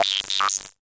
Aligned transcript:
I 0.00 0.77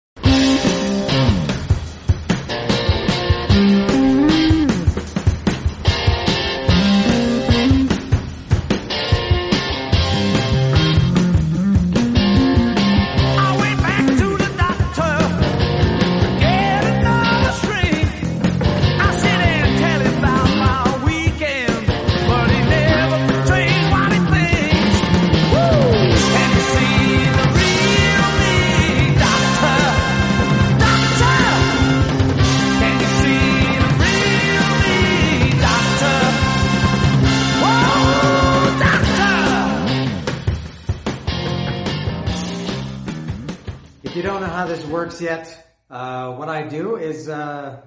this 45.16 45.22
yet, 45.22 45.68
uh, 45.90 46.34
what 46.34 46.50
I 46.50 46.64
do 46.68 46.98
is 46.98 47.30
uh, 47.30 47.82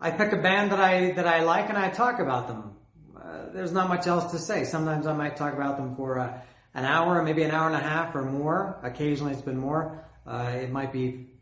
I 0.00 0.10
pick 0.10 0.32
a 0.32 0.38
band 0.38 0.72
that 0.72 0.80
I 0.80 1.12
that 1.12 1.26
I 1.26 1.42
like 1.42 1.68
and 1.68 1.76
I 1.76 1.90
talk 1.90 2.20
about 2.20 2.48
them. 2.48 2.76
Uh, 3.14 3.52
there's 3.52 3.72
not 3.72 3.88
much 3.88 4.06
else 4.06 4.32
to 4.32 4.38
say. 4.38 4.64
Sometimes 4.64 5.06
I 5.06 5.12
might 5.12 5.36
talk 5.36 5.52
about 5.52 5.76
them 5.76 5.94
for 5.94 6.18
uh, 6.18 6.40
an 6.74 6.84
hour, 6.86 7.22
maybe 7.22 7.42
an 7.42 7.50
hour 7.50 7.66
and 7.66 7.76
a 7.76 7.86
half 7.86 8.14
or 8.14 8.22
more. 8.22 8.78
Occasionally 8.82 9.32
it's 9.34 9.42
been 9.42 9.58
more. 9.58 10.04
Uh, 10.26 10.52
it 10.54 10.70
might 10.70 10.90
be 10.92 11.34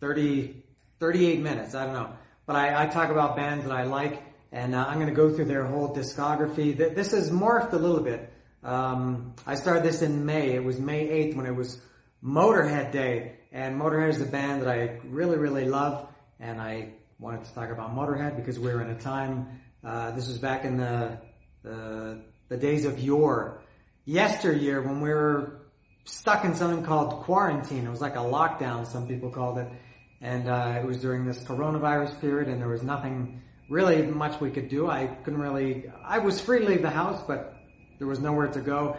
30, 0.00 0.62
38 1.00 1.40
minutes. 1.40 1.74
I 1.74 1.84
don't 1.84 1.94
know. 1.94 2.10
But 2.46 2.54
I, 2.56 2.84
I 2.84 2.86
talk 2.86 3.10
about 3.10 3.34
bands 3.34 3.64
that 3.64 3.72
I 3.72 3.82
like 3.82 4.22
and 4.52 4.74
uh, 4.76 4.86
I'm 4.86 4.94
going 4.94 5.08
to 5.08 5.14
go 5.14 5.34
through 5.34 5.46
their 5.46 5.66
whole 5.66 5.94
discography. 5.94 6.76
Th- 6.76 6.94
This 6.94 7.10
has 7.10 7.30
morphed 7.30 7.72
a 7.72 7.76
little 7.76 8.00
bit. 8.00 8.32
Um, 8.62 9.34
I 9.44 9.56
started 9.56 9.82
this 9.82 10.02
in 10.02 10.24
May. 10.24 10.52
It 10.52 10.62
was 10.62 10.78
May 10.78 11.06
8th 11.08 11.36
when 11.36 11.46
it 11.46 11.54
was 11.54 11.80
Motorhead 12.24 12.92
Day. 12.92 13.37
And 13.52 13.80
Motorhead 13.80 14.10
is 14.10 14.20
a 14.20 14.26
band 14.26 14.62
that 14.62 14.68
I 14.68 15.00
really, 15.04 15.38
really 15.38 15.64
love. 15.64 16.06
And 16.38 16.60
I 16.60 16.90
wanted 17.18 17.44
to 17.44 17.54
talk 17.54 17.70
about 17.70 17.94
Motorhead 17.94 18.36
because 18.36 18.58
we 18.58 18.72
were 18.72 18.82
in 18.82 18.90
a 18.90 19.00
time, 19.00 19.60
uh, 19.84 20.10
this 20.12 20.28
was 20.28 20.38
back 20.38 20.64
in 20.64 20.76
the, 20.76 21.18
the, 21.62 22.22
the 22.48 22.56
days 22.56 22.84
of 22.84 23.00
yore. 23.00 23.62
Yesteryear 24.04 24.82
when 24.82 25.00
we 25.00 25.10
were 25.10 25.62
stuck 26.04 26.44
in 26.44 26.54
something 26.54 26.84
called 26.84 27.22
quarantine. 27.24 27.86
It 27.86 27.90
was 27.90 28.00
like 28.00 28.16
a 28.16 28.20
lockdown, 28.20 28.86
some 28.86 29.06
people 29.06 29.30
called 29.30 29.58
it. 29.58 29.68
And 30.20 30.48
uh, 30.48 30.78
it 30.80 30.86
was 30.86 30.98
during 30.98 31.26
this 31.26 31.42
coronavirus 31.44 32.20
period 32.20 32.48
and 32.48 32.60
there 32.60 32.68
was 32.68 32.82
nothing 32.82 33.42
really 33.68 34.02
much 34.02 34.40
we 34.40 34.50
could 34.50 34.68
do. 34.68 34.90
I 34.90 35.06
couldn't 35.06 35.40
really, 35.40 35.90
I 36.04 36.18
was 36.18 36.40
free 36.40 36.60
to 36.60 36.64
leave 36.64 36.82
the 36.82 36.90
house, 36.90 37.22
but 37.26 37.54
there 37.98 38.08
was 38.08 38.18
nowhere 38.18 38.48
to 38.48 38.60
go. 38.60 38.96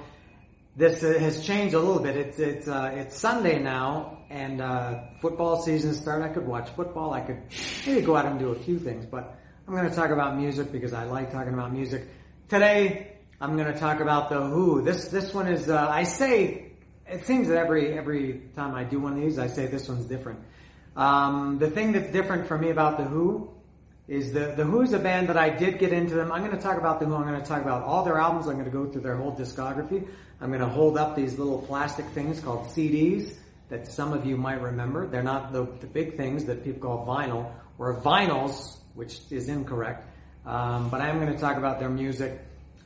This 0.79 1.03
uh, 1.03 1.19
has 1.19 1.45
changed 1.45 1.73
a 1.73 1.79
little 1.79 2.01
bit. 2.01 2.15
It's 2.15 2.39
it's 2.39 2.65
uh, 2.65 2.91
it's 2.93 3.17
Sunday 3.17 3.59
now, 3.59 4.19
and 4.29 4.61
uh, 4.61 5.01
football 5.19 5.61
season 5.61 5.93
started. 5.93 6.23
I 6.23 6.29
could 6.29 6.47
watch 6.47 6.69
football. 6.69 7.11
I 7.11 7.19
could 7.19 7.41
maybe 7.85 7.99
go 7.99 8.15
out 8.15 8.25
and 8.25 8.39
do 8.39 8.51
a 8.51 8.55
few 8.55 8.79
things, 8.79 9.05
but 9.05 9.37
I'm 9.67 9.75
going 9.75 9.89
to 9.89 9.93
talk 9.93 10.11
about 10.11 10.37
music 10.37 10.71
because 10.71 10.93
I 10.93 11.03
like 11.03 11.33
talking 11.33 11.53
about 11.53 11.73
music. 11.73 12.07
Today, 12.47 13.17
I'm 13.41 13.57
going 13.57 13.73
to 13.73 13.77
talk 13.77 13.99
about 13.99 14.29
the 14.29 14.39
Who. 14.39 14.81
This 14.81 15.09
this 15.09 15.33
one 15.33 15.49
is. 15.49 15.69
Uh, 15.69 15.85
I 15.85 16.03
say 16.03 16.71
it 17.05 17.25
seems 17.25 17.49
that 17.49 17.57
every 17.57 17.91
every 17.97 18.43
time 18.55 18.73
I 18.73 18.85
do 18.85 19.01
one 19.01 19.17
of 19.17 19.19
these, 19.19 19.37
I 19.37 19.47
say 19.47 19.65
this 19.65 19.89
one's 19.89 20.05
different. 20.05 20.39
Um, 20.95 21.57
the 21.59 21.69
thing 21.69 21.91
that's 21.91 22.13
different 22.13 22.47
for 22.47 22.57
me 22.57 22.69
about 22.69 22.97
the 22.97 23.03
Who 23.03 23.51
is 24.09 24.33
the 24.33 24.53
the 24.57 24.63
Who's 24.65 24.91
a 24.93 24.99
band 24.99 25.29
that 25.29 25.37
I 25.37 25.49
did 25.49 25.77
get 25.77 25.93
into 25.93 26.15
them. 26.15 26.31
I'm 26.31 26.43
going 26.43 26.55
to 26.55 26.61
talk 26.61 26.77
about 26.77 26.99
the 26.99 27.05
Who. 27.05 27.15
I'm 27.15 27.27
going 27.27 27.39
to 27.39 27.45
talk 27.45 27.61
about 27.61 27.83
all 27.83 28.03
their 28.03 28.17
albums. 28.17 28.47
I'm 28.47 28.53
going 28.53 28.65
to 28.65 28.71
go 28.71 28.87
through 28.87 29.03
their 29.03 29.15
whole 29.15 29.35
discography. 29.35 30.07
I'm 30.41 30.49
going 30.49 30.61
to 30.61 30.67
hold 30.67 30.97
up 30.97 31.15
these 31.15 31.37
little 31.37 31.61
plastic 31.61 32.05
things 32.07 32.39
called 32.39 32.67
CDs 32.69 33.35
that 33.69 33.87
some 33.87 34.11
of 34.11 34.25
you 34.25 34.35
might 34.35 34.61
remember. 34.61 35.05
They're 35.05 35.21
not 35.21 35.53
the, 35.53 35.65
the 35.79 35.85
big 35.85 36.17
things 36.17 36.45
that 36.45 36.63
people 36.63 36.81
call 36.81 37.05
vinyl 37.05 37.51
or 37.77 38.01
vinyls, 38.01 38.77
which 38.95 39.19
is 39.29 39.47
incorrect. 39.47 40.07
Um, 40.43 40.89
but 40.89 41.01
I'm 41.01 41.19
going 41.19 41.31
to 41.31 41.39
talk 41.39 41.57
about 41.57 41.79
their 41.79 41.89
music. 41.89 42.39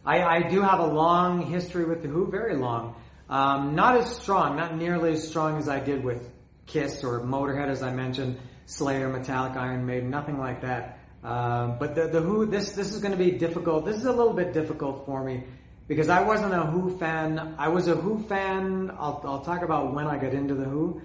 I, 0.06 0.22
I 0.23 0.41
do 0.50 0.62
have 0.62 0.79
a 0.79 0.88
long 0.88 1.45
history 1.45 1.85
with 1.85 2.01
the 2.01 2.09
Who, 2.09 2.29
very 2.29 2.57
long. 2.57 2.95
Um, 3.29 3.75
not 3.75 3.95
as 3.95 4.13
strong, 4.13 4.57
not 4.57 4.75
nearly 4.75 5.13
as 5.13 5.25
strong 5.25 5.57
as 5.57 5.69
I 5.69 5.79
did 5.79 6.03
with 6.03 6.29
Kiss 6.66 7.03
or 7.06 7.22
Motorhead, 7.22 7.69
as 7.69 7.81
I 7.81 7.94
mentioned, 7.94 8.38
Slayer, 8.66 9.09
Metallica, 9.09 9.56
Iron 9.56 9.85
Maiden, 9.85 10.09
nothing 10.09 10.38
like 10.38 10.62
that. 10.62 11.00
Um, 11.23 11.78
but 11.79 11.95
the, 11.95 12.07
the 12.07 12.19
Who, 12.19 12.45
this 12.45 12.73
this 12.73 12.94
is 12.94 13.01
going 13.01 13.13
to 13.13 13.17
be 13.17 13.31
difficult. 13.31 13.85
This 13.85 13.97
is 13.97 14.06
a 14.06 14.11
little 14.11 14.34
bit 14.34 14.53
difficult 14.53 15.06
for 15.06 15.23
me 15.23 15.45
because 15.88 16.09
I 16.09 16.22
wasn't 16.22 16.53
a 16.53 16.63
Who 16.63 16.97
fan. 16.97 17.56
I 17.57 17.69
was 17.69 17.88
a 17.88 17.95
Who 17.95 18.22
fan. 18.23 18.91
I'll, 18.91 19.22
I'll 19.23 19.41
talk 19.41 19.62
about 19.62 19.94
when 19.94 20.06
I 20.06 20.17
got 20.17 20.33
into 20.33 20.53
the 20.53 20.66
Who. 20.66 21.01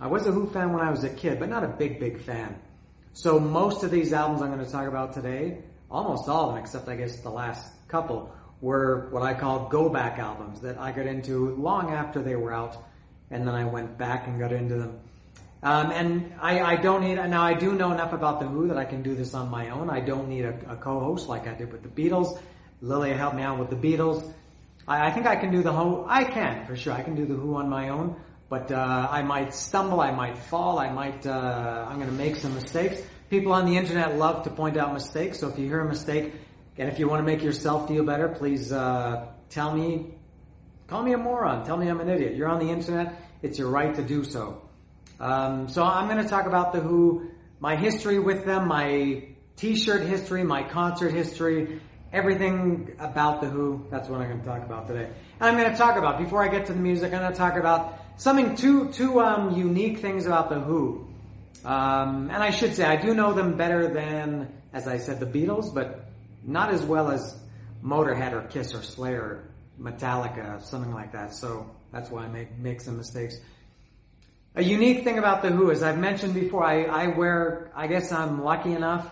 I 0.00 0.08
was 0.08 0.26
a 0.26 0.32
Who 0.32 0.50
fan 0.50 0.72
when 0.72 0.82
I 0.82 0.90
was 0.90 1.04
a 1.04 1.10
kid, 1.10 1.38
but 1.38 1.48
not 1.48 1.62
a 1.62 1.68
big 1.68 2.00
big 2.00 2.20
fan. 2.20 2.58
So 3.12 3.38
most 3.38 3.84
of 3.84 3.90
these 3.90 4.12
albums 4.12 4.42
I'm 4.42 4.52
going 4.52 4.64
to 4.64 4.70
talk 4.70 4.88
about 4.88 5.12
today, 5.12 5.62
almost 5.90 6.28
all 6.28 6.48
of 6.48 6.54
them, 6.54 6.62
except 6.62 6.88
I 6.88 6.96
guess 6.96 7.20
the 7.20 7.30
last 7.30 7.72
couple, 7.88 8.32
were 8.60 9.08
what 9.10 9.22
I 9.22 9.34
call 9.34 9.68
go 9.68 9.88
back 9.88 10.18
albums 10.18 10.60
that 10.62 10.78
I 10.78 10.92
got 10.92 11.06
into 11.06 11.54
long 11.56 11.92
after 11.92 12.22
they 12.22 12.34
were 12.36 12.52
out, 12.52 12.76
and 13.30 13.46
then 13.46 13.54
I 13.54 13.64
went 13.64 13.98
back 13.98 14.26
and 14.26 14.38
got 14.38 14.52
into 14.52 14.76
them. 14.76 15.00
Um, 15.62 15.90
and 15.90 16.32
I, 16.40 16.60
I 16.62 16.76
don't 16.76 17.02
need, 17.02 17.16
now 17.16 17.42
I 17.42 17.52
do 17.52 17.74
know 17.74 17.92
enough 17.92 18.14
about 18.14 18.40
The 18.40 18.46
Who 18.46 18.68
that 18.68 18.78
I 18.78 18.86
can 18.86 19.02
do 19.02 19.14
this 19.14 19.34
on 19.34 19.50
my 19.50 19.68
own. 19.70 19.90
I 19.90 20.00
don't 20.00 20.28
need 20.28 20.46
a, 20.46 20.58
a 20.72 20.76
co-host 20.76 21.28
like 21.28 21.46
I 21.46 21.54
did 21.54 21.70
with 21.70 21.82
the 21.82 21.88
Beatles. 21.88 22.40
Lilia 22.80 23.14
helped 23.14 23.36
me 23.36 23.42
out 23.42 23.58
with 23.58 23.68
the 23.68 23.76
Beatles. 23.76 24.32
I, 24.88 25.08
I 25.08 25.10
think 25.10 25.26
I 25.26 25.36
can 25.36 25.50
do 25.50 25.62
the 25.62 25.72
Who, 25.72 26.06
I 26.08 26.24
can, 26.24 26.66
for 26.66 26.76
sure. 26.76 26.94
I 26.94 27.02
can 27.02 27.14
do 27.14 27.26
the 27.26 27.34
Who 27.34 27.56
on 27.56 27.68
my 27.68 27.90
own. 27.90 28.16
But, 28.48 28.72
uh, 28.72 29.08
I 29.10 29.22
might 29.22 29.54
stumble, 29.54 30.00
I 30.00 30.10
might 30.12 30.38
fall, 30.38 30.78
I 30.78 30.90
might, 30.90 31.26
uh, 31.26 31.86
I'm 31.88 32.00
gonna 32.00 32.10
make 32.10 32.36
some 32.36 32.54
mistakes. 32.54 33.00
People 33.28 33.52
on 33.52 33.66
the 33.66 33.76
internet 33.76 34.16
love 34.16 34.44
to 34.44 34.50
point 34.50 34.76
out 34.76 34.92
mistakes, 34.92 35.38
so 35.38 35.48
if 35.48 35.58
you 35.58 35.66
hear 35.66 35.80
a 35.80 35.88
mistake, 35.88 36.32
and 36.78 36.88
if 36.88 36.98
you 36.98 37.06
want 37.06 37.20
to 37.20 37.24
make 37.24 37.44
yourself 37.44 37.86
feel 37.86 38.02
better, 38.02 38.28
please, 38.28 38.72
uh, 38.72 39.28
tell 39.50 39.72
me, 39.72 40.14
call 40.88 41.02
me 41.02 41.12
a 41.12 41.18
moron, 41.18 41.64
tell 41.64 41.76
me 41.76 41.86
I'm 41.86 42.00
an 42.00 42.08
idiot. 42.08 42.34
You're 42.34 42.48
on 42.48 42.58
the 42.58 42.72
internet, 42.72 43.22
it's 43.42 43.56
your 43.56 43.68
right 43.68 43.94
to 43.94 44.02
do 44.02 44.24
so. 44.24 44.62
Um, 45.20 45.68
so 45.68 45.84
I'm 45.84 46.08
going 46.08 46.22
to 46.22 46.28
talk 46.28 46.46
about 46.46 46.72
the 46.72 46.80
Who, 46.80 47.30
my 47.60 47.76
history 47.76 48.18
with 48.18 48.46
them, 48.46 48.68
my 48.68 49.28
T-shirt 49.56 50.02
history, 50.02 50.42
my 50.42 50.62
concert 50.62 51.10
history, 51.10 51.80
everything 52.10 52.96
about 52.98 53.42
the 53.42 53.48
Who. 53.48 53.86
That's 53.90 54.08
what 54.08 54.22
I'm 54.22 54.28
going 54.28 54.40
to 54.40 54.46
talk 54.46 54.64
about 54.64 54.88
today. 54.88 55.04
And 55.04 55.42
I'm 55.42 55.58
going 55.58 55.70
to 55.70 55.76
talk 55.76 55.96
about 55.96 56.18
before 56.18 56.42
I 56.42 56.48
get 56.48 56.66
to 56.66 56.72
the 56.72 56.80
music. 56.80 57.12
I'm 57.12 57.20
going 57.20 57.32
to 57.32 57.36
talk 57.36 57.56
about 57.56 57.98
something 58.16 58.56
two 58.56 58.90
two 58.92 59.20
um, 59.20 59.54
unique 59.56 59.98
things 59.98 60.24
about 60.24 60.48
the 60.48 60.58
Who. 60.58 61.06
Um, 61.66 62.30
and 62.30 62.42
I 62.42 62.50
should 62.50 62.74
say 62.74 62.84
I 62.84 62.96
do 62.96 63.12
know 63.12 63.34
them 63.34 63.58
better 63.58 63.92
than, 63.92 64.50
as 64.72 64.88
I 64.88 64.96
said, 64.96 65.20
the 65.20 65.26
Beatles, 65.26 65.74
but 65.74 66.06
not 66.42 66.72
as 66.72 66.82
well 66.82 67.10
as 67.10 67.38
Motorhead 67.84 68.32
or 68.32 68.42
Kiss 68.48 68.74
or 68.74 68.82
Slayer, 68.82 69.50
Metallica, 69.78 70.62
something 70.62 70.94
like 70.94 71.12
that. 71.12 71.34
So 71.34 71.70
that's 71.92 72.10
why 72.10 72.24
I 72.24 72.28
make 72.28 72.56
make 72.58 72.80
some 72.80 72.96
mistakes. 72.96 73.36
A 74.56 74.64
unique 74.64 75.04
thing 75.04 75.16
about 75.16 75.42
the 75.42 75.50
Who, 75.50 75.70
as 75.70 75.84
I've 75.84 75.98
mentioned 75.98 76.34
before, 76.34 76.64
I, 76.64 76.82
I 76.82 77.06
wear, 77.06 77.70
I 77.72 77.86
guess 77.86 78.10
I'm 78.10 78.42
lucky 78.42 78.72
enough 78.72 79.08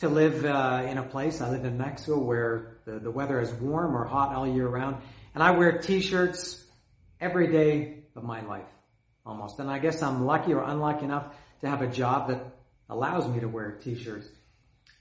to 0.00 0.08
live 0.10 0.44
uh, 0.44 0.86
in 0.86 0.98
a 0.98 1.02
place, 1.02 1.40
I 1.40 1.48
live 1.48 1.64
in 1.64 1.78
Mexico, 1.78 2.18
where 2.18 2.76
the, 2.84 2.98
the 2.98 3.10
weather 3.10 3.40
is 3.40 3.50
warm 3.54 3.96
or 3.96 4.04
hot 4.04 4.34
all 4.34 4.46
year 4.46 4.68
round. 4.68 4.96
And 5.34 5.42
I 5.42 5.52
wear 5.52 5.78
t-shirts 5.78 6.62
every 7.22 7.50
day 7.50 8.02
of 8.14 8.22
my 8.22 8.42
life, 8.42 8.66
almost. 9.24 9.60
And 9.60 9.70
I 9.70 9.78
guess 9.78 10.02
I'm 10.02 10.26
lucky 10.26 10.52
or 10.52 10.62
unlucky 10.62 11.06
enough 11.06 11.34
to 11.62 11.70
have 11.70 11.80
a 11.80 11.86
job 11.88 12.28
that 12.28 12.44
allows 12.90 13.26
me 13.26 13.40
to 13.40 13.48
wear 13.48 13.78
t-shirts. 13.82 14.28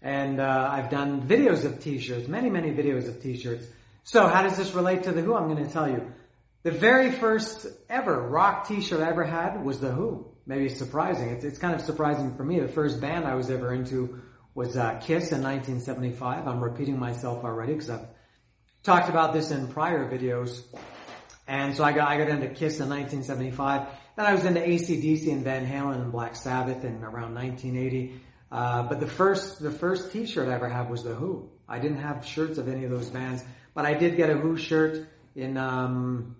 And 0.01 0.39
uh, 0.39 0.69
I've 0.71 0.89
done 0.89 1.27
videos 1.27 1.65
of 1.65 1.83
t-shirts, 1.83 2.29
many, 2.29 2.49
many 2.49 2.71
videos 2.71 3.09
of 3.09 3.21
t-shirts. 3.21 3.65
So 4.05 4.25
how 4.25 4.43
does 4.43 4.55
this 4.55 4.71
relate 4.71 5.03
to 5.03 5.11
The 5.11 5.21
Who? 5.21 5.35
I'm 5.35 5.53
going 5.53 5.65
to 5.65 5.71
tell 5.71 5.89
you. 5.89 6.13
The 6.63 6.71
very 6.71 7.11
first 7.11 7.65
ever 7.89 8.21
rock 8.21 8.67
t-shirt 8.67 9.01
I 9.01 9.09
ever 9.09 9.23
had 9.23 9.65
was 9.65 9.79
The 9.79 9.89
Who. 9.89 10.27
Maybe 10.45 10.67
it's 10.67 10.77
surprising. 10.77 11.29
It's, 11.29 11.43
it's 11.43 11.57
kind 11.57 11.73
of 11.73 11.81
surprising 11.81 12.35
for 12.35 12.43
me. 12.43 12.59
The 12.59 12.67
first 12.67 13.01
band 13.01 13.25
I 13.25 13.33
was 13.33 13.49
ever 13.49 13.73
into 13.73 14.21
was 14.53 14.77
uh, 14.77 14.99
Kiss 14.99 15.31
in 15.31 15.41
1975. 15.41 16.47
I'm 16.47 16.63
repeating 16.63 16.99
myself 16.99 17.43
already 17.43 17.73
because 17.73 17.89
I've 17.89 18.05
talked 18.83 19.09
about 19.09 19.33
this 19.33 19.49
in 19.49 19.69
prior 19.69 20.07
videos. 20.07 20.61
And 21.47 21.75
so 21.75 21.83
I 21.83 21.93
got, 21.93 22.07
I 22.07 22.19
got 22.19 22.29
into 22.29 22.49
Kiss 22.49 22.79
in 22.79 22.89
1975. 22.89 23.87
Then 24.15 24.25
I 24.27 24.33
was 24.33 24.45
into 24.45 24.59
ACDC 24.59 25.31
and 25.31 25.43
Van 25.43 25.65
Halen 25.65 25.95
and 25.95 26.11
Black 26.11 26.35
Sabbath 26.35 26.83
in 26.83 27.03
around 27.03 27.33
1980. 27.33 28.21
Uh, 28.51 28.83
but 28.83 28.99
the 28.99 29.07
first, 29.07 29.63
the 29.63 29.71
first 29.71 30.11
t-shirt 30.11 30.47
I 30.47 30.53
ever 30.53 30.69
had 30.69 30.91
was 30.91 31.03
The 31.03 31.15
Who. 31.15 31.49
I 31.67 31.79
didn't 31.79 32.01
have 32.01 32.23
shirts 32.23 32.59
of 32.59 32.67
any 32.67 32.83
of 32.83 32.91
those 32.91 33.09
bands, 33.09 33.43
but 33.73 33.85
I 33.85 33.95
did 33.95 34.15
get 34.15 34.29
a 34.29 34.35
Who 34.35 34.57
shirt 34.57 35.07
in, 35.35 35.57
um, 35.57 36.35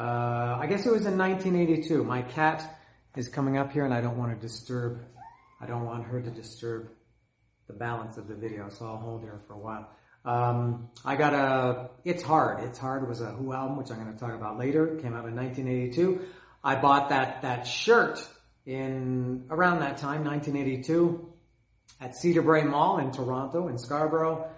uh, 0.00 0.56
I 0.58 0.66
guess 0.66 0.86
it 0.86 0.92
was 0.92 1.04
in 1.04 1.18
1982. 1.18 2.02
My 2.02 2.22
cat 2.22 2.78
is 3.16 3.28
coming 3.28 3.58
up 3.58 3.70
here 3.70 3.84
and 3.84 3.92
I 3.92 4.00
don't 4.00 4.16
want 4.16 4.34
to 4.34 4.40
disturb, 4.40 4.98
I 5.60 5.66
don't 5.66 5.84
want 5.84 6.06
her 6.06 6.22
to 6.22 6.30
disturb 6.30 6.88
the 7.66 7.74
balance 7.74 8.16
of 8.16 8.26
the 8.26 8.34
video, 8.34 8.70
so 8.70 8.86
I'll 8.86 8.96
hold 8.96 9.24
her 9.24 9.42
for 9.46 9.52
a 9.52 9.58
while. 9.58 9.90
Um, 10.24 10.88
I 11.04 11.16
got 11.16 11.34
a, 11.34 11.90
It's 12.04 12.22
Hard. 12.22 12.64
It's 12.64 12.78
Hard 12.78 13.06
was 13.06 13.20
a 13.20 13.26
Who 13.26 13.52
album, 13.52 13.76
which 13.76 13.90
I'm 13.90 14.02
going 14.02 14.10
to 14.10 14.18
talk 14.18 14.34
about 14.34 14.58
later. 14.58 14.86
It 14.86 15.02
came 15.02 15.12
out 15.12 15.26
in 15.26 15.36
1982. 15.36 16.22
I 16.64 16.76
bought 16.76 17.10
that, 17.10 17.42
that 17.42 17.66
shirt 17.66 18.26
in 18.64 19.44
around 19.50 19.80
that 19.80 19.98
time, 19.98 20.24
1982, 20.24 21.30
at 22.00 22.16
Cedar 22.16 22.40
Brae 22.40 22.64
Mall 22.64 22.98
in 22.98 23.12
Toronto, 23.12 23.68
in 23.68 23.76
Scarborough. 23.76 24.48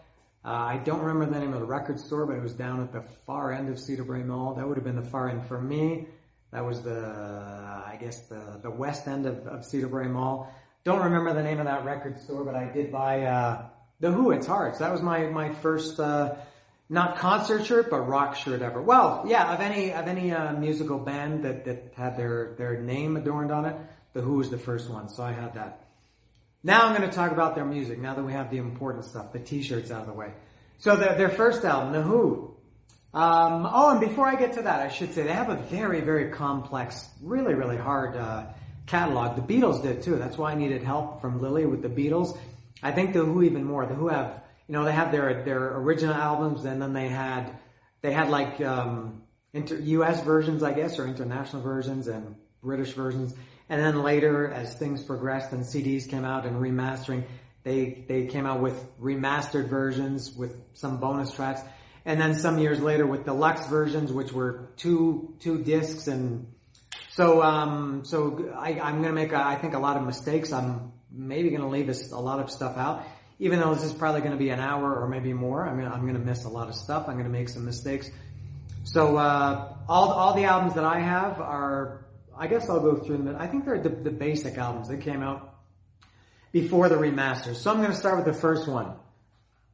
Uh, 0.45 0.49
I 0.49 0.77
don't 0.79 1.01
remember 1.01 1.33
the 1.33 1.39
name 1.39 1.55
of 1.55 1.61
the 1.61 1.67
record 1.67 2.01
store, 2.01 2.27
but 2.27 2.37
it 2.37 2.43
was 2.43 2.53
down 2.53 2.83
at 2.83 2.93
the 2.93 3.03
far 3.27 3.53
end 3.53 3.69
of 3.69 3.79
Cedar 3.79 4.03
Brae 4.03 4.25
Mall. 4.25 4.55
That 4.55 4.67
would 4.67 4.77
have 4.77 4.85
been 4.85 4.97
the 4.97 5.09
far 5.09 5.29
end 5.29 5.47
for 5.47 5.61
me. 5.61 6.07
That 6.51 6.65
was 6.65 6.83
the, 6.83 6.99
I 6.99 7.97
guess 8.01 8.23
the, 8.23 8.59
the 8.61 8.71
west 8.71 9.07
end 9.07 9.27
of, 9.27 9.47
of 9.47 9.65
Cedar 9.65 9.87
Brae 9.87 10.09
Mall. 10.09 10.53
Don't 10.85 11.03
remember 11.05 11.33
the 11.33 11.45
name 11.45 11.61
of 11.61 11.67
that 11.67 11.85
record 11.85 12.19
store, 12.19 12.45
but 12.45 12.57
I 12.57 12.65
did 12.65 12.91
buy, 12.91 13.23
uh, 13.23 13.67
The 14.01 14.11
Who, 14.11 14.33
It's 14.33 14.49
Hard. 14.49 14.75
So 14.75 14.81
that 14.81 14.91
was 14.91 15.01
my, 15.01 15.27
my 15.27 15.53
first, 15.55 16.01
uh, 16.01 16.35
not 16.89 17.19
concert 17.19 17.65
shirt, 17.65 17.89
but 17.89 18.01
rock 18.01 18.35
shirt 18.35 18.63
ever. 18.63 18.83
Well, 18.83 19.25
yeah, 19.29 19.55
of 19.55 19.61
any, 19.61 19.93
of 19.93 20.09
any, 20.09 20.33
uh, 20.33 20.55
musical 20.55 20.99
band 20.99 21.45
that, 21.45 21.65
that 21.67 21.93
had 21.97 22.17
their, 22.17 22.55
their 22.59 22.81
name 22.81 23.17
adorned 23.17 23.53
on 23.53 23.65
it, 23.65 23.77
The 24.13 24.23
Who 24.23 24.39
was 24.39 24.51
the 24.51 24.59
first 24.59 24.91
one. 24.91 25.09
So 25.09 25.23
I 25.23 25.31
had 25.31 25.55
that. 25.55 25.87
Now 26.65 26.87
I'm 26.87 26.97
going 26.97 27.09
to 27.09 27.15
talk 27.15 27.33
about 27.33 27.55
their 27.55 27.65
music. 27.65 27.99
Now 27.99 28.15
that 28.15 28.23
we 28.23 28.33
have 28.33 28.51
the 28.51 28.59
important 28.59 29.05
stuff, 29.05 29.33
the 29.33 29.41
T-shirts 29.41 29.91
out 29.91 30.03
of 30.03 30.07
the 30.07 30.13
way. 30.13 30.33
So 30.79 30.97
their 30.97 31.17
their 31.17 31.29
first 31.29 31.65
album, 31.65 31.93
The 31.93 32.03
Who. 32.03 32.57
Um, 33.15 33.69
oh, 33.71 33.91
and 33.91 34.01
before 34.01 34.27
I 34.27 34.37
get 34.37 34.55
to 34.55 34.63
that, 34.63 34.81
I 34.81 34.89
should 34.89 35.13
say 35.13 35.23
they 35.23 35.33
have 35.33 35.51
a 35.51 35.57
very 35.57 36.01
very 36.01 36.31
complex, 36.31 37.09
really 37.21 37.55
really 37.55 37.77
hard 37.77 38.17
uh, 38.17 38.47
catalog. 38.87 39.37
The 39.37 39.55
Beatles 39.55 39.83
did 39.83 40.03
too. 40.03 40.17
That's 40.17 40.39
why 40.39 40.53
I 40.53 40.55
needed 40.55 40.83
help 40.83 41.21
from 41.21 41.41
Lily 41.41 41.67
with 41.67 41.83
the 41.83 41.89
Beatles. 41.89 42.39
I 42.83 42.93
think 42.93 43.13
The 43.13 43.25
Who 43.25 43.43
even 43.43 43.65
more. 43.65 43.87
The 43.87 43.95
Who 43.95 44.09
have 44.09 44.43
you 44.67 44.73
know 44.73 44.85
they 44.85 44.93
have 44.93 45.13
their 45.13 45.43
their 45.45 45.77
original 45.77 46.15
albums, 46.15 46.65
and 46.65 46.81
then 46.81 46.93
they 46.93 47.09
had 47.09 47.53
they 48.01 48.13
had 48.13 48.31
like 48.31 48.61
um, 48.61 49.23
inter, 49.53 49.77
U.S. 49.79 50.23
versions, 50.23 50.63
I 50.63 50.73
guess, 50.73 50.99
or 50.99 51.07
international 51.07 51.63
versions 51.63 52.07
and 52.07 52.37
British 52.63 52.93
versions. 52.93 53.35
And 53.73 53.81
then 53.83 54.03
later, 54.03 54.53
as 54.53 54.75
things 54.75 55.03
progressed 55.03 55.53
and 55.53 55.65
CDs 55.65 56.07
came 56.07 56.27
out 56.27 56.45
and 56.45 56.57
remastering, 56.57 57.25
they, 57.63 58.05
they 58.07 58.27
came 58.27 58.45
out 58.45 58.61
with 58.61 58.77
remastered 59.01 59.69
versions 59.69 60.31
with 60.37 60.55
some 60.75 60.99
bonus 60.99 61.33
tracks. 61.33 61.63
And 62.05 62.21
then 62.21 62.35
some 62.35 62.59
years 62.59 62.81
later 62.81 63.07
with 63.07 63.25
deluxe 63.25 63.67
versions, 63.69 64.13
which 64.13 64.31
were 64.31 64.69
two, 64.77 65.37
two 65.41 65.63
discs. 65.63 66.07
And 66.07 66.53
so, 67.13 67.43
um, 67.43 68.05
so 68.05 68.53
I, 68.55 68.79
I'm 68.79 68.97
going 68.97 69.09
to 69.09 69.15
make, 69.15 69.33
a, 69.33 69.43
I 69.43 69.55
think 69.55 69.73
a 69.73 69.79
lot 69.79 69.97
of 69.97 70.05
mistakes. 70.05 70.53
I'm 70.53 70.93
maybe 71.11 71.49
going 71.49 71.63
to 71.63 71.69
leave 71.69 71.89
a 72.13 72.21
lot 72.21 72.41
of 72.41 72.51
stuff 72.51 72.77
out. 72.77 73.07
Even 73.39 73.59
though 73.59 73.75
this 73.75 73.85
is 73.85 73.95
probably 73.95 74.21
going 74.21 74.33
to 74.33 74.39
be 74.39 74.51
an 74.51 74.61
hour 74.61 74.95
or 74.95 75.09
maybe 75.09 75.33
more, 75.33 75.67
I'm 75.67 75.81
to, 75.81 75.87
I'm 75.87 76.07
to 76.13 76.19
miss 76.19 76.45
a 76.45 76.51
lot 76.51 76.69
of 76.69 76.75
stuff. 76.75 77.09
I'm 77.09 77.15
going 77.15 77.25
to 77.25 77.33
make 77.33 77.49
some 77.49 77.65
mistakes. 77.65 78.11
So, 78.85 79.17
uh, 79.17 79.77
all, 79.89 80.11
all 80.11 80.35
the 80.35 80.45
albums 80.45 80.75
that 80.75 80.85
I 80.85 81.01
have 81.01 81.41
are 81.41 82.02
I 82.37 82.47
guess 82.47 82.69
I'll 82.69 82.81
go 82.81 82.97
through 82.97 83.19
them. 83.19 83.37
I 83.39 83.47
think 83.47 83.65
they're 83.65 83.81
the, 83.81 83.91
the 83.91 84.11
basic 84.11 84.59
albums. 84.59 84.89
that 84.89 85.01
came 85.01 85.23
out 85.23 85.53
before 86.53 86.89
the 86.89 86.97
remasters. 86.97 87.57
So 87.57 87.71
I'm 87.71 87.79
going 87.79 87.91
to 87.91 87.97
start 87.97 88.17
with 88.17 88.27
the 88.27 88.41
first 88.41 88.69
one. 88.69 88.95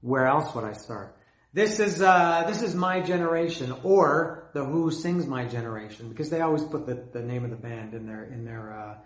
Where 0.01 0.27
else 0.27 0.55
would 0.55 0.65
I 0.65 0.73
start? 0.73 1.17
This 1.53 1.81
is 1.81 2.01
uh, 2.03 2.45
this 2.47 2.63
is 2.63 2.75
my 2.75 3.01
generation, 3.01 3.75
or 3.83 4.51
the 4.53 4.63
Who 4.65 4.91
sings 4.91 5.27
my 5.27 5.47
generation, 5.47 6.11
because 6.11 6.29
they 6.31 6.43
always 6.43 6.63
put 6.63 6.87
the, 6.87 7.03
the 7.13 7.23
name 7.23 7.45
of 7.45 7.51
the 7.51 7.57
band 7.57 7.95
in 7.95 8.07
their 8.07 8.25
in 8.25 8.45
their 8.45 8.73
uh, 8.73 8.97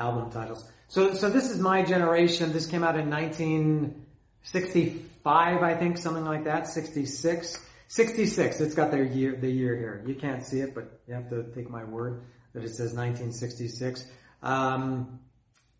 album 0.00 0.30
titles. 0.30 0.70
So 0.88 1.14
so 1.14 1.28
this 1.28 1.50
is 1.50 1.58
my 1.58 1.82
generation. 1.82 2.52
This 2.52 2.66
came 2.66 2.84
out 2.84 2.96
in 2.96 3.10
1965, 3.10 5.62
I 5.62 5.74
think, 5.74 5.98
something 5.98 6.24
like 6.24 6.44
that. 6.44 6.68
66, 6.68 7.58
66. 7.88 8.60
It's 8.60 8.74
got 8.74 8.92
their 8.92 9.04
year 9.04 9.36
the 9.36 9.50
year 9.50 9.76
here. 9.76 10.04
You 10.06 10.14
can't 10.14 10.46
see 10.46 10.60
it, 10.60 10.76
but 10.76 11.00
you 11.08 11.14
have 11.14 11.28
to 11.30 11.42
take 11.52 11.68
my 11.68 11.82
word 11.82 12.22
that 12.54 12.64
it 12.64 12.68
says 12.68 12.94
1966. 12.94 14.06
Um, 14.42 15.20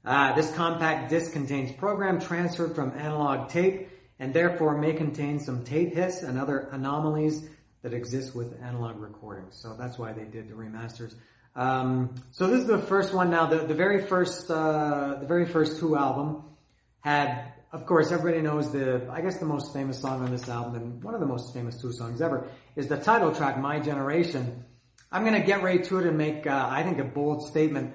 uh, 0.05 0.35
this 0.35 0.53
compact 0.55 1.11
disc 1.11 1.33
contains 1.33 1.73
program 1.73 2.21
transferred 2.21 2.75
from 2.75 2.93
analog 2.99 3.49
tape 3.49 3.89
and 4.19 4.35
therefore 4.35 4.77
may 4.79 4.93
contain 4.93 5.39
some 5.39 5.65
tape 5.65 5.95
hiss 5.95 6.23
and 6.23 6.39
other 6.39 6.69
anomalies 6.73 7.49
that 7.83 7.93
exist 7.93 8.35
with 8.35 8.61
analog 8.63 9.01
recordings. 9.01 9.57
So 9.57 9.77
that's 9.79 9.99
why 9.99 10.13
they 10.13 10.25
did 10.25 10.49
the 10.49 10.55
remasters. 10.55 11.15
Um, 11.55 12.15
so 12.31 12.47
this 12.47 12.61
is 12.61 12.67
the 12.67 12.79
first 12.79 13.13
one 13.13 13.31
now. 13.31 13.47
The, 13.47 13.59
the 13.59 13.75
very 13.75 14.07
first, 14.07 14.51
uh, 14.51 15.17
the 15.21 15.27
very 15.27 15.45
first 15.45 15.79
Who 15.81 15.97
album 15.97 16.45
had, 17.01 17.53
of 17.73 17.85
course, 17.87 18.11
everybody 18.11 18.43
knows 18.43 18.73
the, 18.73 19.09
I 19.11 19.21
guess 19.21 19.39
the 19.39 19.45
most 19.45 19.73
famous 19.73 20.01
song 20.01 20.23
on 20.23 20.31
this 20.31 20.49
album 20.49 20.77
and 20.77 21.03
one 21.03 21.15
of 21.15 21.21
the 21.21 21.27
most 21.27 21.53
famous 21.53 21.81
Who 21.81 21.93
songs 21.93 22.23
ever 22.23 22.49
is 22.77 22.89
the 22.89 22.97
title 22.97 23.35
track, 23.35 23.59
My 23.59 23.81
Generation. 23.81 24.65
I'm 25.13 25.25
going 25.25 25.39
to 25.39 25.47
get 25.47 25.63
right 25.63 25.85
to 25.85 25.99
it 25.99 26.07
and 26.07 26.17
make, 26.17 26.47
uh, 26.47 26.69
I 26.71 26.83
think, 26.83 26.99
a 26.99 27.05
bold 27.05 27.47
statement, 27.47 27.95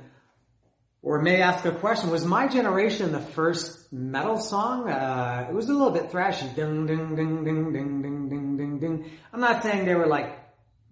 or 1.02 1.20
may 1.20 1.42
ask 1.42 1.66
a 1.66 1.72
question. 1.72 2.12
Was 2.12 2.24
my 2.24 2.48
generation 2.48 3.12
the 3.12 3.20
first 3.20 3.92
metal 3.92 4.38
song? 4.38 4.88
Uh, 4.88 5.48
it 5.50 5.54
was 5.54 5.68
a 5.68 5.74
little 5.74 5.90
bit 5.90 6.12
thrashy. 6.12 6.54
Ding, 6.56 6.86
ding, 6.86 7.16
ding, 7.16 7.44
ding, 7.44 7.74
ding, 7.74 8.02
ding, 8.04 8.30
ding, 8.30 8.58
ding, 8.58 8.80
ding. 8.80 9.12
I'm 9.34 9.42
not 9.42 9.64
saying 9.64 9.86
they 9.86 9.96
were 9.96 10.06
like, 10.06 10.38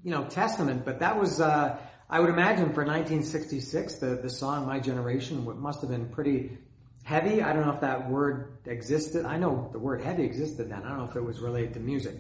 you 0.04 0.10
know, 0.10 0.26
Testament, 0.26 0.84
but 0.84 1.00
that 1.00 1.20
was, 1.20 1.40
uh, 1.40 1.78
I 2.10 2.20
would 2.20 2.30
imagine 2.30 2.74
for 2.74 2.84
1966, 2.84 3.96
the, 3.96 4.20
the 4.24 4.30
song 4.30 4.66
My 4.66 4.80
Generation 4.80 5.48
must 5.62 5.82
have 5.82 5.92
been 5.92 6.10
pretty 6.10 6.58
heavy. 7.04 7.44
I 7.44 7.54
don't 7.54 7.68
know 7.68 7.74
if 7.74 7.82
that 7.82 8.10
word 8.10 8.58
existed. 8.66 9.26
I 9.26 9.38
know 9.38 9.70
the 9.72 9.80
word 9.80 10.02
heavy 10.02 10.24
existed 10.24 10.72
then. 10.72 10.84
I 10.84 10.90
don't 10.90 10.98
know 10.98 11.06
if 11.06 11.16
it 11.16 11.24
was 11.24 11.40
related 11.40 11.76
to 11.76 11.80
music. 11.80 12.16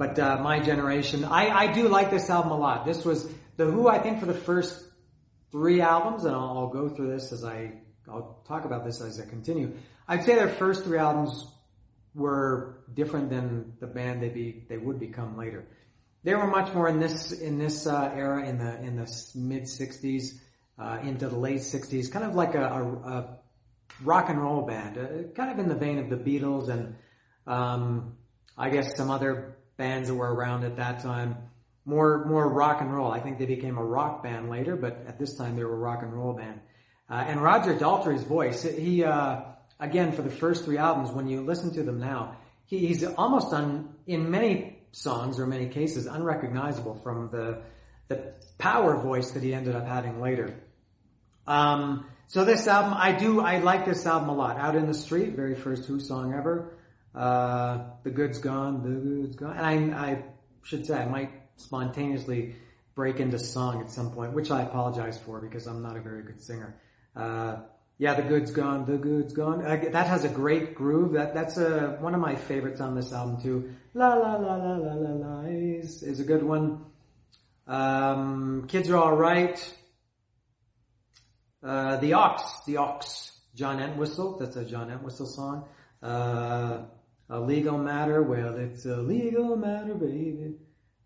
But 0.00 0.18
uh, 0.18 0.38
my 0.42 0.60
generation, 0.60 1.26
I, 1.26 1.50
I 1.50 1.66
do 1.74 1.86
like 1.86 2.10
this 2.10 2.30
album 2.30 2.52
a 2.52 2.56
lot. 2.56 2.86
This 2.86 3.04
was 3.04 3.30
the 3.58 3.66
Who. 3.66 3.86
I 3.86 3.98
think 3.98 4.18
for 4.18 4.24
the 4.24 4.32
first 4.32 4.82
three 5.52 5.82
albums, 5.82 6.24
and 6.24 6.34
I'll, 6.34 6.56
I'll 6.56 6.68
go 6.68 6.88
through 6.88 7.12
this 7.12 7.32
as 7.32 7.44
I 7.44 7.72
I'll 8.08 8.42
talk 8.48 8.64
about 8.64 8.86
this 8.86 9.02
as 9.02 9.20
I 9.20 9.26
continue. 9.26 9.74
I'd 10.08 10.24
say 10.24 10.36
their 10.36 10.48
first 10.48 10.84
three 10.84 10.96
albums 10.96 11.46
were 12.14 12.82
different 12.94 13.28
than 13.28 13.74
the 13.78 13.86
band 13.86 14.22
they 14.22 14.30
be 14.30 14.64
they 14.70 14.78
would 14.78 14.98
become 14.98 15.36
later. 15.36 15.66
They 16.24 16.34
were 16.34 16.46
much 16.46 16.72
more 16.72 16.88
in 16.88 16.98
this 16.98 17.32
in 17.32 17.58
this 17.58 17.86
uh, 17.86 18.10
era 18.14 18.48
in 18.48 18.56
the 18.56 18.80
in 18.80 18.96
the 18.96 19.06
mid 19.34 19.64
'60s 19.64 20.40
uh, 20.78 21.00
into 21.02 21.28
the 21.28 21.36
late 21.36 21.60
'60s, 21.60 22.10
kind 22.10 22.24
of 22.24 22.34
like 22.34 22.54
a, 22.54 22.64
a, 22.64 22.82
a 22.82 23.38
rock 24.02 24.30
and 24.30 24.40
roll 24.40 24.62
band, 24.62 24.96
uh, 24.96 25.34
kind 25.34 25.50
of 25.50 25.58
in 25.58 25.68
the 25.68 25.74
vein 25.74 25.98
of 25.98 26.08
the 26.08 26.16
Beatles 26.16 26.70
and 26.70 26.96
um, 27.46 28.16
I 28.56 28.70
guess 28.70 28.96
some 28.96 29.10
other 29.10 29.58
bands 29.80 30.08
that 30.08 30.14
were 30.14 30.32
around 30.32 30.62
at 30.64 30.76
that 30.76 31.02
time. 31.02 31.36
More, 31.86 32.24
more 32.26 32.46
rock 32.46 32.82
and 32.82 32.94
roll. 32.94 33.10
I 33.10 33.18
think 33.18 33.38
they 33.38 33.46
became 33.46 33.78
a 33.78 33.84
rock 33.84 34.22
band 34.22 34.50
later, 34.50 34.76
but 34.76 35.04
at 35.08 35.18
this 35.18 35.36
time 35.36 35.56
they 35.56 35.64
were 35.64 35.72
a 35.72 35.78
rock 35.78 36.02
and 36.02 36.12
roll 36.12 36.34
band. 36.34 36.60
Uh, 37.08 37.24
and 37.26 37.42
Roger 37.42 37.74
Daltrey's 37.74 38.22
voice, 38.22 38.62
he, 38.62 39.02
uh, 39.02 39.40
again, 39.80 40.12
for 40.12 40.20
the 40.20 40.30
first 40.30 40.64
three 40.64 40.76
albums, 40.76 41.10
when 41.10 41.26
you 41.26 41.40
listen 41.40 41.72
to 41.74 41.82
them 41.82 41.98
now, 41.98 42.36
he, 42.66 42.86
he's 42.86 43.02
almost 43.02 43.52
un, 43.54 43.88
in 44.06 44.30
many 44.30 44.78
songs 44.92 45.40
or 45.40 45.46
many 45.46 45.68
cases 45.68 46.06
unrecognizable 46.06 47.00
from 47.02 47.30
the, 47.30 47.62
the 48.08 48.34
power 48.58 49.00
voice 49.00 49.30
that 49.30 49.42
he 49.42 49.54
ended 49.54 49.74
up 49.74 49.86
having 49.86 50.20
later. 50.20 50.54
Um, 51.46 52.06
so 52.26 52.44
this 52.44 52.68
album, 52.68 52.94
I 52.96 53.12
do, 53.12 53.40
I 53.40 53.58
like 53.58 53.86
this 53.86 54.04
album 54.06 54.28
a 54.28 54.34
lot. 54.34 54.58
Out 54.58 54.76
in 54.76 54.86
the 54.86 54.94
Street, 54.94 55.34
very 55.34 55.54
first 55.54 55.86
Who 55.86 55.98
song 55.98 56.34
ever. 56.34 56.76
Uh, 57.14 57.84
the 58.02 58.10
good's 58.10 58.38
gone, 58.38 58.82
the 58.82 58.88
good's 58.88 59.36
gone. 59.36 59.56
And 59.56 59.94
I, 59.94 60.10
I 60.10 60.24
should 60.62 60.86
say 60.86 60.96
I 60.96 61.06
might 61.06 61.30
spontaneously 61.56 62.54
break 62.94 63.20
into 63.20 63.38
song 63.38 63.80
at 63.80 63.90
some 63.90 64.12
point, 64.12 64.32
which 64.32 64.50
I 64.50 64.62
apologize 64.62 65.18
for 65.18 65.40
because 65.40 65.66
I'm 65.66 65.82
not 65.82 65.96
a 65.96 66.00
very 66.00 66.22
good 66.22 66.40
singer. 66.40 66.80
Uh, 67.16 67.56
yeah, 67.98 68.14
the 68.14 68.22
good's 68.22 68.50
gone, 68.50 68.86
the 68.86 68.96
good's 68.96 69.34
gone. 69.34 69.64
Uh, 69.64 69.90
that 69.92 70.06
has 70.06 70.24
a 70.24 70.28
great 70.28 70.74
groove. 70.74 71.12
That 71.12 71.34
that's 71.34 71.58
a 71.58 71.98
one 72.00 72.14
of 72.14 72.20
my 72.20 72.34
favorites 72.34 72.80
on 72.80 72.94
this 72.94 73.12
album 73.12 73.42
too. 73.42 73.74
La 73.92 74.14
la 74.14 74.36
la 74.36 74.56
la 74.56 74.76
la 74.76 74.94
la 74.94 75.10
la 75.10 75.40
is, 75.46 76.02
is 76.02 76.18
a 76.20 76.24
good 76.24 76.42
one. 76.42 76.84
Um, 77.66 78.66
kids 78.68 78.88
are 78.88 78.96
all 78.96 79.16
right. 79.16 79.58
Uh, 81.62 81.98
the 81.98 82.14
Ox, 82.14 82.42
the 82.66 82.78
Ox, 82.78 83.38
John 83.54 83.80
Entwistle. 83.80 84.38
That's 84.38 84.56
a 84.56 84.64
John 84.64 84.90
Entwistle 84.90 85.26
song. 85.26 85.68
Uh, 86.02 86.84
a 87.30 87.40
legal 87.40 87.78
matter, 87.78 88.22
well, 88.22 88.56
it's 88.56 88.86
a 88.86 88.96
legal 88.96 89.56
matter, 89.56 89.94
baby. 89.94 90.56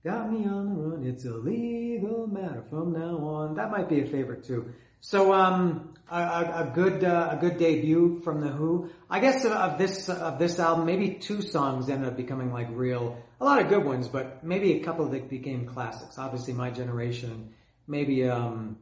Got 0.05 0.33
me 0.33 0.47
on 0.47 0.69
the 0.69 0.75
run. 0.75 1.05
It's 1.05 1.25
a 1.25 1.35
legal 1.35 2.27
matter 2.27 2.65
from 2.69 2.93
now 2.93 3.19
on. 3.19 3.55
That 3.57 3.71
might 3.71 3.89
be 3.89 4.01
a 4.01 4.07
favorite 4.07 4.45
too. 4.45 4.73
So, 5.01 5.33
um, 5.33 5.95
a, 6.11 6.17
a, 6.17 6.73
good 6.75 7.05
uh, 7.05 7.29
a 7.33 7.37
good 7.37 7.59
debut 7.59 8.21
from 8.25 8.41
the 8.41 8.49
Who. 8.49 8.91
I 9.09 9.21
guess 9.21 9.45
of 9.45 9.79
this 9.79 10.09
of 10.09 10.39
this 10.39 10.59
album, 10.59 10.87
maybe 10.87 11.15
two 11.15 11.43
songs 11.43 11.89
ended 11.89 12.09
up 12.09 12.17
becoming 12.17 12.53
like 12.53 12.69
real. 12.71 13.17
A 13.41 13.45
lot 13.45 13.61
of 13.61 13.69
good 13.69 13.85
ones, 13.85 14.09
but 14.09 14.45
maybe 14.45 14.75
a 14.75 14.85
couple 14.85 15.09
that 15.09 15.29
became 15.29 15.67
classics. 15.67 16.19
Obviously, 16.19 16.53
my 16.55 16.71
generation. 16.71 17.55
Maybe 17.87 18.29
um, 18.29 18.79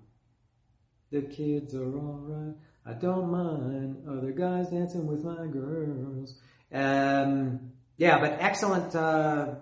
The 1.10 1.22
kids 1.22 1.74
are 1.74 1.94
alright. 1.94 2.54
I 2.86 2.94
don't 2.94 3.30
mind 3.30 4.04
other 4.08 4.32
guys 4.32 4.70
dancing 4.70 5.06
with 5.06 5.22
my 5.24 5.46
girls. 5.46 6.40
Um, 6.72 7.72
yeah, 7.96 8.18
but 8.18 8.38
excellent. 8.40 8.94
Uh, 8.94 9.54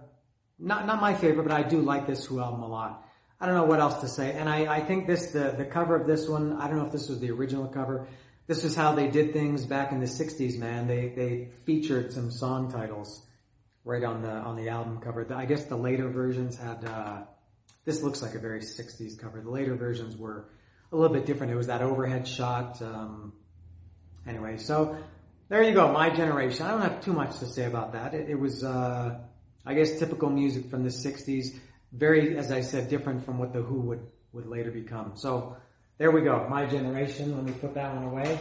not 0.59 0.87
not 0.87 1.01
my 1.01 1.15
favorite, 1.15 1.43
but 1.43 1.53
I 1.53 1.63
do 1.63 1.81
like 1.81 2.07
this 2.07 2.25
Who 2.27 2.41
album 2.41 2.63
a 2.63 2.69
lot. 2.69 3.07
I 3.41 3.47
don't 3.47 3.55
know 3.55 3.65
what 3.65 3.81
else 3.81 4.03
to 4.03 4.09
say, 4.09 4.33
and 4.33 4.49
I, 4.49 4.77
I 4.77 4.81
think 4.81 5.07
this 5.07 5.31
the 5.31 5.55
the 5.57 5.65
cover 5.65 5.97
of 5.97 6.07
this 6.07 6.29
one. 6.29 6.53
I 6.53 6.69
don't 6.69 6.77
know 6.77 6.87
if 6.87 6.93
this 6.93 7.09
was 7.09 7.21
the 7.21 7.31
original 7.31 7.67
cover. 7.69 8.07
This 8.47 8.65
is 8.65 8.75
how 8.75 8.95
they 8.95 9.09
did 9.09 9.33
things 9.33 9.65
back 9.65 9.93
in 9.93 10.01
the 10.01 10.07
'60s, 10.07 10.59
man. 10.59 10.87
They 10.87 11.09
they 11.09 11.49
featured 11.65 12.13
some 12.13 12.31
song 12.31 12.71
titles 12.71 13.27
right 13.85 14.05
on 14.05 14.23
the 14.23 14.31
on 14.31 14.57
the 14.57 14.69
album 14.69 15.01
cover. 15.01 15.27
I 15.35 15.47
guess 15.47 15.65
the 15.65 15.77
later 15.77 16.09
versions 16.09 16.57
had. 16.57 16.85
Uh, 16.85 17.23
this 17.87 18.03
looks 18.03 18.21
like 18.21 18.35
a 18.35 18.39
very 18.39 18.61
'60s 18.61 19.19
cover. 19.19 19.41
The 19.41 19.51
later 19.51 19.75
versions 19.75 20.17
were 20.17 20.51
a 20.93 20.97
little 20.97 21.15
bit 21.15 21.25
different. 21.25 21.53
It 21.53 21.57
was 21.57 21.69
that 21.69 21.81
overhead 21.83 22.29
shot. 22.29 22.83
Um, 22.83 23.33
anyway, 24.27 24.59
so 24.59 24.99
there 25.51 25.63
you 25.63 25.75
go. 25.75 25.93
My 25.93 26.09
generation. 26.09 26.65
I 26.65 26.71
don't 26.71 26.81
have 26.81 27.03
too 27.03 27.13
much 27.13 27.39
to 27.41 27.47
say 27.47 27.67
about 27.67 27.93
that. 27.93 28.15
It, 28.15 28.31
it 28.31 28.41
was, 28.41 28.65
uh, 28.65 29.19
I 29.67 29.75
guess, 29.75 29.99
typical 29.99 30.31
music 30.31 30.71
from 30.71 30.83
the 30.83 30.89
'60s. 30.89 31.59
Very, 31.93 32.39
as 32.39 32.51
I 32.51 32.63
said, 32.63 32.89
different 32.89 33.27
from 33.27 33.39
what 33.39 33.53
the 33.53 33.61
Who 33.61 33.81
would 33.83 34.07
would 34.33 34.47
later 34.47 34.71
become. 34.71 35.13
So 35.17 35.57
there 35.99 36.11
we 36.11 36.23
go. 36.23 36.49
My 36.49 36.65
generation. 36.65 37.37
Let 37.37 37.45
me 37.45 37.53
put 37.53 37.75
that 37.75 37.95
one 37.95 38.05
away. 38.05 38.41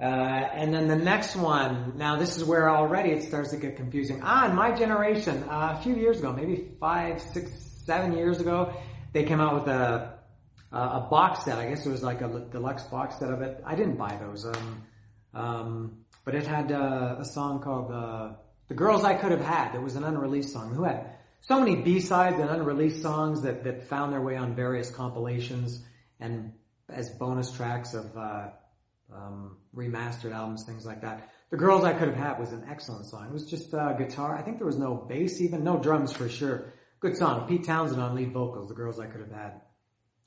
Uh, 0.00 0.04
and 0.04 0.74
then 0.74 0.88
the 0.88 0.96
next 0.96 1.36
one. 1.36 1.92
Now 1.96 2.16
this 2.16 2.36
is 2.36 2.44
where 2.44 2.68
already 2.68 3.10
it 3.10 3.22
starts 3.22 3.50
to 3.50 3.56
get 3.56 3.76
confusing. 3.76 4.20
Ah, 4.24 4.52
my 4.52 4.72
generation. 4.72 5.44
Uh, 5.44 5.76
a 5.78 5.82
few 5.82 5.94
years 5.94 6.18
ago, 6.18 6.32
maybe 6.32 6.72
five, 6.80 7.20
six, 7.20 7.50
seven 7.86 8.16
years 8.16 8.40
ago, 8.40 8.74
they 9.12 9.22
came 9.22 9.40
out 9.40 9.54
with 9.54 9.68
a 9.68 10.16
a 10.72 11.00
box 11.10 11.44
set. 11.44 11.58
I 11.58 11.68
guess 11.68 11.86
it 11.86 11.90
was 11.90 12.02
like 12.02 12.20
a 12.20 12.28
deluxe 12.50 12.84
box 12.84 13.18
set 13.18 13.30
of 13.30 13.40
it. 13.42 13.62
I 13.64 13.74
didn't 13.74 13.96
buy 13.96 14.18
those, 14.20 14.44
um, 14.44 14.82
um, 15.32 15.98
but 16.26 16.34
it 16.34 16.46
had 16.46 16.72
uh, 16.72 17.16
a 17.20 17.24
song 17.24 17.62
called 17.62 17.90
uh, 17.90 18.32
"The 18.68 18.74
Girls 18.74 19.04
I 19.04 19.14
Could 19.14 19.30
Have 19.30 19.44
Had." 19.44 19.74
It 19.74 19.80
was 19.80 19.94
an 19.96 20.04
unreleased 20.04 20.52
song. 20.52 20.74
Who 20.74 20.82
had 20.82 21.14
so 21.40 21.60
many 21.60 21.76
B 21.76 22.00
sides 22.00 22.38
and 22.38 22.50
unreleased 22.50 23.00
songs 23.00 23.42
that 23.42 23.64
that 23.64 23.84
found 23.84 24.12
their 24.12 24.20
way 24.20 24.36
on 24.36 24.54
various 24.54 24.90
compilations 24.90 25.82
and 26.20 26.52
as 26.90 27.08
bonus 27.10 27.50
tracks 27.52 27.94
of 27.94 28.16
uh, 28.16 28.48
um, 29.14 29.56
remastered 29.74 30.32
albums, 30.32 30.64
things 30.64 30.84
like 30.84 31.00
that. 31.02 31.30
"The 31.50 31.56
Girls 31.56 31.84
I 31.84 31.94
Could 31.94 32.08
Have 32.08 32.18
Had" 32.18 32.40
was 32.40 32.52
an 32.52 32.66
excellent 32.68 33.06
song. 33.06 33.26
It 33.26 33.32
was 33.32 33.48
just 33.48 33.72
uh, 33.72 33.92
guitar. 33.92 34.36
I 34.36 34.42
think 34.42 34.58
there 34.58 34.66
was 34.66 34.78
no 34.78 34.96
bass, 34.96 35.40
even 35.40 35.62
no 35.62 35.78
drums 35.78 36.12
for 36.12 36.28
sure. 36.28 36.74
Good 36.98 37.16
song. 37.16 37.46
Pete 37.46 37.64
Townshend 37.64 38.02
on 38.02 38.16
lead 38.16 38.32
vocals. 38.32 38.68
"The 38.68 38.74
Girls 38.74 38.98
I 38.98 39.06
Could 39.06 39.20
Have 39.20 39.32
Had." 39.32 39.60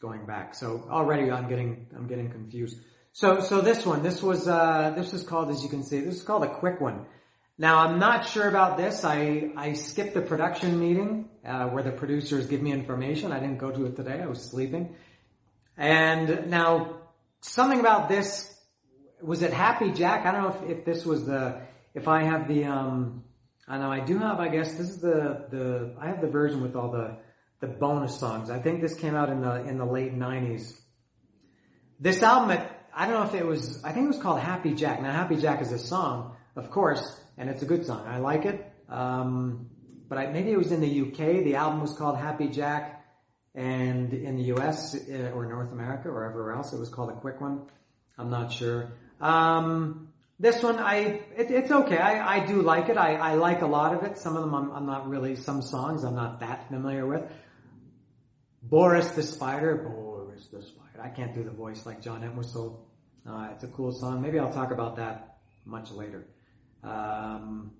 going 0.01 0.25
back. 0.25 0.55
So 0.55 0.87
already 0.89 1.29
I'm 1.29 1.49
getting 1.49 1.87
I'm 1.93 2.07
getting 2.07 2.31
confused. 2.31 2.77
So 3.13 3.41
so 3.41 3.61
this 3.61 3.85
one, 3.85 4.03
this 4.03 4.21
was 4.21 4.47
uh, 4.47 4.93
this 4.95 5.13
is 5.13 5.23
called 5.23 5.49
as 5.49 5.63
you 5.63 5.69
can 5.69 5.83
see, 5.83 5.99
this 5.99 6.15
is 6.15 6.23
called 6.23 6.43
a 6.43 6.53
quick 6.53 6.79
one. 6.79 7.05
Now 7.57 7.79
I'm 7.79 7.99
not 7.99 8.27
sure 8.27 8.47
about 8.47 8.77
this. 8.77 9.03
I 9.03 9.51
I 9.57 9.73
skipped 9.73 10.13
the 10.13 10.21
production 10.21 10.79
meeting 10.79 11.29
uh, 11.45 11.67
where 11.67 11.83
the 11.83 11.91
producers 11.91 12.47
give 12.47 12.61
me 12.61 12.71
information. 12.71 13.31
I 13.31 13.39
didn't 13.39 13.57
go 13.57 13.71
to 13.71 13.85
it 13.85 13.95
today. 13.95 14.21
I 14.21 14.27
was 14.27 14.41
sleeping. 14.41 14.95
And 15.77 16.49
now 16.49 16.99
something 17.41 17.79
about 17.79 18.09
this 18.09 18.55
was 19.21 19.41
it 19.41 19.51
Happy 19.51 19.91
Jack? 19.91 20.25
I 20.25 20.31
don't 20.31 20.43
know 20.43 20.67
if, 20.67 20.77
if 20.77 20.85
this 20.85 21.05
was 21.05 21.25
the 21.25 21.61
if 21.93 22.07
I 22.07 22.23
have 22.23 22.47
the 22.47 22.65
um 22.65 23.23
I 23.67 23.77
know 23.77 23.91
I 23.91 23.99
do 23.99 24.17
have 24.19 24.39
I 24.39 24.47
guess 24.47 24.71
this 24.73 24.89
is 24.89 24.99
the 24.99 25.45
the 25.49 25.95
I 25.99 26.07
have 26.07 26.21
the 26.21 26.27
version 26.27 26.61
with 26.61 26.75
all 26.75 26.91
the 26.91 27.17
the 27.59 27.67
bonus 27.67 28.17
songs. 28.17 28.49
I 28.49 28.59
think 28.59 28.81
this 28.81 28.95
came 28.95 29.15
out 29.15 29.29
in 29.29 29.41
the 29.41 29.63
in 29.63 29.77
the 29.77 29.85
late 29.85 30.17
'90s. 30.17 30.79
This 31.99 32.23
album, 32.23 32.65
I 32.99 33.07
don't 33.07 33.13
know 33.13 33.23
if 33.23 33.33
it 33.33 33.45
was. 33.45 33.81
I 33.81 33.93
think 33.93 34.03
it 34.03 34.07
was 34.09 34.21
called 34.21 34.41
Happy 34.41 34.73
Jack. 34.73 35.01
Now, 35.01 35.13
Happy 35.13 35.37
Jack 35.37 35.61
is 35.61 35.71
a 35.71 35.79
song, 35.79 36.35
of 36.57 36.69
course, 36.69 37.01
and 37.37 37.49
it's 37.49 37.61
a 37.61 37.65
good 37.65 37.85
song. 37.85 38.05
I 38.05 38.17
like 38.17 38.43
it. 38.43 38.69
Um, 38.89 39.69
but 40.09 40.17
I, 40.17 40.27
maybe 40.27 40.51
it 40.51 40.57
was 40.57 40.73
in 40.73 40.81
the 40.81 41.01
UK. 41.03 41.45
The 41.45 41.55
album 41.55 41.79
was 41.79 41.93
called 41.93 42.17
Happy 42.17 42.49
Jack, 42.49 43.01
and 43.55 44.13
in 44.13 44.35
the 44.35 44.53
US 44.55 44.95
uh, 44.95 45.31
or 45.33 45.45
North 45.45 45.71
America 45.71 46.09
or 46.09 46.25
everywhere 46.25 46.51
else, 46.51 46.73
it 46.73 46.77
was 46.77 46.89
called 46.89 47.11
a 47.11 47.13
quick 47.13 47.39
one. 47.39 47.67
I'm 48.17 48.29
not 48.29 48.51
sure. 48.51 48.91
Um, 49.21 50.09
this 50.37 50.61
one, 50.61 50.77
I 50.77 51.21
it, 51.37 51.51
it's 51.51 51.71
okay. 51.71 51.97
I, 51.97 52.39
I 52.39 52.45
do 52.47 52.61
like 52.61 52.89
it. 52.89 52.97
I, 52.97 53.15
I 53.15 53.35
like 53.35 53.61
a 53.61 53.67
lot 53.67 53.95
of 53.95 54.03
it. 54.03 54.17
Some 54.17 54.35
of 54.35 54.43
them 54.43 54.53
I'm, 54.53 54.71
I'm 54.73 54.85
not 54.85 55.07
really. 55.07 55.37
Some 55.37 55.61
songs 55.61 56.03
I'm 56.03 56.15
not 56.15 56.41
that 56.41 56.67
familiar 56.67 57.07
with. 57.07 57.23
Boris 58.61 59.09
the 59.11 59.23
Spider, 59.23 59.87
Boris 59.87 60.47
the 60.47 60.61
Spider. 60.61 61.01
I 61.01 61.07
can't 61.07 61.33
do 61.33 61.45
the 61.45 61.51
voice 61.51 61.85
like 61.85 62.01
John 62.01 62.23
Entwistle. 62.25 62.88
Uh, 63.27 63.49
it's 63.53 63.63
a 63.63 63.67
cool 63.67 63.91
song. 63.91 64.21
Maybe 64.21 64.37
I'll 64.39 64.53
talk 64.53 64.71
about 64.71 64.95
that 64.97 65.37
much 65.65 65.91
later. 65.91 66.25
Um, 66.83 67.71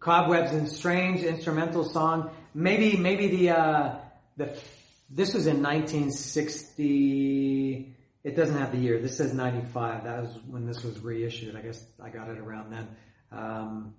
Cobwebs 0.00 0.52
and 0.52 0.68
Strange 0.68 1.22
instrumental 1.22 1.84
song. 1.84 2.30
Maybe 2.54 2.96
maybe 2.96 3.28
the 3.28 3.50
uh, 3.50 3.96
the 4.36 4.58
this 5.10 5.34
was 5.34 5.46
in 5.46 5.62
1960. 5.62 7.94
It 8.22 8.36
doesn't 8.36 8.56
have 8.56 8.72
the 8.72 8.78
year. 8.78 8.98
This 9.00 9.18
says 9.18 9.34
95. 9.34 10.04
That 10.04 10.22
was 10.22 10.38
when 10.48 10.66
this 10.66 10.82
was 10.82 10.98
reissued. 11.00 11.56
I 11.56 11.60
guess 11.60 11.84
I 12.02 12.08
got 12.10 12.28
it 12.28 12.38
around 12.38 12.72
then. 12.72 12.88
Um, 13.32 13.94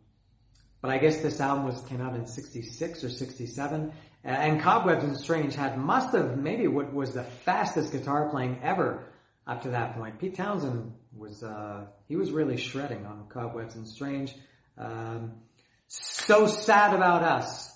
but 0.82 0.92
I 0.92 0.98
guess 0.98 1.22
this 1.22 1.40
album 1.40 1.66
was 1.66 1.82
came 1.84 2.02
out 2.02 2.16
in 2.16 2.28
66 2.28 3.04
or 3.04 3.10
67. 3.10 3.94
And 4.24 4.62
Cobwebs 4.62 5.04
and 5.04 5.18
Strange 5.18 5.56
had 5.56 5.78
must 5.78 6.16
have 6.16 6.38
maybe 6.38 6.68
what 6.68 6.94
was 6.94 7.14
the 7.14 7.24
fastest 7.24 7.92
guitar 7.92 8.30
playing 8.30 8.60
ever 8.64 9.04
up 9.48 9.64
to 9.64 9.70
that 9.70 9.96
point. 9.96 10.20
Pete 10.20 10.36
Townshend 10.36 10.94
was 11.16 11.44
uh, 11.44 11.86
he 12.08 12.16
was 12.16 12.32
really 12.32 12.58
shredding 12.58 13.06
on 13.06 13.28
Cobwebs 13.30 13.76
and 13.76 13.88
Strange. 13.88 14.34
Um, 14.78 15.34
so 15.88 16.48
sad 16.48 16.94
about 16.94 17.24
us. 17.24 17.72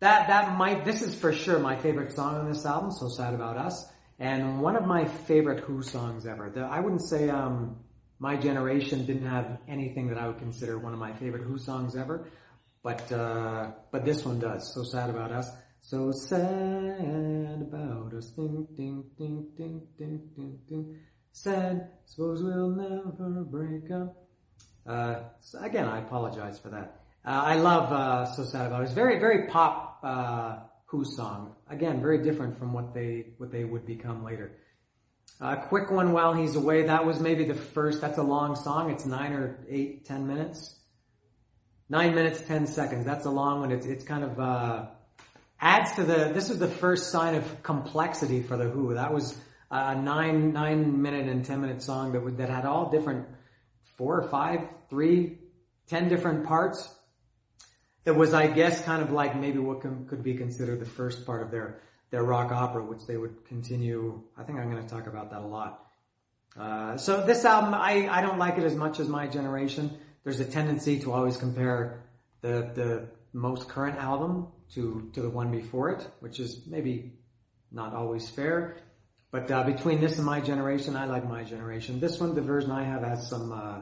That 0.00 0.28
that 0.28 0.56
might 0.56 0.84
this 0.84 1.02
is 1.02 1.14
for 1.14 1.32
sure 1.32 1.58
my 1.58 1.76
favorite 1.76 2.12
song 2.12 2.36
on 2.36 2.50
this 2.50 2.64
album. 2.64 2.90
So 2.90 3.08
sad 3.08 3.34
about 3.34 3.56
us, 3.56 3.86
and 4.18 4.60
one 4.60 4.76
of 4.76 4.86
my 4.86 5.04
favorite 5.04 5.60
Who 5.64 5.82
songs 5.82 6.26
ever. 6.26 6.50
The, 6.50 6.62
I 6.62 6.80
wouldn't 6.80 7.02
say 7.08 7.28
um, 7.28 7.76
my 8.18 8.36
generation 8.36 9.06
didn't 9.06 9.26
have 9.26 9.58
anything 9.68 10.08
that 10.08 10.18
I 10.18 10.26
would 10.28 10.38
consider 10.38 10.78
one 10.78 10.92
of 10.92 10.98
my 10.98 11.12
favorite 11.12 11.42
Who 11.42 11.58
songs 11.58 11.94
ever, 11.96 12.28
but 12.82 13.10
uh, 13.12 13.70
but 13.90 14.04
this 14.04 14.24
one 14.24 14.40
does. 14.40 14.72
So 14.74 14.82
sad 14.82 15.10
about 15.10 15.32
us. 15.32 15.48
So 15.84 16.12
sad 16.12 17.60
about 17.60 18.14
us. 18.14 18.30
Ding, 18.30 18.66
ding, 18.76 19.04
ding, 19.18 19.48
ding, 19.56 19.82
ding, 19.98 20.28
ding, 20.34 20.58
ding. 20.68 20.96
Sad, 21.32 21.90
suppose 22.06 22.42
we'll 22.42 22.70
never 22.70 23.44
break 23.44 23.90
up. 23.90 24.16
Uh, 24.86 25.24
so 25.40 25.58
again, 25.60 25.88
I 25.88 25.98
apologize 25.98 26.58
for 26.58 26.70
that. 26.70 27.02
Uh, 27.26 27.30
I 27.30 27.56
love 27.56 27.92
uh, 27.92 28.26
So 28.26 28.44
Sad 28.44 28.68
About 28.68 28.84
Us. 28.84 28.92
Very, 28.92 29.18
very 29.18 29.48
pop 29.48 29.98
uh, 30.04 30.60
Who 30.86 31.04
song. 31.04 31.56
Again, 31.68 32.00
very 32.00 32.22
different 32.22 32.58
from 32.58 32.72
what 32.72 32.94
they 32.94 33.34
what 33.38 33.50
they 33.50 33.64
would 33.64 33.84
become 33.84 34.24
later. 34.24 34.52
A 35.40 35.56
quick 35.56 35.90
one 35.90 36.12
while 36.12 36.32
he's 36.32 36.54
away. 36.54 36.86
That 36.86 37.04
was 37.04 37.18
maybe 37.18 37.44
the 37.44 37.54
first. 37.54 38.00
That's 38.00 38.18
a 38.18 38.22
long 38.22 38.54
song. 38.54 38.90
It's 38.90 39.04
nine 39.04 39.32
or 39.32 39.66
eight, 39.68 40.04
ten 40.06 40.28
minutes. 40.28 40.78
Nine 41.88 42.14
minutes, 42.14 42.40
ten 42.42 42.66
seconds. 42.68 43.04
That's 43.04 43.26
a 43.26 43.30
long 43.30 43.60
one. 43.60 43.72
It's 43.72 43.86
it's 43.86 44.04
kind 44.04 44.22
of 44.22 44.38
uh, 44.38 44.86
adds 45.62 45.92
to 45.92 46.02
the, 46.02 46.32
this 46.34 46.50
is 46.50 46.58
the 46.58 46.68
first 46.68 47.10
sign 47.10 47.36
of 47.36 47.62
complexity 47.62 48.42
for 48.42 48.56
the 48.56 48.64
Who. 48.64 48.94
That 48.94 49.14
was 49.14 49.38
a 49.70 49.94
nine, 49.94 50.52
nine 50.52 51.00
minute 51.00 51.28
and 51.28 51.44
10 51.44 51.60
minute 51.60 51.80
song 51.80 52.12
that 52.12 52.22
would, 52.22 52.38
that 52.38 52.50
had 52.50 52.66
all 52.66 52.90
different 52.90 53.28
four 53.96 54.20
or 54.20 54.28
five, 54.28 54.60
three, 54.90 55.38
ten 55.86 56.08
different 56.08 56.46
parts. 56.46 56.92
It 58.04 58.10
was, 58.10 58.34
I 58.34 58.48
guess, 58.48 58.82
kind 58.82 59.00
of 59.00 59.12
like 59.12 59.36
maybe 59.36 59.60
what 59.60 59.80
could 59.80 60.24
be 60.24 60.34
considered 60.34 60.80
the 60.80 60.86
first 60.86 61.24
part 61.24 61.42
of 61.42 61.52
their, 61.52 61.80
their 62.10 62.24
rock 62.24 62.50
opera, 62.50 62.84
which 62.84 63.06
they 63.06 63.16
would 63.16 63.44
continue. 63.46 64.20
I 64.36 64.42
think 64.42 64.58
I'm 64.58 64.68
going 64.68 64.82
to 64.82 64.88
talk 64.88 65.06
about 65.06 65.30
that 65.30 65.42
a 65.42 65.46
lot. 65.46 65.86
Uh, 66.58 66.96
so 66.96 67.24
this 67.24 67.44
album, 67.44 67.72
I, 67.72 68.08
I 68.10 68.20
don't 68.20 68.38
like 68.38 68.58
it 68.58 68.64
as 68.64 68.74
much 68.74 68.98
as 68.98 69.08
my 69.08 69.28
generation. 69.28 69.96
There's 70.24 70.40
a 70.40 70.44
tendency 70.44 70.98
to 71.00 71.12
always 71.12 71.36
compare 71.36 72.02
the, 72.40 72.70
the 72.74 73.08
most 73.32 73.68
current 73.68 73.98
album 73.98 74.48
to, 74.74 75.10
to 75.12 75.22
the 75.22 75.30
one 75.30 75.50
before 75.50 75.90
it, 75.90 76.06
which 76.20 76.40
is 76.40 76.66
maybe 76.66 77.12
not 77.70 77.94
always 77.94 78.28
fair. 78.28 78.76
But 79.30 79.50
uh, 79.50 79.64
between 79.64 80.00
this 80.00 80.16
and 80.18 80.26
my 80.26 80.40
generation, 80.40 80.96
I 80.96 81.06
like 81.06 81.26
my 81.28 81.42
generation. 81.42 82.00
This 82.00 82.20
one, 82.20 82.34
the 82.34 82.42
version 82.42 82.70
I 82.70 82.84
have, 82.84 83.02
has 83.02 83.28
some 83.28 83.52
uh, 83.52 83.80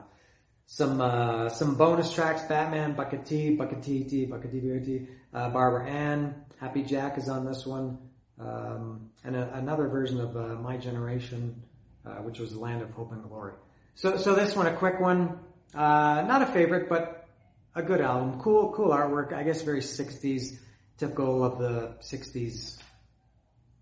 some 0.67 1.01
uh, 1.01 1.49
some 1.49 1.75
bonus 1.75 2.13
tracks. 2.13 2.43
Batman, 2.43 2.95
Bucket 2.95 3.27
T, 3.27 3.57
Bucket 3.57 3.83
T 3.83 4.05
T, 4.05 4.27
Bucket 4.27 4.53
T 4.53 4.61
B 4.61 4.79
T. 4.85 5.09
Uh, 5.35 5.51
Barbara 5.51 5.89
Ann, 5.89 6.37
Happy 6.61 6.83
Jack 6.83 7.19
is 7.19 7.29
on 7.29 7.45
this 7.45 7.67
one, 7.67 7.99
um, 8.39 9.11
and 9.25 9.35
a, 9.35 9.53
another 9.55 9.89
version 9.89 10.21
of 10.21 10.37
uh, 10.37 10.55
My 10.61 10.77
Generation, 10.77 11.61
uh, 12.07 12.23
which 12.23 12.39
was 12.39 12.55
Land 12.55 12.83
of 12.83 12.91
Hope 12.93 13.11
and 13.11 13.25
Glory. 13.25 13.55
So 13.97 14.17
so 14.17 14.37
this 14.37 14.55
one, 14.55 14.69
a 14.69 14.77
quick 14.77 15.01
one, 15.01 15.37
not 15.75 16.43
a 16.43 16.47
favorite, 16.47 16.89
but 16.89 17.29
a 17.75 17.83
good 17.83 18.01
album. 18.01 18.41
Cool 18.41 18.73
cool 18.73 18.91
artwork. 18.91 19.33
I 19.33 19.43
guess 19.43 19.63
very 19.63 19.81
60s 19.81 20.59
typical 21.01 21.43
of 21.43 21.59
the 21.59 21.95
60s 22.01 22.79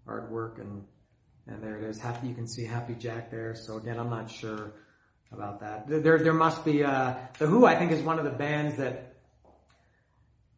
artwork 0.07 0.61
and 0.61 0.85
And 1.49 1.63
there 1.63 1.77
it 1.79 1.85
is. 1.85 1.99
Happy, 1.99 2.29
you 2.29 2.35
can 2.35 2.47
see 2.47 2.65
Happy 2.65 2.95
Jack 2.95 3.31
there. 3.31 3.55
So 3.55 3.79
again, 3.79 3.99
I'm 3.99 4.11
not 4.11 4.31
sure 4.31 4.75
about 5.33 5.61
that. 5.61 5.89
There, 5.89 6.19
there 6.19 6.35
must 6.35 6.65
be, 6.65 6.85
uh, 6.85 7.15
The 7.39 7.47
Who 7.47 7.67
I 7.67 7.75
think 7.77 7.91
is 7.91 8.03
one 8.03 8.19
of 8.19 8.25
the 8.25 8.31
bands 8.47 8.77
that, 8.77 9.17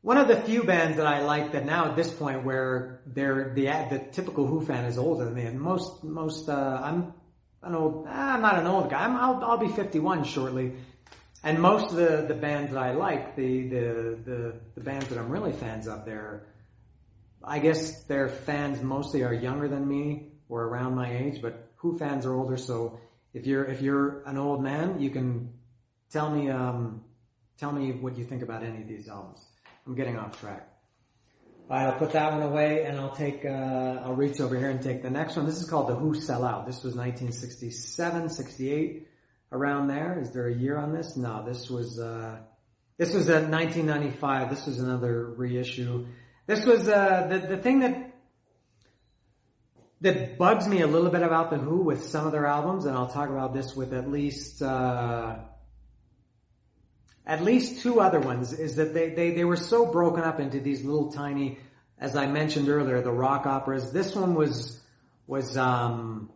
one 0.02 0.18
of 0.18 0.28
the 0.28 0.36
few 0.36 0.64
bands 0.64 0.96
that 0.96 1.06
I 1.06 1.22
like 1.22 1.52
that 1.52 1.64
now 1.64 1.86
at 1.86 1.96
this 1.96 2.10
point 2.12 2.44
where 2.44 3.00
they're, 3.06 3.52
the, 3.54 3.66
the 3.90 3.98
typical 4.12 4.46
Who 4.46 4.64
fan 4.64 4.84
is 4.84 4.98
older 4.98 5.24
than 5.24 5.34
me. 5.34 5.44
And 5.44 5.60
most, 5.60 6.04
most, 6.04 6.48
uh, 6.48 6.80
I'm 6.82 7.14
an 7.62 7.74
old, 7.74 8.06
ah, 8.08 8.34
I'm 8.34 8.42
not 8.42 8.58
an 8.58 8.66
old 8.66 8.90
guy. 8.90 9.04
I'm, 9.04 9.16
I'll, 9.16 9.42
I'll 9.44 9.58
be 9.58 9.68
51 9.68 10.24
shortly. 10.24 10.74
And 11.42 11.58
most 11.58 11.90
of 11.90 11.96
the, 11.96 12.26
the 12.28 12.34
bands 12.34 12.72
that 12.72 12.78
I 12.78 12.92
like, 12.92 13.34
the, 13.34 13.68
the, 13.68 14.18
the, 14.24 14.54
the 14.74 14.80
bands 14.80 15.08
that 15.08 15.18
I'm 15.18 15.30
really 15.30 15.52
fans 15.52 15.88
of, 15.88 16.04
they're, 16.04 16.46
I 17.42 17.58
guess 17.58 18.02
their 18.04 18.28
fans 18.28 18.82
mostly 18.82 19.22
are 19.24 19.32
younger 19.32 19.66
than 19.66 19.88
me 19.88 20.32
or 20.50 20.64
around 20.64 20.94
my 20.94 21.10
age, 21.10 21.40
but 21.40 21.70
Who 21.76 21.98
fans 21.98 22.26
are 22.26 22.34
older. 22.34 22.58
So 22.58 23.00
if 23.32 23.46
you're, 23.46 23.64
if 23.64 23.80
you're 23.80 24.22
an 24.26 24.36
old 24.36 24.62
man, 24.62 25.00
you 25.00 25.08
can 25.08 25.54
tell 26.10 26.28
me, 26.30 26.50
um, 26.50 27.04
tell 27.56 27.72
me 27.72 27.92
what 27.92 28.18
you 28.18 28.24
think 28.24 28.42
about 28.42 28.62
any 28.62 28.82
of 28.82 28.88
these 28.88 29.08
albums. 29.08 29.42
I'm 29.86 29.94
getting 29.94 30.18
off 30.18 30.38
track. 30.40 30.66
Alright, 31.70 31.86
I'll 31.86 31.98
put 31.98 32.12
that 32.12 32.32
one 32.32 32.42
away 32.42 32.84
and 32.84 32.98
I'll 32.98 33.14
take, 33.14 33.44
uh, 33.46 34.02
I'll 34.04 34.14
reach 34.14 34.40
over 34.40 34.58
here 34.58 34.68
and 34.68 34.82
take 34.82 35.02
the 35.02 35.10
next 35.10 35.36
one. 35.36 35.46
This 35.46 35.62
is 35.62 35.70
called 35.70 35.88
The 35.88 35.94
Who 35.94 36.14
Sell 36.14 36.44
Out. 36.44 36.66
This 36.66 36.82
was 36.82 36.96
1967, 36.96 38.28
68 38.28 39.06
around 39.52 39.88
there. 39.88 40.18
Is 40.20 40.30
there 40.32 40.46
a 40.46 40.54
year 40.54 40.78
on 40.78 40.92
this? 40.92 41.16
No, 41.16 41.44
this 41.44 41.68
was, 41.68 41.98
uh, 41.98 42.38
this 42.96 43.12
was 43.12 43.28
at 43.28 43.50
1995. 43.50 44.50
This 44.50 44.66
was 44.66 44.78
another 44.78 45.24
reissue. 45.24 46.06
This 46.46 46.64
was, 46.64 46.88
uh, 46.88 47.26
the, 47.28 47.38
the 47.38 47.56
thing 47.56 47.80
that, 47.80 48.14
that 50.00 50.38
bugs 50.38 50.66
me 50.66 50.80
a 50.80 50.86
little 50.86 51.10
bit 51.10 51.22
about 51.22 51.50
The 51.50 51.58
Who 51.58 51.82
with 51.82 52.04
some 52.04 52.26
of 52.26 52.32
their 52.32 52.46
albums, 52.46 52.86
and 52.86 52.96
I'll 52.96 53.08
talk 53.10 53.28
about 53.28 53.52
this 53.52 53.74
with 53.74 53.92
at 53.92 54.10
least, 54.10 54.62
uh, 54.62 55.36
at 57.26 57.42
least 57.42 57.82
two 57.82 58.00
other 58.00 58.20
ones, 58.20 58.52
is 58.52 58.76
that 58.76 58.94
they, 58.94 59.10
they, 59.10 59.32
they 59.32 59.44
were 59.44 59.56
so 59.56 59.86
broken 59.86 60.24
up 60.24 60.40
into 60.40 60.60
these 60.60 60.84
little 60.84 61.12
tiny, 61.12 61.58
as 61.98 62.16
I 62.16 62.26
mentioned 62.26 62.68
earlier, 62.68 63.00
the 63.02 63.12
rock 63.12 63.46
operas. 63.46 63.92
This 63.92 64.14
one 64.14 64.34
was, 64.34 64.80
was, 65.26 65.56
um, 65.56 66.30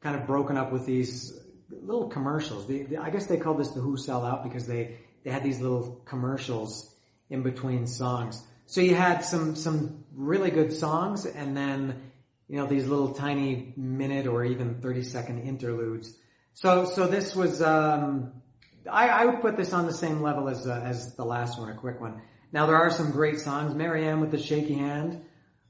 kind 0.00 0.16
of 0.16 0.26
broken 0.26 0.56
up 0.56 0.72
with 0.72 0.84
these 0.84 1.41
little 1.82 2.08
commercials. 2.08 2.70
I 2.70 3.10
guess 3.10 3.26
they 3.26 3.36
called 3.36 3.58
this 3.58 3.70
the 3.70 3.80
Who 3.80 3.96
Sell 3.96 4.24
Out 4.24 4.44
because 4.44 4.66
they, 4.66 4.98
they 5.24 5.30
had 5.30 5.42
these 5.42 5.60
little 5.60 6.00
commercials 6.04 6.94
in 7.30 7.42
between 7.42 7.86
songs. 7.86 8.42
So 8.66 8.80
you 8.80 8.94
had 8.94 9.24
some, 9.24 9.56
some 9.56 10.04
really 10.14 10.50
good 10.50 10.72
songs 10.72 11.26
and 11.26 11.56
then, 11.56 12.10
you 12.48 12.58
know, 12.58 12.66
these 12.66 12.86
little 12.86 13.14
tiny 13.14 13.72
minute 13.76 14.26
or 14.26 14.44
even 14.44 14.80
30 14.80 15.02
second 15.02 15.42
interludes. 15.42 16.14
So, 16.54 16.84
so 16.84 17.06
this 17.06 17.34
was, 17.34 17.62
um, 17.62 18.32
I, 18.90 19.08
I 19.08 19.24
would 19.26 19.40
put 19.40 19.56
this 19.56 19.72
on 19.72 19.86
the 19.86 19.92
same 19.92 20.22
level 20.22 20.48
as, 20.48 20.66
uh, 20.66 20.82
as 20.84 21.14
the 21.16 21.24
last 21.24 21.58
one, 21.58 21.70
a 21.70 21.74
quick 21.74 22.00
one. 22.00 22.22
Now 22.52 22.66
there 22.66 22.76
are 22.76 22.90
some 22.90 23.10
great 23.10 23.40
songs. 23.40 23.74
Marianne 23.74 24.20
with 24.20 24.30
the 24.30 24.38
shaky 24.38 24.74
hand. 24.74 25.22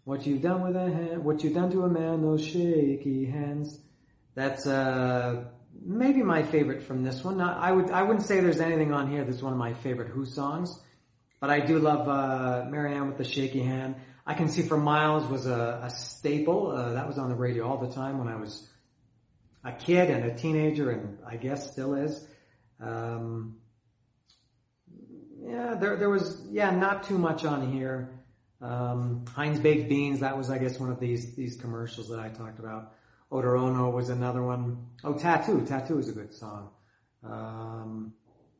What 0.05 0.27
you've 0.27 0.43
done 0.43 0.63
with 0.63 0.75
a 0.75 0.91
hand, 0.91 1.25
what 1.25 1.45
you've 1.45 1.55
done 1.55 1.71
to 1.71 1.83
a 1.83 1.89
man, 1.89 2.23
those 2.23 2.45
shaky 2.45 3.25
hands. 3.27 3.79
That's, 4.35 4.67
uh, 4.67 5.45
maybe 5.85 6.23
my 6.23 6.43
favorite 6.43 6.83
from 6.83 7.03
this 7.03 7.25
one. 7.25 7.39
Not, 7.39 7.59
I 7.59 7.73
would 7.73 7.91
I 7.91 8.03
wouldn't 8.03 8.27
say 8.27 8.41
there's 8.41 8.61
anything 8.61 8.93
on 8.93 9.11
here 9.11 9.25
that's 9.25 9.43
one 9.43 9.53
of 9.53 9.59
my 9.59 9.75
favorite 9.75 10.09
Who 10.09 10.25
songs, 10.25 10.79
but 11.41 11.51
I 11.51 11.61
do 11.61 11.79
love 11.79 12.09
uh, 12.09 12.69
Marianne 12.71 13.09
with 13.09 13.19
the 13.19 13.25
shaky 13.25 13.61
hand. 13.61 13.97
I 14.25 14.35
can 14.35 14.49
see 14.49 14.63
for 14.63 14.77
miles 14.77 15.25
was 15.27 15.47
a, 15.47 15.81
a 15.85 15.91
staple. 15.91 16.71
Uh, 16.71 16.93
that 16.93 17.07
was 17.07 17.19
on 17.19 17.29
the 17.29 17.35
radio 17.35 17.67
all 17.67 17.79
the 17.79 17.93
time 17.93 18.19
when 18.19 18.29
I 18.29 18.37
was 18.37 18.69
a 19.65 19.73
kid 19.73 20.11
and 20.11 20.25
a 20.25 20.35
teenager, 20.35 20.91
and 20.91 21.19
I 21.27 21.37
guess 21.37 21.73
still 21.73 21.95
is. 21.95 22.27
Um, 22.81 23.57
yeah, 25.45 25.75
there 25.75 25.97
there 25.97 26.11
was 26.11 26.43
yeah 26.51 26.71
not 26.71 27.05
too 27.05 27.19
much 27.19 27.45
on 27.45 27.73
here. 27.73 28.19
Um, 28.61 29.25
Heinz 29.35 29.59
baked 29.59 29.89
beans. 29.89 30.21
That 30.21 30.39
was 30.39 30.51
I 30.51 30.59
guess 30.59 30.79
one 30.79 30.91
of 30.91 31.01
these 31.01 31.35
these 31.35 31.57
commercials 31.57 32.09
that 32.11 32.21
I 32.21 32.29
talked 32.29 32.61
about. 32.61 32.93
Odorono 33.33 33.91
was 33.91 34.11
another 34.11 34.43
one. 34.43 34.89
Oh, 35.03 35.15
Tattoo. 35.15 35.65
Tattoo 35.65 35.99
is 35.99 36.09
a 36.09 36.13
good 36.13 36.35
song. 36.35 36.69
Um, 37.25 38.13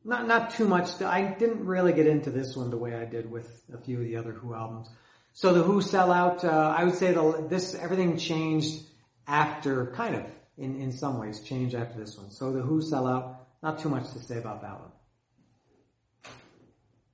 not, 0.03 0.27
not 0.27 0.55
too 0.55 0.67
much. 0.67 0.99
I 1.01 1.35
didn't 1.37 1.65
really 1.65 1.93
get 1.93 2.07
into 2.07 2.31
this 2.31 2.55
one 2.55 2.71
the 2.71 2.77
way 2.77 2.95
I 2.95 3.05
did 3.05 3.29
with 3.29 3.61
a 3.71 3.77
few 3.77 3.99
of 3.99 4.03
the 4.05 4.15
other 4.15 4.31
Who 4.31 4.55
albums. 4.55 4.89
So 5.33 5.53
the 5.53 5.61
Who 5.61 5.81
sell 5.81 6.11
out, 6.11 6.43
uh, 6.43 6.75
I 6.75 6.85
would 6.85 6.95
say 6.95 7.13
the, 7.13 7.45
this, 7.47 7.75
everything 7.75 8.17
changed 8.17 8.83
after, 9.27 9.87
kind 9.95 10.15
of, 10.15 10.25
in, 10.57 10.81
in 10.81 10.91
some 10.91 11.19
ways, 11.19 11.41
changed 11.41 11.75
after 11.75 11.99
this 11.99 12.17
one. 12.17 12.31
So 12.31 12.51
the 12.51 12.61
Who 12.61 12.81
sell 12.81 13.07
out, 13.07 13.47
not 13.61 13.79
too 13.79 13.89
much 13.89 14.11
to 14.13 14.19
say 14.19 14.37
about 14.37 14.61
that 14.63 14.79
one. 14.79 14.91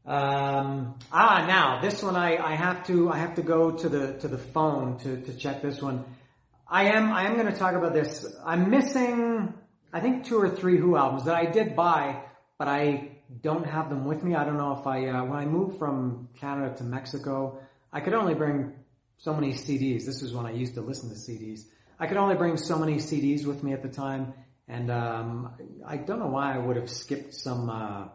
Um, 0.05 0.95
ah, 1.11 1.45
now 1.45 1.81
this 1.81 2.01
one 2.01 2.15
I, 2.15 2.37
I 2.37 2.55
have 2.55 2.87
to 2.87 3.11
I 3.11 3.19
have 3.19 3.35
to 3.35 3.43
go 3.43 3.69
to 3.69 3.89
the 3.89 4.13
to 4.19 4.27
the 4.27 4.39
phone 4.39 4.97
to 4.99 5.21
to 5.21 5.33
check 5.35 5.61
this 5.61 5.83
one. 5.83 6.03
I 6.71 6.85
am 6.85 7.11
I 7.11 7.25
am 7.25 7.33
going 7.35 7.51
to 7.51 7.57
talk 7.57 7.73
about 7.73 7.93
this. 7.93 8.25
I'm 8.45 8.69
missing 8.69 9.53
I 9.91 9.99
think 9.99 10.25
two 10.25 10.37
or 10.37 10.49
three 10.49 10.77
Who 10.77 10.95
albums 10.95 11.25
that 11.25 11.35
I 11.35 11.45
did 11.45 11.75
buy, 11.75 12.21
but 12.59 12.67
I 12.67 13.17
don't 13.41 13.65
have 13.65 13.89
them 13.89 14.05
with 14.05 14.23
me. 14.23 14.35
I 14.35 14.43
don't 14.43 14.57
know 14.57 14.77
if 14.79 14.85
I 14.85 15.07
uh, 15.07 15.23
when 15.25 15.39
I 15.39 15.45
moved 15.45 15.79
from 15.79 16.29
Canada 16.39 16.75
to 16.77 16.83
Mexico, 16.83 17.59
I 17.91 18.01
could 18.01 18.13
only 18.13 18.35
bring 18.35 18.73
so 19.17 19.33
many 19.33 19.53
CDs. 19.53 20.05
This 20.05 20.21
was 20.21 20.33
when 20.33 20.45
I 20.45 20.51
used 20.51 20.75
to 20.75 20.81
listen 20.81 21.09
to 21.09 21.15
CDs. 21.15 21.61
I 21.99 22.05
could 22.05 22.17
only 22.17 22.35
bring 22.35 22.55
so 22.55 22.77
many 22.77 22.95
CDs 22.97 23.45
with 23.45 23.63
me 23.63 23.73
at 23.73 23.81
the 23.81 23.89
time, 23.89 24.33
and 24.67 24.91
um, 24.91 25.53
I 25.85 25.97
don't 25.97 26.19
know 26.19 26.27
why 26.27 26.53
I 26.53 26.59
would 26.59 26.75
have 26.75 26.89
skipped 26.89 27.33
some. 27.33 27.69
Uh, 27.69 28.09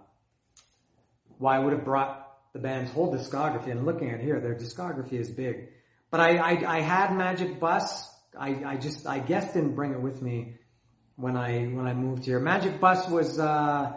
why 1.39 1.57
I 1.57 1.59
would 1.59 1.73
have 1.73 1.85
brought 1.85 2.25
the 2.53 2.61
band's 2.61 2.91
whole 2.93 3.13
discography. 3.13 3.71
And 3.71 3.85
looking 3.85 4.11
at 4.11 4.21
here, 4.21 4.41
their 4.41 4.55
discography 4.55 5.15
is 5.15 5.31
big. 5.31 5.71
But 6.11 6.21
I, 6.21 6.37
I, 6.37 6.77
I 6.77 6.81
had 6.81 7.15
Magic 7.17 7.59
Bus. 7.59 8.09
I, 8.39 8.73
I 8.73 8.77
just, 8.77 9.07
I 9.07 9.19
guess 9.19 9.53
didn't 9.53 9.75
bring 9.75 9.93
it 9.93 10.01
with 10.01 10.23
me 10.23 10.57
when 11.17 11.37
I, 11.37 11.67
when 11.67 11.87
I 11.87 11.95
moved 11.95 12.25
here. 12.25 12.41
Magic 12.41 12.81
Bus 12.81 13.09
was, 13.09 13.39
uh, 13.39 13.97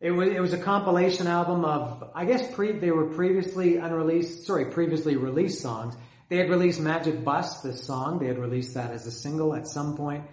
it 0.00 0.10
was, 0.10 0.28
it 0.28 0.40
was 0.40 0.52
a 0.52 0.58
compilation 0.58 1.26
album 1.26 1.64
of, 1.64 2.10
I 2.14 2.24
guess 2.24 2.54
pre, 2.54 2.72
they 2.72 2.90
were 2.90 3.06
previously 3.06 3.76
unreleased, 3.76 4.46
sorry, 4.46 4.66
previously 4.66 5.16
released 5.16 5.60
songs. 5.60 5.94
They 6.28 6.38
had 6.38 6.50
released 6.50 6.80
Magic 6.80 7.24
Bus, 7.24 7.60
this 7.62 7.84
song. 7.84 8.18
They 8.18 8.26
had 8.26 8.38
released 8.38 8.74
that 8.74 8.90
as 8.90 9.06
a 9.06 9.12
single 9.12 9.54
at 9.54 9.68
some. 9.68 10.24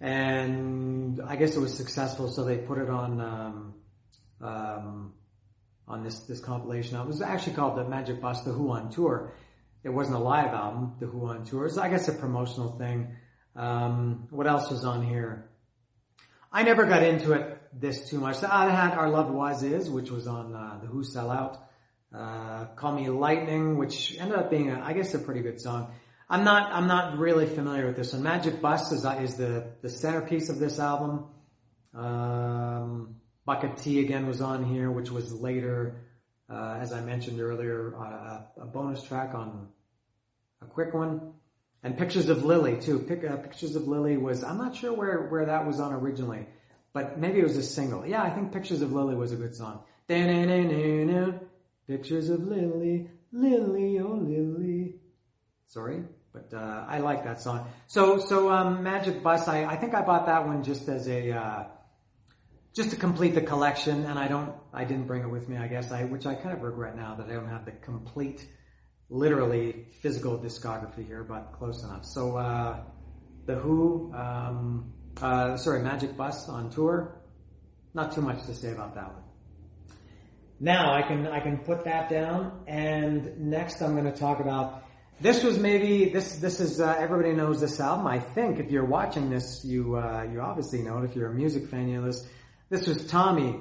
And 0.00 1.20
I 1.24 1.36
guess 1.36 1.56
it 1.56 1.60
was 1.60 1.72
successful, 1.74 2.28
so 2.28 2.44
they 2.44 2.58
put 2.58 2.78
it 2.78 2.90
on, 2.90 3.20
um, 3.20 3.74
um, 4.40 5.14
on 5.86 6.02
this, 6.02 6.20
this 6.20 6.40
compilation. 6.40 6.98
It 6.98 7.06
was 7.06 7.22
actually 7.22 7.54
called 7.54 7.78
the 7.78 7.84
Magic 7.84 8.20
Bus, 8.20 8.42
The 8.42 8.50
Who 8.50 8.70
on 8.72 8.90
Tour. 8.90 9.32
It 9.84 9.90
wasn't 9.90 10.16
a 10.16 10.20
live 10.20 10.54
album, 10.54 10.94
The 10.98 11.06
Who 11.06 11.26
on 11.28 11.44
Tour. 11.44 11.66
It's, 11.66 11.76
I 11.76 11.90
guess, 11.90 12.08
a 12.08 12.12
promotional 12.12 12.78
thing. 12.78 13.14
Um, 13.54 14.26
what 14.30 14.46
else 14.46 14.70
was 14.70 14.84
on 14.84 15.06
here? 15.06 15.50
I 16.50 16.62
never 16.62 16.86
got 16.86 17.02
into 17.02 17.32
it 17.32 17.60
this 17.72 18.08
too 18.08 18.18
much. 18.18 18.42
I 18.42 18.70
had 18.70 18.96
Our 18.96 19.10
Love 19.10 19.30
Was 19.30 19.62
Is, 19.62 19.90
which 19.90 20.10
was 20.10 20.26
on 20.26 20.54
uh, 20.54 20.78
The 20.80 20.86
Who 20.86 21.04
Sell 21.04 21.30
Out. 21.30 21.58
Uh, 22.14 22.66
Call 22.76 22.92
Me 22.92 23.08
Lightning, 23.10 23.76
which 23.76 24.16
ended 24.18 24.38
up 24.38 24.48
being, 24.48 24.70
a, 24.70 24.80
I 24.80 24.92
guess, 24.92 25.12
a 25.14 25.18
pretty 25.18 25.40
good 25.40 25.60
song. 25.60 25.92
I'm 26.30 26.44
not, 26.44 26.72
I'm 26.72 26.86
not 26.86 27.18
really 27.18 27.46
familiar 27.46 27.86
with 27.86 27.96
this 27.96 28.12
one. 28.12 28.22
Magic 28.22 28.62
Bus 28.62 28.90
is, 28.92 29.04
is 29.04 29.36
the, 29.36 29.72
the 29.82 29.90
centerpiece 29.90 30.48
of 30.48 30.58
this 30.58 30.78
album. 30.78 31.26
Um, 31.92 33.16
Bucket 33.44 33.76
T 33.76 34.00
again 34.00 34.26
was 34.26 34.40
on 34.40 34.64
here, 34.64 34.90
which 34.90 35.10
was 35.10 35.32
later, 35.32 36.06
uh, 36.48 36.78
as 36.80 36.92
I 36.92 37.00
mentioned 37.02 37.40
earlier, 37.40 37.94
uh, 37.94 38.62
a 38.62 38.66
bonus 38.66 39.02
track 39.02 39.34
on 39.34 39.68
a 40.64 40.70
quick 40.70 40.94
one. 40.94 41.32
And 41.82 41.98
Pictures 41.98 42.28
of 42.28 42.44
Lily 42.44 42.80
too. 42.80 42.98
Pic, 42.98 43.24
uh, 43.24 43.36
Pictures 43.36 43.76
of 43.76 43.86
Lily 43.86 44.16
was, 44.16 44.42
I'm 44.42 44.58
not 44.58 44.74
sure 44.74 44.92
where, 44.92 45.28
where 45.28 45.44
that 45.46 45.66
was 45.66 45.80
on 45.80 45.92
originally, 45.92 46.46
but 46.92 47.18
maybe 47.18 47.40
it 47.40 47.44
was 47.44 47.56
a 47.56 47.62
single. 47.62 48.06
Yeah, 48.06 48.22
I 48.22 48.30
think 48.30 48.52
Pictures 48.52 48.80
of 48.80 48.92
Lily 48.92 49.14
was 49.14 49.32
a 49.32 49.36
good 49.36 49.54
song. 49.54 49.80
Pictures 51.86 52.30
of 52.30 52.40
Lily, 52.44 53.10
Lily, 53.32 53.98
oh 53.98 54.14
Lily. 54.14 54.94
Sorry, 55.66 56.04
but 56.32 56.54
uh, 56.54 56.84
I 56.88 56.98
like 56.98 57.24
that 57.24 57.40
song. 57.42 57.66
So, 57.86 58.18
so 58.18 58.50
um, 58.50 58.82
Magic 58.82 59.22
Bus, 59.22 59.48
I, 59.48 59.64
I 59.64 59.76
think 59.76 59.94
I 59.94 60.02
bought 60.02 60.26
that 60.26 60.46
one 60.46 60.62
just 60.62 60.88
as 60.88 61.08
a, 61.08 61.32
uh, 61.32 61.64
just 62.74 62.90
to 62.90 62.96
complete 62.96 63.34
the 63.34 63.40
collection, 63.40 64.04
and 64.04 64.18
I 64.18 64.28
don't, 64.28 64.52
I 64.72 64.84
didn't 64.84 65.06
bring 65.06 65.22
it 65.22 65.30
with 65.30 65.48
me, 65.48 65.56
I 65.58 65.68
guess, 65.68 65.92
I, 65.92 66.04
which 66.04 66.26
I 66.26 66.34
kind 66.34 66.56
of 66.56 66.62
regret 66.62 66.96
now 66.96 67.14
that 67.16 67.28
I 67.28 67.34
don't 67.34 67.48
have 67.48 67.64
the 67.64 67.72
complete, 67.72 68.46
literally 69.22 69.86
physical 70.02 70.34
discography 70.38 71.06
here, 71.06 71.22
but 71.22 71.52
close 71.58 71.78
enough. 71.84 72.04
So, 72.04 72.36
uh, 72.36 72.82
The 73.46 73.54
Who, 73.54 74.12
um, 74.14 74.92
uh, 75.22 75.56
sorry, 75.56 75.80
Magic 75.82 76.16
Bus 76.16 76.48
on 76.48 76.70
tour, 76.70 76.94
not 77.94 78.12
too 78.14 78.22
much 78.28 78.44
to 78.46 78.54
say 78.54 78.72
about 78.72 78.94
that 78.96 79.08
one. 79.14 79.22
Now 80.58 80.92
I 80.98 81.02
can, 81.02 81.26
I 81.26 81.40
can 81.40 81.58
put 81.58 81.84
that 81.84 82.08
down, 82.10 82.40
and 82.66 83.38
next 83.38 83.82
I'm 83.82 83.92
going 83.98 84.10
to 84.12 84.18
talk 84.18 84.40
about, 84.40 84.66
This 85.20 85.44
was 85.44 85.58
maybe 85.58 86.10
this 86.10 86.38
this 86.40 86.58
is 86.58 86.80
uh, 86.80 86.96
everybody 86.98 87.32
knows 87.34 87.60
this 87.60 87.78
album. 87.78 88.06
I 88.06 88.18
think 88.18 88.58
if 88.58 88.68
you're 88.72 88.90
watching 88.98 89.30
this, 89.30 89.64
you 89.64 89.94
uh, 89.96 90.26
you 90.30 90.40
obviously 90.40 90.82
know 90.82 90.98
it. 90.98 91.04
If 91.04 91.14
you're 91.14 91.30
a 91.30 91.34
music 91.34 91.68
fan, 91.70 91.88
you 91.88 92.00
know 92.00 92.06
this. 92.06 92.26
This 92.68 92.88
was 92.88 93.06
Tommy. 93.06 93.60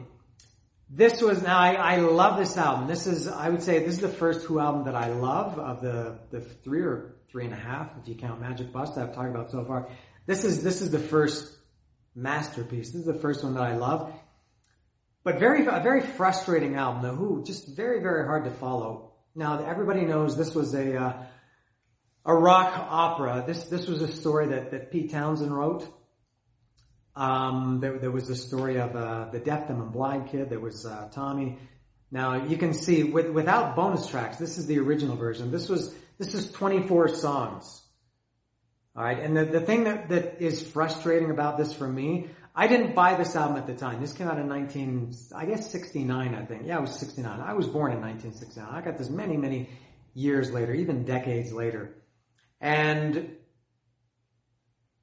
This 0.96 1.24
was 1.24 1.42
now 1.42 1.58
I, 1.58 1.74
I 1.74 1.96
love 1.96 2.38
this 2.38 2.56
album. 2.56 2.88
This 2.88 3.08
is 3.08 3.28
I 3.28 3.50
would 3.50 3.64
say 3.64 3.80
this 3.80 3.96
is 3.96 4.02
the 4.02 4.10
first 4.10 4.46
Who 4.46 4.60
album 4.60 4.84
that 4.84 4.96
I 4.96 5.08
love 5.08 5.58
of 5.58 5.82
the 5.82 6.20
the 6.30 6.40
three 6.40 6.82
or 6.82 7.16
three 7.30 7.46
and 7.46 7.54
a 7.54 7.58
half 7.58 7.90
if 8.00 8.08
you 8.08 8.14
count 8.14 8.40
Magic 8.40 8.72
Bus 8.72 8.92
that 8.92 9.10
I've 9.10 9.16
talked 9.16 9.30
about 9.30 9.50
so 9.50 9.66
far. 9.66 9.90
This 10.28 10.44
is 10.44 10.62
this 10.62 10.84
is 10.84 10.92
the 10.92 11.00
first 11.00 11.52
masterpiece. 12.14 12.92
This 12.92 13.02
is 13.02 13.08
the 13.08 13.16
first 13.16 13.44
one 13.44 13.56
that 13.56 13.64
I 13.64 13.76
love. 13.76 14.14
But 15.24 15.40
very 15.40 15.66
a 15.66 15.80
very 15.82 16.02
frustrating 16.02 16.76
album. 16.76 17.02
The 17.02 17.16
Who 17.16 17.44
just 17.44 17.76
very 17.76 18.00
very 18.00 18.28
hard 18.28 18.44
to 18.44 18.52
follow. 18.52 19.14
Now 19.34 19.66
everybody 19.66 20.02
knows 20.02 20.38
this 20.38 20.54
was 20.54 20.76
a 20.76 20.96
uh, 20.96 21.14
a 22.24 22.36
rock 22.36 22.72
opera. 22.78 23.44
This 23.48 23.64
this 23.64 23.88
was 23.88 24.04
a 24.04 24.08
story 24.08 24.50
that 24.50 24.70
that 24.70 24.92
Pete 24.92 25.10
Townshend 25.10 25.58
wrote. 25.58 25.92
Um, 27.16 27.80
there, 27.80 28.00
there 28.00 28.12
was 28.12 28.28
the 28.28 28.36
story 28.36 28.78
of 28.80 28.96
uh, 28.96 29.30
the 29.32 29.40
deaf, 29.40 29.68
dumb, 29.68 29.82
and 29.82 29.92
blind 29.92 30.30
kid. 30.30 30.50
There 30.50 30.60
was 30.60 30.86
uh, 30.86 31.10
Tommy. 31.12 31.60
Now 32.12 32.46
you 32.46 32.58
can 32.58 32.74
see 32.74 33.04
with, 33.04 33.30
without 33.30 33.76
bonus 33.76 34.08
tracks. 34.08 34.38
This 34.38 34.58
is 34.58 34.68
the 34.68 34.80
original 34.80 35.16
version. 35.16 35.52
This 35.52 35.70
was 35.70 35.94
this 36.18 36.34
is 36.34 36.52
24 36.52 37.10
songs. 37.10 37.82
All 38.96 39.04
right, 39.04 39.20
and 39.20 39.36
the, 39.36 39.46
the 39.46 39.62
thing 39.62 39.86
that, 39.86 40.10
that 40.10 40.40
is 40.40 40.62
frustrating 40.62 41.32
about 41.32 41.58
this 41.58 41.74
for 41.74 41.88
me, 41.88 42.28
I 42.56 42.68
didn't 42.68 42.94
buy 42.94 43.16
this 43.16 43.36
album 43.36 43.58
at 43.58 43.66
the 43.66 43.74
time. 43.74 44.00
This 44.00 44.14
came 44.14 44.28
out 44.28 44.38
in 44.38 44.48
19, 44.48 45.16
I 45.36 45.48
guess 45.48 45.72
69, 45.72 46.36
I 46.36 46.46
think. 46.46 46.68
Yeah, 46.68 46.78
it 46.78 46.82
was 46.82 47.00
69. 47.00 47.40
I 47.40 47.54
was 47.54 47.66
born 47.66 47.92
in 47.92 48.02
1969. 48.02 48.68
I 48.72 48.82
got 48.82 49.00
this 49.00 49.10
many, 49.10 49.36
many 49.36 49.70
years 50.14 50.52
later, 50.52 50.74
even 50.74 51.06
decades 51.06 51.52
later. 51.52 51.96
And 52.62 53.36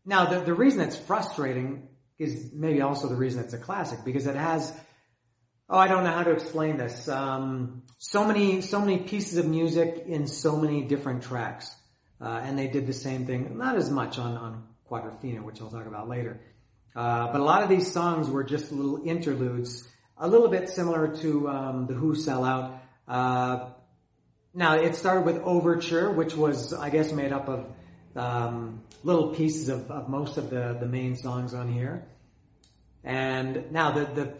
now 0.04 0.26
the, 0.26 0.40
the 0.40 0.54
reason 0.54 0.80
it's 0.80 0.96
frustrating 0.96 1.88
is 2.20 2.50
maybe 2.52 2.82
also 2.82 3.08
the 3.08 3.16
reason 3.16 3.42
it's 3.42 3.54
a 3.54 3.58
classic 3.58 4.00
because 4.04 4.26
it 4.26 4.36
has, 4.36 4.72
oh, 5.68 5.78
I 5.78 5.88
don't 5.88 6.04
know 6.04 6.12
how 6.12 6.22
to 6.22 6.32
explain 6.32 6.76
this. 6.76 7.08
Um, 7.08 7.82
so 7.98 8.24
many, 8.24 8.60
so 8.60 8.78
many 8.78 8.98
pieces 8.98 9.38
of 9.38 9.46
music 9.46 10.04
in 10.06 10.26
so 10.26 10.56
many 10.56 10.82
different 10.82 11.22
tracks. 11.22 11.74
Uh, 12.20 12.40
and 12.44 12.58
they 12.58 12.68
did 12.68 12.86
the 12.86 12.92
same 12.92 13.24
thing, 13.24 13.56
not 13.56 13.76
as 13.76 13.90
much 13.90 14.18
on, 14.18 14.36
on 14.36 14.68
Quadrophenia, 14.90 15.42
which 15.42 15.62
I'll 15.62 15.70
talk 15.70 15.86
about 15.86 16.08
later. 16.08 16.40
Uh, 16.94 17.32
but 17.32 17.40
a 17.40 17.44
lot 17.44 17.62
of 17.62 17.70
these 17.70 17.90
songs 17.90 18.28
were 18.28 18.44
just 18.44 18.70
little 18.70 19.00
interludes, 19.06 19.88
a 20.18 20.28
little 20.28 20.48
bit 20.48 20.68
similar 20.68 21.16
to 21.16 21.48
um, 21.48 21.86
the 21.86 21.94
Who 21.94 22.14
Sell 22.14 22.44
Out. 22.44 22.82
Uh, 23.08 23.70
now 24.52 24.74
it 24.76 24.94
started 24.94 25.24
with 25.24 25.38
Overture, 25.38 26.10
which 26.10 26.34
was, 26.34 26.74
I 26.74 26.90
guess, 26.90 27.12
made 27.12 27.32
up 27.32 27.48
of 27.48 27.64
um, 28.16 28.82
little 29.02 29.34
pieces 29.34 29.68
of, 29.68 29.90
of, 29.90 30.08
most 30.08 30.36
of 30.36 30.50
the, 30.50 30.76
the 30.78 30.86
main 30.86 31.16
songs 31.16 31.54
on 31.54 31.72
here. 31.72 32.06
And 33.04 33.72
now 33.72 33.92
the, 33.92 34.04
the, 34.04 34.34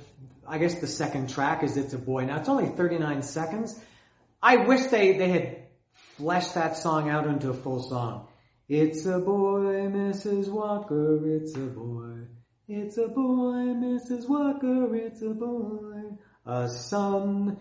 I 0.47 0.59
guess 0.59 0.81
the 0.81 0.87
second 0.87 1.31
track 1.31 1.63
is 1.63 1.77
It's 1.77 1.95
a 1.95 1.99
Boy. 1.99 2.25
Now 2.27 2.39
it's 2.39 2.49
only 2.49 2.69
39 2.69 3.23
seconds. 3.23 3.81
I 4.43 4.57
wish 4.57 4.87
they, 4.87 5.17
they 5.17 5.29
had 5.29 5.59
fleshed 6.17 6.55
that 6.55 6.77
song 6.77 7.09
out 7.09 7.27
into 7.27 7.51
a 7.51 7.55
full 7.55 7.83
song. 7.83 8.29
It's 8.69 9.05
a 9.07 9.19
boy, 9.19 9.89
Mrs. 9.91 10.49
Walker, 10.49 11.27
it's 11.27 11.57
a 11.57 11.67
boy. 11.67 12.27
It's 12.69 12.99
a 12.99 13.09
boy, 13.09 13.75
Mrs. 13.75 14.29
Walker, 14.29 14.95
it's 14.95 15.23
a 15.23 15.31
boy. 15.31 16.17
A 16.47 16.69
son. 16.69 17.59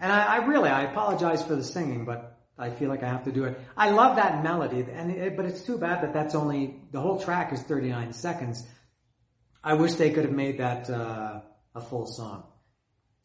And 0.00 0.12
I, 0.12 0.24
I 0.24 0.46
really, 0.46 0.68
I 0.68 0.82
apologize 0.82 1.44
for 1.44 1.54
the 1.54 1.62
singing, 1.62 2.04
but 2.04 2.39
I 2.60 2.70
feel 2.70 2.90
like 2.90 3.02
I 3.02 3.08
have 3.08 3.24
to 3.24 3.32
do 3.32 3.44
it. 3.44 3.58
I 3.76 3.90
love 3.90 4.16
that 4.16 4.42
melody, 4.42 4.86
and 4.92 5.10
it, 5.10 5.36
but 5.36 5.46
it's 5.46 5.62
too 5.62 5.78
bad 5.78 6.02
that 6.02 6.12
that's 6.12 6.34
only 6.34 6.76
the 6.92 7.00
whole 7.00 7.18
track 7.18 7.52
is 7.52 7.62
39 7.62 8.12
seconds. 8.12 8.66
I 9.64 9.74
wish 9.74 9.94
they 9.94 10.10
could 10.10 10.24
have 10.24 10.34
made 10.34 10.58
that 10.58 10.90
uh, 10.90 11.40
a 11.74 11.80
full 11.80 12.06
song. 12.06 12.44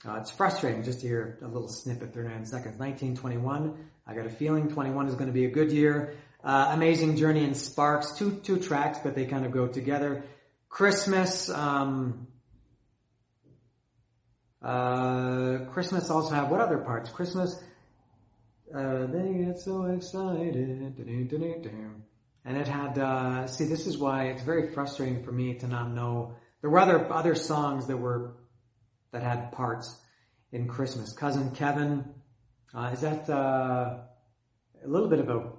Uh, 0.07 0.15
it's 0.19 0.31
frustrating 0.31 0.83
just 0.83 1.01
to 1.01 1.07
hear 1.07 1.39
a 1.41 1.47
little 1.47 1.67
snippet, 1.67 2.13
39 2.13 2.45
seconds. 2.45 2.79
1921. 2.79 3.75
I 4.07 4.13
got 4.13 4.25
a 4.25 4.29
feeling 4.29 4.69
21 4.69 5.07
is 5.07 5.15
going 5.15 5.27
to 5.27 5.33
be 5.33 5.45
a 5.45 5.49
good 5.49 5.71
year. 5.71 6.15
Uh, 6.43 6.69
Amazing 6.73 7.17
Journey 7.17 7.43
and 7.43 7.57
Sparks, 7.57 8.13
two 8.17 8.35
two 8.43 8.59
tracks, 8.59 8.99
but 9.03 9.15
they 9.15 9.25
kind 9.25 9.45
of 9.45 9.51
go 9.51 9.67
together. 9.67 10.23
Christmas. 10.69 11.49
Um, 11.49 12.27
uh, 14.61 15.65
Christmas 15.71 16.09
also 16.09 16.33
have 16.35 16.49
what 16.49 16.61
other 16.61 16.77
parts? 16.77 17.09
Christmas. 17.09 17.61
Uh, 18.73 19.05
they 19.07 19.45
get 19.45 19.59
so 19.59 19.85
excited. 19.85 20.97
And 22.45 22.57
it 22.57 22.67
had, 22.67 22.97
uh, 22.97 23.47
see, 23.47 23.65
this 23.65 23.87
is 23.87 23.97
why 23.97 24.25
it's 24.25 24.43
very 24.43 24.71
frustrating 24.73 25.23
for 25.23 25.31
me 25.31 25.55
to 25.55 25.67
not 25.67 25.91
know. 25.91 26.35
There 26.61 26.69
were 26.69 26.79
other, 26.79 27.11
other 27.11 27.35
songs 27.35 27.87
that 27.87 27.97
were, 27.97 28.35
that 29.11 29.23
had 29.23 29.51
parts 29.51 29.99
in 30.51 30.67
Christmas. 30.67 31.13
Cousin 31.13 31.51
Kevin, 31.51 32.05
uh, 32.73 32.91
is 32.93 33.01
that, 33.01 33.29
uh, 33.29 33.97
a 34.83 34.87
little 34.87 35.09
bit 35.09 35.19
of 35.19 35.29
a 35.29 35.51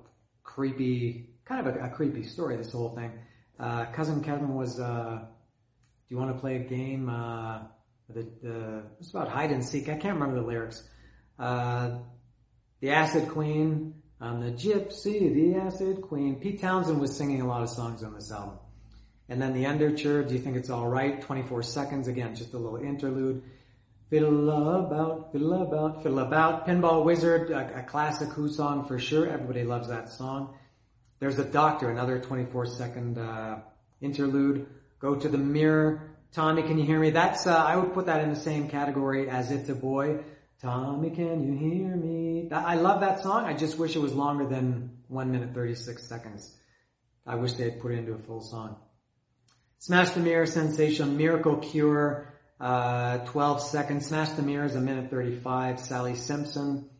creepy, 0.42 1.30
kind 1.44 1.66
of 1.66 1.74
a, 1.74 1.86
a 1.86 1.88
creepy 1.90 2.22
story, 2.22 2.56
this 2.56 2.72
whole 2.72 2.94
thing. 2.94 3.12
Uh, 3.58 3.86
Cousin 3.86 4.22
Kevin 4.22 4.54
was, 4.54 4.78
uh, 4.78 5.18
do 5.20 6.14
you 6.14 6.18
want 6.18 6.34
to 6.34 6.40
play 6.40 6.56
a 6.56 6.60
game? 6.60 7.08
Uh, 7.08 7.62
the, 8.08 8.22
the, 8.42 8.82
it's 9.00 9.10
about 9.10 9.28
hide 9.28 9.50
and 9.50 9.64
seek. 9.64 9.88
I 9.88 9.96
can't 9.96 10.14
remember 10.14 10.40
the 10.40 10.46
lyrics. 10.46 10.88
Uh, 11.38 11.98
the 12.80 12.90
Acid 12.90 13.28
Queen, 13.28 13.94
I'm 14.20 14.40
the 14.40 14.50
Gypsy, 14.50 15.32
the 15.32 15.58
Acid 15.58 16.02
Queen. 16.02 16.36
Pete 16.36 16.60
Townshend 16.60 17.00
was 17.00 17.16
singing 17.16 17.40
a 17.40 17.46
lot 17.46 17.62
of 17.62 17.70
songs 17.70 18.02
on 18.02 18.14
this 18.14 18.30
album. 18.30 18.58
And 19.28 19.40
then 19.40 19.54
the 19.54 19.66
Underture, 19.66 20.22
Do 20.22 20.34
You 20.34 20.40
Think 20.40 20.56
It's 20.56 20.70
Alright? 20.70 21.22
24 21.22 21.62
seconds, 21.62 22.06
again, 22.06 22.36
just 22.36 22.54
a 22.54 22.58
little 22.58 22.78
interlude. 22.78 23.42
Fiddle 24.10 24.50
about, 24.50 25.32
fiddle 25.32 25.62
about, 25.62 26.02
fiddle 26.02 26.20
about. 26.20 26.66
Pinball 26.66 27.04
Wizard, 27.04 27.50
a, 27.50 27.80
a 27.80 27.82
classic 27.82 28.28
Who 28.28 28.48
song 28.48 28.86
for 28.86 28.98
sure. 28.98 29.28
Everybody 29.28 29.64
loves 29.64 29.88
that 29.88 30.10
song. 30.10 30.54
There's 31.18 31.38
a 31.38 31.44
Doctor, 31.44 31.90
another 31.90 32.20
24 32.20 32.66
second 32.66 33.18
uh, 33.18 33.60
interlude. 34.00 34.66
Go 35.00 35.16
to 35.16 35.28
the 35.28 35.38
Mirror. 35.38 36.10
Tommy, 36.30 36.62
can 36.62 36.78
you 36.78 36.84
hear 36.84 37.00
me? 37.00 37.10
That's, 37.10 37.46
uh, 37.46 37.56
I 37.56 37.74
would 37.76 37.94
put 37.94 38.06
that 38.06 38.20
in 38.20 38.30
the 38.30 38.38
same 38.38 38.68
category 38.68 39.28
as 39.28 39.50
It's 39.50 39.68
a 39.70 39.74
Boy. 39.74 40.20
Tommy, 40.66 41.10
can 41.10 41.44
you 41.44 41.56
hear 41.56 41.94
me? 41.94 42.48
I 42.50 42.74
love 42.74 43.00
that 43.02 43.22
song. 43.22 43.44
I 43.44 43.54
just 43.54 43.78
wish 43.78 43.94
it 43.94 44.00
was 44.00 44.12
longer 44.12 44.48
than 44.48 44.98
1 45.06 45.30
minute 45.30 45.54
36 45.54 46.02
seconds. 46.02 46.52
I 47.24 47.36
wish 47.36 47.52
they 47.52 47.70
had 47.70 47.80
put 47.80 47.92
it 47.92 47.98
into 47.98 48.14
a 48.14 48.18
full 48.18 48.40
song. 48.40 48.74
Smash 49.78 50.10
the 50.10 50.18
Mirror, 50.18 50.46
Sensation, 50.46 51.16
Miracle 51.16 51.58
Cure, 51.58 52.34
uh, 52.58 53.18
12 53.18 53.62
seconds. 53.62 54.06
Smash 54.06 54.30
the 54.30 54.42
Mirror 54.42 54.64
is 54.64 54.74
a 54.74 54.80
minute 54.80 55.08
35. 55.08 55.78
Sally 55.78 56.16
Simpson, 56.16 56.90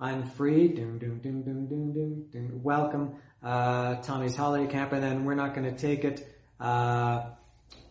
I'm 0.00 0.26
Free, 0.30 0.66
doom, 0.66 0.98
doom, 0.98 1.20
doom, 1.20 1.44
doom, 1.44 1.68
doom, 1.68 1.92
doom, 1.92 2.26
doom. 2.32 2.62
Welcome, 2.64 3.14
uh, 3.44 3.94
Tommy's 4.02 4.34
Holiday 4.34 4.66
Camp, 4.66 4.92
and 4.92 5.00
then 5.00 5.24
We're 5.24 5.36
Not 5.36 5.54
Gonna 5.54 5.78
Take 5.78 6.02
It, 6.02 6.28
uh, 6.58 7.26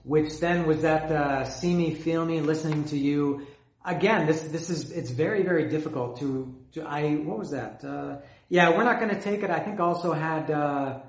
which 0.04 0.42
then 0.42 0.68
was 0.68 0.82
that, 0.82 1.10
uh, 1.10 1.46
See 1.46 1.74
Me, 1.74 1.96
Feel 1.96 2.26
Me, 2.26 2.42
Listening 2.42 2.84
to 2.86 2.98
You, 2.98 3.48
again, 3.86 4.26
this 4.26 4.42
this 4.44 4.70
is 4.70 4.92
it's 4.92 5.12
very 5.12 5.44
very 5.44 5.70
difficult 5.70 6.20
to 6.20 6.56
to 6.74 6.84
I 6.84 7.16
what 7.16 7.38
was 7.38 7.52
that? 7.52 7.84
Uh, 7.84 8.18
yeah, 8.50 8.70
we're 8.70 8.84
not 8.84 9.00
going 9.00 9.14
to 9.14 9.22
take 9.22 9.44
it. 9.44 9.50
I 9.50 9.60
think 9.60 9.80
also 9.80 10.14
had 10.14 10.52
uh, 10.52 11.00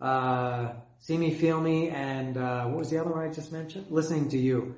uh, 0.00 0.72
see 0.98 1.16
me, 1.16 1.32
feel 1.34 1.60
me, 1.60 1.88
and 1.88 2.36
uh, 2.36 2.66
what 2.66 2.78
was 2.78 2.90
the 2.90 2.98
other 2.98 3.10
one 3.10 3.26
I 3.26 3.32
just 3.32 3.52
mentioned? 3.52 3.86
Listening 3.90 4.28
to 4.30 4.38
you. 4.38 4.76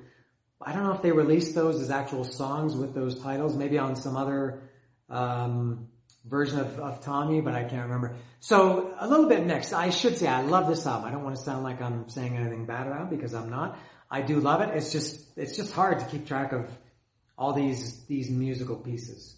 I 0.61 0.71
don't 0.71 0.83
know 0.83 0.93
if 0.93 1.01
they 1.01 1.11
released 1.11 1.55
those 1.55 1.81
as 1.81 1.91
actual 1.91 2.23
songs 2.23 2.73
with 2.73 2.93
those 2.93 3.19
titles, 3.19 3.57
maybe 3.57 3.77
on 3.77 3.97
some 3.97 4.15
other 4.15 4.61
um, 5.09 5.89
version 6.25 6.59
of, 6.59 6.79
of 6.79 7.01
Tommy, 7.01 7.41
but 7.41 7.53
I 7.53 7.63
can't 7.63 7.83
remember. 7.83 8.15
So 8.39 8.93
a 8.97 9.07
little 9.07 9.27
bit 9.27 9.45
mixed. 9.45 9.73
I 9.73 9.89
should 9.89 10.17
say 10.17 10.27
I 10.27 10.41
love 10.41 10.67
this 10.67 10.87
album. 10.87 11.09
I 11.09 11.11
don't 11.11 11.23
want 11.23 11.35
to 11.35 11.41
sound 11.41 11.63
like 11.63 11.81
I'm 11.81 12.07
saying 12.07 12.37
anything 12.37 12.65
bad 12.65 12.87
about 12.87 13.03
it 13.03 13.09
because 13.09 13.33
I'm 13.33 13.49
not. 13.49 13.77
I 14.09 14.21
do 14.21 14.39
love 14.39 14.61
it. 14.61 14.69
It's 14.75 14.91
just 14.91 15.37
it's 15.37 15.57
just 15.57 15.73
hard 15.73 15.99
to 15.99 16.05
keep 16.05 16.27
track 16.27 16.53
of 16.53 16.69
all 17.37 17.53
these 17.53 18.05
these 18.05 18.29
musical 18.29 18.75
pieces. 18.75 19.35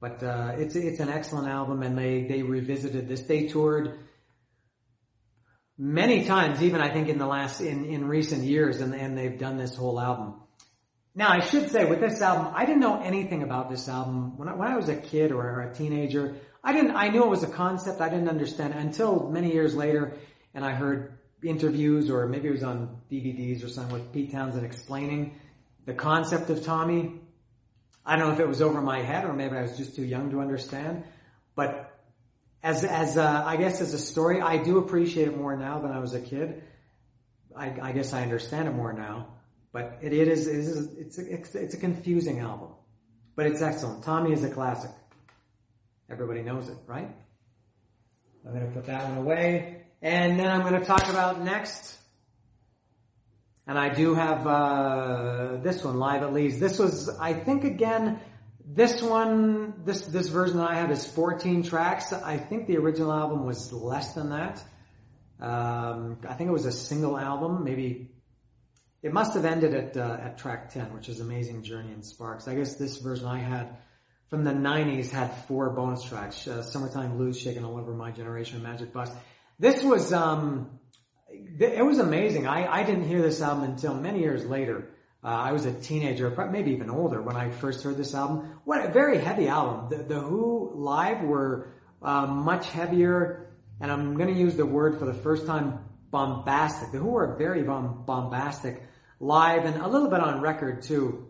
But 0.00 0.22
uh, 0.22 0.52
it's 0.58 0.76
it's 0.76 1.00
an 1.00 1.08
excellent 1.08 1.48
album, 1.48 1.82
and 1.82 1.96
they 1.96 2.24
they 2.24 2.42
revisited 2.42 3.08
this. 3.08 3.22
They 3.22 3.48
toured 3.48 3.98
many 5.76 6.24
times, 6.24 6.62
even 6.62 6.80
I 6.80 6.92
think 6.92 7.08
in 7.08 7.18
the 7.18 7.26
last 7.26 7.60
in 7.60 7.84
in 7.84 8.06
recent 8.06 8.44
years, 8.44 8.80
and 8.80 8.94
and 8.94 9.18
they've 9.18 9.38
done 9.38 9.56
this 9.56 9.74
whole 9.74 10.00
album. 10.00 10.34
Now 11.14 11.30
I 11.30 11.40
should 11.40 11.70
say 11.70 11.84
with 11.84 12.00
this 12.00 12.20
album, 12.22 12.52
I 12.54 12.64
didn't 12.64 12.80
know 12.80 13.00
anything 13.02 13.42
about 13.42 13.70
this 13.70 13.88
album 13.88 14.38
when 14.38 14.48
I, 14.48 14.54
when 14.54 14.68
I 14.68 14.76
was 14.76 14.88
a 14.88 14.96
kid 14.96 15.32
or 15.32 15.62
a 15.62 15.74
teenager. 15.74 16.36
I 16.62 16.72
didn't. 16.72 16.92
I 16.92 17.08
knew 17.08 17.24
it 17.24 17.28
was 17.28 17.42
a 17.42 17.48
concept. 17.48 18.00
I 18.00 18.08
didn't 18.08 18.28
understand 18.28 18.74
until 18.74 19.30
many 19.30 19.52
years 19.52 19.74
later, 19.74 20.16
and 20.54 20.64
I 20.64 20.74
heard 20.74 21.18
interviews 21.42 22.10
or 22.10 22.26
maybe 22.26 22.48
it 22.48 22.52
was 22.52 22.64
on 22.64 22.98
DVDs 23.10 23.64
or 23.64 23.68
something 23.68 23.92
with 23.92 24.12
Pete 24.12 24.32
Townshend 24.32 24.64
explaining 24.64 25.38
the 25.86 25.94
concept 25.94 26.50
of 26.50 26.64
Tommy 26.64 27.20
I 28.08 28.16
don't 28.16 28.28
know 28.28 28.32
if 28.32 28.40
it 28.40 28.48
was 28.48 28.62
over 28.62 28.80
my 28.80 29.00
head 29.02 29.26
or 29.26 29.34
maybe 29.34 29.54
I 29.54 29.62
was 29.62 29.76
just 29.76 29.94
too 29.94 30.02
young 30.02 30.30
to 30.30 30.40
understand, 30.40 31.04
but 31.54 31.94
as 32.62 32.82
as 32.82 33.18
uh, 33.18 33.42
I 33.44 33.56
guess 33.56 33.82
as 33.82 33.92
a 33.92 33.98
story, 33.98 34.40
I 34.40 34.56
do 34.56 34.78
appreciate 34.78 35.28
it 35.28 35.36
more 35.36 35.54
now 35.56 35.78
than 35.80 35.92
I 35.92 35.98
was 35.98 36.14
a 36.14 36.20
kid. 36.20 36.62
I, 37.54 37.74
I 37.82 37.92
guess 37.92 38.14
I 38.14 38.22
understand 38.22 38.66
it 38.66 38.72
more 38.72 38.94
now, 38.94 39.28
but 39.72 39.98
it, 40.00 40.14
it 40.14 40.26
is 40.26 40.46
it 40.46 40.56
is 40.56 40.92
it's 40.96 41.18
a, 41.18 41.34
it's, 41.34 41.54
it's 41.54 41.74
a 41.74 41.76
confusing 41.76 42.40
album, 42.40 42.70
but 43.36 43.44
it's 43.44 43.60
excellent. 43.60 44.02
Tommy 44.04 44.32
is 44.32 44.42
a 44.42 44.48
classic. 44.48 44.90
Everybody 46.10 46.40
knows 46.40 46.68
it, 46.70 46.76
right? 46.86 47.14
I'm 48.46 48.52
going 48.54 48.66
to 48.66 48.72
put 48.72 48.86
that 48.86 49.06
one 49.06 49.18
away, 49.18 49.82
and 50.00 50.40
then 50.40 50.50
I'm 50.50 50.62
going 50.62 50.80
to 50.80 50.86
talk 50.86 51.06
about 51.10 51.42
next. 51.42 51.98
And 53.68 53.78
I 53.78 53.94
do 53.94 54.14
have 54.14 54.46
uh, 54.46 55.58
this 55.62 55.84
one 55.84 55.98
live 55.98 56.22
at 56.22 56.32
Leeds. 56.32 56.58
This 56.58 56.78
was, 56.78 57.08
I 57.20 57.34
think, 57.34 57.64
again 57.64 58.18
this 58.74 59.00
one, 59.00 59.82
this 59.84 60.02
this 60.02 60.28
version 60.28 60.58
that 60.58 60.70
I 60.70 60.74
have 60.74 60.90
is 60.90 61.06
14 61.06 61.62
tracks. 61.62 62.12
I 62.12 62.36
think 62.36 62.66
the 62.66 62.76
original 62.76 63.12
album 63.12 63.46
was 63.46 63.72
less 63.72 64.12
than 64.12 64.30
that. 64.30 64.62
Um, 65.40 66.18
I 66.28 66.34
think 66.34 66.48
it 66.48 66.52
was 66.52 66.66
a 66.66 66.72
single 66.72 67.16
album. 67.16 67.64
Maybe 67.64 68.10
it 69.02 69.12
must 69.12 69.34
have 69.34 69.46
ended 69.46 69.72
at 69.74 69.96
uh, 69.96 70.18
at 70.20 70.38
track 70.38 70.70
10, 70.70 70.92
which 70.92 71.08
is 71.08 71.20
Amazing 71.20 71.62
Journey 71.62 71.92
and 71.92 72.04
Sparks. 72.04 72.46
I 72.46 72.54
guess 72.54 72.74
this 72.74 72.98
version 72.98 73.26
I 73.26 73.38
had 73.38 73.78
from 74.28 74.44
the 74.44 74.52
90s 74.52 75.10
had 75.10 75.28
four 75.46 75.70
bonus 75.70 76.02
tracks: 76.02 76.46
uh, 76.46 76.62
Summertime 76.62 77.16
Blues, 77.16 77.40
Shaking 77.40 77.64
All 77.64 77.78
Over 77.78 77.94
My 77.94 78.10
Generation, 78.10 78.62
Magic 78.62 78.92
Bus. 78.92 79.10
This 79.58 79.82
was 79.82 80.12
um, 80.12 80.78
it 81.58 81.84
was 81.84 81.98
amazing. 81.98 82.46
I 82.46 82.80
I 82.80 82.82
didn't 82.82 83.08
hear 83.08 83.22
this 83.22 83.40
album 83.40 83.64
until 83.64 83.94
many 83.94 84.20
years 84.20 84.44
later. 84.44 84.90
Uh, 85.22 85.28
I 85.28 85.52
was 85.52 85.66
a 85.66 85.72
teenager, 85.72 86.30
maybe 86.52 86.70
even 86.72 86.90
older, 86.90 87.20
when 87.20 87.34
I 87.34 87.50
first 87.50 87.82
heard 87.82 87.96
this 87.96 88.14
album. 88.14 88.60
What 88.64 88.84
a 88.84 88.92
very 88.92 89.18
heavy 89.18 89.48
album. 89.48 89.88
The, 89.90 90.04
the 90.04 90.20
Who 90.20 90.72
live 90.76 91.22
were 91.22 91.72
uh, 92.00 92.26
much 92.26 92.70
heavier, 92.70 93.50
and 93.80 93.90
I'm 93.90 94.16
going 94.16 94.32
to 94.32 94.40
use 94.40 94.54
the 94.54 94.64
word 94.64 94.98
for 94.98 95.06
the 95.06 95.14
first 95.14 95.44
time, 95.44 95.80
bombastic. 96.12 96.92
The 96.92 96.98
Who 96.98 97.08
were 97.08 97.36
very 97.36 97.64
bomb- 97.64 98.04
bombastic 98.06 98.80
live 99.18 99.64
and 99.64 99.82
a 99.82 99.88
little 99.88 100.08
bit 100.08 100.20
on 100.20 100.40
record 100.40 100.82
too. 100.82 101.26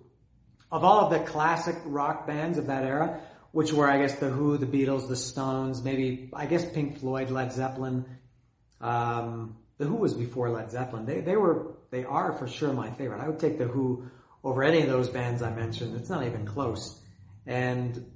Of 0.70 0.84
all 0.84 1.06
of 1.06 1.10
the 1.10 1.20
classic 1.20 1.76
rock 1.86 2.26
bands 2.26 2.58
of 2.58 2.66
that 2.66 2.84
era, 2.84 3.20
which 3.52 3.72
were, 3.72 3.88
I 3.88 4.02
guess, 4.02 4.16
the 4.16 4.28
Who, 4.28 4.58
the 4.58 4.66
Beatles, 4.66 5.08
the 5.08 5.16
Stones, 5.16 5.82
maybe, 5.82 6.28
I 6.34 6.44
guess, 6.44 6.70
Pink 6.70 6.98
Floyd, 6.98 7.30
Led 7.30 7.52
Zeppelin. 7.52 8.04
Um, 8.82 9.56
the 9.78 9.86
Who 9.86 9.96
was 9.96 10.14
before 10.14 10.50
Led 10.50 10.70
Zeppelin. 10.70 11.06
They 11.06 11.20
they 11.20 11.36
were 11.36 11.74
they 11.90 12.04
are 12.04 12.32
for 12.32 12.46
sure 12.46 12.72
my 12.72 12.90
favorite. 12.90 13.20
I 13.20 13.28
would 13.28 13.38
take 13.38 13.58
the 13.58 13.66
Who 13.66 14.08
over 14.44 14.62
any 14.62 14.82
of 14.82 14.88
those 14.88 15.08
bands 15.08 15.42
I 15.42 15.54
mentioned. 15.54 15.96
It's 15.96 16.10
not 16.10 16.24
even 16.24 16.46
close. 16.46 17.00
And 17.46 18.06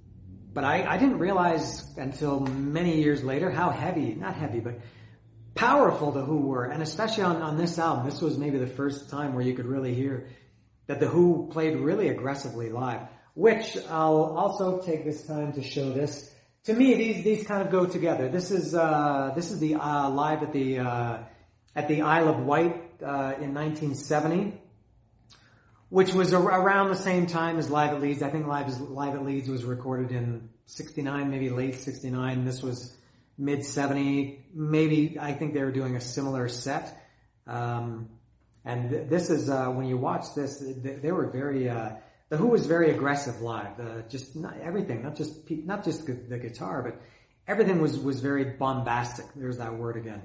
but 0.52 0.64
I, 0.64 0.84
I 0.84 0.98
didn't 0.98 1.18
realize 1.18 1.82
until 1.96 2.40
many 2.40 3.00
years 3.00 3.24
later 3.24 3.50
how 3.50 3.70
heavy, 3.70 4.14
not 4.14 4.34
heavy, 4.34 4.60
but 4.60 4.80
powerful 5.54 6.12
the 6.12 6.22
Who 6.22 6.38
were. 6.38 6.64
And 6.64 6.82
especially 6.82 7.24
on, 7.24 7.36
on 7.42 7.56
this 7.56 7.78
album, 7.78 8.04
this 8.04 8.20
was 8.20 8.36
maybe 8.36 8.58
the 8.58 8.66
first 8.66 9.08
time 9.08 9.34
where 9.34 9.44
you 9.44 9.54
could 9.54 9.66
really 9.66 9.94
hear 9.94 10.28
that 10.88 11.00
the 11.00 11.08
Who 11.08 11.48
played 11.50 11.78
really 11.78 12.08
aggressively 12.08 12.70
live, 12.70 13.00
which 13.34 13.78
I'll 13.88 14.36
also 14.36 14.82
take 14.82 15.04
this 15.04 15.26
time 15.26 15.54
to 15.54 15.62
show 15.62 15.90
this. 15.92 16.30
To 16.64 16.74
me, 16.74 16.94
these, 16.94 17.24
these 17.24 17.46
kind 17.46 17.62
of 17.62 17.70
go 17.70 17.86
together. 17.86 18.28
This 18.28 18.50
is, 18.50 18.74
uh, 18.74 19.32
this 19.34 19.50
is 19.50 19.58
the, 19.58 19.76
uh, 19.76 20.10
live 20.10 20.42
at 20.42 20.52
the, 20.52 20.80
uh, 20.80 21.18
at 21.74 21.88
the 21.88 22.02
Isle 22.02 22.28
of 22.28 22.40
Wight 22.40 22.74
uh, 23.02 23.34
in 23.40 23.54
1970, 23.54 24.60
which 25.88 26.12
was 26.12 26.32
around 26.32 26.88
the 26.88 26.96
same 26.96 27.26
time 27.26 27.58
as 27.58 27.70
Live 27.70 27.92
at 27.92 28.00
Leeds. 28.00 28.22
I 28.22 28.30
think 28.30 28.46
Live, 28.46 28.80
Live 28.80 29.14
at 29.14 29.24
Leeds 29.24 29.48
was 29.48 29.64
recorded 29.64 30.10
in 30.12 30.48
69, 30.66 31.30
maybe 31.30 31.50
late 31.50 31.76
69. 31.76 32.44
This 32.44 32.62
was 32.62 32.96
mid 33.38 33.64
70. 33.64 34.46
Maybe 34.54 35.18
I 35.20 35.32
think 35.32 35.54
they 35.54 35.62
were 35.62 35.72
doing 35.72 35.96
a 35.96 36.00
similar 36.00 36.48
set. 36.48 36.98
Um, 37.46 38.08
and 38.64 38.90
th- 38.90 39.08
this 39.08 39.30
is 39.30 39.50
uh, 39.50 39.66
when 39.68 39.86
you 39.86 39.96
watch 39.96 40.34
this, 40.34 40.58
they, 40.58 40.94
they 40.94 41.12
were 41.12 41.26
very. 41.26 41.68
Uh, 41.68 41.92
the 42.28 42.38
Who 42.38 42.46
was 42.46 42.64
very 42.64 42.90
aggressive 42.90 43.42
live. 43.42 43.78
Uh, 43.78 44.02
just 44.08 44.34
not 44.34 44.56
everything, 44.62 45.02
not 45.02 45.16
just 45.16 45.50
not 45.50 45.84
just 45.84 46.06
the 46.06 46.38
guitar, 46.38 46.82
but 46.82 46.98
everything 47.46 47.82
was 47.82 47.98
was 47.98 48.20
very 48.20 48.44
bombastic. 48.44 49.26
There's 49.36 49.58
that 49.58 49.74
word 49.76 49.98
again. 49.98 50.22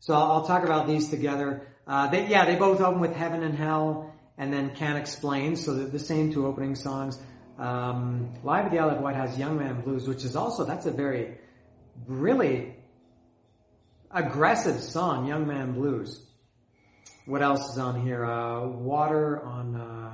So 0.00 0.14
I'll, 0.14 0.44
talk 0.44 0.64
about 0.64 0.86
these 0.86 1.08
together. 1.08 1.66
Uh, 1.86 2.06
they, 2.08 2.28
yeah, 2.28 2.44
they 2.44 2.54
both 2.54 2.80
open 2.80 3.00
with 3.00 3.14
Heaven 3.16 3.42
and 3.42 3.54
Hell 3.54 4.14
and 4.36 4.52
then 4.52 4.74
Can't 4.74 4.96
Explain. 4.96 5.56
So 5.56 5.74
the, 5.74 5.84
the 5.84 5.98
same 5.98 6.32
two 6.32 6.46
opening 6.46 6.76
songs. 6.76 7.18
Um, 7.58 8.32
Live 8.44 8.66
at 8.66 8.70
the 8.70 8.78
Isle 8.78 8.90
of 8.90 9.00
Wight 9.00 9.16
has 9.16 9.36
Young 9.36 9.58
Man 9.58 9.80
Blues, 9.80 10.06
which 10.06 10.24
is 10.24 10.36
also, 10.36 10.64
that's 10.64 10.86
a 10.86 10.92
very, 10.92 11.38
really 12.06 12.76
aggressive 14.12 14.80
song, 14.80 15.26
Young 15.26 15.46
Man 15.48 15.72
Blues. 15.72 16.24
What 17.26 17.42
else 17.42 17.72
is 17.72 17.78
on 17.78 18.00
here? 18.00 18.24
Uh, 18.24 18.68
water 18.68 19.42
on, 19.44 19.74
uh, 19.74 20.12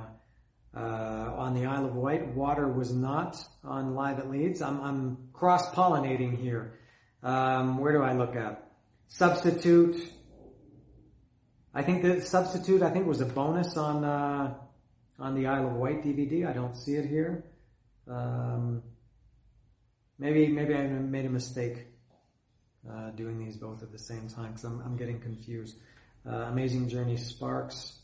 uh, 0.75 1.33
on 1.37 1.53
the 1.53 1.67
Isle 1.67 1.85
of 1.85 1.95
Wight. 1.95 2.27
Water 2.33 2.67
was 2.67 2.91
not 2.91 3.37
on 3.63 3.93
Live 3.93 4.17
at 4.17 4.31
Leeds. 4.31 4.63
I'm, 4.63 4.81
I'm 4.81 5.17
cross-pollinating 5.31 6.41
here. 6.41 6.79
Um, 7.21 7.77
where 7.77 7.93
do 7.93 8.01
I 8.01 8.13
look 8.13 8.35
at? 8.35 8.64
Substitute. 9.07 10.11
I 11.73 11.81
think 11.83 12.03
the 12.03 12.21
substitute 12.21 12.81
I 12.81 12.89
think 12.89 13.05
was 13.05 13.21
a 13.21 13.25
bonus 13.25 13.77
on 13.77 14.03
uh, 14.03 14.53
on 15.19 15.35
the 15.35 15.47
Isle 15.47 15.67
of 15.67 15.73
Wight 15.73 16.03
DVD. 16.03 16.47
I 16.47 16.53
don't 16.53 16.75
see 16.75 16.95
it 16.95 17.05
here. 17.05 17.45
Um, 18.07 18.83
maybe 20.19 20.47
maybe 20.47 20.75
I 20.75 20.87
made 20.87 21.25
a 21.25 21.29
mistake 21.29 21.87
uh, 22.89 23.11
doing 23.11 23.39
these 23.39 23.57
both 23.57 23.83
at 23.83 23.91
the 23.91 23.99
same 23.99 24.27
time 24.27 24.47
because 24.47 24.63
I'm, 24.63 24.81
I'm 24.85 24.97
getting 24.97 25.19
confused. 25.19 25.77
Uh, 26.27 26.47
Amazing 26.49 26.89
Journey 26.89 27.17
Sparks 27.17 27.99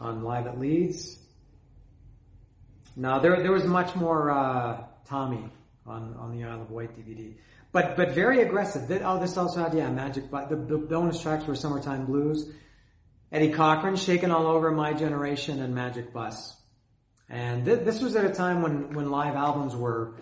on 0.00 0.22
Live 0.22 0.46
at 0.46 0.58
Leeds. 0.58 1.18
Now 2.96 3.18
there 3.18 3.42
there 3.42 3.52
was 3.52 3.64
much 3.64 3.94
more 3.96 4.30
uh, 4.30 4.84
Tommy 5.06 5.48
on 5.86 6.14
on 6.18 6.36
the 6.36 6.44
Isle 6.44 6.62
of 6.62 6.70
Wight 6.70 6.96
DVD 6.96 7.34
but 7.76 7.94
but 7.94 8.12
very 8.12 8.40
aggressive. 8.40 8.90
Oh, 9.04 9.20
this 9.20 9.36
also 9.36 9.62
had 9.62 9.74
yeah, 9.74 9.90
Magic. 9.90 10.30
But 10.30 10.48
the, 10.48 10.56
the 10.56 10.78
bonus 10.78 11.20
tracks 11.20 11.46
were 11.46 11.54
"Summertime 11.54 12.06
Blues," 12.06 12.50
Eddie 13.30 13.52
Cochran, 13.52 13.96
"Shakin' 13.96 14.30
All 14.30 14.46
Over 14.46 14.70
My 14.70 14.94
Generation," 14.94 15.60
and 15.60 15.74
"Magic 15.74 16.10
Bus." 16.10 16.56
And 17.28 17.66
th- 17.66 17.80
this 17.80 18.00
was 18.00 18.16
at 18.16 18.24
a 18.24 18.32
time 18.32 18.62
when 18.62 18.94
when 18.94 19.10
live 19.10 19.34
albums 19.34 19.76
were 19.76 20.14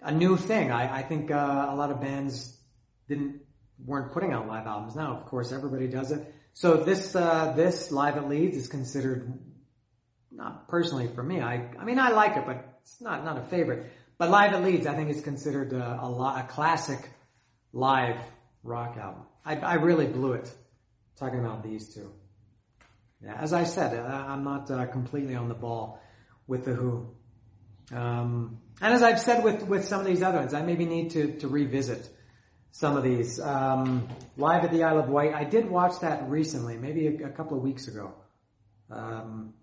a 0.00 0.12
new 0.12 0.36
thing. 0.36 0.70
I, 0.70 0.98
I 0.98 1.02
think 1.02 1.32
uh, 1.32 1.66
a 1.70 1.74
lot 1.74 1.90
of 1.90 2.00
bands 2.00 2.56
didn't 3.08 3.40
weren't 3.84 4.12
putting 4.12 4.32
out 4.32 4.46
live 4.46 4.68
albums. 4.68 4.94
Now, 4.94 5.16
of 5.16 5.26
course, 5.26 5.50
everybody 5.50 5.88
does 5.88 6.12
it. 6.12 6.32
So 6.54 6.76
this 6.76 7.16
uh, 7.16 7.52
this 7.56 7.90
live 7.90 8.16
at 8.16 8.28
Leeds 8.28 8.56
is 8.56 8.68
considered 8.68 9.40
not 10.30 10.68
personally 10.68 11.08
for 11.08 11.24
me. 11.24 11.40
I 11.40 11.68
I 11.80 11.84
mean 11.84 11.98
I 11.98 12.10
like 12.10 12.36
it, 12.36 12.46
but 12.46 12.78
it's 12.80 13.00
not 13.00 13.24
not 13.24 13.38
a 13.38 13.42
favorite. 13.42 13.90
But 14.22 14.30
Live 14.30 14.52
at 14.52 14.62
Leeds, 14.62 14.86
I 14.86 14.94
think, 14.94 15.10
is 15.10 15.20
considered 15.20 15.72
a, 15.72 15.98
a, 16.00 16.06
a 16.06 16.46
classic 16.48 17.10
live 17.72 18.20
rock 18.62 18.96
album. 18.96 19.24
I, 19.44 19.56
I, 19.56 19.74
really 19.74 20.06
blew 20.06 20.34
it 20.34 20.48
talking 21.18 21.40
about 21.40 21.64
these 21.64 21.92
two. 21.92 22.08
Yeah, 23.20 23.34
as 23.34 23.52
I 23.52 23.64
said, 23.64 23.98
uh, 23.98 24.06
I'm 24.06 24.44
not 24.44 24.70
uh, 24.70 24.86
completely 24.86 25.34
on 25.34 25.48
the 25.48 25.56
ball 25.56 26.00
with 26.46 26.64
the 26.64 26.72
Who. 26.72 27.08
Um, 27.92 28.60
and 28.80 28.94
as 28.94 29.02
I've 29.02 29.18
said 29.18 29.42
with, 29.42 29.64
with 29.64 29.84
some 29.84 29.98
of 29.98 30.06
these 30.06 30.22
other 30.22 30.38
ones, 30.38 30.54
I 30.54 30.62
maybe 30.62 30.86
need 30.86 31.10
to, 31.10 31.36
to 31.38 31.48
revisit 31.48 32.08
some 32.70 32.96
of 32.96 33.02
these. 33.02 33.40
Um, 33.40 34.06
Live 34.36 34.62
at 34.62 34.70
the 34.70 34.84
Isle 34.84 35.00
of 35.00 35.08
Wight, 35.08 35.34
I 35.34 35.42
did 35.42 35.68
watch 35.68 35.98
that 36.02 36.30
recently, 36.30 36.76
maybe 36.76 37.08
a, 37.08 37.26
a 37.26 37.30
couple 37.30 37.56
of 37.56 37.64
weeks 37.64 37.88
ago. 37.88 38.14
Um, 38.88 39.54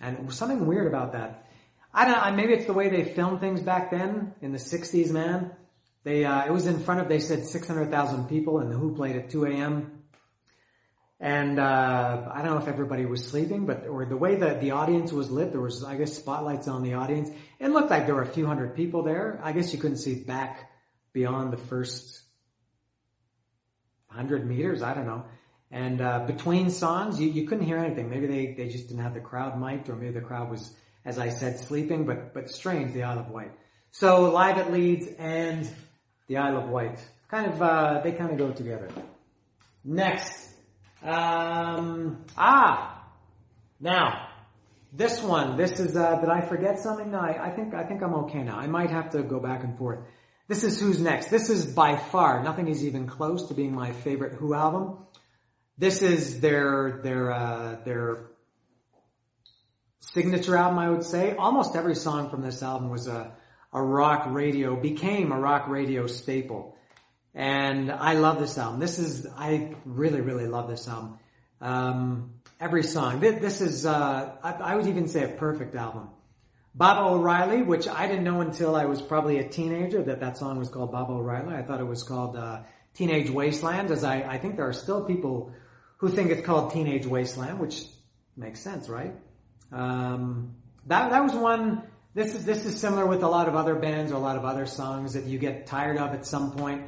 and 0.00 0.34
something 0.34 0.66
weird 0.66 0.88
about 0.88 1.12
that. 1.12 1.43
I 1.96 2.04
don't 2.06 2.20
know, 2.20 2.32
maybe 2.32 2.54
it's 2.54 2.66
the 2.66 2.72
way 2.72 2.88
they 2.88 3.04
filmed 3.04 3.38
things 3.38 3.60
back 3.60 3.92
then 3.92 4.34
in 4.42 4.50
the 4.50 4.58
60s, 4.58 5.12
man. 5.12 5.52
They, 6.02 6.24
uh, 6.24 6.44
it 6.44 6.52
was 6.52 6.66
in 6.66 6.80
front 6.80 7.00
of, 7.00 7.08
they 7.08 7.20
said 7.20 7.46
600,000 7.46 8.28
people 8.28 8.58
and 8.58 8.70
the 8.70 8.76
Who 8.76 8.96
played 8.96 9.14
at 9.14 9.30
2 9.30 9.44
a.m. 9.44 10.02
And, 11.20 11.60
uh, 11.60 12.28
I 12.32 12.42
don't 12.42 12.56
know 12.56 12.60
if 12.60 12.66
everybody 12.66 13.06
was 13.06 13.24
sleeping, 13.24 13.64
but, 13.64 13.86
or 13.86 14.04
the 14.06 14.16
way 14.16 14.34
that 14.34 14.60
the 14.60 14.72
audience 14.72 15.12
was 15.12 15.30
lit, 15.30 15.52
there 15.52 15.60
was, 15.60 15.84
I 15.84 15.96
guess, 15.96 16.14
spotlights 16.14 16.66
on 16.66 16.82
the 16.82 16.94
audience. 16.94 17.30
It 17.60 17.68
looked 17.68 17.90
like 17.90 18.06
there 18.06 18.16
were 18.16 18.22
a 18.22 18.26
few 18.26 18.44
hundred 18.44 18.74
people 18.74 19.04
there. 19.04 19.40
I 19.44 19.52
guess 19.52 19.72
you 19.72 19.78
couldn't 19.78 19.98
see 19.98 20.16
back 20.16 20.72
beyond 21.12 21.52
the 21.52 21.58
first 21.58 22.22
hundred 24.08 24.44
meters. 24.48 24.82
I 24.82 24.94
don't 24.94 25.06
know. 25.06 25.26
And, 25.70 26.00
uh, 26.00 26.26
between 26.26 26.70
songs, 26.70 27.20
you, 27.20 27.28
you 27.30 27.46
couldn't 27.46 27.66
hear 27.66 27.78
anything. 27.78 28.10
Maybe 28.10 28.26
they, 28.26 28.54
they 28.54 28.68
just 28.68 28.88
didn't 28.88 29.04
have 29.04 29.14
the 29.14 29.20
crowd 29.20 29.60
mic'd 29.60 29.88
or 29.88 29.94
maybe 29.94 30.12
the 30.12 30.20
crowd 30.20 30.50
was 30.50 30.74
as 31.04 31.18
I 31.18 31.28
said, 31.28 31.58
sleeping, 31.58 32.06
but, 32.06 32.32
but 32.32 32.50
strange, 32.50 32.94
the 32.94 33.02
Isle 33.02 33.20
of 33.20 33.30
Wight. 33.30 33.52
So 33.90 34.30
live 34.30 34.58
at 34.58 34.72
Leeds 34.72 35.06
and 35.18 35.68
the 36.26 36.38
Isle 36.38 36.58
of 36.58 36.68
Wight. 36.68 36.98
Kind 37.30 37.52
of, 37.52 37.62
uh, 37.62 38.00
they 38.02 38.12
kind 38.12 38.30
of 38.30 38.38
go 38.38 38.52
together. 38.52 38.88
Next. 39.84 40.50
Um, 41.02 42.24
ah! 42.36 43.06
Now, 43.80 44.28
this 44.92 45.22
one, 45.22 45.56
this 45.56 45.78
is, 45.80 45.96
uh, 45.96 46.20
did 46.20 46.30
I 46.30 46.40
forget 46.40 46.78
something? 46.78 47.10
No, 47.10 47.18
I, 47.18 47.48
I 47.48 47.50
think, 47.50 47.74
I 47.74 47.84
think 47.84 48.02
I'm 48.02 48.14
okay 48.14 48.42
now. 48.42 48.56
I 48.56 48.66
might 48.66 48.90
have 48.90 49.10
to 49.10 49.22
go 49.22 49.40
back 49.40 49.64
and 49.64 49.76
forth. 49.76 49.98
This 50.48 50.64
is 50.64 50.80
Who's 50.80 51.00
Next. 51.00 51.28
This 51.30 51.50
is 51.50 51.66
by 51.66 51.96
far, 51.96 52.42
nothing 52.42 52.68
is 52.68 52.84
even 52.84 53.06
close 53.06 53.48
to 53.48 53.54
being 53.54 53.74
my 53.74 53.92
favorite 53.92 54.34
Who 54.34 54.54
album. 54.54 54.98
This 55.76 56.02
is 56.02 56.40
their, 56.40 57.00
their, 57.02 57.32
uh, 57.32 57.76
their 57.84 58.26
signature 60.14 60.56
album, 60.56 60.78
I 60.78 60.88
would 60.88 61.02
say. 61.02 61.34
Almost 61.36 61.74
every 61.74 61.96
song 61.96 62.30
from 62.30 62.40
this 62.40 62.62
album 62.62 62.88
was 62.88 63.08
a, 63.08 63.32
a 63.72 63.82
rock 63.82 64.26
radio, 64.28 64.76
became 64.76 65.32
a 65.32 65.38
rock 65.38 65.68
radio 65.68 66.06
staple. 66.06 66.76
And 67.34 67.90
I 67.90 68.14
love 68.14 68.38
this 68.38 68.56
album. 68.56 68.78
This 68.78 69.00
is, 69.00 69.26
I 69.36 69.74
really, 69.84 70.20
really 70.20 70.46
love 70.46 70.68
this 70.68 70.86
album. 70.86 71.18
Um, 71.60 72.34
every 72.60 72.84
song. 72.84 73.18
This, 73.18 73.40
this 73.40 73.60
is, 73.60 73.86
uh, 73.86 74.36
I, 74.42 74.52
I 74.52 74.76
would 74.76 74.86
even 74.86 75.08
say 75.08 75.24
a 75.24 75.36
perfect 75.36 75.74
album. 75.74 76.10
Baba 76.76 77.08
O'Riley, 77.08 77.62
which 77.62 77.88
I 77.88 78.06
didn't 78.06 78.24
know 78.24 78.40
until 78.40 78.76
I 78.76 78.84
was 78.86 79.02
probably 79.02 79.38
a 79.38 79.48
teenager 79.48 80.02
that 80.02 80.20
that 80.20 80.38
song 80.38 80.58
was 80.58 80.68
called 80.68 80.92
Baba 80.92 81.12
O'Riley. 81.12 81.54
I 81.54 81.62
thought 81.62 81.80
it 81.80 81.86
was 81.86 82.04
called 82.04 82.36
uh, 82.36 82.62
Teenage 82.94 83.30
Wasteland, 83.30 83.90
as 83.90 84.04
I, 84.04 84.22
I 84.22 84.38
think 84.38 84.56
there 84.56 84.68
are 84.68 84.72
still 84.72 85.04
people 85.04 85.52
who 85.98 86.08
think 86.08 86.30
it's 86.30 86.46
called 86.46 86.72
Teenage 86.72 87.06
Wasteland, 87.06 87.58
which 87.58 87.84
makes 88.36 88.60
sense, 88.60 88.88
right? 88.88 89.14
Um, 89.72 90.54
that 90.86 91.10
that 91.10 91.22
was 91.22 91.32
one. 91.32 91.82
This 92.14 92.34
is 92.34 92.44
this 92.44 92.64
is 92.64 92.80
similar 92.80 93.06
with 93.06 93.22
a 93.22 93.28
lot 93.28 93.48
of 93.48 93.56
other 93.56 93.74
bands 93.74 94.12
or 94.12 94.16
a 94.16 94.20
lot 94.20 94.36
of 94.36 94.44
other 94.44 94.66
songs 94.66 95.14
that 95.14 95.24
you 95.24 95.38
get 95.38 95.66
tired 95.66 95.98
of 95.98 96.14
at 96.14 96.26
some 96.26 96.52
point, 96.52 96.82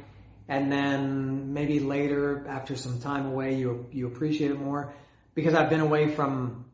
and 0.47 0.71
then 0.71 1.53
maybe 1.53 1.79
later, 1.79 2.45
after 2.47 2.75
some 2.75 2.99
time 2.99 3.25
away, 3.25 3.55
you 3.55 3.87
you 3.91 4.07
appreciate 4.07 4.51
it 4.51 4.59
more. 4.59 4.93
Because 5.35 5.53
I've 5.53 5.69
been 5.69 5.81
away 5.81 6.09
from 6.09 6.65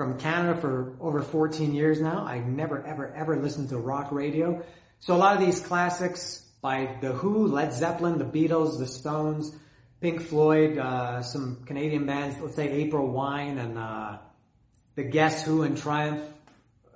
from 0.00 0.18
Canada 0.18 0.58
for 0.58 0.96
over 0.98 1.20
14 1.20 1.74
years 1.74 2.00
now. 2.00 2.24
I 2.24 2.38
never, 2.38 2.82
ever, 2.86 3.12
ever 3.14 3.36
listened 3.36 3.68
to 3.68 3.76
rock 3.76 4.12
radio. 4.12 4.64
So 4.98 5.14
a 5.14 5.18
lot 5.18 5.36
of 5.36 5.44
these 5.44 5.60
classics 5.60 6.42
by 6.62 6.96
The 7.02 7.12
Who, 7.12 7.46
Led 7.48 7.74
Zeppelin, 7.74 8.16
The 8.16 8.24
Beatles, 8.24 8.78
The 8.78 8.86
Stones, 8.86 9.54
Pink 10.00 10.22
Floyd, 10.22 10.78
uh, 10.78 11.20
some 11.20 11.64
Canadian 11.66 12.06
bands, 12.06 12.38
let's 12.40 12.56
say 12.56 12.70
April 12.70 13.08
Wine 13.08 13.58
and 13.58 13.76
uh, 13.76 14.16
The 14.96 15.04
Guess 15.04 15.44
Who 15.44 15.62
and 15.62 15.76
Triumph. 15.76 16.22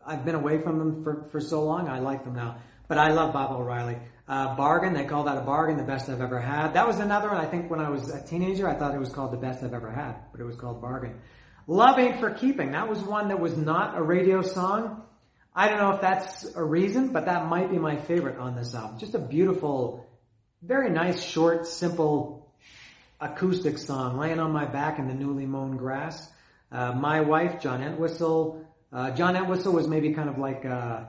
I've 0.06 0.24
been 0.24 0.34
away 0.34 0.60
from 0.60 0.78
them 0.78 1.04
for, 1.04 1.24
for 1.30 1.40
so 1.40 1.64
long. 1.64 1.88
I 1.88 2.00
like 2.00 2.24
them 2.24 2.34
now. 2.34 2.58
But 2.88 2.98
I 2.98 3.12
love 3.12 3.32
Baba 3.32 3.54
O'Riley. 3.54 3.96
Uh, 4.26 4.54
bargain, 4.56 4.94
they 4.94 5.04
call 5.04 5.24
that 5.24 5.36
a 5.36 5.42
bargain, 5.42 5.76
the 5.76 5.84
best 5.84 6.08
I've 6.08 6.20
ever 6.20 6.40
had. 6.40 6.74
That 6.74 6.86
was 6.86 6.98
another 6.98 7.28
one. 7.28 7.38
I 7.38 7.46
think 7.46 7.70
when 7.70 7.80
I 7.80 7.90
was 7.90 8.10
a 8.10 8.24
teenager, 8.26 8.68
I 8.68 8.74
thought 8.74 8.94
it 8.94 9.00
was 9.00 9.10
called 9.10 9.32
the 9.32 9.38
best 9.38 9.62
I've 9.62 9.74
ever 9.74 9.90
had, 9.90 10.16
but 10.32 10.40
it 10.40 10.44
was 10.44 10.56
called 10.56 10.80
bargain. 10.80 11.20
Love 11.66 11.98
Ain't 11.98 12.20
for 12.20 12.30
Keeping. 12.30 12.72
That 12.72 12.88
was 12.88 12.98
one 13.00 13.28
that 13.28 13.40
was 13.40 13.56
not 13.56 13.96
a 13.96 14.02
radio 14.02 14.42
song. 14.42 15.02
I 15.54 15.68
don't 15.68 15.78
know 15.78 15.92
if 15.92 16.00
that's 16.00 16.44
a 16.56 16.62
reason, 16.64 17.12
but 17.12 17.26
that 17.26 17.46
might 17.46 17.70
be 17.70 17.78
my 17.78 17.96
favorite 17.96 18.38
on 18.38 18.56
this 18.56 18.74
album. 18.74 18.98
Just 18.98 19.14
a 19.14 19.18
beautiful, 19.18 20.06
very 20.62 20.90
nice, 20.90 21.22
short, 21.22 21.66
simple 21.66 22.52
acoustic 23.20 23.78
song, 23.78 24.18
laying 24.18 24.40
on 24.40 24.52
my 24.52 24.64
back 24.64 24.98
in 24.98 25.06
the 25.06 25.14
newly 25.14 25.46
mown 25.46 25.76
grass. 25.76 26.28
Uh, 26.70 26.92
my 26.92 27.20
wife, 27.20 27.60
John 27.60 27.82
Entwistle. 27.82 28.64
Uh, 28.92 29.10
John 29.12 29.36
Entwistle 29.36 29.72
was 29.72 29.88
maybe 29.88 30.12
kind 30.12 30.28
of 30.28 30.38
like 30.38 30.64
uh, 30.64 31.04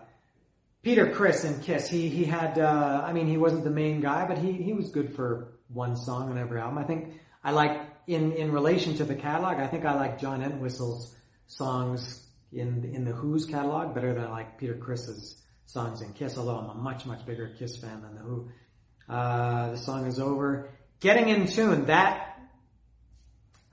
Peter 0.81 1.11
Criss 1.11 1.43
in 1.43 1.59
Kiss. 1.61 1.89
He 1.89 2.09
he 2.09 2.25
had, 2.25 2.59
uh, 2.59 3.03
I 3.05 3.13
mean, 3.13 3.27
he 3.27 3.37
wasn't 3.37 3.63
the 3.63 3.71
main 3.71 4.01
guy, 4.01 4.27
but 4.27 4.37
he 4.37 4.51
he 4.51 4.73
was 4.73 4.89
good 4.89 5.15
for 5.15 5.53
one 5.67 5.95
song 5.95 6.29
on 6.29 6.37
every 6.37 6.59
album. 6.59 6.77
I 6.77 6.83
think 6.83 7.13
I 7.43 7.51
like 7.51 7.81
in 8.07 8.33
in 8.33 8.51
relation 8.51 8.95
to 8.97 9.05
the 9.05 9.15
catalog. 9.15 9.57
I 9.57 9.67
think 9.67 9.85
I 9.85 9.95
like 9.95 10.19
John 10.19 10.43
Entwistle's 10.43 11.15
songs 11.47 12.25
in 12.51 12.83
in 12.93 13.05
the 13.05 13.11
Who's 13.11 13.45
catalog 13.45 13.95
better 13.95 14.13
than 14.13 14.23
I 14.25 14.29
like 14.29 14.57
Peter 14.57 14.75
Criss's 14.75 15.41
songs 15.65 16.01
in 16.01 16.13
Kiss. 16.13 16.37
Although 16.37 16.57
I'm 16.57 16.69
a 16.69 16.75
much 16.75 17.05
much 17.05 17.25
bigger 17.25 17.49
Kiss 17.57 17.77
fan 17.77 18.01
than 18.01 18.15
the 18.15 18.21
Who. 18.21 18.49
Uh, 19.07 19.71
the 19.71 19.77
song 19.77 20.05
is 20.07 20.19
over. 20.19 20.69
Getting 20.99 21.29
in 21.29 21.47
tune. 21.47 21.85
That 21.85 22.34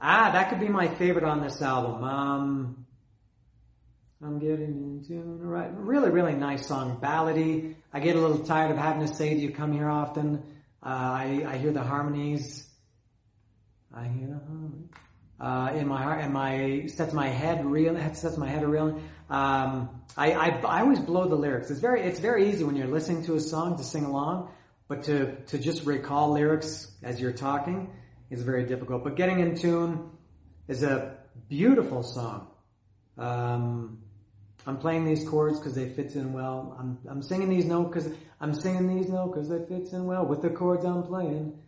ah, 0.03 0.31
that 0.33 0.51
could 0.51 0.61
be 0.61 0.69
my 0.69 0.89
favorite 0.89 1.25
on 1.25 1.41
this 1.41 1.63
album. 1.63 2.03
Um, 2.03 2.87
I'm 4.23 4.39
getting 4.39 4.67
in 4.67 5.05
tune. 5.07 5.41
Right, 5.41 5.71
really 5.75 6.11
really 6.11 6.35
nice 6.35 6.67
song, 6.67 7.01
ballady. 7.01 7.77
I 7.93 8.01
get 8.01 8.17
a 8.17 8.21
little 8.21 8.41
tired 8.41 8.71
of 8.71 8.77
having 8.77 9.07
to 9.07 9.15
say, 9.15 9.35
"Do 9.35 9.41
you 9.41 9.53
come 9.53 9.73
here 9.73 9.89
often?" 9.89 10.43
Uh, 10.85 10.89
I 10.89 11.45
I 11.47 11.57
hear 11.57 11.73
the 11.73 11.83
harmonies. 11.83 12.69
I 13.95 14.09
hear 14.09 14.27
the 14.27 14.41
harmony. 14.47 14.89
Uh, 15.41 15.73
in 15.77 15.89
my 15.89 16.01
heart, 16.01 16.21
and 16.21 16.33
my 16.33 16.87
sets 16.87 17.13
my 17.13 17.29
head 17.29 17.65
real, 17.65 17.97
sets 18.15 18.37
my 18.37 18.49
head 18.49 18.65
reeling. 18.65 19.03
Um, 19.29 20.03
I, 20.17 20.33
I, 20.33 20.49
I 20.61 20.81
always 20.83 21.01
blow 21.01 21.27
the 21.27 21.35
lyrics. 21.35 21.71
It's 21.71 21.81
very, 21.81 22.03
it's 22.03 22.21
very 22.21 22.51
easy 22.51 22.63
when 22.63 22.77
you're 22.77 22.87
listening 22.87 23.25
to 23.25 23.35
a 23.35 23.41
song 23.41 23.79
to 23.79 23.83
sing 23.83 24.05
along, 24.05 24.53
but 24.87 25.05
to, 25.05 25.35
to 25.47 25.59
just 25.59 25.85
recall 25.85 26.33
lyrics 26.33 26.87
as 27.03 27.21
you're 27.21 27.33
talking 27.33 27.91
is 28.33 28.43
very 28.43 28.65
difficult. 28.65 29.05
But 29.05 29.15
getting 29.17 29.41
in 29.41 29.57
tune 29.57 30.11
is 30.67 30.83
a 30.83 31.17
beautiful 31.49 32.03
song. 32.03 32.49
Um, 33.19 33.99
I'm 34.67 34.79
playing 34.79 35.05
these 35.05 35.29
chords 35.29 35.59
because 35.59 35.75
they 35.75 35.89
fit 35.89 36.15
in 36.17 36.33
well. 36.33 36.77
I'm, 36.79 36.99
I'm 37.09 37.23
singing 37.23 37.51
these 37.51 37.67
notes 37.67 37.93
because 37.93 38.13
I'm 38.41 38.55
singing 38.55 38.89
these 38.97 39.09
notes 39.09 39.33
because 39.35 39.49
they 39.49 39.59
fit 39.67 39.93
in 39.93 40.07
well 40.07 40.25
with 40.25 40.41
the 40.41 40.51
chords 40.51 40.85
I'm 40.85 41.03
playing. 41.03 41.59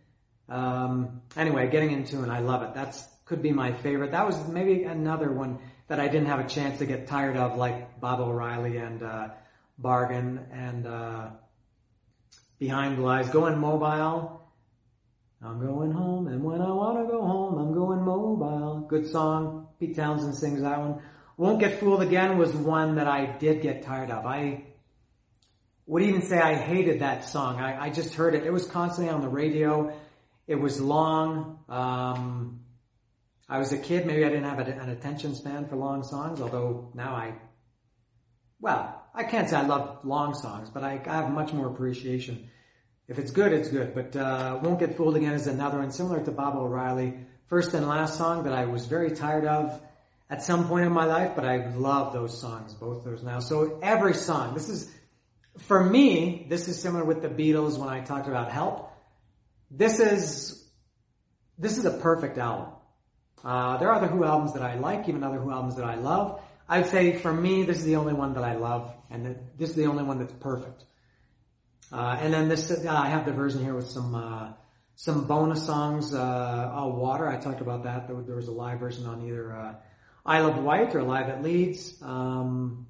Um, 0.49 1.21
anyway, 1.37 1.69
getting 1.69 1.91
into 1.91 2.23
and 2.23 2.31
I 2.31 2.39
love 2.39 2.63
it. 2.63 2.73
That's 2.73 3.03
could 3.25 3.41
be 3.41 3.51
my 3.51 3.73
favorite. 3.73 4.11
That 4.11 4.25
was 4.25 4.47
maybe 4.47 4.83
another 4.83 5.31
one 5.31 5.59
that 5.87 5.99
I 5.99 6.07
didn't 6.07 6.27
have 6.27 6.39
a 6.39 6.47
chance 6.47 6.79
to 6.79 6.85
get 6.85 7.07
tired 7.07 7.37
of, 7.37 7.57
like 7.57 7.99
Baba 7.99 8.23
O'Riley 8.23 8.77
and 8.77 9.01
uh, 9.01 9.29
Bargain 9.77 10.45
and 10.51 10.85
uh, 10.85 11.29
Behind 12.59 13.03
Eyes. 13.05 13.29
Going 13.29 13.57
mobile. 13.57 14.44
I'm 15.45 15.59
going 15.59 15.91
home, 15.91 16.27
and 16.27 16.43
when 16.43 16.59
I 16.59 16.71
want 16.71 16.97
to 16.97 17.11
go 17.11 17.21
home, 17.21 17.59
I'm 17.59 17.73
going 17.73 18.03
mobile. 18.03 18.85
Good 18.89 19.07
song. 19.07 19.67
Pete 19.79 19.95
Townshend 19.95 20.35
sings 20.35 20.61
that 20.61 20.79
one. 20.79 21.01
Won't 21.37 21.59
Get 21.59 21.79
Fooled 21.79 22.01
Again 22.01 22.37
was 22.37 22.53
one 22.53 22.95
that 22.95 23.07
I 23.07 23.25
did 23.25 23.61
get 23.61 23.83
tired 23.83 24.09
of. 24.09 24.25
I 24.25 24.63
would 25.85 26.01
even 26.01 26.21
say 26.23 26.39
I 26.39 26.55
hated 26.55 27.01
that 27.01 27.25
song. 27.25 27.59
I, 27.59 27.85
I 27.85 27.89
just 27.89 28.15
heard 28.15 28.33
it. 28.33 28.43
It 28.43 28.51
was 28.51 28.65
constantly 28.65 29.13
on 29.13 29.21
the 29.21 29.29
radio. 29.29 29.93
It 30.47 30.55
was 30.55 30.81
long. 30.81 31.59
Um, 31.69 32.61
I 33.47 33.59
was 33.59 33.71
a 33.71 33.77
kid. 33.77 34.07
Maybe 34.07 34.25
I 34.25 34.29
didn't 34.29 34.45
have 34.45 34.59
an 34.59 34.89
attention 34.89 35.35
span 35.35 35.67
for 35.67 35.75
long 35.75 36.03
songs, 36.03 36.41
although 36.41 36.91
now 36.95 37.13
I, 37.13 37.35
well, 38.59 39.03
I 39.13 39.23
can't 39.23 39.49
say 39.49 39.57
I 39.57 39.65
love 39.65 40.03
long 40.03 40.33
songs, 40.33 40.69
but 40.69 40.83
I, 40.83 41.01
I 41.05 41.15
have 41.17 41.31
much 41.31 41.53
more 41.53 41.67
appreciation. 41.67 42.49
If 43.07 43.19
it's 43.19 43.31
good, 43.31 43.53
it's 43.53 43.69
good. 43.69 43.93
But 43.93 44.15
uh, 44.15 44.59
Won't 44.63 44.79
Get 44.79 44.97
Fooled 44.97 45.15
Again 45.15 45.33
is 45.33 45.47
another 45.47 45.77
one 45.77 45.91
similar 45.91 46.23
to 46.23 46.31
Baba 46.31 46.59
O'Riley. 46.59 47.13
First 47.47 47.73
and 47.73 47.87
last 47.87 48.17
song 48.17 48.45
that 48.45 48.53
I 48.53 48.65
was 48.65 48.87
very 48.87 49.11
tired 49.11 49.45
of 49.45 49.79
at 50.29 50.41
some 50.41 50.67
point 50.67 50.85
in 50.85 50.91
my 50.91 51.05
life, 51.05 51.33
but 51.35 51.45
I 51.45 51.67
love 51.75 52.13
those 52.13 52.39
songs, 52.39 52.73
both 52.73 53.03
those 53.03 53.21
now. 53.21 53.39
So 53.39 53.79
every 53.83 54.15
song, 54.15 54.55
this 54.55 54.69
is, 54.69 54.89
for 55.59 55.83
me, 55.83 56.47
this 56.49 56.67
is 56.67 56.81
similar 56.81 57.03
with 57.03 57.21
the 57.21 57.29
Beatles 57.29 57.77
when 57.77 57.89
I 57.89 58.01
talked 58.01 58.27
about 58.27 58.51
Help. 58.51 58.91
This 59.69 59.99
is, 59.99 60.63
this 61.59 61.77
is 61.77 61.85
a 61.85 61.91
perfect 61.91 62.39
album. 62.39 62.73
Uh, 63.43 63.77
there 63.77 63.89
are 63.89 63.95
other 63.95 64.07
Who 64.07 64.23
albums 64.23 64.53
that 64.53 64.63
I 64.63 64.75
like, 64.79 65.07
even 65.07 65.23
other 65.23 65.37
Who 65.37 65.51
albums 65.51 65.75
that 65.75 65.85
I 65.85 65.95
love. 65.95 66.41
I'd 66.67 66.87
say 66.87 67.19
for 67.19 67.31
me, 67.31 67.61
this 67.61 67.77
is 67.77 67.85
the 67.85 67.97
only 67.97 68.13
one 68.13 68.33
that 68.33 68.43
I 68.43 68.55
love, 68.55 68.91
and 69.11 69.37
this 69.55 69.69
is 69.69 69.75
the 69.75 69.85
only 69.85 70.03
one 70.03 70.17
that's 70.17 70.33
perfect. 70.33 70.83
Uh, 71.91 72.17
and 72.19 72.33
then 72.33 72.49
this, 72.49 72.71
uh, 72.71 72.91
I 72.91 73.09
have 73.09 73.25
the 73.25 73.31
version 73.31 73.63
here 73.63 73.73
with 73.73 73.87
some 73.87 74.15
uh, 74.15 74.53
some 74.95 75.27
bonus 75.27 75.65
songs. 75.65 76.13
Uh, 76.13 76.71
Water, 76.85 77.27
I 77.27 77.37
talked 77.37 77.61
about 77.61 77.83
that. 77.83 78.07
There, 78.07 78.35
was 78.35 78.47
a 78.47 78.51
live 78.51 78.79
version 78.79 79.05
on 79.05 79.27
either 79.27 79.53
uh, 79.53 79.75
Isle 80.25 80.47
of 80.47 80.57
Wight 80.63 80.95
or 80.95 81.03
Live 81.03 81.29
at 81.29 81.43
Leeds. 81.43 82.01
Um, 82.01 82.87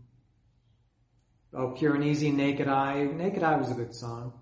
oh, 1.53 1.71
Pure 1.71 1.95
and 1.95 2.03
Easy, 2.05 2.31
Naked 2.31 2.67
Eye. 2.67 3.03
Naked 3.03 3.43
Eye 3.43 3.57
was 3.57 3.71
a 3.71 3.73
good 3.73 3.93
song. 3.93 4.33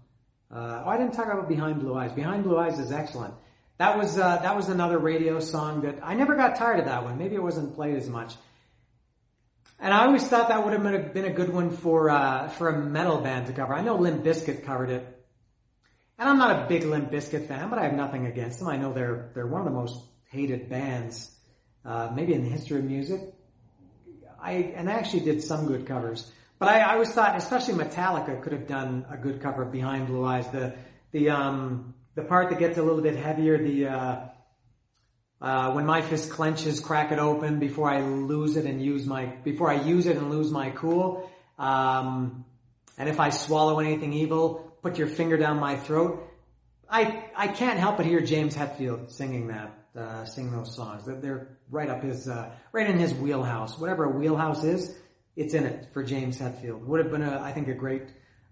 Uh, 0.53 0.84
oh, 0.86 0.89
I 0.89 0.97
didn't 0.97 1.13
talk 1.13 1.25
about 1.25 1.49
Behind 1.49 1.80
Blue 1.80 1.95
Eyes. 1.95 2.11
Behind 2.11 2.43
Blue 2.43 2.57
Eyes 2.57 2.78
is 2.80 2.91
excellent. 2.91 3.34
That 3.80 3.97
was 3.97 4.19
uh, 4.19 4.38
that 4.38 4.55
was 4.55 4.69
another 4.69 4.99
radio 4.99 5.39
song 5.39 5.82
that 5.82 5.99
I 6.03 6.13
never 6.13 6.36
got 6.36 6.55
tired 6.57 6.80
of 6.80 6.86
that 6.86 7.03
one. 7.03 7.17
Maybe 7.17 7.36
it 7.36 7.41
wasn't 7.41 7.73
played 7.73 7.95
as 7.95 8.07
much. 8.07 8.36
And 9.84 9.93
I 9.93 10.05
always 10.05 10.25
thought 10.25 10.47
that 10.47 10.63
would 10.63 10.71
have 10.71 11.13
been 11.13 11.25
a 11.25 11.34
good 11.34 11.49
one 11.49 11.69
for 11.69 12.09
uh, 12.09 12.47
for 12.47 12.69
a 12.69 12.79
metal 12.79 13.19
band 13.19 13.47
to 13.47 13.53
cover. 13.53 13.73
I 13.73 13.81
know 13.81 13.97
Limp 13.97 14.23
Bizkit 14.23 14.63
covered 14.63 14.89
it, 14.89 15.05
and 16.17 16.29
I'm 16.29 16.38
not 16.38 16.51
a 16.57 16.67
big 16.69 16.86
Limp 16.86 17.11
Bizkit 17.11 17.49
fan, 17.49 17.69
but 17.69 17.77
I 17.77 17.84
have 17.84 17.93
nothing 17.93 18.25
against 18.25 18.59
them. 18.59 18.69
I 18.69 18.77
know 18.77 18.93
they're 18.93 19.31
they're 19.36 19.45
one 19.45 19.59
of 19.59 19.65
the 19.65 19.73
most 19.73 19.99
hated 20.31 20.69
bands, 20.69 21.29
uh, 21.84 22.09
maybe 22.15 22.34
in 22.34 22.45
the 22.45 22.49
history 22.49 22.79
of 22.79 22.86
music. 22.86 23.34
I 24.41 24.51
and 24.73 24.89
I 24.89 24.93
actually 24.93 25.25
did 25.25 25.43
some 25.43 25.67
good 25.67 25.86
covers, 25.86 26.31
but 26.59 26.69
I, 26.69 26.79
I 26.79 26.93
always 26.93 27.11
thought, 27.11 27.36
especially 27.36 27.73
Metallica, 27.73 28.41
could 28.41 28.53
have 28.53 28.67
done 28.67 29.05
a 29.11 29.17
good 29.17 29.41
cover 29.41 29.63
of 29.63 29.73
Behind 29.73 30.07
Blue 30.07 30.23
Eyes. 30.23 30.47
The 30.47 30.75
the 31.11 31.29
um 31.29 31.93
the 32.15 32.21
part 32.21 32.51
that 32.51 32.59
gets 32.59 32.77
a 32.77 32.81
little 32.81 33.01
bit 33.01 33.17
heavier, 33.17 33.61
the 33.61 33.88
uh, 33.88 34.19
uh, 35.43 35.73
when 35.73 35.85
my 35.85 36.01
fist 36.01 36.31
clenches, 36.31 36.79
crack 36.79 37.11
it 37.11 37.19
open 37.19 37.59
before 37.59 37.89
I 37.89 38.01
lose 38.01 38.55
it 38.55 38.65
and 38.65 38.81
use 38.81 39.05
my 39.05 39.25
before 39.25 39.69
I 39.69 39.75
use 39.75 40.05
it 40.07 40.15
and 40.17 40.31
lose 40.31 40.49
my 40.51 40.69
cool. 40.71 41.29
Um, 41.59 42.45
and 42.97 43.09
if 43.09 43.19
I 43.19 43.29
swallow 43.29 43.79
anything 43.79 44.13
evil, 44.13 44.73
put 44.81 44.97
your 44.97 45.07
finger 45.07 45.37
down 45.37 45.59
my 45.59 45.75
throat. 45.75 46.13
I 46.89 47.25
I 47.35 47.47
can't 47.49 47.77
help 47.77 47.97
but 47.97 48.05
hear 48.05 48.21
James 48.21 48.55
Hetfield 48.55 49.11
singing 49.11 49.47
that, 49.47 49.69
uh, 49.97 50.25
sing 50.25 50.51
those 50.51 50.73
songs. 50.75 51.05
They're- 51.05 51.19
They're 51.19 51.57
right 51.69 51.89
up 51.89 52.01
his, 52.03 52.27
uh, 52.27 52.51
right 52.71 52.89
in 52.89 52.97
his 52.99 53.13
wheelhouse. 53.13 53.77
Whatever 53.79 54.05
a 54.05 54.09
wheelhouse 54.09 54.63
is, 54.63 54.95
it's 55.35 55.53
in 55.53 55.65
it 55.65 55.87
for 55.93 56.03
James 56.03 56.39
Hetfield. 56.39 56.79
Would 56.85 56.99
have 57.03 57.11
been 57.11 57.23
a, 57.23 57.39
I 57.41 57.51
think, 57.51 57.67
a 57.67 57.73
great 57.73 58.03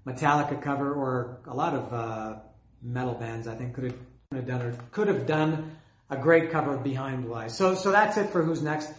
Metallica 0.05 0.59
cover, 0.61 0.91
or 0.93 1.39
a 1.47 1.53
lot 1.55 1.73
of 1.75 1.93
uh, 1.93 2.39
metal 2.81 3.13
bands. 3.13 3.47
I 3.47 3.55
think 3.55 3.75
could 3.75 3.83
have 3.85 3.97
could 4.31 4.37
have 4.37 4.47
done 4.47 4.61
or 4.61 4.73
could 4.91 5.07
have 5.07 5.25
done 5.27 5.77
a 6.11 6.17
great 6.17 6.51
cover 6.51 6.75
of 6.75 6.83
Behind 6.83 7.23
Blue 7.23 7.33
Eyes. 7.33 7.57
So 7.57 7.73
so 7.73 7.91
that's 7.91 8.17
it 8.17 8.29
for 8.29 8.43
Who's 8.43 8.61
Next. 8.61 8.91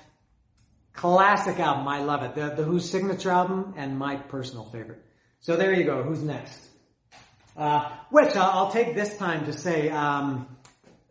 Classic 0.94 1.58
album, 1.58 1.86
I 1.86 2.02
love 2.02 2.22
it. 2.22 2.34
The 2.34 2.54
the 2.56 2.64
Who's 2.64 2.90
signature 2.90 3.30
album 3.30 3.74
and 3.76 3.96
my 3.96 4.16
personal 4.16 4.64
favorite. 4.64 5.02
So 5.40 5.56
there 5.56 5.72
you 5.72 5.84
go. 5.84 6.02
Who's 6.02 6.22
next? 6.22 6.68
Uh, 7.56 7.90
which 8.10 8.34
I'll, 8.36 8.50
I'll 8.50 8.70
take 8.70 8.94
this 8.94 9.16
time 9.18 9.46
to 9.46 9.52
say, 9.52 9.90
um, 9.90 10.56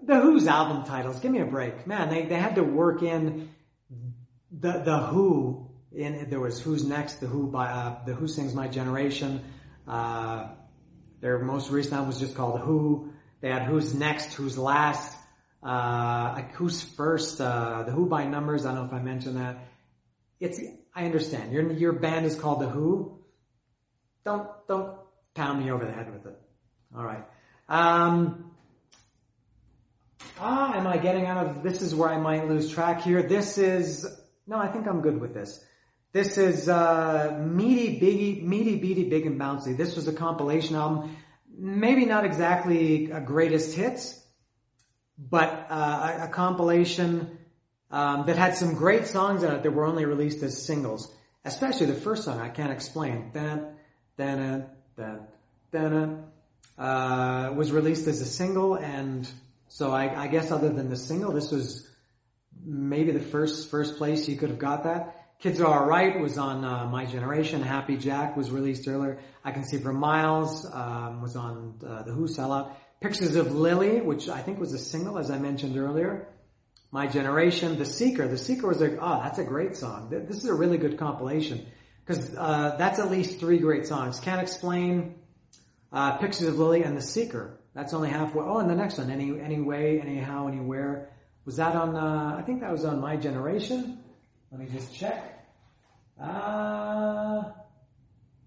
the 0.01 0.19
Who's 0.19 0.47
album 0.47 0.83
titles. 0.85 1.19
Give 1.19 1.31
me 1.31 1.39
a 1.39 1.45
break, 1.45 1.85
man. 1.85 2.09
They 2.09 2.25
they 2.25 2.35
had 2.35 2.55
to 2.55 2.63
work 2.63 3.03
in 3.03 3.49
the 4.51 4.79
the 4.79 4.97
Who. 4.97 5.67
In 5.93 6.29
there 6.29 6.39
was 6.39 6.61
Who's 6.61 6.85
Next, 6.85 7.19
the 7.19 7.27
Who 7.27 7.47
by 7.47 7.67
uh, 7.67 8.05
the 8.05 8.13
Who 8.13 8.27
sings 8.27 8.53
My 8.55 8.67
Generation. 8.67 9.41
Uh, 9.87 10.47
their 11.19 11.39
most 11.39 11.69
recent 11.69 11.93
album 11.93 12.07
was 12.07 12.19
just 12.19 12.33
called 12.33 12.61
Who. 12.61 13.11
They 13.41 13.49
had 13.49 13.63
Who's 13.63 13.93
Next, 13.93 14.33
Who's 14.33 14.57
Last, 14.57 15.15
uh, 15.63 16.41
Who's 16.53 16.81
First, 16.81 17.39
uh, 17.39 17.83
the 17.83 17.91
Who 17.91 18.07
by 18.07 18.25
Numbers. 18.25 18.65
I 18.65 18.73
don't 18.73 18.81
know 18.81 18.85
if 18.85 18.93
I 18.93 19.03
mentioned 19.03 19.37
that. 19.37 19.67
It's 20.39 20.59
I 20.95 21.05
understand 21.05 21.51
your 21.53 21.71
your 21.71 21.93
band 21.93 22.25
is 22.25 22.35
called 22.35 22.61
the 22.61 22.69
Who. 22.69 23.19
Don't 24.25 24.47
don't 24.67 24.97
pound 25.33 25.63
me 25.63 25.71
over 25.71 25.85
the 25.85 25.91
head 25.91 26.11
with 26.11 26.25
it. 26.25 26.39
All 26.95 27.03
right. 27.03 27.23
Um, 27.69 28.51
ah, 30.39 30.75
am 30.75 30.87
I 30.87 30.97
getting 30.97 31.25
out 31.25 31.45
of? 31.45 31.63
This 31.63 31.81
is 31.81 31.95
where 31.95 32.09
I 32.09 32.17
might 32.17 32.47
lose 32.47 32.71
track 32.71 33.01
here. 33.01 33.21
This 33.21 33.57
is 33.57 34.05
no. 34.47 34.57
I 34.57 34.67
think 34.67 34.87
I'm 34.87 35.01
good 35.01 35.21
with 35.21 35.33
this. 35.33 35.63
This 36.13 36.37
is 36.37 36.67
uh, 36.67 37.39
meaty, 37.41 37.99
biggy, 37.99 38.43
meaty, 38.43 38.75
beaty, 38.75 39.05
big 39.05 39.25
and 39.25 39.39
bouncy. 39.39 39.77
This 39.77 39.95
was 39.95 40.09
a 40.09 40.13
compilation 40.13 40.75
album. 40.75 41.15
Maybe 41.57 42.05
not 42.05 42.25
exactly 42.25 43.11
a 43.11 43.21
greatest 43.21 43.75
hits, 43.75 44.20
but 45.29 45.67
uh, 45.69 46.19
a, 46.23 46.27
compilation 46.27 47.37
um, 47.91 48.25
that 48.25 48.37
had 48.37 48.55
some 48.55 48.73
great 48.73 49.07
songs 49.07 49.43
in 49.43 49.51
it 49.51 49.63
that 49.63 49.71
were 49.71 49.85
only 49.85 50.05
released 50.05 50.41
as 50.41 50.63
singles. 50.63 51.13
Especially 51.45 51.85
the 51.85 51.93
first 51.93 52.23
song, 52.23 52.39
I 52.39 52.49
can't 52.49 52.71
explain. 52.71 53.31
Dun, 53.33 53.75
dun, 54.17 54.65
dun, 55.71 56.25
uh, 56.77 57.53
was 57.55 57.71
released 57.71 58.07
as 58.07 58.21
a 58.21 58.25
single, 58.25 58.75
and 58.75 59.29
so 59.67 59.91
I, 59.91 60.23
I 60.23 60.27
guess 60.27 60.51
other 60.51 60.69
than 60.69 60.89
the 60.89 60.97
single, 60.97 61.31
this 61.31 61.51
was 61.51 61.87
maybe 62.63 63.11
the 63.11 63.19
first 63.19 63.69
first 63.69 63.97
place 63.97 64.27
you 64.27 64.37
could 64.37 64.49
have 64.49 64.59
got 64.59 64.83
that. 64.83 65.17
Kids 65.39 65.59
Are 65.59 65.81
Alright 65.81 66.19
was 66.19 66.37
on 66.37 66.63
uh, 66.63 66.85
My 66.85 67.05
Generation. 67.05 67.63
Happy 67.63 67.97
Jack 67.97 68.37
was 68.37 68.51
released 68.51 68.87
earlier. 68.87 69.17
I 69.43 69.51
Can 69.51 69.63
See 69.63 69.79
for 69.79 69.91
Miles 69.91 70.71
um, 70.71 71.19
was 71.19 71.35
on 71.35 71.79
uh, 71.83 72.03
the 72.03 72.11
Who 72.11 72.27
sellout. 72.27 72.73
Pictures 73.01 73.35
of 73.35 73.55
Lily, 73.55 73.99
which 73.99 74.29
I 74.29 74.41
think 74.41 74.59
was 74.59 74.73
a 74.73 74.77
single, 74.77 75.17
as 75.17 75.31
I 75.31 75.39
mentioned 75.39 75.75
earlier. 75.75 76.27
My 76.91 77.07
Generation, 77.07 77.79
The 77.79 77.85
Seeker. 77.85 78.27
The 78.27 78.37
Seeker 78.37 78.67
was 78.67 78.79
a, 78.81 78.95
oh, 78.99 79.21
that's 79.23 79.39
a 79.39 79.43
great 79.43 79.75
song. 79.75 80.09
This 80.11 80.37
is 80.37 80.45
a 80.45 80.53
really 80.53 80.77
good 80.77 80.99
compilation. 80.99 81.65
Because 82.05 82.35
uh, 82.35 82.75
that's 82.77 82.99
at 82.99 83.09
least 83.09 83.39
three 83.39 83.57
great 83.57 83.87
songs. 83.87 84.19
Can't 84.19 84.39
Explain, 84.39 85.15
uh, 85.91 86.17
Pictures 86.17 86.47
of 86.47 86.59
Lily, 86.59 86.83
and 86.83 86.95
The 86.95 87.01
Seeker. 87.01 87.59
That's 87.73 87.93
only 87.95 88.09
halfway. 88.09 88.43
Oh, 88.43 88.59
and 88.59 88.69
the 88.69 88.75
next 88.75 88.99
one, 88.99 89.09
Any 89.09 89.39
any 89.39 89.59
Way, 89.59 89.99
Anyhow, 89.99 90.47
Anywhere. 90.47 91.09
Was 91.45 91.55
that 91.55 91.75
on, 91.75 91.95
uh, 91.95 92.35
I 92.37 92.43
think 92.43 92.61
that 92.61 92.71
was 92.71 92.85
on 92.85 93.01
My 93.01 93.15
Generation. 93.15 93.97
Let 94.51 94.59
me 94.59 94.67
just 94.71 94.93
check. 94.93 95.43
Uh, 96.21 97.43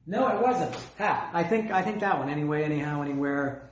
no, 0.07 0.29
it 0.29 0.41
wasn't. 0.41 0.77
Ha, 0.99 1.31
I 1.33 1.43
think, 1.43 1.73
I 1.73 1.83
think 1.83 2.01
that 2.01 2.21
one, 2.21 2.29
Anyway, 2.29 2.63
Anyhow, 2.63 3.03
Anywhere, 3.03 3.64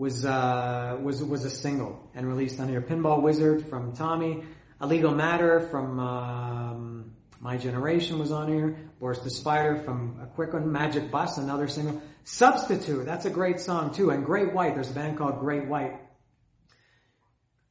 was, 0.00 0.24
uh, 0.24 0.96
was, 1.02 1.22
was 1.22 1.44
a 1.44 1.50
single 1.50 2.10
and 2.14 2.26
released 2.26 2.58
on 2.58 2.70
here. 2.70 2.80
Pinball 2.80 3.20
Wizard 3.20 3.66
from 3.66 3.92
Tommy. 3.92 4.42
A 4.80 4.86
Legal 4.86 5.14
Matter 5.14 5.60
from, 5.60 6.00
um, 6.00 7.12
My 7.38 7.58
Generation 7.58 8.18
was 8.18 8.32
on 8.32 8.48
here. 8.48 8.78
Boris 8.98 9.18
the 9.18 9.28
Spider 9.28 9.76
from 9.76 10.18
A 10.22 10.26
Quick 10.26 10.54
One. 10.54 10.72
Magic 10.72 11.10
Bus, 11.10 11.36
another 11.36 11.68
single. 11.68 12.00
Substitute, 12.24 13.04
that's 13.04 13.26
a 13.26 13.30
great 13.30 13.60
song 13.60 13.92
too. 13.92 14.08
And 14.08 14.24
Great 14.24 14.54
White, 14.54 14.74
there's 14.74 14.90
a 14.90 14.94
band 14.94 15.18
called 15.18 15.38
Great 15.38 15.66
White. 15.66 16.00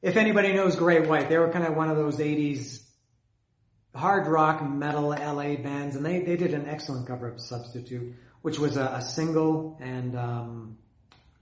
If 0.04 0.16
anybody 0.16 0.54
knows 0.54 0.76
Great 0.76 1.08
White, 1.08 1.30
they 1.30 1.38
were 1.40 1.50
kind 1.50 1.66
of 1.66 1.76
one 1.76 1.90
of 1.90 1.98
those 1.98 2.18
80s 2.18 2.84
hard 3.96 4.28
rock 4.28 4.64
metal 4.64 5.10
LA 5.10 5.56
bands, 5.56 5.96
and 5.96 6.06
they, 6.06 6.22
they 6.22 6.38
did 6.38 6.54
an 6.54 6.68
excellent 6.68 7.08
cover 7.08 7.28
of 7.28 7.42
Substitute, 7.42 8.14
which 8.44 8.60
was 8.60 8.78
a, 8.78 8.86
a 8.86 9.02
single 9.02 9.80
and 9.82 10.16
um, 10.16 10.78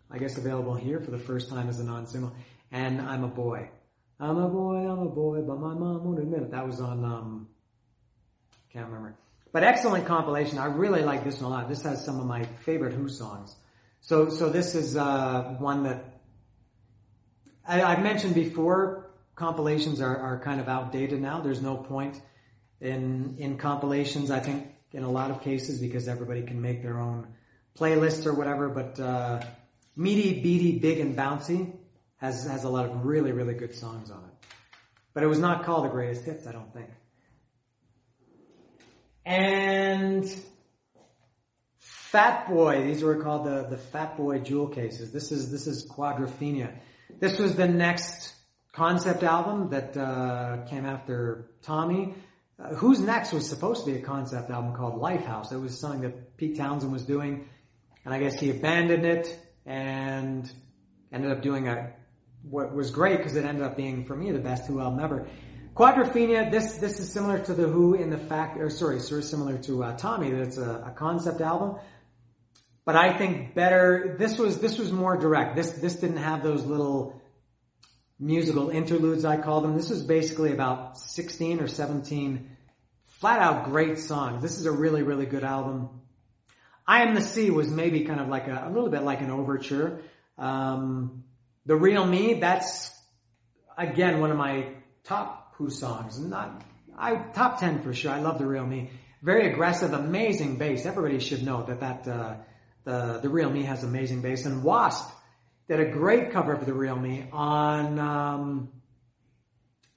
I 0.09 0.17
guess 0.17 0.37
available 0.37 0.75
here 0.75 0.99
for 0.99 1.11
the 1.11 1.19
first 1.19 1.49
time 1.49 1.69
as 1.69 1.79
a 1.79 1.83
non-single. 1.83 2.33
And 2.71 3.01
I'm 3.01 3.23
a 3.23 3.27
boy. 3.27 3.69
I'm 4.19 4.37
a 4.37 4.47
boy, 4.47 4.77
I'm 4.77 4.99
a 4.99 5.09
boy, 5.09 5.41
but 5.41 5.59
my 5.59 5.73
mom 5.73 6.03
won't 6.03 6.19
admit 6.19 6.41
it. 6.41 6.51
That 6.51 6.65
was 6.65 6.79
on, 6.81 7.05
um, 7.05 7.47
can't 8.73 8.87
remember. 8.87 9.15
But 9.51 9.63
excellent 9.63 10.05
compilation. 10.07 10.57
I 10.57 10.65
really 10.65 11.03
like 11.03 11.23
this 11.23 11.39
one 11.39 11.51
a 11.51 11.55
lot. 11.55 11.69
This 11.69 11.83
has 11.83 12.03
some 12.03 12.19
of 12.19 12.25
my 12.25 12.45
favorite 12.65 12.93
Who 12.93 13.09
songs. 13.09 13.55
So, 14.01 14.29
so 14.29 14.49
this 14.49 14.73
is, 14.73 14.97
uh, 14.97 15.55
one 15.59 15.83
that 15.83 16.21
I, 17.67 17.83
I've 17.83 18.01
mentioned 18.01 18.33
before, 18.33 19.11
compilations 19.35 20.01
are, 20.01 20.17
are 20.17 20.39
kind 20.39 20.59
of 20.59 20.67
outdated 20.67 21.21
now. 21.21 21.41
There's 21.41 21.61
no 21.61 21.77
point 21.77 22.19
in, 22.81 23.35
in 23.37 23.57
compilations, 23.57 24.31
I 24.31 24.39
think, 24.39 24.67
in 24.93 25.03
a 25.03 25.11
lot 25.11 25.29
of 25.29 25.41
cases 25.41 25.79
because 25.79 26.07
everybody 26.07 26.41
can 26.41 26.61
make 26.61 26.81
their 26.81 26.99
own 26.99 27.27
playlists 27.77 28.25
or 28.25 28.33
whatever, 28.33 28.69
but, 28.69 28.99
uh, 28.99 29.41
Meaty, 29.97 30.41
Beaty, 30.41 30.77
Big 30.77 30.99
and 30.99 31.17
Bouncy 31.17 31.73
has, 32.17 32.45
has 32.45 32.63
a 32.63 32.69
lot 32.69 32.85
of 32.85 33.03
really, 33.03 33.31
really 33.31 33.55
good 33.55 33.73
songs 33.73 34.11
on 34.11 34.19
it. 34.19 34.47
But 35.15 35.23
it 35.23 35.27
was 35.27 35.39
not 35.39 35.65
called 35.65 35.85
the 35.85 35.89
greatest 35.89 36.23
hits, 36.23 36.45
I 36.45 36.51
don't 36.51 36.71
think. 36.71 36.89
And 39.25 40.23
Fat 41.79 42.47
Boy, 42.47 42.83
these 42.83 43.01
were 43.01 43.21
called 43.23 43.47
the, 43.47 43.63
the 43.63 43.77
Fat 43.77 44.15
Boy 44.15 44.37
jewel 44.39 44.67
cases. 44.67 45.11
This 45.11 45.31
is, 45.31 45.51
this 45.51 45.65
is 45.65 45.89
Quadrophenia. 45.89 46.75
This 47.19 47.39
was 47.39 47.55
the 47.55 47.67
next 47.67 48.35
concept 48.73 49.23
album 49.23 49.71
that, 49.71 49.97
uh, 49.97 50.65
came 50.69 50.85
after 50.85 51.49
Tommy. 51.63 52.13
Uh, 52.59 52.75
Who's 52.75 52.99
Next 52.99 53.33
was 53.33 53.49
supposed 53.49 53.83
to 53.85 53.91
be 53.91 53.97
a 53.97 54.01
concept 54.01 54.51
album 54.51 54.75
called 54.75 55.01
Lifehouse. 55.01 55.51
It 55.51 55.57
was 55.57 55.79
something 55.79 56.01
that 56.01 56.37
Pete 56.37 56.55
Townshend 56.55 56.91
was 56.91 57.03
doing, 57.03 57.49
and 58.05 58.13
I 58.13 58.19
guess 58.19 58.39
he 58.39 58.51
abandoned 58.51 59.05
it 59.05 59.46
and 59.68 60.51
ended 61.11 61.32
up 61.32 61.41
doing 61.41 61.68
a, 61.68 61.91
what 62.41 62.74
was 62.74 62.89
great 62.89 63.18
because 63.18 63.36
it 63.36 63.45
ended 63.45 63.63
up 63.63 63.78
being, 63.78 64.05
for 64.05 64.15
me, 64.15 64.32
the 64.32 64.39
best 64.39 64.65
Who 64.68 64.80
album 64.80 64.99
ever. 64.99 65.28
Quadrophenia, 65.76 66.49
this, 66.49 66.78
this 66.78 66.99
is 66.99 67.11
similar 67.11 67.38
to 67.38 67.53
the 67.53 67.68
Who 67.68 67.93
in 67.93 68.09
the 68.09 68.18
fact, 68.18 68.57
or 68.57 68.70
sorry, 68.70 68.99
sort 68.99 69.20
of 69.20 69.26
similar 69.26 69.57
to 69.59 69.84
uh, 69.84 69.97
Tommy, 69.97 70.32
that 70.32 70.41
it's 70.41 70.57
a, 70.57 70.86
a 70.88 70.93
concept 70.95 71.41
album. 71.41 71.76
But 72.86 72.95
I 72.95 73.15
think 73.15 73.53
better, 73.53 74.15
this 74.18 74.39
was, 74.39 74.59
this 74.59 74.80
was 74.80 74.91
more 74.91 75.18
direct. 75.18 75.55
This, 75.55 75.72
this 75.74 75.95
didn't 75.95 76.18
have 76.18 76.41
those 76.41 76.65
little 76.65 77.22
musical 78.18 78.70
interludes, 78.70 79.26
I 79.26 79.38
call 79.38 79.61
them. 79.61 79.76
This 79.76 79.89
was 79.89 80.01
basically 80.01 80.53
about 80.53 80.97
16 80.97 81.59
or 81.59 81.68
17 81.68 82.49
flat 83.20 83.39
out 83.39 83.65
great 83.65 83.99
songs. 83.99 84.41
This 84.41 84.57
is 84.57 84.65
a 84.65 84.72
really, 84.72 85.03
really 85.03 85.26
good 85.26 85.43
album. 85.43 85.89
I 86.88 87.01
Am 87.01 87.15
the 87.15 87.21
Sea 87.21 87.49
was 87.49 87.67
maybe 87.69 88.05
kind 88.05 88.21
of 88.21 88.29
like 88.29 88.47
a, 88.47 88.63
a 88.65 88.69
little 88.69 88.89
bit 88.89 89.03
like 89.03 89.19
an 89.21 89.29
overture. 89.29 90.01
Um, 90.38 91.25
the 91.65 91.75
Real 91.75 92.05
Me, 92.05 92.35
that's 92.35 92.91
again 93.77 94.21
one 94.21 94.31
of 94.31 94.38
my 94.38 94.69
top 95.03 95.55
Who 95.55 95.69
songs. 95.69 96.17
Not, 96.17 96.63
I, 96.97 97.15
top 97.15 97.59
10 97.59 97.81
for 97.81 97.93
sure. 97.93 98.11
I 98.11 98.21
love 98.21 98.38
The 98.39 98.45
Real 98.45 98.65
Me. 98.65 98.89
Very 99.21 99.51
aggressive, 99.51 99.91
amazing 99.91 100.57
bass. 100.57 100.85
Everybody 100.85 101.19
should 101.19 101.43
know 101.43 101.63
that 101.63 101.81
that, 101.81 102.07
uh, 102.07 102.35
the, 102.85 103.19
The 103.21 103.29
Real 103.29 103.49
Me 103.49 103.63
has 103.63 103.83
amazing 103.83 104.21
bass. 104.21 104.45
And 104.45 104.63
Wasp 104.63 105.09
did 105.67 105.81
a 105.81 105.91
great 105.91 106.31
cover 106.31 106.53
of 106.53 106.65
The 106.65 106.73
Real 106.73 106.95
Me 106.95 107.27
on, 107.33 107.99
um, 107.99 108.69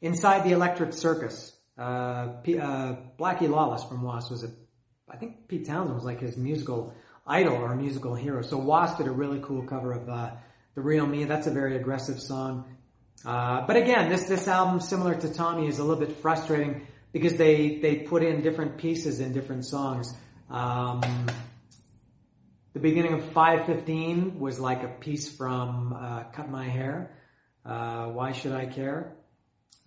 Inside 0.00 0.44
the 0.44 0.52
Electric 0.52 0.94
Circus. 0.94 1.54
Uh, 1.78 2.28
P, 2.42 2.58
uh, 2.58 2.96
Blackie 3.18 3.48
Lawless 3.48 3.84
from 3.84 4.02
Wasp 4.02 4.30
was 4.30 4.42
a 4.42 4.50
I 5.10 5.16
think 5.16 5.48
Pete 5.48 5.66
Townshend 5.66 5.94
was 5.94 6.04
like 6.04 6.20
his 6.20 6.36
musical 6.36 6.94
idol 7.26 7.54
or 7.54 7.74
musical 7.74 8.14
hero. 8.14 8.42
So 8.42 8.58
Wasp 8.58 8.98
did 8.98 9.06
a 9.06 9.10
really 9.10 9.40
cool 9.42 9.62
cover 9.62 9.92
of 9.92 10.08
uh, 10.08 10.30
"The 10.74 10.80
Real 10.80 11.06
Me." 11.06 11.24
That's 11.24 11.46
a 11.46 11.50
very 11.50 11.76
aggressive 11.76 12.20
song. 12.20 12.76
Uh, 13.24 13.66
but 13.66 13.76
again, 13.76 14.08
this 14.08 14.24
this 14.24 14.48
album, 14.48 14.80
similar 14.80 15.14
to 15.14 15.32
Tommy, 15.32 15.66
is 15.66 15.78
a 15.78 15.84
little 15.84 16.04
bit 16.04 16.16
frustrating 16.18 16.86
because 17.12 17.34
they 17.34 17.78
they 17.78 17.96
put 17.96 18.22
in 18.22 18.42
different 18.42 18.78
pieces 18.78 19.20
in 19.20 19.32
different 19.32 19.64
songs. 19.64 20.14
Um, 20.48 21.02
the 22.72 22.80
beginning 22.80 23.14
of 23.14 23.24
515 23.32 24.38
was 24.38 24.60
like 24.60 24.84
a 24.84 24.88
piece 24.88 25.28
from 25.28 25.92
uh, 25.92 26.24
Cut 26.32 26.48
My 26.48 26.64
Hair. 26.64 27.16
Uh, 27.64 28.06
Why 28.06 28.32
Should 28.32 28.52
I 28.52 28.66
Care? 28.66 29.16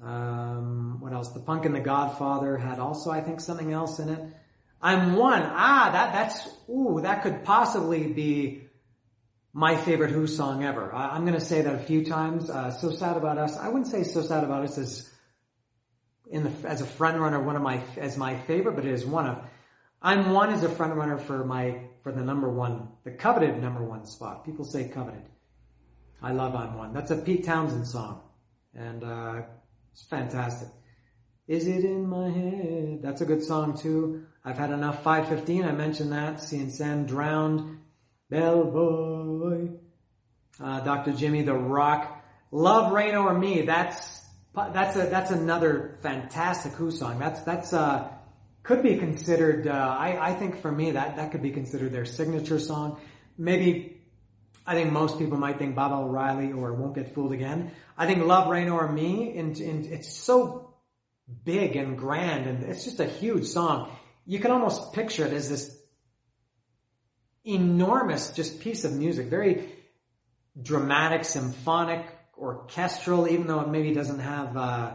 Um, 0.04 0.98
what 1.00 1.14
else? 1.14 1.30
The 1.30 1.40
Punk 1.40 1.66
and 1.66 1.74
the 1.74 1.80
Godfather 1.80 2.58
had 2.58 2.80
also, 2.80 3.10
I 3.10 3.22
think, 3.22 3.40
something 3.40 3.72
else 3.72 4.00
in 4.00 4.10
it. 4.10 4.20
I'm 4.84 5.16
one. 5.16 5.42
Ah, 5.44 5.90
that 5.94 6.12
that's 6.12 6.50
ooh, 6.70 7.00
that 7.02 7.24
could 7.24 7.46
possibly 7.46 8.12
be 8.12 8.68
my 9.54 9.78
favorite 9.78 10.12
Who 10.12 10.28
song 10.28 10.66
ever. 10.66 10.94
I, 10.94 11.16
am 11.16 11.26
to 11.26 11.40
say 11.40 11.62
that 11.62 11.74
a 11.74 11.80
few 11.80 12.04
times. 12.04 12.50
Uh, 12.50 12.70
so 12.70 12.92
sad 12.92 13.16
about 13.16 13.38
us. 13.38 13.58
I 13.58 13.70
wouldn't 13.70 13.88
say 13.88 14.04
so 14.04 14.22
sad 14.22 14.44
about 14.44 14.64
us 14.64 14.78
as 14.78 15.10
in 16.30 16.44
the 16.44 16.52
as 16.68 16.82
a 16.82 16.86
front 16.86 17.18
runner, 17.18 17.42
one 17.42 17.56
of 17.56 17.62
my 17.62 17.82
as 17.98 18.18
my 18.18 18.38
favorite, 18.42 18.76
but 18.76 18.86
it 18.86 18.92
is 18.92 19.06
one 19.06 19.26
of. 19.26 19.46
I'm 20.02 20.32
one 20.32 20.50
as 20.50 20.64
a 20.64 20.70
front 20.70 20.96
runner 20.96 21.18
for 21.18 21.46
my 21.46 21.88
for 22.04 22.12
the 22.12 22.22
number 22.22 22.50
one, 22.50 22.90
the 23.06 23.12
coveted 23.12 23.62
number 23.62 23.86
one 23.86 24.06
spot. 24.06 24.44
People 24.44 24.66
say 24.66 24.90
coveted. 24.90 25.24
I 26.22 26.34
love 26.34 26.56
I'm 26.56 26.78
one. 26.78 26.94
That's 26.94 27.12
a 27.12 27.16
Pete 27.16 27.46
Townshend 27.46 27.88
song, 27.88 28.22
and 28.76 29.02
uh, 29.02 29.44
it's 29.94 30.04
fantastic. 30.04 30.68
Is 31.48 31.68
it 31.68 31.86
in 31.86 32.06
my 32.06 32.30
head? 32.30 33.00
That's 33.02 33.22
a 33.22 33.26
good 33.26 33.44
song 33.44 33.78
too. 33.78 34.26
I've 34.46 34.58
had 34.58 34.72
enough 34.72 35.04
515. 35.04 35.64
I 35.64 35.72
mentioned 35.72 36.12
that. 36.12 36.42
Sam 36.42 37.06
drowned. 37.06 37.80
Bellboy. 38.30 39.70
Uh, 40.60 40.80
Dr. 40.82 41.14
Jimmy 41.14 41.44
the 41.44 41.54
Rock. 41.54 42.24
Love 42.52 42.92
Reign 42.92 43.16
Over 43.16 43.34
Me. 43.34 43.62
That's 43.62 44.22
that's 44.54 44.96
a 44.96 45.08
that's 45.08 45.32
another 45.32 45.98
fantastic 46.02 46.74
Who 46.74 46.92
song. 46.92 47.18
That's 47.18 47.42
that's 47.42 47.74
uh 47.74 48.10
could 48.62 48.84
be 48.84 48.98
considered. 48.98 49.68
Uh, 49.68 49.72
I 49.72 50.30
I 50.30 50.34
think 50.36 50.62
for 50.62 50.72
me 50.72 50.92
that 50.92 51.16
that 51.16 51.32
could 51.32 51.42
be 51.42 51.52
considered 51.52 51.92
their 51.92 52.06
signature 52.06 52.60
song. 52.60 53.00
Maybe 53.38 53.94
I 54.66 54.76
think 54.76 54.92
most 54.92 55.20
people 55.20 55.38
might 55.38 55.60
think 55.60 55.76
Baba 55.76 55.96
O'Riley 55.96 56.54
or 56.54 56.74
Won't 56.74 56.96
Get 56.96 57.14
Fooled 57.14 57.34
Again. 57.34 57.72
I 57.98 58.06
think 58.06 58.26
Love 58.26 58.50
Reign 58.50 58.70
Over 58.70 58.88
Me, 58.88 59.38
and, 59.38 59.58
and 59.58 59.86
it's 59.86 60.12
so 60.12 60.74
big 61.44 61.76
and 61.76 61.98
grand, 61.98 62.48
and 62.48 62.64
it's 62.64 62.86
just 62.86 63.00
a 63.00 63.06
huge 63.06 63.46
song. 63.46 63.92
You 64.26 64.40
can 64.40 64.52
almost 64.52 64.94
picture 64.94 65.26
it 65.26 65.34
as 65.34 65.50
this 65.50 65.78
enormous 67.44 68.32
just 68.32 68.60
piece 68.60 68.86
of 68.86 68.94
music, 68.94 69.28
very 69.28 69.70
dramatic, 70.62 71.26
symphonic, 71.26 72.06
orchestral, 72.38 73.28
even 73.28 73.48
though 73.48 73.62
it 73.62 73.70
maybe 73.70 73.94
doesn't 73.94 74.20
have, 74.20 74.56
uh, 74.56 74.92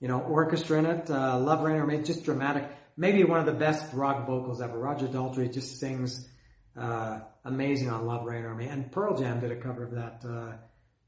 you 0.00 0.08
know, 0.08 0.20
orchestra 0.20 0.78
in 0.78 0.86
it. 0.86 1.10
Uh, 1.10 1.38
Love 1.38 1.62
Reign 1.62 1.76
o'er 1.76 1.86
Me, 1.86 2.02
just 2.02 2.24
dramatic. 2.24 2.68
Maybe 2.96 3.24
one 3.24 3.40
of 3.40 3.46
the 3.46 3.52
best 3.52 3.92
rock 3.92 4.26
vocals 4.26 4.60
ever. 4.60 4.78
Roger 4.78 5.06
Daltrey 5.06 5.52
just 5.52 5.78
sings 5.78 6.28
uh, 6.76 7.20
amazing 7.44 7.90
on 7.90 8.06
Love 8.06 8.24
Reign 8.24 8.44
o'er 8.44 8.54
Me. 8.54 8.66
And 8.66 8.90
Pearl 8.92 9.16
Jam 9.16 9.40
did 9.40 9.50
a 9.50 9.56
cover 9.56 9.84
of 9.84 9.92
that 9.92 10.24
uh, 10.28 10.56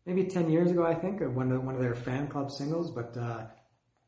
maybe 0.07 0.25
10 0.25 0.51
years 0.51 0.71
ago, 0.71 0.85
I 0.85 0.95
think, 0.95 1.21
one 1.21 1.53
of, 1.53 1.65
one 1.65 1.75
of 1.75 1.81
their 1.81 1.95
fan 1.95 2.29
club 2.29 2.51
singles. 2.51 2.91
But 2.91 3.17
uh, 3.17 3.47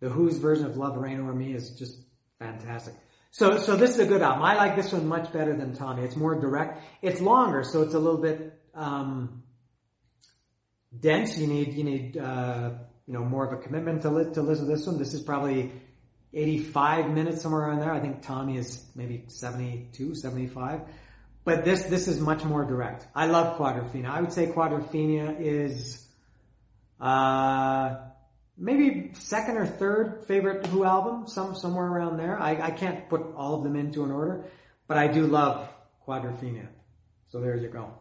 the 0.01 0.09
Who's 0.09 0.39
version 0.39 0.67
of 0.67 0.77
Love 0.77 0.97
Reign 0.97 1.21
o'er 1.21 1.35
Me 1.35 1.55
is 1.55 1.71
just 1.71 1.99
fantastic. 2.39 2.95
So, 3.35 3.59
so 3.59 3.75
this 3.75 3.91
is 3.91 3.99
a 3.99 4.07
good 4.07 4.23
album. 4.23 4.45
I 4.45 4.55
like 4.55 4.77
this 4.77 4.93
one 4.93 5.09
much 5.09 5.33
better 5.33 5.57
than 5.57 5.75
Tommy. 5.75 6.05
It's 6.05 6.15
more 6.15 6.37
direct. 6.41 6.85
It's 7.03 7.21
longer, 7.21 7.65
so 7.65 7.83
it's 7.83 7.93
a 7.93 7.99
little 7.99 8.21
bit 8.21 8.57
um, 8.77 9.43
dense. 11.01 11.37
You 11.37 11.49
need, 11.49 11.75
you 11.75 11.83
need, 11.83 12.17
uh, 12.17 12.71
you 13.09 13.13
know, 13.13 13.25
more 13.25 13.45
of 13.45 13.53
a 13.53 13.61
commitment 13.61 14.03
to 14.03 14.11
li- 14.11 14.33
to 14.35 14.41
listen 14.41 14.67
to 14.67 14.77
this 14.77 14.87
one. 14.87 14.99
This 14.99 15.15
is 15.15 15.23
probably 15.25 15.73
85 16.33 17.11
minutes 17.11 17.43
somewhere 17.43 17.63
around 17.63 17.81
there. 17.81 17.91
I 17.91 17.99
think 17.99 18.23
Tommy 18.23 18.57
is 18.57 18.85
maybe 18.95 19.25
72, 19.27 20.15
75. 20.15 20.83
But 21.43 21.65
this, 21.65 21.83
this 21.83 22.07
is 22.07 22.21
much 22.21 22.45
more 22.45 22.65
direct. 22.65 23.09
I 23.17 23.27
love 23.27 23.59
Quadrophenia. 23.59 24.11
I 24.11 24.21
would 24.21 24.33
say 24.33 24.47
Quadrophenia 24.47 25.41
is, 25.41 26.07
uh, 27.01 27.97
maybe 28.57 29.13
second 29.15 29.57
or 29.57 29.67
third 29.67 30.25
favorite 30.27 30.67
Who 30.67 30.85
album, 30.85 31.27
some, 31.27 31.55
somewhere 31.55 31.87
around 31.87 32.17
there. 32.17 32.39
I, 32.39 32.61
I 32.61 32.71
can't 32.71 33.09
put 33.09 33.35
all 33.37 33.57
of 33.57 33.65
them 33.65 33.77
into 33.77 34.05
an 34.05 34.11
order, 34.11 34.45
but 34.87 34.97
I 34.97 35.09
do 35.09 35.27
love 35.27 35.69
Quadrophenia. 36.07 36.69
So 37.29 37.41
there 37.41 37.57
you 37.57 37.69
go. 37.69 37.93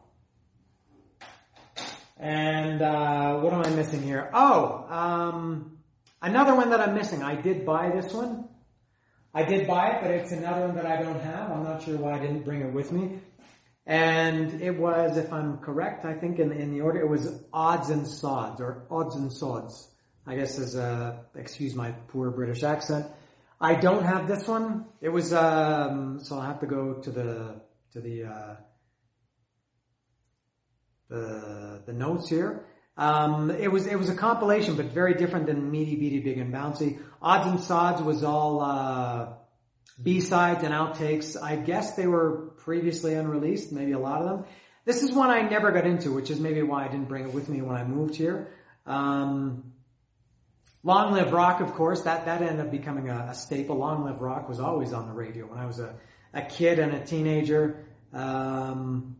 And, 2.18 2.82
uh, 2.82 3.40
what 3.40 3.54
am 3.54 3.62
I 3.64 3.70
missing 3.70 4.04
here? 4.04 4.30
Oh, 4.34 4.86
um, 4.90 5.78
another 6.22 6.56
one 6.56 6.70
that 6.70 6.80
I'm 6.80 6.94
missing. 6.94 7.24
I 7.24 7.36
did 7.36 7.66
buy 7.66 7.90
this 7.90 8.14
one. 8.14 8.48
I 9.34 9.44
did 9.44 9.68
buy 9.68 9.90
it, 9.90 10.02
but 10.02 10.12
it's 10.12 10.32
another 10.32 10.68
one 10.68 10.76
that 10.76 10.86
I 10.86 11.02
don't 11.02 11.20
have. 11.20 11.52
I'm 11.52 11.64
not 11.64 11.82
sure 11.82 11.98
why 11.98 12.14
I 12.14 12.20
didn't 12.20 12.44
bring 12.44 12.62
it 12.62 12.72
with 12.72 12.92
me. 12.92 13.20
And 13.86 14.62
it 14.62 14.78
was, 14.78 15.18
if 15.18 15.34
I'm 15.34 15.58
correct, 15.58 16.06
I 16.06 16.14
think 16.14 16.40
in, 16.40 16.52
in 16.52 16.72
the 16.72 16.82
order, 16.82 17.02
it 17.02 17.10
was 17.10 17.44
odds 17.52 17.90
and 17.90 18.08
sods, 18.08 18.62
or 18.62 18.86
odds 18.90 19.16
and 19.16 19.34
sods. 19.34 19.90
I 20.26 20.36
guess 20.36 20.58
as 20.58 20.76
a, 20.76 21.26
excuse 21.36 21.76
my 21.76 21.92
poor 22.10 22.32
British 22.32 22.64
accent. 22.64 23.08
I 23.60 23.76
don't 23.76 24.04
have 24.04 24.28
this 24.28 24.48
one. 24.48 24.86
It 25.02 25.10
was, 25.10 25.34
um, 25.34 26.20
so 26.22 26.36
I'll 26.36 26.42
have 26.42 26.62
to 26.62 26.66
go 26.66 26.96
to 26.96 27.12
the, 27.12 27.62
to 27.94 28.02
the, 28.02 28.24
uh, 28.26 28.56
the, 31.10 31.84
the 31.86 31.94
notes 31.94 32.30
here. 32.30 32.66
Um, 32.96 33.52
it 33.52 33.72
was, 33.72 33.88
it 33.88 33.98
was 33.98 34.10
a 34.10 34.16
compilation, 34.16 34.76
but 34.76 34.88
very 34.88 35.14
different 35.16 35.48
than 35.48 35.72
Meaty 35.72 35.96
Beaty 35.96 36.20
Big 36.20 36.38
and 36.38 36.54
Bouncy. 36.54 37.00
Odds 37.22 37.48
and 37.48 37.60
Sods 37.60 38.02
was 38.02 38.24
all, 38.24 38.62
uh, 38.62 39.34
B-sides 40.02 40.64
and 40.64 40.74
outtakes. 40.74 41.40
I 41.42 41.56
guess 41.56 41.96
they 41.96 42.08
were 42.08 42.54
previously 42.58 43.14
unreleased, 43.14 43.72
maybe 43.72 43.92
a 43.92 44.00
lot 44.00 44.22
of 44.22 44.30
them. 44.30 44.46
This 44.86 45.04
is 45.04 45.12
one 45.12 45.30
I 45.30 45.42
never 45.44 45.72
got 45.72 45.86
into, 45.86 46.12
which 46.12 46.30
is 46.30 46.40
maybe 46.40 46.62
why 46.62 46.86
I 46.86 46.88
didn't 46.88 47.08
bring 47.08 47.26
it 47.26 47.34
with 47.34 47.48
me 47.48 47.62
when 47.62 47.76
I 47.76 47.84
moved 47.84 48.16
here. 48.16 48.52
Um, 48.86 49.73
Long 50.84 51.14
Live 51.14 51.32
Rock, 51.32 51.62
of 51.62 51.74
course, 51.76 52.02
that, 52.02 52.26
that 52.26 52.42
ended 52.42 52.60
up 52.60 52.70
becoming 52.70 53.10
a, 53.10 53.28
a, 53.30 53.34
staple. 53.34 53.78
Long 53.78 54.04
Live 54.04 54.20
Rock 54.20 54.50
was 54.50 54.60
always 54.60 54.92
on 54.92 55.08
the 55.08 55.14
radio 55.14 55.46
when 55.46 55.58
I 55.58 55.66
was 55.66 55.80
a, 55.80 55.96
a 56.34 56.42
kid 56.42 56.78
and 56.78 56.94
a 56.94 57.06
teenager. 57.06 57.86
Um, 58.12 59.16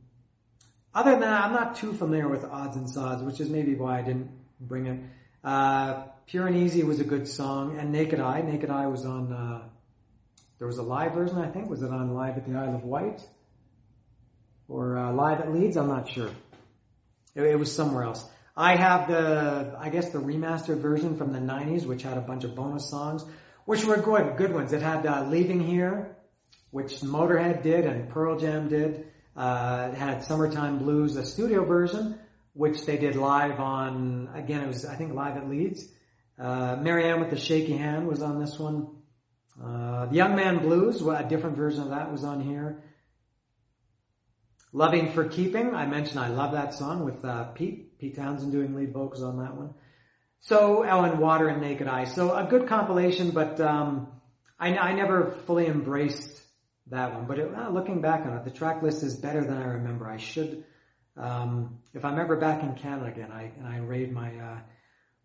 other 0.94 1.12
than 1.12 1.22
that, 1.22 1.46
I'm 1.46 1.54
not 1.54 1.78
too 1.78 1.94
familiar 1.94 2.28
with 2.28 2.44
Odds 2.44 2.76
and 2.76 2.90
Sods, 2.90 3.24
which 3.24 3.40
is 3.40 3.50
maybe 3.50 3.76
why 3.76 4.00
I 4.00 4.02
didn't 4.02 4.30
bring 4.60 4.88
it. 4.88 5.00
Uh, 5.44 6.04
Pure 6.28 6.48
and 6.48 6.58
Easy 6.58 6.84
was 6.84 7.00
a 7.00 7.04
good 7.04 7.28
song, 7.28 7.78
and 7.78 7.92
Naked 7.92 8.20
Eye. 8.20 8.42
Naked 8.42 8.70
Eye 8.70 8.88
was 8.88 9.06
on, 9.06 9.32
uh, 9.32 9.62
there 10.60 10.68
was 10.68 10.78
a 10.78 10.84
live 10.84 11.14
version, 11.14 11.38
I 11.38 11.50
think. 11.50 11.70
Was 11.70 11.82
it 11.82 11.92
on 11.92 12.14
Live 12.14 12.38
at 12.38 12.46
the 12.46 12.58
Isle 12.58 12.76
of 12.76 12.84
Wight? 12.84 13.22
Or 14.68 14.98
uh, 14.98 15.12
Live 15.12 15.40
at 15.40 15.52
Leeds? 15.52 15.78
I'm 15.78 15.88
not 15.88 16.10
sure. 16.10 16.30
It, 17.36 17.44
it, 17.44 17.60
was 17.60 17.74
somewhere 17.74 18.04
else. 18.04 18.26
I 18.56 18.76
have 18.76 19.08
the, 19.08 19.76
I 19.80 19.90
guess 19.90 20.10
the 20.10 20.20
remastered 20.20 20.78
version 20.78 21.18
from 21.18 21.34
the 21.34 21.40
90s, 21.40 21.86
which 21.86 22.04
had 22.04 22.18
a 22.18 22.22
bunch 22.22 22.44
of 22.44 22.54
bonus 22.54 22.88
songs, 22.88 23.26
which 23.66 23.84
were 23.84 23.98
good, 23.98 24.38
good 24.38 24.54
ones. 24.54 24.74
It 24.74 24.82
had 24.82 25.06
uh, 25.06 25.26
Leaving 25.28 25.60
Here, 25.60 26.16
which 26.70 27.02
Motorhead 27.02 27.64
did 27.64 27.86
and 27.86 28.10
Pearl 28.10 28.38
Jam 28.38 28.70
did. 28.70 29.08
Uh, 29.36 29.90
it 29.92 29.98
had 29.98 30.24
Summertime 30.24 30.78
Blues, 30.78 31.16
a 31.16 31.26
studio 31.26 31.66
version, 31.66 32.20
which 32.54 32.86
they 32.86 32.98
did 32.98 33.16
live 33.16 33.60
on, 33.60 34.30
again, 34.36 34.62
it 34.62 34.68
was, 34.68 34.86
I 34.86 34.96
think, 34.96 35.14
live 35.14 35.36
at 35.38 35.50
Leeds. 35.50 35.88
Uh, 36.38 36.76
Mary 36.80 37.10
Anne 37.10 37.20
with 37.20 37.32
the 37.32 37.40
Shaky 37.40 37.76
Hand 37.76 38.08
was 38.08 38.22
on 38.22 38.40
this 38.40 38.60
one. 38.60 38.88
Uh, 39.64 40.06
the 40.08 40.16
Young 40.16 40.36
Man 40.36 40.60
Blues, 40.60 41.02
a 41.02 41.26
different 41.28 41.58
version 41.58 41.82
of 41.82 41.90
that 41.90 42.12
was 42.12 42.24
on 42.24 42.42
here. 42.42 42.84
Loving 44.72 45.12
for 45.12 45.26
Keeping, 45.26 45.76
I 45.76 45.86
mentioned 45.86 46.20
I 46.20 46.30
love 46.30 46.54
that 46.54 46.74
song 46.74 47.06
with 47.06 47.24
uh, 47.24 47.46
Pete, 47.46 47.93
Pete 48.04 48.18
Townshend 48.18 48.52
doing 48.52 48.76
lead 48.76 48.92
vocals 48.92 49.24
on 49.24 49.38
that 49.38 49.56
one. 49.56 49.74
So, 50.42 50.82
Ellen 50.82 51.20
Water 51.20 51.48
and 51.48 51.62
Naked 51.62 51.88
Eye. 51.88 52.04
So 52.04 52.36
a 52.36 52.44
good 52.44 52.68
compilation, 52.68 53.32
but 53.32 53.62
um, 53.62 54.08
I, 54.60 54.78
I 54.78 54.92
never 54.92 55.32
fully 55.48 55.68
embraced 55.68 56.42
that 56.88 57.14
one. 57.14 57.28
But 57.28 57.40
it, 57.40 57.56
uh, 57.56 57.70
looking 57.70 58.02
back 58.02 58.26
on 58.26 58.36
it, 58.36 58.44
the 58.44 58.52
track 58.52 58.84
list 58.84 59.04
is 59.04 59.16
better 59.16 59.42
than 59.42 59.56
I 59.56 59.68
remember. 59.76 60.06
I 60.06 60.18
should, 60.18 60.66
um, 61.16 61.80
if 61.94 62.04
I'm 62.04 62.20
ever 62.20 62.36
back 62.36 62.62
in 62.62 62.76
Canada 62.76 63.06
again, 63.06 63.32
I 63.32 63.54
and 63.58 63.66
I 63.66 63.78
raid 63.78 64.12
my 64.12 64.36
uh, 64.38 64.58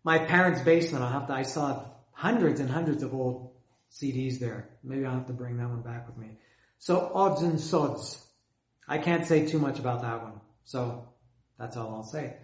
my 0.05 0.19
parents' 0.19 0.61
basement, 0.61 1.03
I'll 1.03 1.11
have 1.11 1.27
to. 1.27 1.33
I 1.33 1.43
saw 1.43 1.83
hundreds 2.13 2.61
and 2.61 2.69
hundreds 2.69 3.03
of 3.03 3.13
old 3.13 3.51
CDs 3.91 4.39
there. 4.39 4.69
Maybe 4.85 5.05
I'll 5.05 5.15
have 5.15 5.27
to 5.27 5.33
bring 5.33 5.57
that 5.57 5.67
one 5.67 5.81
back 5.81 6.07
with 6.07 6.15
me. 6.15 6.37
So 6.77 7.11
odds 7.13 7.41
and 7.41 7.59
sods. 7.59 8.25
I 8.87 8.99
can't 8.99 9.25
say 9.25 9.45
too 9.45 9.59
much 9.59 9.79
about 9.79 10.01
that 10.03 10.23
one. 10.23 10.39
So 10.63 11.09
that's 11.57 11.75
all 11.75 11.93
I'll 11.93 12.03
say. 12.03 12.37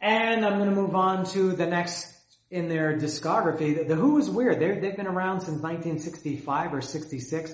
And 0.00 0.44
I'm 0.46 0.58
going 0.58 0.70
to 0.70 0.76
move 0.76 0.94
on 0.94 1.24
to 1.32 1.52
the 1.52 1.66
next 1.66 2.14
in 2.50 2.68
their 2.68 2.96
discography. 2.96 3.86
The, 3.86 3.94
Who 3.94 4.18
is 4.18 4.30
weird. 4.30 4.60
they 4.60 4.78
they've 4.78 4.96
been 4.96 5.06
around 5.06 5.40
since 5.40 5.60
1965 5.60 6.74
or 6.74 6.80
66. 6.80 7.52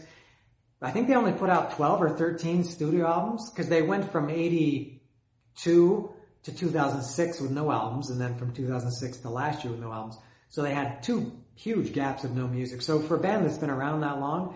I 0.83 0.91
think 0.91 1.09
they 1.09 1.15
only 1.15 1.33
put 1.33 1.49
out 1.49 1.77
12 1.77 2.03
or 2.03 2.11
13 2.11 2.65
studio 2.65 3.07
albums 3.07 3.51
because 3.51 3.69
they 3.69 3.81
went 3.81 4.13
from 4.13 4.29
82 4.29 5.01
to 6.43 6.53
2006 6.53 7.41
with 7.41 7.51
no 7.51 7.73
albums 7.73 8.11
and 8.11 8.21
then 8.21 8.37
from 8.37 8.53
2006 8.53 9.17
to 9.19 9.31
last 9.31 9.65
year 9.65 9.73
with 9.73 9.81
no 9.81 9.91
albums. 9.91 10.19
So 10.51 10.63
they 10.63 10.75
had 10.75 11.03
two 11.03 11.33
huge 11.55 11.95
gaps 11.95 12.25
of 12.25 12.37
no 12.37 12.47
music. 12.47 12.83
So 12.83 13.01
for 13.01 13.17
a 13.17 13.19
band 13.19 13.47
that's 13.47 13.59
been 13.59 13.71
around 13.71 14.03
that 14.03 14.21
long, 14.21 14.55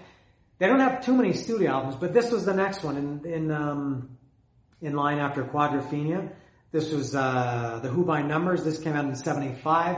They 0.58 0.66
don't 0.66 0.80
have 0.80 1.04
too 1.04 1.14
many 1.14 1.32
studio 1.32 1.70
albums, 1.70 1.96
but 1.96 2.12
this 2.12 2.30
was 2.30 2.44
the 2.44 2.54
next 2.54 2.82
one 2.82 2.96
in 2.96 3.32
in 3.32 3.50
um, 3.50 4.18
in 4.80 4.94
line 4.94 5.18
after 5.18 5.44
Quadrophenia. 5.44 6.30
This 6.70 6.92
was 6.92 7.14
uh, 7.14 7.80
the 7.82 7.88
Who 7.88 8.04
by 8.04 8.22
Numbers. 8.22 8.64
This 8.64 8.78
came 8.78 8.94
out 8.94 9.06
in 9.06 9.16
'75. 9.16 9.96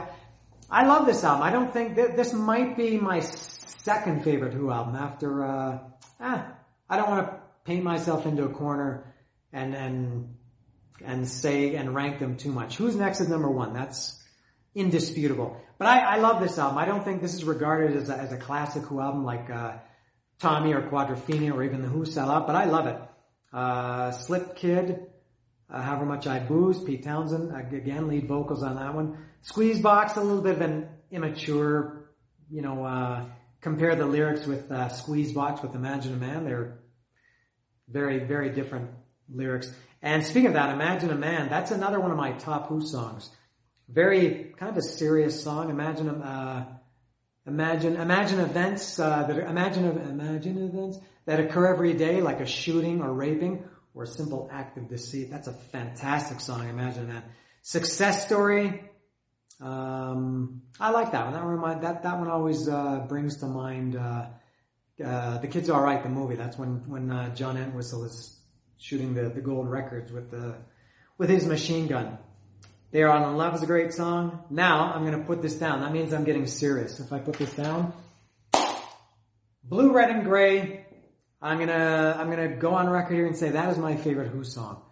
I 0.71 0.87
love 0.87 1.07
this 1.07 1.25
album. 1.25 1.43
I 1.43 1.51
don't 1.51 1.73
think 1.73 1.97
that 1.97 2.17
this 2.17 2.33
might 2.33 2.77
be 2.77 2.97
my 2.97 3.21
second 3.21 4.23
favorite 4.23 4.55
Who 4.55 4.71
album 4.71 4.95
after. 4.95 5.45
Uh, 5.45 5.79
eh, 6.21 6.43
I 6.89 6.97
don't 6.97 7.11
want 7.11 7.27
to 7.27 7.41
paint 7.65 7.83
myself 7.83 8.25
into 8.25 8.45
a 8.45 8.51
corner 8.51 9.13
and 9.53 9.75
and 9.75 10.37
and 11.05 11.29
say 11.29 11.75
and 11.75 11.95
rank 11.95 12.21
them 12.21 12.37
too 12.37 12.53
much. 12.53 12.77
Who's 12.77 12.95
next 12.95 13.21
is 13.21 13.29
number 13.29 13.51
one. 13.51 13.73
That's 13.73 14.23
indisputable. 14.75 15.61
But 15.79 15.89
I, 15.89 16.01
I 16.01 16.17
love 16.19 16.41
this 16.41 16.59
album. 16.59 16.79
I 16.79 16.85
don't 16.85 17.05
think 17.05 17.23
this 17.23 17.35
is 17.35 17.43
regarded 17.45 17.97
as 17.97 18.11
a, 18.11 18.17
as 18.17 18.33
a 18.33 18.37
classic 18.37 18.85
Who 18.85 19.01
album 19.01 19.25
like 19.25 19.51
uh, 19.51 19.79
Tommy 20.39 20.73
or 20.73 20.83
Quadrophenia 20.83 21.53
or 21.53 21.65
even 21.65 21.83
the 21.83 21.89
Who 21.89 22.05
sell 22.05 22.31
out, 22.31 22.47
but 22.47 22.55
I 22.55 22.67
love 22.67 22.87
it. 22.87 23.01
Uh, 23.53 24.13
Slip 24.13 24.57
Kid, 24.57 25.07
uh, 25.73 25.83
However 25.83 26.07
Much 26.07 26.27
I 26.27 26.39
Booze, 26.39 26.83
Pete 26.83 27.05
Townshend, 27.05 27.55
again 27.55 28.09
lead 28.09 28.27
vocals 28.27 28.63
on 28.63 28.77
that 28.77 28.95
one. 28.95 29.19
Squeezebox, 29.45 30.17
a 30.17 30.21
little 30.21 30.43
bit 30.43 30.57
of 30.57 30.61
an 30.61 30.89
immature, 31.11 32.11
you 32.51 32.63
know, 32.63 32.85
uh, 32.85 33.25
compare 33.61 33.95
the 33.95 34.07
lyrics 34.07 34.47
with 34.47 34.71
uh, 34.71 34.89
Squeezebox 34.89 35.63
with 35.63 35.75
Imagine 35.75 36.15
a 36.15 36.17
Man. 36.17 36.45
They're 36.45 36.81
very, 37.89 38.19
very 38.25 38.51
different 38.51 38.91
lyrics. 39.33 39.73
And 40.03 40.25
speaking 40.25 40.49
of 40.49 40.55
that, 40.55 40.75
Imagine 40.75 41.11
a 41.11 41.17
Man, 41.17 41.49
that's 41.49 41.71
another 41.71 42.01
one 42.01 42.11
of 42.11 42.17
my 42.17 42.33
top 42.33 42.69
Who 42.69 42.85
songs. 42.85 43.31
Very 43.89 44.55
kind 44.59 44.71
of 44.71 44.77
a 44.77 44.83
serious 44.83 45.43
song. 45.43 45.71
Imagine, 45.71 46.09
uh, 46.09 46.67
imagine, 47.47 47.97
imagine 47.97 48.41
events 48.41 48.99
uh, 48.99 49.25
that 49.25 49.37
are, 49.37 49.47
imagine, 49.47 49.85
imagine 49.85 50.59
events 50.63 50.99
that 51.27 51.41
occur 51.41 51.67
every 51.67 51.95
day, 51.95 52.21
like 52.21 52.41
a 52.41 52.47
shooting 52.47 53.03
or 53.03 53.13
raping 53.13 53.65
or 54.01 54.05
a 54.05 54.07
simple 54.07 54.49
act 54.51 54.79
of 54.79 54.89
deceit. 54.89 55.31
That's 55.31 55.47
a 55.47 55.53
fantastic 55.53 56.41
song. 56.41 56.69
Imagine 56.71 57.11
that. 57.11 57.25
Success 57.61 58.25
story. 58.25 58.83
Um, 59.61 60.63
I 60.81 60.91
like 60.91 61.13
that 61.13 61.25
one. 61.27 61.35
That 61.35 61.45
remind 61.45 61.83
that 61.83 62.03
that 62.05 62.19
one 62.19 62.29
always 62.29 62.67
uh, 62.67 63.05
brings 63.07 63.37
to 63.39 63.47
mind 63.47 63.97
uh, 63.97 64.29
uh, 65.05 65.39
the 65.39 65.49
kids 65.49 65.69
are 65.69 65.83
right. 65.83 66.03
The 66.03 66.09
movie. 66.09 66.37
That's 66.37 66.57
when 66.57 66.89
when 66.89 67.11
uh, 67.11 67.35
John 67.35 67.59
Entwistle 67.59 68.05
is 68.05 68.41
shooting 68.79 69.13
the 69.13 69.29
the 69.29 69.43
gold 69.43 69.69
records 69.69 70.11
with 70.11 70.31
the 70.31 70.57
with 71.19 71.29
his 71.29 71.45
machine 71.45 71.87
gun. 71.87 72.17
They 72.93 73.03
are 73.03 73.11
on 73.11 73.37
love 73.37 73.55
is 73.55 73.63
a 73.63 73.67
great 73.67 73.93
song. 73.93 74.45
Now 74.49 74.95
I'm 74.95 75.05
going 75.05 75.19
to 75.21 75.27
put 75.27 75.43
this 75.43 75.57
down. 75.57 75.81
That 75.81 75.93
means 75.93 76.15
I'm 76.15 76.25
getting 76.25 76.47
serious. 76.47 77.01
If 77.01 77.13
I 77.13 77.19
put 77.19 77.35
this 77.35 77.53
down, 77.53 77.93
blue, 79.63 79.93
red, 79.93 80.09
and 80.09 80.25
gray. 80.25 80.87
I'm 81.43 81.59
gonna 81.59 82.17
I'm 82.19 82.29
gonna 82.29 82.57
go 82.57 82.75
on 82.75 82.89
record 82.89 83.15
here 83.15 83.27
and 83.27 83.37
say 83.37 83.51
that 83.51 83.71
is 83.71 83.79
my 83.79 83.97
favorite 83.97 84.29
Who 84.29 84.45
song, 84.45 84.83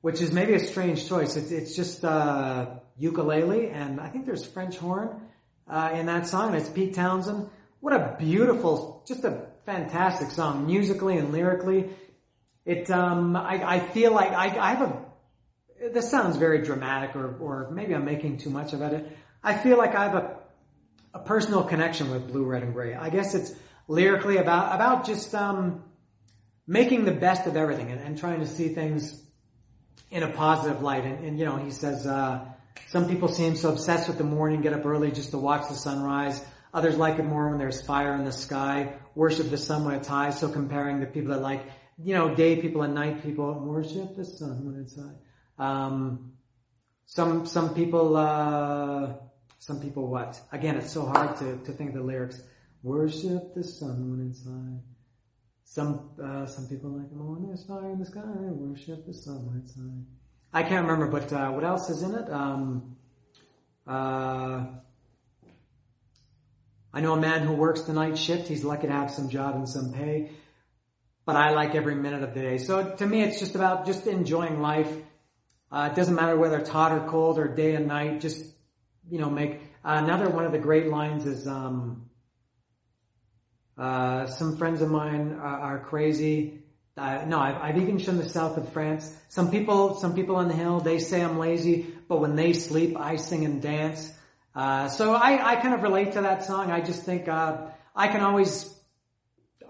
which 0.00 0.22
is 0.22 0.32
maybe 0.32 0.54
a 0.54 0.60
strange 0.60 1.06
choice. 1.06 1.36
It's 1.36 1.50
it's 1.50 1.76
just 1.76 2.04
uh, 2.04 2.66
ukulele 2.96 3.68
and 3.68 4.00
I 4.00 4.08
think 4.08 4.24
there's 4.24 4.44
French 4.44 4.78
horn 4.78 5.20
uh, 5.68 5.90
in 5.94 6.06
that 6.06 6.26
song. 6.26 6.54
It's 6.54 6.68
Pete 6.68 6.94
Townshend. 6.94 7.50
What 7.80 7.92
a 7.92 8.16
beautiful, 8.18 9.04
just 9.06 9.24
a 9.24 9.46
fantastic 9.66 10.30
song, 10.30 10.66
musically 10.66 11.18
and 11.18 11.30
lyrically. 11.30 11.90
It 12.64 12.90
um 12.90 13.36
I, 13.36 13.76
I 13.76 13.80
feel 13.80 14.12
like 14.12 14.32
I, 14.32 14.58
I 14.58 14.74
have 14.74 14.90
a 14.90 15.08
this 15.92 16.10
sounds 16.10 16.36
very 16.36 16.62
dramatic 16.62 17.14
or, 17.14 17.36
or 17.38 17.70
maybe 17.70 17.94
I'm 17.94 18.04
making 18.04 18.38
too 18.38 18.50
much 18.50 18.72
of 18.72 18.82
it. 18.82 19.16
I 19.42 19.56
feel 19.56 19.78
like 19.78 19.94
I 19.94 20.04
have 20.04 20.14
a, 20.14 20.36
a 21.14 21.18
personal 21.20 21.62
connection 21.64 22.10
with 22.10 22.28
Blue, 22.28 22.44
Red, 22.44 22.62
and 22.62 22.74
Gray. 22.74 22.94
I 22.94 23.10
guess 23.10 23.34
it's 23.34 23.52
lyrically 23.86 24.38
about, 24.38 24.74
about 24.74 25.06
just, 25.06 25.34
um, 25.34 25.84
making 26.68 27.06
the 27.06 27.12
best 27.12 27.46
of 27.46 27.56
everything 27.56 27.90
and, 27.90 28.00
and 28.00 28.18
trying 28.18 28.40
to 28.40 28.46
see 28.46 28.68
things 28.68 29.20
in 30.10 30.22
a 30.22 30.28
positive 30.28 30.82
light. 30.82 31.04
And, 31.04 31.24
and 31.24 31.38
you 31.38 31.46
know, 31.46 31.56
he 31.56 31.70
says, 31.70 32.06
uh, 32.06 32.44
some 32.88 33.08
people 33.08 33.28
seem 33.28 33.56
so 33.56 33.70
obsessed 33.70 34.06
with 34.06 34.18
the 34.18 34.24
morning, 34.24 34.60
get 34.60 34.74
up 34.74 34.84
early 34.84 35.10
just 35.10 35.30
to 35.30 35.38
watch 35.38 35.68
the 35.68 35.74
sunrise. 35.74 36.44
Others 36.74 36.98
like 36.98 37.18
it 37.18 37.24
more 37.24 37.48
when 37.48 37.58
there's 37.58 37.80
fire 37.80 38.14
in 38.14 38.24
the 38.24 38.32
sky, 38.32 38.92
worship 39.14 39.48
the 39.48 39.56
sun 39.56 39.86
when 39.86 39.94
it's 39.94 40.06
high. 40.06 40.30
So 40.30 40.48
comparing 40.48 41.00
the 41.00 41.06
people 41.06 41.32
that 41.32 41.40
like, 41.40 41.64
you 41.96 42.14
know, 42.14 42.34
day 42.34 42.60
people 42.60 42.82
and 42.82 42.94
night 42.94 43.22
people, 43.22 43.52
worship 43.54 44.14
the 44.14 44.24
sun 44.24 44.66
when 44.66 44.82
it's 44.82 44.94
high. 44.94 45.16
Um, 45.58 46.34
some 47.06 47.46
some 47.46 47.74
people 47.74 48.16
uh, 48.16 49.14
some 49.58 49.80
people 49.80 50.06
what? 50.08 50.40
Again, 50.52 50.76
it's 50.76 50.92
so 50.92 51.06
hard 51.06 51.36
to, 51.38 51.56
to 51.64 51.72
think 51.72 51.90
of 51.90 51.96
the 51.96 52.02
lyrics. 52.02 52.40
Worship 52.82 53.54
the 53.54 53.64
sun 53.64 54.10
when 54.10 54.28
it's 54.28 54.44
high. 54.44 54.87
Some 55.70 56.10
uh, 56.22 56.46
some 56.46 56.66
people 56.66 56.90
like 56.90 57.08
when 57.10 57.46
there's 57.46 57.64
fire 57.64 57.90
in 57.90 57.98
the 57.98 58.06
sky. 58.06 58.22
Worship 58.24 59.04
the 59.06 59.12
sun 59.12 59.46
when 59.46 59.62
it's 59.62 59.74
high. 59.74 60.60
I 60.60 60.62
can't 60.62 60.86
remember, 60.86 61.08
but 61.08 61.32
uh, 61.32 61.50
what 61.50 61.62
else 61.62 61.90
is 61.90 62.02
in 62.02 62.14
it? 62.14 62.30
Um, 62.30 62.96
uh, 63.86 64.64
I 66.94 67.00
know 67.00 67.12
a 67.12 67.20
man 67.20 67.46
who 67.46 67.52
works 67.52 67.82
the 67.82 67.92
night 67.92 68.16
shift. 68.16 68.48
He's 68.48 68.64
lucky 68.64 68.86
to 68.86 68.92
have 68.92 69.10
some 69.10 69.28
job 69.28 69.56
and 69.56 69.68
some 69.68 69.92
pay, 69.92 70.30
but 71.26 71.36
I 71.36 71.50
like 71.50 71.74
every 71.74 71.94
minute 71.94 72.22
of 72.22 72.32
the 72.32 72.40
day. 72.40 72.58
So 72.58 72.94
to 72.96 73.06
me, 73.06 73.22
it's 73.22 73.38
just 73.38 73.54
about 73.54 73.84
just 73.84 74.06
enjoying 74.06 74.62
life 74.62 74.90
uh, 75.70 75.90
it 75.92 75.96
doesn't 75.96 76.14
matter 76.14 76.36
whether 76.36 76.58
it's 76.58 76.70
hot 76.70 76.92
or 76.92 77.06
cold 77.08 77.38
or 77.38 77.46
day 77.46 77.74
and 77.74 77.86
night. 77.86 78.20
Just 78.20 78.42
you 79.10 79.18
know, 79.18 79.28
make 79.28 79.60
another 79.84 80.28
one 80.28 80.44
of 80.44 80.52
the 80.52 80.58
great 80.58 80.88
lines 80.88 81.26
is 81.26 81.46
um, 81.46 82.07
uh, 83.78 84.26
some 84.26 84.56
friends 84.56 84.82
of 84.82 84.90
mine 84.90 85.38
are, 85.40 85.60
are 85.60 85.78
crazy. 85.78 86.62
Uh, 86.96 87.24
no, 87.26 87.38
I've, 87.38 87.56
I've 87.56 87.78
even 87.78 87.98
shown 87.98 88.16
the 88.18 88.28
south 88.28 88.56
of 88.56 88.72
France. 88.72 89.16
Some 89.28 89.50
people, 89.50 89.94
some 89.94 90.14
people 90.14 90.36
on 90.36 90.48
the 90.48 90.54
hill, 90.54 90.80
they 90.80 90.98
say 90.98 91.22
I'm 91.22 91.38
lazy, 91.38 91.86
but 92.08 92.20
when 92.20 92.34
they 92.34 92.52
sleep, 92.52 92.96
I 92.98 93.16
sing 93.16 93.44
and 93.44 93.62
dance. 93.62 94.12
Uh, 94.54 94.88
so 94.88 95.14
I, 95.14 95.52
I 95.52 95.56
kind 95.56 95.74
of 95.74 95.82
relate 95.82 96.12
to 96.12 96.22
that 96.22 96.44
song. 96.44 96.72
I 96.72 96.80
just 96.80 97.04
think 97.04 97.28
uh, 97.28 97.68
I 97.94 98.08
can 98.08 98.20
always, 98.20 98.74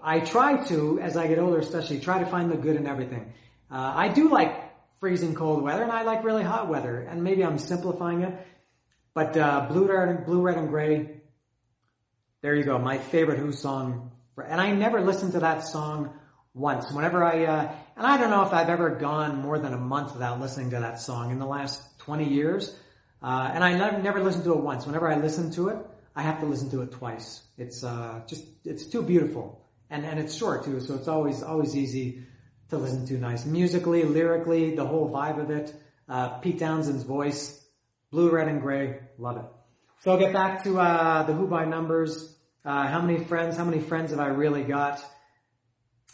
I 0.01 0.21
try 0.21 0.65
to, 0.65 0.99
as 0.99 1.15
I 1.15 1.27
get 1.27 1.37
older, 1.37 1.59
especially, 1.59 1.99
try 1.99 2.19
to 2.19 2.25
find 2.25 2.51
the 2.51 2.57
good 2.57 2.75
in 2.75 2.87
everything. 2.87 3.33
I 3.71 4.07
do 4.07 4.29
like 4.29 4.55
freezing 4.99 5.35
cold 5.35 5.61
weather, 5.61 5.83
and 5.83 5.91
I 5.91 6.01
like 6.01 6.23
really 6.23 6.43
hot 6.43 6.67
weather. 6.67 7.01
And 7.01 7.23
maybe 7.23 7.43
I'm 7.43 7.59
simplifying 7.59 8.23
it, 8.23 8.33
but 9.13 9.37
uh, 9.37 9.67
blue, 9.69 9.85
red, 9.85 10.25
blue, 10.25 10.41
red, 10.41 10.57
and 10.57 10.69
gray. 10.69 11.18
There 12.41 12.55
you 12.55 12.63
go, 12.63 12.79
my 12.79 12.97
favorite 12.97 13.37
Who 13.37 13.51
song. 13.51 14.11
And 14.37 14.61
I 14.61 14.71
never 14.71 15.01
listened 15.01 15.33
to 15.33 15.41
that 15.41 15.67
song 15.67 16.13
once. 16.53 16.89
Whenever 16.89 17.21
I, 17.21 17.43
uh, 17.43 17.71
and 17.97 18.07
I 18.07 18.17
don't 18.17 18.29
know 18.29 18.43
if 18.43 18.53
I've 18.53 18.69
ever 18.69 18.91
gone 18.91 19.41
more 19.41 19.59
than 19.59 19.73
a 19.73 19.77
month 19.77 20.13
without 20.13 20.39
listening 20.39 20.69
to 20.69 20.79
that 20.79 21.01
song 21.01 21.31
in 21.31 21.39
the 21.39 21.45
last 21.45 21.81
20 21.99 22.29
years. 22.29 22.73
Uh, 23.21 23.51
and 23.53 23.61
I 23.61 23.77
never, 23.77 24.01
never 24.01 24.23
listened 24.23 24.45
to 24.45 24.53
it 24.53 24.61
once. 24.61 24.85
Whenever 24.85 25.11
I 25.11 25.17
listen 25.17 25.51
to 25.51 25.67
it, 25.67 25.77
I 26.15 26.21
have 26.21 26.39
to 26.39 26.45
listen 26.45 26.69
to 26.71 26.81
it 26.81 26.93
twice. 26.93 27.41
It's, 27.57 27.83
uh, 27.83 28.21
just, 28.25 28.45
it's 28.63 28.85
too 28.85 29.01
beautiful. 29.01 29.65
And, 29.89 30.05
and 30.05 30.17
it's 30.17 30.33
short 30.33 30.63
too, 30.63 30.79
so 30.79 30.95
it's 30.95 31.09
always, 31.09 31.43
always 31.43 31.75
easy 31.75 32.23
to 32.69 32.77
listen 32.77 33.05
to 33.07 33.15
nice 33.15 33.45
musically, 33.45 34.03
lyrically, 34.03 34.75
the 34.75 34.85
whole 34.85 35.11
vibe 35.11 35.41
of 35.41 35.49
it. 35.49 35.73
Uh, 36.07 36.37
Pete 36.39 36.59
Townshend's 36.59 37.03
voice, 37.03 37.61
blue, 38.11 38.29
red, 38.29 38.47
and 38.47 38.61
gray, 38.61 39.01
love 39.17 39.37
it. 39.37 39.58
So 40.01 40.11
I'll 40.11 40.17
get 40.17 40.31
back 40.31 40.63
to 40.63 40.79
uh, 40.79 41.23
the 41.23 41.33
Who 41.33 41.45
by 41.45 41.65
numbers. 41.65 42.33
Uh, 42.63 42.87
how 42.87 43.01
many 43.01 43.21
friends? 43.25 43.57
How 43.57 43.65
many 43.65 43.81
friends 43.81 44.11
have 44.11 44.19
I 44.21 44.27
really 44.27 44.63
got? 44.63 45.03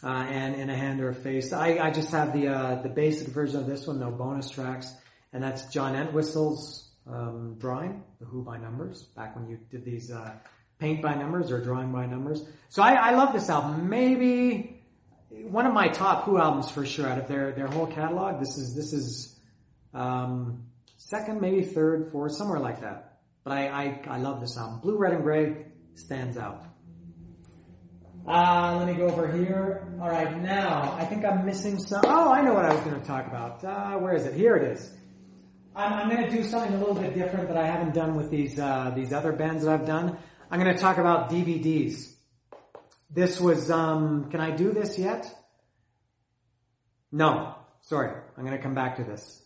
Uh, 0.02 0.08
and 0.08 0.56
in 0.56 0.68
a 0.68 0.76
hand 0.76 1.00
or 1.00 1.10
a 1.10 1.14
face. 1.14 1.52
I, 1.52 1.78
I 1.78 1.92
just 1.92 2.10
have 2.10 2.32
the 2.32 2.48
uh, 2.48 2.82
the 2.82 2.88
basic 2.88 3.28
version 3.28 3.60
of 3.60 3.68
this 3.68 3.86
one, 3.86 4.00
no 4.00 4.10
bonus 4.10 4.50
tracks, 4.50 4.92
and 5.32 5.40
that's 5.40 5.72
John 5.72 5.94
Entwistle's 5.94 6.90
um, 7.06 7.58
drawing, 7.60 8.02
the 8.18 8.26
Who 8.26 8.42
by 8.42 8.58
numbers, 8.58 9.04
back 9.16 9.36
when 9.36 9.48
you 9.48 9.56
did 9.70 9.84
these 9.84 10.10
uh, 10.10 10.32
paint 10.80 11.00
by 11.00 11.14
numbers 11.14 11.52
or 11.52 11.62
drawing 11.62 11.92
by 11.92 12.06
numbers. 12.06 12.44
So 12.68 12.82
I, 12.82 12.94
I 12.94 13.10
love 13.12 13.32
this 13.32 13.48
album. 13.48 13.88
Maybe 13.88 14.82
one 15.30 15.64
of 15.64 15.72
my 15.72 15.86
top 15.86 16.24
Who 16.24 16.38
albums 16.38 16.68
for 16.72 16.84
sure 16.84 17.06
out 17.06 17.18
of 17.18 17.28
their 17.28 17.52
their 17.52 17.68
whole 17.68 17.86
catalog. 17.86 18.40
This 18.40 18.58
is 18.58 18.74
this 18.74 18.92
is 18.92 19.38
um, 19.94 20.64
second, 20.96 21.40
maybe 21.40 21.62
third, 21.62 22.10
fourth, 22.10 22.32
somewhere 22.32 22.58
like 22.58 22.80
that. 22.80 23.05
But 23.46 23.58
I, 23.58 23.68
I 23.68 24.00
I 24.08 24.18
love 24.18 24.40
this 24.40 24.58
album. 24.58 24.80
Blue, 24.80 24.98
Red, 24.98 25.12
and 25.12 25.22
Gray 25.22 25.66
stands 25.94 26.36
out. 26.36 26.64
Uh, 28.26 28.74
let 28.76 28.88
me 28.88 28.94
go 28.94 29.06
over 29.06 29.30
here. 29.30 29.86
All 30.02 30.10
right, 30.10 30.42
now 30.42 30.96
I 30.98 31.04
think 31.04 31.24
I'm 31.24 31.46
missing 31.46 31.78
some. 31.78 32.00
Oh, 32.04 32.32
I 32.32 32.42
know 32.42 32.54
what 32.54 32.64
I 32.64 32.74
was 32.74 32.82
going 32.82 33.00
to 33.00 33.06
talk 33.06 33.28
about. 33.28 33.62
Uh, 33.62 33.98
where 33.98 34.16
is 34.16 34.26
it? 34.26 34.34
Here 34.34 34.56
it 34.56 34.72
is. 34.72 34.92
I'm, 35.76 35.92
I'm 35.92 36.10
going 36.10 36.28
to 36.28 36.36
do 36.36 36.42
something 36.42 36.74
a 36.74 36.78
little 36.78 36.96
bit 36.96 37.14
different 37.14 37.46
that 37.46 37.56
I 37.56 37.68
haven't 37.68 37.94
done 37.94 38.16
with 38.16 38.32
these 38.32 38.58
uh, 38.58 38.90
these 38.96 39.12
other 39.12 39.30
bands 39.30 39.62
that 39.62 39.72
I've 39.72 39.86
done. 39.86 40.18
I'm 40.50 40.58
going 40.58 40.74
to 40.74 40.82
talk 40.82 40.98
about 40.98 41.30
DVDs. 41.30 42.14
This 43.10 43.40
was, 43.40 43.70
um, 43.70 44.28
can 44.28 44.40
I 44.40 44.50
do 44.50 44.72
this 44.72 44.98
yet? 44.98 45.32
No. 47.12 47.54
Sorry. 47.82 48.10
I'm 48.36 48.44
going 48.44 48.56
to 48.56 48.62
come 48.62 48.74
back 48.74 48.96
to 48.96 49.04
this. 49.04 49.40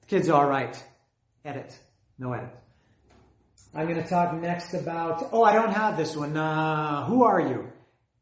The 0.00 0.06
kid's 0.08 0.28
alright. 0.28 0.82
Edit. 1.44 1.78
No 2.18 2.32
edit. 2.32 2.63
I'm 3.74 3.88
going 3.88 4.02
to 4.02 4.08
talk 4.08 4.34
next 4.34 4.74
about, 4.74 5.28
oh, 5.32 5.42
I 5.42 5.52
don't 5.52 5.72
have 5.72 5.96
this 5.96 6.16
one. 6.16 6.36
Uh, 6.36 7.06
who 7.06 7.24
are 7.24 7.40
you? 7.40 7.72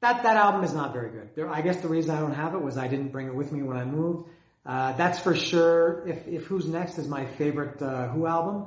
that 0.03 0.24
that 0.24 0.36
album 0.36 0.64
is 0.64 0.74
not 0.74 0.92
very 0.92 1.11
good. 1.11 1.30
There, 1.34 1.48
I 1.48 1.62
guess 1.62 1.80
the 1.80 1.88
reason 1.88 2.14
I 2.14 2.18
don't 2.18 2.34
have 2.34 2.55
it 2.55 2.62
was 2.62 2.76
I 2.76 2.88
didn't 2.88 3.09
bring 3.09 3.28
it 3.28 3.34
with 3.34 3.53
me 3.53 3.62
when 3.62 3.76
I 3.76 3.84
moved. 3.84 4.28
Uh, 4.66 4.92
that's 4.92 5.18
for 5.20 5.34
sure. 5.34 6.07
If 6.07 6.26
if 6.26 6.44
Who's 6.44 6.66
Next 6.66 6.98
is 6.98 7.09
my 7.09 7.24
favorite 7.24 7.80
uh, 7.80 8.09
Who 8.09 8.26
album, 8.26 8.66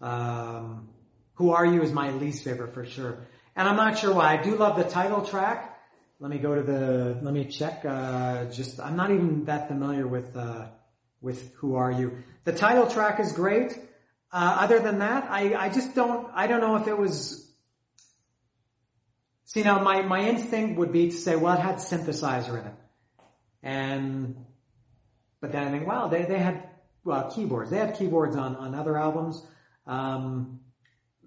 um, 0.00 0.88
Who 1.34 1.52
Are 1.52 1.64
You 1.64 1.82
is 1.82 1.92
my 1.92 2.10
least 2.10 2.44
favorite 2.44 2.74
for 2.74 2.84
sure. 2.84 3.18
And 3.54 3.68
I'm 3.68 3.76
not 3.76 3.98
sure 3.98 4.12
why. 4.12 4.36
I 4.36 4.42
do 4.42 4.56
love 4.56 4.76
the 4.76 4.84
title 4.84 5.24
track. 5.24 5.78
Let 6.18 6.30
me 6.30 6.38
go 6.38 6.54
to 6.54 6.62
the. 6.62 7.18
Let 7.22 7.34
me 7.34 7.44
check. 7.44 7.84
Uh, 7.84 8.46
just 8.46 8.80
I'm 8.80 8.96
not 8.96 9.12
even 9.12 9.44
that 9.44 9.68
familiar 9.68 10.08
with 10.08 10.36
uh, 10.36 10.66
with 11.20 11.54
Who 11.56 11.76
Are 11.76 11.90
You. 11.90 12.18
The 12.44 12.52
title 12.52 12.88
track 12.88 13.20
is 13.20 13.32
great. 13.32 13.78
Uh, 14.32 14.56
other 14.60 14.78
than 14.80 15.00
that, 15.00 15.30
I 15.30 15.54
I 15.54 15.68
just 15.68 15.94
don't. 15.94 16.28
I 16.34 16.46
don't 16.46 16.60
know 16.60 16.76
if 16.76 16.86
it 16.88 16.96
was 16.96 17.42
See 19.52 19.62
now, 19.62 19.80
my, 19.80 20.00
my 20.00 20.26
instinct 20.30 20.78
would 20.78 20.92
be 20.92 21.10
to 21.10 21.14
say, 21.14 21.36
well, 21.36 21.52
it 21.52 21.60
had 21.60 21.74
synthesizer 21.74 22.58
in 22.58 22.68
it. 22.68 22.74
And, 23.62 24.46
but 25.42 25.52
then 25.52 25.68
I 25.68 25.70
think, 25.70 25.86
wow, 25.86 26.08
they, 26.08 26.24
they 26.24 26.38
had, 26.38 26.70
well, 27.04 27.30
keyboards. 27.30 27.70
They 27.70 27.76
had 27.76 27.98
keyboards 27.98 28.34
on, 28.34 28.56
on 28.56 28.74
other 28.74 28.96
albums. 28.96 29.46
Um, 29.86 30.60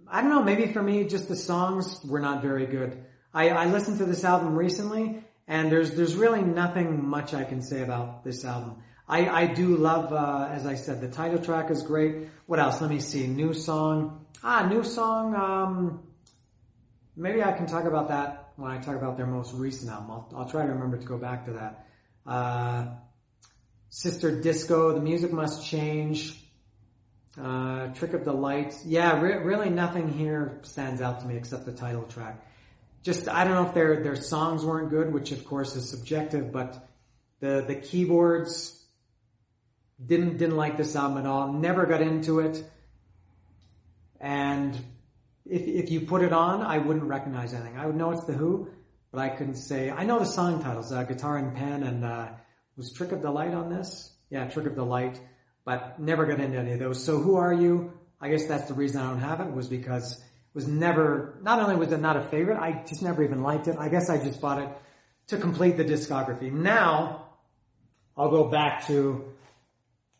I 0.07 0.21
don't 0.21 0.31
know, 0.31 0.41
maybe 0.41 0.73
for 0.73 0.81
me, 0.81 1.03
just 1.03 1.27
the 1.27 1.35
songs 1.35 2.03
were 2.03 2.19
not 2.19 2.41
very 2.41 2.65
good. 2.65 3.05
I, 3.31 3.49
I 3.49 3.65
listened 3.67 3.99
to 3.99 4.05
this 4.05 4.23
album 4.23 4.55
recently, 4.55 5.23
and 5.47 5.71
there's, 5.71 5.91
there's 5.91 6.15
really 6.15 6.41
nothing 6.41 7.07
much 7.07 7.35
I 7.35 7.43
can 7.43 7.61
say 7.61 7.83
about 7.83 8.23
this 8.23 8.43
album. 8.43 8.77
I, 9.07 9.27
I 9.29 9.45
do 9.47 9.77
love, 9.77 10.11
uh, 10.11 10.49
as 10.51 10.65
I 10.65 10.75
said, 10.75 11.01
the 11.01 11.09
title 11.09 11.39
track 11.39 11.69
is 11.69 11.83
great. 11.83 12.27
What 12.47 12.59
else? 12.59 12.81
Let 12.81 12.89
me 12.89 12.99
see. 12.99 13.27
New 13.27 13.53
song. 13.53 14.25
Ah, 14.43 14.67
new 14.67 14.83
song, 14.83 15.33
um, 15.35 16.03
maybe 17.15 17.41
I 17.41 17.51
can 17.53 17.65
talk 17.65 17.85
about 17.85 18.09
that 18.09 18.51
when 18.57 18.69
I 18.69 18.77
talk 18.77 18.95
about 18.95 19.17
their 19.17 19.25
most 19.25 19.53
recent 19.55 19.91
album. 19.91 20.11
I'll, 20.11 20.33
I'll 20.35 20.49
try 20.49 20.65
to 20.65 20.71
remember 20.71 20.97
to 20.97 21.05
go 21.05 21.17
back 21.17 21.45
to 21.45 21.53
that. 21.53 21.87
Uh, 22.27 22.87
Sister 23.89 24.41
Disco, 24.41 24.93
The 24.93 24.99
Music 24.99 25.31
Must 25.31 25.65
Change, 25.65 26.39
uh, 27.41 27.87
Trick 27.87 28.13
of 28.13 28.25
the 28.25 28.33
Light. 28.33 28.75
Yeah, 28.85 29.19
re- 29.19 29.37
really 29.37 29.69
nothing 29.69 30.11
here 30.11 30.59
stands 30.63 31.01
out 31.01 31.21
to 31.21 31.25
me 31.25 31.37
except 31.37 31.65
the 31.65 31.73
title 31.73 32.03
track. 32.03 32.45
Just, 33.03 33.27
I 33.27 33.43
don't 33.43 33.53
know 33.53 33.67
if 33.67 33.73
their, 33.73 34.03
their 34.03 34.15
songs 34.15 34.65
weren't 34.65 34.89
good, 34.89 35.13
which 35.13 35.31
of 35.31 35.45
course 35.45 35.75
is 35.75 35.89
subjective, 35.89 36.51
but 36.51 36.87
the, 37.39 37.63
the 37.65 37.75
keyboards 37.75 38.74
didn't, 40.03 40.37
didn't 40.37 40.57
like 40.57 40.77
this 40.77 40.95
album 40.95 41.19
at 41.19 41.25
all. 41.25 41.53
Never 41.53 41.85
got 41.85 42.01
into 42.01 42.39
it. 42.39 42.63
And 44.19 44.75
if, 45.45 45.61
if 45.67 45.91
you 45.91 46.01
put 46.01 46.21
it 46.21 46.33
on, 46.33 46.61
I 46.61 46.79
wouldn't 46.79 47.05
recognize 47.05 47.53
anything. 47.53 47.77
I 47.77 47.85
would 47.85 47.95
know 47.95 48.11
it's 48.11 48.25
The 48.25 48.33
Who, 48.33 48.69
but 49.11 49.21
I 49.21 49.29
couldn't 49.29 49.55
say, 49.55 49.89
I 49.89 50.03
know 50.03 50.19
the 50.19 50.25
song 50.25 50.61
titles, 50.61 50.91
uh, 50.91 51.03
Guitar 51.03 51.37
and 51.37 51.55
Pen 51.55 51.83
and, 51.83 52.03
uh, 52.03 52.29
was 52.75 52.91
Trick 52.91 53.11
of 53.11 53.21
the 53.21 53.31
Light 53.31 53.53
on 53.53 53.69
this? 53.69 54.11
Yeah, 54.29 54.47
Trick 54.49 54.65
of 54.65 54.75
the 54.75 54.83
Light, 54.83 55.19
but 55.63 55.99
never 55.99 56.25
got 56.25 56.39
into 56.39 56.57
any 56.57 56.73
of 56.73 56.79
those. 56.79 57.03
So 57.03 57.19
who 57.19 57.35
are 57.35 57.53
you? 57.53 57.93
I 58.19 58.29
guess 58.29 58.47
that's 58.47 58.67
the 58.67 58.73
reason 58.73 59.01
I 59.01 59.09
don't 59.09 59.19
have 59.19 59.39
it 59.39 59.51
was 59.51 59.67
because 59.67 60.17
it 60.17 60.55
was 60.55 60.67
never, 60.67 61.39
not 61.41 61.59
only 61.59 61.75
was 61.75 61.91
it 61.91 62.01
not 62.01 62.17
a 62.17 62.23
favorite, 62.23 62.57
I 62.57 62.83
just 62.87 63.01
never 63.01 63.23
even 63.23 63.43
liked 63.43 63.67
it. 63.67 63.77
I 63.77 63.89
guess 63.89 64.09
I 64.09 64.17
just 64.17 64.41
bought 64.41 64.61
it 64.61 64.69
to 65.27 65.37
complete 65.37 65.77
the 65.77 65.85
discography. 65.85 66.51
Now, 66.51 67.27
I'll 68.17 68.29
go 68.29 68.49
back 68.49 68.87
to 68.87 69.34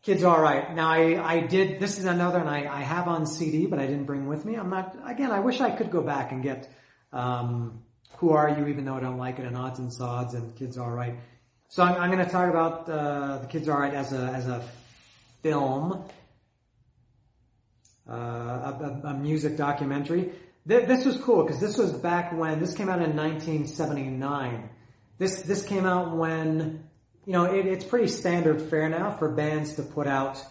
Kids 0.05 0.23
Are 0.23 0.35
Alright. 0.35 0.75
Now 0.75 0.91
I, 0.91 1.19
I 1.19 1.39
did, 1.39 1.79
this 1.79 1.97
is 1.97 2.05
another 2.05 2.37
and 2.37 2.47
I, 2.47 2.67
I 2.71 2.81
have 2.81 3.07
on 3.07 3.25
CD, 3.25 3.65
but 3.65 3.79
I 3.79 3.87
didn't 3.87 4.05
bring 4.05 4.27
with 4.27 4.45
me. 4.45 4.53
I'm 4.53 4.69
not, 4.69 4.95
again, 5.03 5.31
I 5.31 5.39
wish 5.39 5.61
I 5.61 5.71
could 5.71 5.89
go 5.89 6.01
back 6.03 6.31
and 6.31 6.43
get, 6.43 6.71
um, 7.11 7.81
Who 8.17 8.29
Are 8.29 8.47
You, 8.47 8.67
even 8.67 8.85
though 8.85 8.93
I 8.93 8.99
don't 8.99 9.17
like 9.17 9.39
it, 9.39 9.45
and 9.45 9.57
Odds 9.57 9.79
and 9.79 9.91
Sods 9.91 10.35
and 10.35 10.55
Kids 10.55 10.77
Are 10.77 10.91
Alright. 10.91 11.15
So 11.69 11.81
I'm, 11.81 11.99
I'm 11.99 12.11
going 12.11 12.23
to 12.23 12.31
talk 12.31 12.51
about, 12.51 12.87
uh, 12.87 13.39
The 13.39 13.47
Kids 13.47 13.67
Are 13.67 13.73
Alright 13.73 13.95
as 13.95 14.13
a, 14.13 14.27
as 14.27 14.47
a 14.47 14.63
film, 15.41 16.03
uh, 18.07 18.13
a, 18.13 19.01
a, 19.03 19.07
a 19.07 19.13
music 19.15 19.57
documentary. 19.57 20.33
Th- 20.67 20.87
this 20.87 21.03
was 21.03 21.17
cool 21.17 21.43
because 21.43 21.59
this 21.59 21.79
was 21.79 21.91
back 21.91 22.31
when, 22.31 22.59
this 22.59 22.75
came 22.75 22.89
out 22.89 23.01
in 23.01 23.15
1979. 23.15 24.69
This, 25.17 25.41
this 25.41 25.65
came 25.65 25.87
out 25.87 26.15
when 26.15 26.83
you 27.25 27.33
know, 27.33 27.45
it, 27.45 27.65
it's 27.65 27.83
pretty 27.83 28.07
standard 28.07 28.61
fare 28.61 28.87
now 28.89 29.11
for 29.11 29.29
bands 29.29 29.75
to 29.75 29.83
put 29.83 30.07
out 30.07 30.43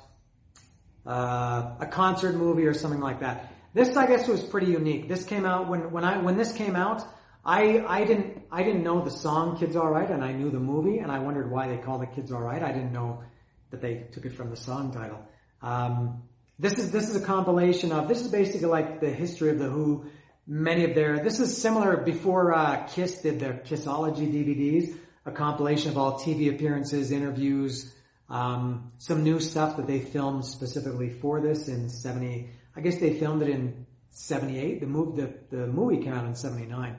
uh, 1.06 1.74
a 1.80 1.86
concert 1.86 2.34
movie 2.34 2.66
or 2.66 2.74
something 2.74 3.00
like 3.00 3.20
that. 3.20 3.52
This, 3.74 3.96
I 3.96 4.06
guess, 4.06 4.28
was 4.28 4.42
pretty 4.42 4.72
unique. 4.72 5.08
This 5.08 5.24
came 5.24 5.44
out 5.44 5.68
when 5.68 5.90
when 5.90 6.04
I 6.04 6.18
when 6.18 6.36
this 6.36 6.52
came 6.52 6.76
out. 6.76 7.04
I 7.44 7.84
I 7.86 8.04
didn't 8.04 8.42
I 8.50 8.62
didn't 8.62 8.82
know 8.82 9.04
the 9.04 9.10
song 9.10 9.58
"Kids 9.58 9.76
All 9.76 9.90
Right" 9.90 10.08
and 10.08 10.24
I 10.24 10.32
knew 10.32 10.50
the 10.50 10.60
movie, 10.60 10.98
and 10.98 11.10
I 11.10 11.18
wondered 11.18 11.50
why 11.50 11.68
they 11.68 11.78
called 11.78 12.02
it 12.02 12.14
"Kids 12.14 12.32
All 12.32 12.40
Right." 12.40 12.62
I 12.62 12.72
didn't 12.72 12.92
know 12.92 13.22
that 13.70 13.80
they 13.80 14.06
took 14.12 14.24
it 14.24 14.32
from 14.32 14.50
the 14.50 14.56
song 14.56 14.92
title. 14.92 15.20
Um, 15.60 16.22
this 16.58 16.78
is 16.78 16.90
this 16.90 17.08
is 17.08 17.16
a 17.16 17.24
compilation 17.24 17.92
of 17.92 18.08
this 18.08 18.20
is 18.20 18.28
basically 18.28 18.68
like 18.68 19.00
the 19.00 19.10
history 19.10 19.50
of 19.50 19.58
the 19.58 19.68
Who. 19.68 20.06
Many 20.46 20.84
of 20.84 20.94
their 20.94 21.24
this 21.24 21.40
is 21.40 21.56
similar 21.56 21.96
before 21.96 22.52
uh, 22.52 22.86
Kiss 22.88 23.22
did 23.22 23.40
their 23.40 23.54
Kissology 23.54 24.30
DVDs 24.30 24.94
a 25.26 25.32
compilation 25.32 25.90
of 25.90 25.98
all 25.98 26.18
TV 26.18 26.54
appearances, 26.54 27.10
interviews, 27.10 27.94
um, 28.28 28.92
some 28.98 29.22
new 29.22 29.40
stuff 29.40 29.76
that 29.76 29.86
they 29.86 30.00
filmed 30.00 30.44
specifically 30.44 31.10
for 31.10 31.40
this 31.40 31.68
in 31.68 31.88
70, 31.88 32.50
I 32.76 32.80
guess 32.80 32.96
they 32.98 33.18
filmed 33.18 33.42
it 33.42 33.48
in 33.48 33.86
78. 34.10 34.80
The 34.80 34.86
movie, 34.86 35.22
the, 35.22 35.56
the 35.56 35.66
movie 35.66 36.02
came 36.02 36.12
out 36.12 36.26
in 36.26 36.34
79. 36.34 36.96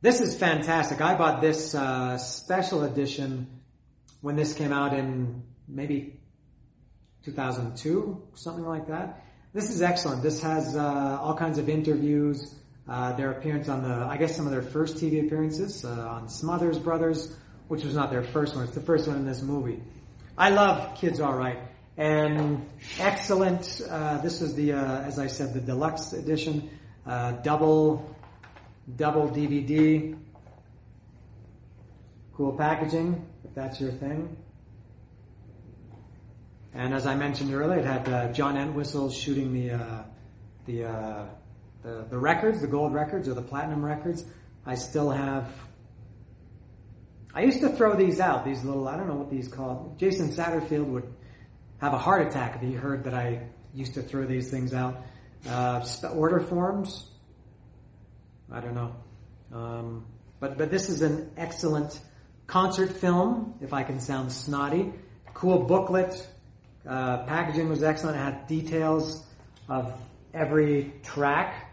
This 0.00 0.20
is 0.20 0.36
fantastic. 0.36 1.00
I 1.00 1.16
bought 1.16 1.40
this, 1.40 1.74
uh, 1.74 2.18
special 2.18 2.84
edition 2.84 3.48
when 4.20 4.36
this 4.36 4.54
came 4.54 4.72
out 4.72 4.94
in 4.94 5.42
maybe 5.66 6.20
2002, 7.24 8.28
something 8.34 8.64
like 8.64 8.88
that. 8.88 9.24
This 9.52 9.70
is 9.70 9.82
excellent. 9.82 10.22
This 10.22 10.40
has, 10.42 10.76
uh, 10.76 11.18
all 11.20 11.34
kinds 11.34 11.58
of 11.58 11.68
interviews, 11.68 12.54
uh, 12.88 13.12
their 13.12 13.30
appearance 13.30 13.68
on 13.68 13.82
the, 13.82 13.94
I 13.94 14.16
guess 14.16 14.34
some 14.34 14.46
of 14.46 14.52
their 14.52 14.62
first 14.62 14.96
TV 14.96 15.24
appearances 15.24 15.84
uh, 15.84 15.90
on 15.90 16.28
Smothers 16.28 16.78
Brothers, 16.78 17.34
which 17.68 17.84
was 17.84 17.94
not 17.94 18.10
their 18.10 18.22
first 18.22 18.54
one. 18.54 18.64
It's 18.64 18.74
the 18.74 18.80
first 18.80 19.06
one 19.06 19.16
in 19.16 19.26
this 19.26 19.42
movie. 19.42 19.82
I 20.36 20.50
love 20.50 20.96
Kids 20.96 21.20
All 21.20 21.34
Right. 21.34 21.58
And 21.96 22.68
excellent. 23.00 23.82
Uh, 23.88 24.18
this 24.18 24.40
is 24.40 24.54
the, 24.54 24.72
uh, 24.72 25.02
as 25.02 25.18
I 25.18 25.26
said, 25.26 25.52
the 25.52 25.60
deluxe 25.60 26.12
edition, 26.12 26.70
uh, 27.04 27.32
double, 27.32 28.14
double 28.96 29.28
DVD. 29.28 30.16
Cool 32.34 32.52
packaging, 32.52 33.26
if 33.44 33.52
that's 33.54 33.80
your 33.80 33.90
thing. 33.90 34.36
And 36.72 36.94
as 36.94 37.04
I 37.04 37.16
mentioned 37.16 37.52
earlier, 37.52 37.80
it 37.80 37.84
had 37.84 38.32
John 38.32 38.56
Entwistle 38.56 39.10
shooting 39.10 39.52
the 39.52 39.72
uh, 39.72 40.02
the, 40.68 40.84
uh, 40.84 41.24
the 41.82 42.06
the 42.08 42.18
records, 42.18 42.60
the 42.60 42.66
gold 42.66 42.92
records 42.94 43.28
or 43.28 43.34
the 43.34 43.42
platinum 43.42 43.84
records. 43.84 44.24
I 44.66 44.74
still 44.74 45.10
have. 45.10 45.48
I 47.34 47.42
used 47.42 47.60
to 47.60 47.68
throw 47.68 47.94
these 47.94 48.20
out. 48.20 48.44
These 48.44 48.64
little, 48.64 48.88
I 48.88 48.96
don't 48.96 49.08
know 49.08 49.14
what 49.14 49.30
these 49.30 49.48
called. 49.48 49.98
Jason 49.98 50.30
Satterfield 50.30 50.86
would 50.86 51.12
have 51.80 51.92
a 51.92 51.98
heart 51.98 52.26
attack 52.26 52.56
if 52.56 52.62
he 52.62 52.72
heard 52.72 53.04
that 53.04 53.14
I 53.14 53.48
used 53.74 53.94
to 53.94 54.02
throw 54.02 54.26
these 54.26 54.50
things 54.50 54.74
out. 54.74 55.02
Uh, 55.48 55.86
order 56.12 56.40
forms. 56.40 57.08
I 58.50 58.60
don't 58.60 58.74
know. 58.74 58.94
Um, 59.52 60.06
but 60.40 60.58
but 60.58 60.70
this 60.70 60.88
is 60.88 61.02
an 61.02 61.30
excellent 61.36 62.00
concert 62.46 62.92
film. 62.92 63.54
If 63.60 63.72
I 63.72 63.84
can 63.84 64.00
sound 64.00 64.32
snotty, 64.32 64.92
cool 65.34 65.64
booklet. 65.64 66.26
Uh, 66.86 67.24
packaging 67.24 67.68
was 67.68 67.82
excellent. 67.82 68.16
It 68.16 68.20
had 68.20 68.46
details 68.46 69.24
of 69.68 69.92
every 70.32 70.92
track. 71.02 71.67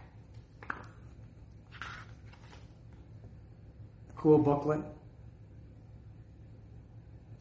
Cool 4.25 4.39
booklet. 4.39 4.79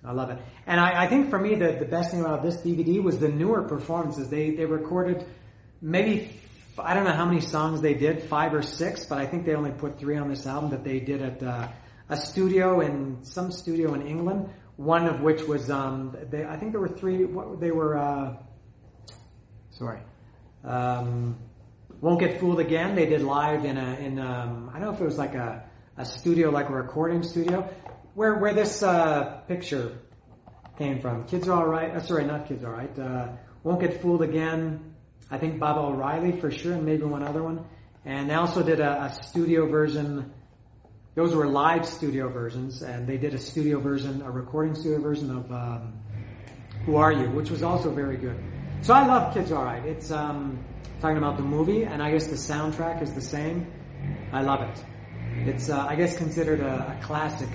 I 0.04 0.12
love 0.12 0.28
it. 0.28 0.38
And 0.66 0.78
I, 0.78 1.04
I, 1.04 1.06
think 1.06 1.30
for 1.30 1.38
me, 1.38 1.54
the, 1.54 1.72
the 1.72 1.86
best 1.86 2.10
thing 2.10 2.20
about 2.20 2.42
this 2.42 2.56
DVD 2.56 3.02
was 3.02 3.18
the 3.18 3.30
newer 3.30 3.62
performances. 3.62 4.28
They, 4.28 4.50
they 4.50 4.66
recorded 4.66 5.24
maybe, 5.80 6.38
I 6.78 6.92
don't 6.92 7.04
know 7.04 7.14
how 7.14 7.24
many 7.24 7.40
songs 7.40 7.80
they 7.80 7.94
did, 7.94 8.24
five 8.24 8.52
or 8.52 8.60
six, 8.60 9.06
but 9.06 9.16
I 9.16 9.24
think 9.24 9.46
they 9.46 9.54
only 9.54 9.70
put 9.70 9.98
three 9.98 10.18
on 10.18 10.28
this 10.28 10.46
album 10.46 10.72
that 10.72 10.84
they 10.84 11.00
did 11.00 11.22
at 11.22 11.42
uh, 11.42 11.68
a 12.10 12.18
studio 12.18 12.80
in, 12.80 13.24
some 13.24 13.50
studio 13.50 13.94
in 13.94 14.06
England. 14.06 14.50
One 14.76 15.06
of 15.06 15.22
which 15.22 15.40
was, 15.44 15.70
um, 15.70 16.14
they, 16.28 16.44
I 16.44 16.58
think 16.58 16.72
there 16.72 16.82
were 16.82 16.88
three, 16.88 17.24
what, 17.24 17.60
they 17.60 17.70
were, 17.70 17.96
uh, 17.96 18.36
sorry, 19.70 20.00
um, 20.64 21.38
Won't 22.02 22.20
Get 22.20 22.40
Fooled 22.40 22.60
Again. 22.60 22.94
They 22.94 23.06
did 23.06 23.22
live 23.22 23.64
in 23.64 23.78
a, 23.78 23.94
in, 23.94 24.18
um, 24.18 24.68
I 24.68 24.80
don't 24.80 24.88
know 24.88 24.94
if 24.94 25.00
it 25.00 25.06
was 25.06 25.16
like 25.16 25.34
a, 25.34 25.63
a 25.96 26.04
studio, 26.04 26.50
like 26.50 26.68
a 26.68 26.72
recording 26.72 27.22
studio, 27.22 27.68
where, 28.14 28.34
where 28.34 28.54
this, 28.54 28.82
uh, 28.82 29.40
picture 29.48 29.98
came 30.78 31.00
from. 31.00 31.26
Kids 31.26 31.48
are 31.48 31.58
alright, 31.58 31.94
uh, 31.94 32.00
sorry, 32.00 32.24
not 32.24 32.46
Kids 32.48 32.64
are 32.64 32.72
alright, 32.72 32.98
uh, 32.98 33.28
Won't 33.62 33.80
Get 33.80 34.00
Fooled 34.00 34.22
Again. 34.22 34.94
I 35.30 35.38
think 35.38 35.58
Baba 35.58 35.80
O'Riley 35.80 36.40
for 36.40 36.50
sure, 36.50 36.74
and 36.74 36.84
maybe 36.84 37.04
one 37.04 37.22
other 37.22 37.42
one. 37.42 37.64
And 38.04 38.28
they 38.28 38.34
also 38.34 38.62
did 38.62 38.80
a, 38.80 39.04
a 39.04 39.10
studio 39.10 39.66
version 39.66 40.32
those 41.14 41.32
were 41.32 41.46
live 41.46 41.86
studio 41.86 42.28
versions, 42.28 42.82
and 42.82 43.06
they 43.06 43.18
did 43.18 43.34
a 43.34 43.38
studio 43.38 43.78
version, 43.78 44.20
a 44.22 44.30
recording 44.32 44.74
studio 44.74 45.00
version 45.00 45.30
of 45.30 45.52
um, 45.52 45.92
"Who 46.86 46.96
Are 46.96 47.12
You," 47.12 47.30
which 47.30 47.50
was 47.50 47.62
also 47.62 47.92
very 47.92 48.16
good. 48.16 48.36
So 48.82 48.94
I 48.94 49.06
love 49.06 49.32
Kids 49.32 49.52
Alright. 49.52 49.86
It's 49.86 50.10
um, 50.10 50.64
talking 51.00 51.16
about 51.16 51.36
the 51.36 51.44
movie, 51.44 51.84
and 51.84 52.02
I 52.02 52.10
guess 52.10 52.26
the 52.26 52.34
soundtrack 52.34 53.00
is 53.00 53.12
the 53.12 53.20
same. 53.20 53.72
I 54.32 54.42
love 54.42 54.62
it. 54.62 54.84
It's 55.46 55.68
uh, 55.68 55.86
I 55.86 55.96
guess 55.96 56.16
considered 56.16 56.60
a, 56.60 56.96
a 56.98 57.04
classic 57.04 57.48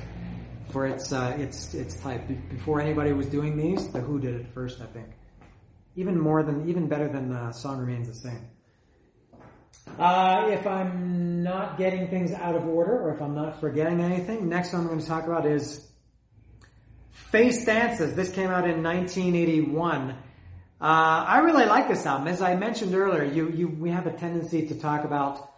for 0.71 0.85
its 0.85 1.11
uh, 1.11 1.35
its 1.39 1.73
its 1.73 1.95
type. 1.95 2.27
Be- 2.27 2.35
before 2.35 2.81
anybody 2.81 3.13
was 3.13 3.27
doing 3.27 3.57
these, 3.57 3.87
the 3.89 3.99
Who 3.99 4.19
did 4.19 4.35
it 4.35 4.47
first, 4.53 4.81
I 4.81 4.85
think. 4.85 5.07
Even 5.95 6.19
more 6.19 6.43
than, 6.43 6.69
even 6.69 6.87
better 6.87 7.07
than 7.07 7.31
uh, 7.33 7.51
"Song 7.51 7.79
Remains 7.79 8.07
the 8.07 8.13
Same." 8.13 8.47
Uh, 9.97 10.49
if 10.51 10.67
I'm 10.67 11.43
not 11.43 11.77
getting 11.77 12.07
things 12.09 12.31
out 12.31 12.55
of 12.55 12.67
order, 12.67 13.01
or 13.01 13.13
if 13.13 13.21
I'm 13.21 13.35
not 13.35 13.59
forgetting 13.59 13.99
anything, 13.99 14.47
next 14.47 14.71
one 14.71 14.83
I'm 14.83 14.87
going 14.87 14.99
to 14.99 15.07
talk 15.07 15.25
about 15.25 15.45
is 15.45 15.89
Face 17.11 17.65
Dances. 17.65 18.15
This 18.15 18.29
came 18.31 18.49
out 18.49 18.67
in 18.67 18.83
1981. 18.83 20.11
Uh, 20.11 20.15
I 20.81 21.39
really 21.39 21.65
like 21.65 21.89
this 21.89 22.05
album. 22.05 22.27
As 22.27 22.41
I 22.41 22.55
mentioned 22.55 22.95
earlier, 22.95 23.23
you, 23.23 23.49
you, 23.49 23.67
we 23.67 23.89
have 23.89 24.07
a 24.07 24.11
tendency 24.11 24.67
to 24.67 24.75
talk 24.75 25.03
about 25.03 25.51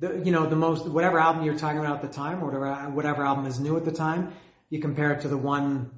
the, 0.00 0.22
you 0.24 0.32
know, 0.32 0.48
the 0.48 0.56
most, 0.56 0.86
whatever 0.86 1.18
album 1.18 1.44
you're 1.44 1.58
talking 1.58 1.78
about 1.78 1.96
at 1.96 2.02
the 2.02 2.14
time, 2.14 2.42
or 2.42 2.46
whatever, 2.46 2.90
whatever 2.90 3.24
album 3.24 3.46
is 3.46 3.58
new 3.58 3.76
at 3.76 3.84
the 3.84 3.92
time, 3.92 4.32
you 4.70 4.80
compare 4.80 5.12
it 5.12 5.22
to 5.22 5.28
the 5.28 5.36
one 5.36 5.90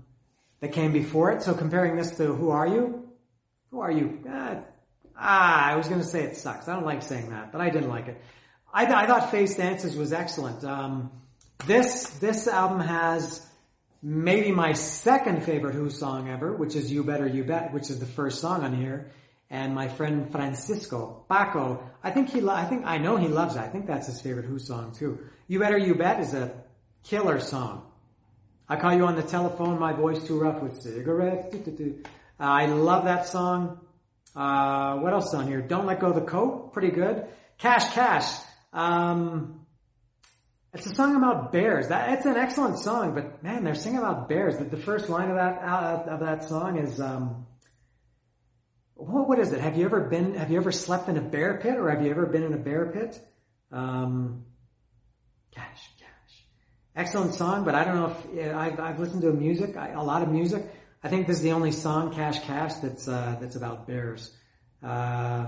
that 0.61 0.73
came 0.73 0.93
before 0.93 1.33
it. 1.33 1.43
So 1.43 1.55
comparing 1.55 1.97
this 1.97 2.17
to 2.17 2.35
Who 2.35 2.51
Are 2.51 2.67
You? 2.67 3.09
Who 3.71 3.81
Are 3.81 3.91
You? 3.91 4.21
Ah, 4.29 4.63
ah 5.17 5.65
I 5.73 5.77
was 5.77 5.89
going 5.89 6.01
to 6.01 6.07
say 6.07 6.23
it 6.25 6.37
sucks. 6.37 6.69
I 6.69 6.75
don't 6.75 6.87
like 6.87 7.03
saying 7.03 7.31
that, 7.31 7.53
but 7.53 7.61
I 7.61 7.71
didn't 7.71 7.91
like 7.91 8.09
it. 8.09 8.21
I, 8.73 8.87
I 8.87 9.07
thought 9.07 9.31
Face 9.31 9.57
Dances 9.57 9.97
was 9.97 10.13
excellent. 10.13 10.65
Um, 10.65 11.11
this, 11.67 12.09
this 12.21 12.47
album 12.47 12.81
has 12.81 13.47
maybe 14.03 14.51
my 14.51 14.73
second 14.73 15.45
favorite 15.45 15.75
Who 15.75 15.91
song 15.91 16.29
ever, 16.29 16.55
which 16.55 16.75
is 16.75 16.91
You 16.91 17.05
Better 17.05 17.27
You 17.27 17.45
Bet, 17.45 17.73
which 17.73 17.91
is 17.91 17.99
the 17.99 18.07
first 18.07 18.41
song 18.41 18.63
on 18.63 18.75
here. 18.75 19.11
And 19.51 19.75
my 19.75 19.89
friend 19.89 20.31
Francisco 20.31 21.25
Paco, 21.29 21.83
I 22.05 22.13
think 22.13 22.31
he, 22.31 22.41
lo- 22.41 22.55
I 22.55 22.65
think, 22.65 22.87
I 22.87 22.99
know 22.99 23.17
he 23.17 23.27
loves 23.27 23.57
it. 23.57 23.61
I 23.61 23.69
think 23.69 23.87
that's 23.87 24.07
his 24.07 24.21
favorite 24.21 24.47
Who 24.47 24.61
song 24.61 24.93
too. 24.97 25.19
You 25.49 25.59
Better 25.59 25.77
You 25.77 25.97
Bet 25.97 26.21
is 26.21 26.35
a 26.35 26.53
killer 27.03 27.41
song. 27.41 27.91
I 28.69 28.77
call 28.77 28.95
you 28.95 29.07
on 29.07 29.17
the 29.17 29.23
telephone, 29.25 29.81
my 29.81 29.93
voice 29.93 30.23
too 30.23 30.39
rough 30.39 30.63
with 30.63 30.81
cigarettes. 30.81 31.57
Uh, 31.57 31.99
I 32.39 32.67
love 32.67 33.05
that 33.05 33.27
song. 33.27 33.81
Uh, 34.37 34.99
what 34.99 35.13
else 35.13 35.35
on 35.35 35.49
here? 35.49 35.61
Don't 35.61 35.87
let 35.87 35.99
go 35.99 36.13
the 36.13 36.21
coat. 36.21 36.73
Pretty 36.73 36.91
good. 36.91 37.27
Cache 37.59 37.93
Cache. 37.93 38.41
Um, 38.73 39.67
it's 40.73 40.87
a 40.87 40.95
song 40.95 41.17
about 41.17 41.51
bears. 41.51 41.89
That 41.89 42.13
it's 42.13 42.27
an 42.27 42.37
excellent 42.37 42.79
song, 42.79 43.15
but 43.15 43.43
man, 43.43 43.65
they're 43.65 43.75
singing 43.75 43.99
about 43.99 44.29
bears. 44.29 44.59
The, 44.59 44.65
the 44.65 44.77
first 44.77 45.09
line 45.09 45.31
of 45.31 45.37
that 45.37 45.63
uh, 45.65 46.05
of 46.15 46.21
that 46.21 46.49
song 46.49 46.79
is 46.79 47.01
um, 47.01 47.47
what, 49.01 49.29
what 49.29 49.39
is 49.39 49.53
it? 49.53 49.61
Have 49.61 49.77
you 49.77 49.85
ever 49.87 50.01
been? 50.01 50.35
Have 50.35 50.51
you 50.51 50.59
ever 50.59 50.73
slept 50.73 51.09
in 51.09 51.17
a 51.17 51.23
bear 51.23 51.59
pit, 51.59 51.77
or 51.77 51.91
have 51.91 52.03
you 52.05 52.11
ever 52.11 52.27
been 52.27 52.43
in 52.43 52.53
a 52.53 52.59
bear 52.59 52.87
pit? 52.87 53.21
Um, 53.73 54.45
cache, 55.53 55.91
cache. 55.99 56.45
Excellent 56.95 57.35
song, 57.35 57.65
but 57.65 57.75
I 57.75 57.85
don't 57.85 57.97
know 57.97 58.17
if 58.35 58.55
I've, 58.55 58.81
I've 58.81 58.99
listened 59.01 59.23
to 59.23 59.33
music, 59.33 59.77
I, 59.77 59.91
a 59.91 60.03
lot 60.03 60.23
of 60.23 60.29
music. 60.29 60.65
I 61.03 61.09
think 61.09 61.27
this 61.27 61.37
is 61.37 61.43
the 61.43 61.53
only 61.53 61.73
song, 61.73 62.13
Cache 62.13 62.43
Cache, 62.43 62.75
that's 62.83 63.09
uh, 63.09 63.37
that's 63.41 63.57
about 63.57 63.87
bears. 63.87 64.37
Uh, 64.83 65.47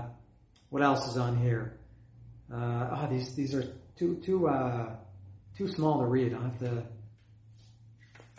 what 0.69 0.81
else 0.81 1.07
is 1.07 1.17
on 1.17 1.37
here? 1.37 1.79
Uh, 2.51 2.89
oh, 2.91 3.07
these 3.09 3.35
these 3.35 3.53
are 3.53 3.65
too 3.95 4.19
too 4.25 4.47
uh, 4.47 4.95
too 5.55 5.67
small 5.67 5.99
to 5.99 6.05
read. 6.05 6.33
I'll 6.33 6.41
have 6.41 6.59
to. 6.59 6.83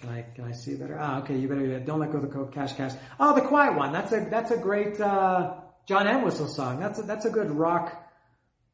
Can 0.05 0.13
I 0.13 0.23
can 0.35 0.45
I 0.45 0.53
see 0.53 0.75
better? 0.75 0.99
Ah, 1.01 1.21
okay. 1.21 1.37
You 1.37 1.49
better 1.49 1.81
don't 1.81 1.99
let 1.99 2.13
go 2.13 2.19
of 2.19 2.31
the. 2.31 2.47
Cache 2.53 2.75
cache. 2.77 2.93
Oh, 3.19 3.35
the 3.35 3.41
quiet 3.41 3.75
one. 3.75 3.93
That's 3.93 4.13
a 4.13 4.27
that's 4.31 4.51
a 4.51 4.59
great 4.59 5.01
uh, 5.01 5.55
John 5.87 6.07
Entwistle 6.07 6.49
song. 6.49 6.79
That's 6.79 6.99
a, 6.99 7.03
that's 7.03 7.25
a 7.25 7.31
good 7.31 7.51
rock 7.51 8.03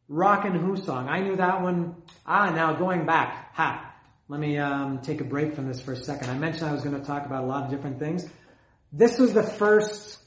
rock 0.09 0.45
and 0.45 0.57
who 0.57 0.77
song. 0.77 1.09
I 1.09 1.21
knew 1.21 1.37
that 1.37 1.63
one. 1.63 2.03
Ah, 2.27 2.51
now 2.51 2.73
going 2.73 3.07
back. 3.07 3.55
Ha. 3.55 3.95
Let 4.29 4.41
me 4.41 4.59
um, 4.59 5.01
take 5.03 5.21
a 5.21 5.25
break 5.25 5.55
from 5.55 5.69
this 5.69 5.81
for 5.81 5.93
a 5.93 5.97
second. 5.97 6.31
I 6.31 6.35
mentioned 6.35 6.69
I 6.69 6.73
was 6.73 6.83
going 6.83 6.99
to 6.99 7.05
talk 7.05 7.27
about 7.27 7.45
a 7.45 7.47
lot 7.47 7.65
of 7.65 7.71
different 7.71 7.99
things. 7.99 8.29
This 8.93 9.19
was 9.19 9.33
the 9.33 9.43
first 9.43 10.19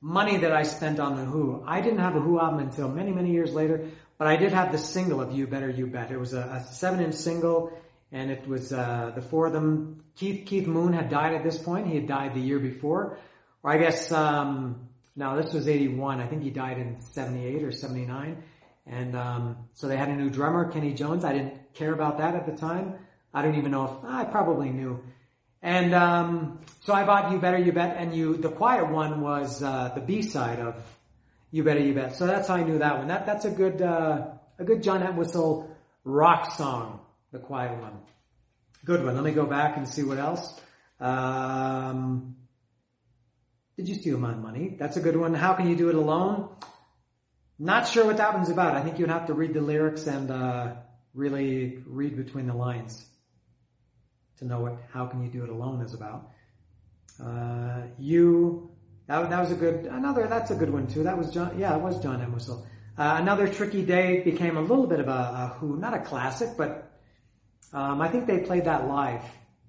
money 0.00 0.38
that 0.38 0.52
I 0.52 0.62
spent 0.62 1.00
on 1.00 1.16
the 1.16 1.24
Who. 1.24 1.64
I 1.66 1.80
didn't 1.80 1.98
have 1.98 2.14
a 2.14 2.20
Who 2.20 2.40
album 2.40 2.60
until 2.60 2.88
many 2.88 3.10
many 3.10 3.32
years 3.32 3.52
later, 3.52 3.88
but 4.16 4.28
I 4.28 4.36
did 4.36 4.52
have 4.52 4.70
the 4.70 4.78
single 4.78 5.20
of 5.20 5.32
You 5.32 5.48
Better 5.48 5.70
You 5.70 5.88
Bet. 5.88 6.12
It 6.12 6.18
was 6.18 6.34
a, 6.34 6.40
a 6.40 6.72
seven 6.72 7.00
inch 7.00 7.14
single 7.14 7.72
and 8.16 8.30
it 8.30 8.48
was 8.48 8.72
uh, 8.72 9.12
the 9.14 9.20
four 9.20 9.46
of 9.46 9.52
them. 9.52 10.02
Keith 10.16 10.46
Keith 10.46 10.66
Moon 10.66 10.94
had 10.94 11.10
died 11.10 11.34
at 11.34 11.44
this 11.44 11.58
point. 11.58 11.86
He 11.86 11.96
had 11.96 12.06
died 12.06 12.34
the 12.34 12.40
year 12.40 12.58
before, 12.58 13.18
or 13.62 13.70
I 13.70 13.76
guess 13.76 14.10
um, 14.10 14.88
this 15.14 15.52
was 15.52 15.68
eighty 15.68 15.88
one. 15.88 16.20
I 16.20 16.26
think 16.26 16.42
he 16.42 16.50
died 16.50 16.78
in 16.78 16.98
seventy 17.00 17.44
eight 17.44 17.62
or 17.62 17.72
seventy 17.72 18.06
nine, 18.06 18.42
and 18.86 19.14
um, 19.14 19.56
so 19.74 19.86
they 19.86 19.98
had 19.98 20.08
a 20.08 20.16
new 20.16 20.30
drummer, 20.30 20.70
Kenny 20.72 20.94
Jones. 20.94 21.24
I 21.24 21.34
didn't 21.34 21.74
care 21.74 21.92
about 21.92 22.18
that 22.18 22.34
at 22.34 22.46
the 22.46 22.56
time. 22.56 22.94
I 23.34 23.42
don't 23.42 23.56
even 23.56 23.70
know 23.70 23.84
if 23.84 24.04
I 24.04 24.24
probably 24.24 24.70
knew. 24.70 25.02
And 25.60 25.94
um, 25.94 26.60
so 26.80 26.94
I 26.94 27.04
bought 27.04 27.32
You 27.32 27.38
Better 27.38 27.58
You 27.58 27.72
Bet, 27.72 27.96
and 27.98 28.14
you 28.14 28.38
the 28.38 28.48
quiet 28.50 28.90
one 28.90 29.20
was 29.20 29.62
uh, 29.62 29.92
the 29.94 30.00
B 30.00 30.22
side 30.22 30.58
of 30.58 30.74
You 31.50 31.64
Better 31.64 31.80
You 31.80 31.92
Bet. 31.92 32.16
So 32.16 32.26
that's 32.26 32.48
how 32.48 32.54
I 32.54 32.62
knew 32.62 32.78
that 32.78 32.96
one. 32.96 33.08
That 33.08 33.26
that's 33.26 33.44
a 33.44 33.50
good 33.50 33.82
uh, 33.82 34.28
a 34.58 34.64
good 34.64 34.82
John 34.82 35.02
Entwistle 35.02 35.70
rock 36.04 36.52
song 36.52 37.00
the 37.32 37.38
quiet 37.38 37.80
one. 37.80 37.98
Good 38.84 39.04
one. 39.04 39.14
Let 39.14 39.24
me 39.24 39.32
go 39.32 39.46
back 39.46 39.76
and 39.76 39.88
see 39.88 40.02
what 40.02 40.18
else. 40.18 40.60
Um, 41.00 42.36
did 43.76 43.88
you 43.88 43.94
steal 43.94 44.18
my 44.18 44.34
money? 44.34 44.76
That's 44.78 44.96
a 44.96 45.00
good 45.00 45.16
one. 45.16 45.34
How 45.34 45.54
can 45.54 45.68
you 45.68 45.76
do 45.76 45.88
it 45.88 45.94
alone? 45.94 46.48
Not 47.58 47.88
sure 47.88 48.04
what 48.04 48.18
that 48.18 48.34
one's 48.34 48.50
about. 48.50 48.76
I 48.76 48.82
think 48.82 48.98
you'd 48.98 49.08
have 49.08 49.26
to 49.26 49.34
read 49.34 49.54
the 49.54 49.60
lyrics 49.60 50.06
and 50.06 50.30
uh, 50.30 50.74
really 51.14 51.82
read 51.86 52.16
between 52.16 52.46
the 52.46 52.54
lines 52.54 53.04
to 54.38 54.44
know 54.44 54.60
what 54.60 54.78
"How 54.92 55.06
Can 55.06 55.22
You 55.22 55.30
Do 55.30 55.44
It 55.44 55.48
Alone" 55.50 55.80
is 55.80 55.94
about. 55.94 56.30
Uh, 57.22 57.82
you 57.98 58.70
that, 59.08 59.30
that 59.30 59.40
was 59.40 59.52
a 59.52 59.54
good 59.54 59.86
another. 59.86 60.26
That's 60.26 60.50
a 60.50 60.54
good 60.54 60.70
one 60.70 60.86
too. 60.86 61.04
That 61.04 61.16
was 61.16 61.32
John. 61.32 61.58
Yeah, 61.58 61.76
it 61.76 61.80
was 61.80 62.02
John 62.02 62.20
Entwistle. 62.20 62.66
Uh, 62.98 63.16
another 63.20 63.46
tricky 63.48 63.82
day 63.84 64.22
became 64.22 64.56
a 64.56 64.60
little 64.60 64.86
bit 64.86 65.00
of 65.00 65.08
a, 65.08 65.10
a 65.10 65.56
who, 65.58 65.76
not 65.76 65.94
a 65.94 66.00
classic, 66.00 66.50
but 66.56 66.95
um, 67.72 68.00
I 68.00 68.08
think 68.08 68.26
they 68.26 68.38
played 68.38 68.64
that 68.64 68.88
live 68.88 69.22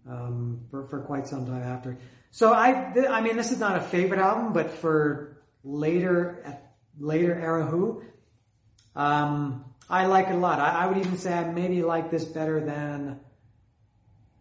um, 0.10 0.62
for 0.72 0.88
for 0.88 1.02
quite 1.02 1.28
some 1.28 1.46
time 1.46 1.64
after. 1.64 1.98
So 2.32 2.54
I, 2.54 2.92
th- 2.94 3.08
I 3.08 3.22
mean, 3.22 3.38
this 3.38 3.52
is 3.52 3.60
not 3.60 3.78
a 3.78 3.82
favorite 3.82 4.20
album, 4.20 4.54
but 4.54 4.72
for 4.72 5.38
later 5.64 6.60
later 7.00 7.34
era 7.34 7.66
Who, 7.66 8.04
um, 8.96 9.66
I 9.90 10.06
like 10.06 10.28
it 10.28 10.36
a 10.36 10.38
lot. 10.38 10.60
I, 10.60 10.84
I, 10.84 10.88
would 10.88 10.98
even 10.98 11.18
say 11.18 11.34
I 11.34 11.50
maybe 11.50 11.84
like 11.84 12.12
this 12.12 12.26
better 12.26 12.60
than 12.60 13.20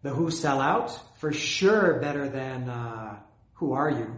the 0.01 0.09
Who 0.09 0.31
Sell 0.31 0.59
Out. 0.59 0.99
For 1.17 1.31
sure, 1.31 1.99
better 1.99 2.29
than 2.29 2.69
uh, 2.69 3.17
Who 3.53 3.73
Are 3.73 3.89
You? 3.89 4.17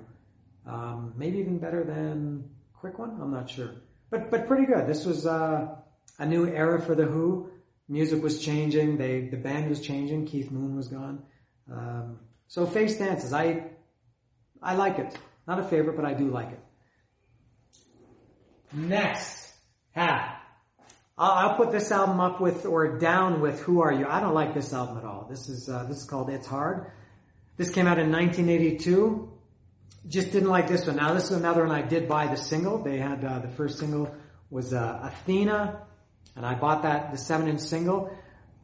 Um, 0.66 1.14
maybe 1.16 1.40
even 1.40 1.60
better 1.60 1.84
than 1.84 2.50
Quick 2.74 3.00
One. 3.00 3.18
I'm 3.22 3.32
not 3.32 3.50
sure, 3.50 3.72
but 4.10 4.30
but 4.32 4.48
pretty 4.48 4.66
good. 4.66 4.88
This 4.88 5.06
was 5.06 5.26
uh, 5.26 5.76
a 6.18 6.26
new 6.26 6.48
era 6.48 6.82
for 6.82 6.96
the 6.96 7.06
Who 7.06 7.50
music 7.90 8.22
was 8.22 8.40
changing. 8.40 8.98
They 8.98 9.22
the 9.22 9.38
band 9.38 9.70
was 9.70 9.82
changing. 9.82 10.28
Keith 10.28 10.52
Moon 10.52 10.76
was 10.76 10.88
gone. 10.88 11.24
Um, 11.70 12.20
so 12.48 12.66
face 12.66 12.98
dances, 12.98 13.34
I 13.34 13.64
I 14.62 14.76
like 14.76 15.00
it. 15.00 15.18
Not 15.48 15.60
a 15.60 15.64
favorite, 15.64 15.96
but 15.96 16.06
I 16.06 16.14
do 16.14 16.30
like 16.30 16.52
it. 16.52 16.60
Next, 18.72 19.52
ha. 19.96 20.36
I'll, 21.18 21.50
I'll 21.50 21.58
put 21.58 21.72
this 21.72 21.92
album 21.92 22.20
up 22.20 22.40
with 22.40 22.66
or 22.66 23.00
down 23.00 23.42
with 23.42 23.60
"Who 23.62 23.82
Are 23.82 23.92
You." 23.92 24.06
I 24.08 24.22
don't 24.22 24.36
like 24.36 24.54
this 24.54 24.72
album 24.74 25.00
at 25.00 25.04
all. 25.04 25.28
This 25.30 25.50
is 25.50 25.68
uh, 25.68 25.86
this 25.86 25.98
is 25.98 26.06
called 26.06 26.30
"It's 26.30 26.48
Hard." 26.48 26.92
This 27.58 27.72
came 27.72 27.88
out 27.88 28.00
in 28.00 28.12
1982. 28.12 29.34
Just 30.08 30.32
didn't 30.32 30.48
like 30.48 30.70
this 30.70 30.88
one. 30.88 30.96
Now 30.96 31.14
this 31.14 31.26
is 31.26 31.32
another 31.32 31.66
one 31.66 31.76
I 31.76 31.82
did 31.82 32.08
buy 32.08 32.28
the 32.28 32.38
single. 32.38 32.82
They 32.82 33.00
had 33.00 33.26
uh, 33.26 33.40
the 33.40 33.50
first 33.50 33.80
single 33.80 34.16
was 34.50 34.74
uh, 34.74 35.00
Athena 35.04 35.82
and 36.40 36.46
I 36.46 36.56
bought 36.56 36.84
that 36.84 37.12
the 37.12 37.18
seven 37.18 37.50
inch 37.50 37.60
single. 37.60 38.10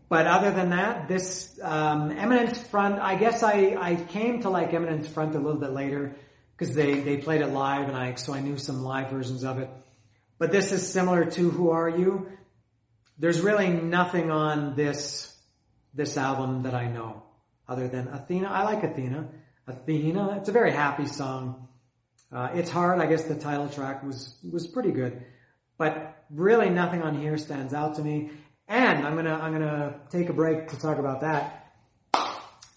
But 0.07 0.27
other 0.27 0.49
than 0.51 0.69
that, 0.69 1.09
this 1.09 1.59
um, 1.61 2.09
Eminence 2.09 2.57
Front, 2.57 2.99
I 2.99 3.15
guess 3.15 3.43
I, 3.43 3.75
I 3.77 3.95
came 3.95 4.43
to 4.43 4.49
like 4.49 4.73
Eminence 4.73 5.09
Front 5.09 5.35
a 5.35 5.39
little 5.39 5.59
bit 5.59 5.71
later 5.71 6.15
because 6.57 6.73
they, 6.73 7.01
they 7.01 7.17
played 7.17 7.41
it 7.41 7.47
live 7.47 7.89
and 7.89 7.97
I 7.97 8.15
so 8.15 8.33
I 8.33 8.39
knew 8.39 8.57
some 8.57 8.81
live 8.81 9.09
versions 9.09 9.43
of 9.43 9.59
it. 9.59 9.69
But 10.39 10.53
this 10.53 10.71
is 10.71 10.87
similar 10.87 11.25
to 11.25 11.49
Who 11.49 11.71
Are 11.71 11.89
You? 11.89 12.29
There's 13.19 13.41
really 13.41 13.67
nothing 13.67 14.31
on 14.31 14.77
this 14.77 15.35
this 15.93 16.15
album 16.15 16.63
that 16.63 16.75
I 16.75 16.87
know 16.87 17.23
other 17.67 17.89
than 17.89 18.07
Athena. 18.07 18.47
I 18.47 18.63
like 18.63 18.83
Athena. 18.83 19.27
Athena. 19.67 20.37
It's 20.39 20.47
a 20.47 20.53
very 20.53 20.71
happy 20.71 21.07
song. 21.07 21.67
Uh, 22.31 22.51
it's 22.53 22.69
hard. 22.69 23.01
I 23.01 23.07
guess 23.07 23.23
the 23.23 23.35
title 23.35 23.67
track 23.67 24.01
was 24.01 24.39
was 24.49 24.65
pretty 24.65 24.91
good, 24.91 25.25
but 25.77 26.14
really 26.29 26.69
nothing 26.69 27.01
on 27.01 27.19
here 27.19 27.37
stands 27.37 27.73
out 27.73 27.95
to 27.95 28.01
me. 28.01 28.31
And 28.67 29.05
I'm 29.05 29.15
gonna 29.15 29.35
I'm 29.35 29.53
gonna 29.53 29.99
take 30.09 30.29
a 30.29 30.33
break 30.33 30.69
to 30.69 30.79
talk 30.79 30.97
about 30.97 31.21
that. 31.21 31.73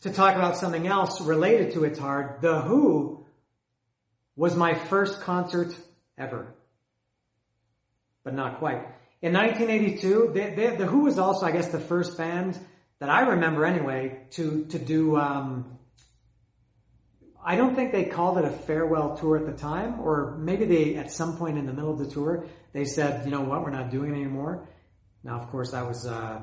To 0.02 0.12
talk 0.12 0.36
about 0.36 0.56
something 0.56 0.86
else 0.86 1.20
related 1.20 1.72
to 1.72 1.84
It's 1.84 1.98
Hard. 1.98 2.40
The 2.40 2.60
Who 2.60 3.26
was 4.36 4.54
my 4.54 4.74
first 4.74 5.20
concert 5.22 5.74
ever, 6.16 6.54
but 8.22 8.34
not 8.34 8.58
quite. 8.58 8.86
In 9.20 9.32
1982, 9.32 10.30
they, 10.32 10.54
they, 10.54 10.76
the 10.76 10.86
Who 10.86 11.00
was 11.00 11.18
also, 11.18 11.44
I 11.44 11.50
guess, 11.50 11.68
the 11.68 11.80
first 11.80 12.16
band 12.16 12.56
that 13.00 13.08
I 13.08 13.30
remember 13.30 13.64
anyway 13.64 14.20
to 14.32 14.66
to 14.66 14.78
do. 14.78 15.16
Um, 15.16 15.77
I 17.44 17.56
don't 17.56 17.74
think 17.74 17.92
they 17.92 18.04
called 18.04 18.38
it 18.38 18.44
a 18.44 18.50
farewell 18.50 19.16
tour 19.16 19.36
at 19.36 19.46
the 19.46 19.52
time, 19.52 20.00
or 20.00 20.36
maybe 20.38 20.64
they, 20.64 20.96
at 20.96 21.10
some 21.10 21.36
point 21.36 21.56
in 21.56 21.66
the 21.66 21.72
middle 21.72 21.92
of 21.92 21.98
the 21.98 22.08
tour, 22.08 22.46
they 22.72 22.84
said, 22.84 23.24
you 23.24 23.30
know 23.30 23.42
what, 23.42 23.62
we're 23.62 23.70
not 23.70 23.90
doing 23.90 24.10
it 24.10 24.14
anymore. 24.14 24.68
Now, 25.22 25.40
of 25.40 25.48
course, 25.50 25.72
that 25.72 25.86
was 25.86 26.06
uh, 26.06 26.42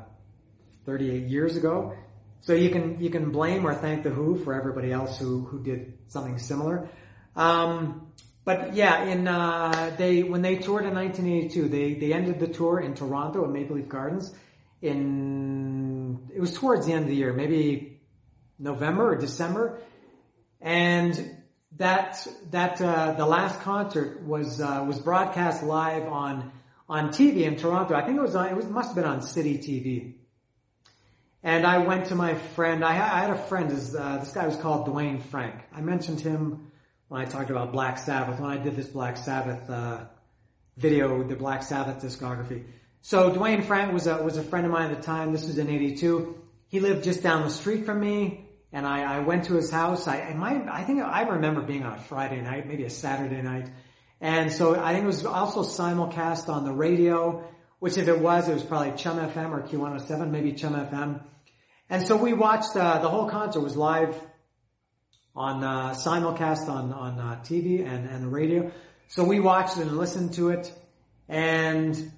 38 0.86 1.28
years 1.28 1.56
ago. 1.56 1.96
So 2.41 2.54
you 2.54 2.70
can 2.70 3.00
you 3.02 3.10
can 3.10 3.32
blame 3.32 3.66
or 3.66 3.74
thank 3.74 4.04
the 4.04 4.12
Who 4.12 4.38
for 4.38 4.54
everybody 4.54 4.91
else 4.91 5.18
who 5.18 5.46
who 5.46 5.64
did 5.64 5.98
something 6.08 6.38
similar. 6.38 6.88
Um, 7.36 8.12
but 8.43 8.76
yeah, 8.76 9.06
in 9.06 9.28
uh, 9.28 9.96
they 9.98 10.22
when 10.22 10.43
they 10.43 10.58
toured 10.58 10.86
in 10.86 10.93
1982, 10.93 11.68
they 11.70 11.93
they 11.96 12.14
ended 12.14 12.39
the 12.39 12.48
tour 12.48 12.80
in 12.80 12.93
Toronto 12.93 13.43
at 13.46 13.50
Maple 13.50 13.78
Leaf 13.78 13.89
Gardens. 13.89 14.32
In 14.84 16.30
it 16.36 16.39
was 16.39 16.54
towards 16.54 16.86
the 16.86 16.93
end 16.93 17.06
of 17.06 17.10
the 17.10 17.16
year, 17.16 17.34
maybe 17.34 18.00
November 18.60 19.14
or 19.14 19.16
December, 19.16 19.82
and 20.62 21.38
that 21.78 22.28
that 22.51 22.82
uh, 22.82 23.14
the 23.14 23.26
last 23.26 23.60
concert 23.62 24.22
was 24.24 24.62
uh, 24.62 24.84
was 24.88 24.99
broadcast 24.99 25.64
live 25.64 26.08
on 26.08 26.51
on 26.88 27.10
TV 27.10 27.41
in 27.41 27.56
Toronto. 27.56 27.95
I 27.95 28.01
think 28.01 28.18
it 28.18 28.22
was 28.22 28.36
on, 28.36 28.47
it 28.47 28.56
was 28.56 28.66
must 28.68 28.89
have 28.89 28.95
been 28.95 29.06
on 29.06 29.22
City 29.22 29.58
TV. 29.58 30.16
And 31.43 31.66
I 31.66 31.78
went 31.78 32.08
to 32.08 32.16
my 32.16 32.34
friend. 32.34 32.84
I, 32.84 32.93
I 32.93 33.20
had 33.22 33.30
a 33.30 33.38
friend. 33.38 33.70
This, 33.70 33.93
uh, 33.93 34.18
this 34.18 34.32
guy 34.32 34.47
was 34.47 34.56
called 34.56 34.88
Dwayne 34.88 35.22
Frank. 35.22 35.56
I 35.72 35.82
mentioned 35.82 36.20
him 36.20 36.72
when 37.08 37.22
I 37.22 37.26
talked 37.26 37.51
about 37.51 37.72
Black 37.72 37.99
Sabbath, 37.99 38.39
when 38.39 38.49
I 38.49 38.58
did 38.58 38.76
this 38.76 38.88
Black 38.88 39.18
Sabbath 39.18 39.70
uh, 39.70 40.06
video, 40.78 41.24
the 41.24 41.36
Black 41.36 41.62
Sabbath 41.62 42.01
discography. 42.03 42.64
So 43.01 43.32
Dwayne 43.32 43.64
Frank 43.64 43.93
was 43.93 44.08
a 44.08 44.24
was 44.24 44.38
a 44.38 44.43
friend 44.43 44.66
of 44.66 44.72
mine 44.72 44.89
at 44.89 44.97
the 44.97 45.03
time. 45.03 45.32
This 45.32 45.45
was 45.45 45.58
in 45.58 45.70
'82. 45.70 46.41
He 46.68 46.80
lived 46.80 47.03
just 47.03 47.22
down 47.22 47.43
the 47.43 47.51
street 47.51 47.86
from 47.86 47.99
me, 47.99 48.45
and 48.72 48.86
I, 48.86 49.18
I 49.18 49.20
went 49.20 49.45
to 49.45 49.53
his 49.53 49.72
house. 49.72 50.07
I, 50.07 50.22
I 50.22 50.34
might, 50.34 50.68
I 50.68 50.84
think 50.84 51.01
I 51.01 51.22
remember 51.22 51.61
being 51.61 51.84
on 51.84 51.93
a 51.93 52.01
Friday 52.01 52.41
night, 52.41 52.68
maybe 52.68 52.84
a 52.84 52.89
Saturday 52.89 53.41
night, 53.41 53.70
and 54.22 54.51
so 54.51 54.76
I 54.82 54.93
think 54.93 55.03
it 55.03 55.07
was 55.07 55.26
also 55.26 55.63
simulcast 55.63 56.49
on 56.49 56.66
the 56.66 56.72
radio. 56.72 57.47
Which, 57.80 57.97
if 57.97 58.07
it 58.07 58.20
was, 58.20 58.47
it 58.47 58.53
was 58.53 58.63
probably 58.63 58.93
Chum 58.97 59.18
FM 59.18 59.51
or 59.51 59.61
Q107, 59.61 60.32
maybe 60.32 60.53
Chum 60.53 60.74
FM. 60.74 61.22
And 61.89 62.07
so 62.07 62.16
we 62.16 62.34
watched 62.34 62.76
uh, 62.76 62.99
the 62.99 63.09
whole 63.09 63.30
concert 63.30 63.59
was 63.59 63.76
live 63.76 64.16
on 65.36 65.63
uh, 65.63 65.91
simulcast 65.91 66.68
on 66.70 66.93
on 66.93 67.20
uh, 67.20 67.41
TV 67.43 67.86
and 67.86 68.09
and 68.09 68.24
the 68.24 68.28
radio. 68.28 68.72
So 69.07 69.24
we 69.24 69.39
watched 69.39 69.78
and 69.78 69.97
listened 69.97 70.34
to 70.34 70.49
it, 70.49 70.74
and 71.30 72.11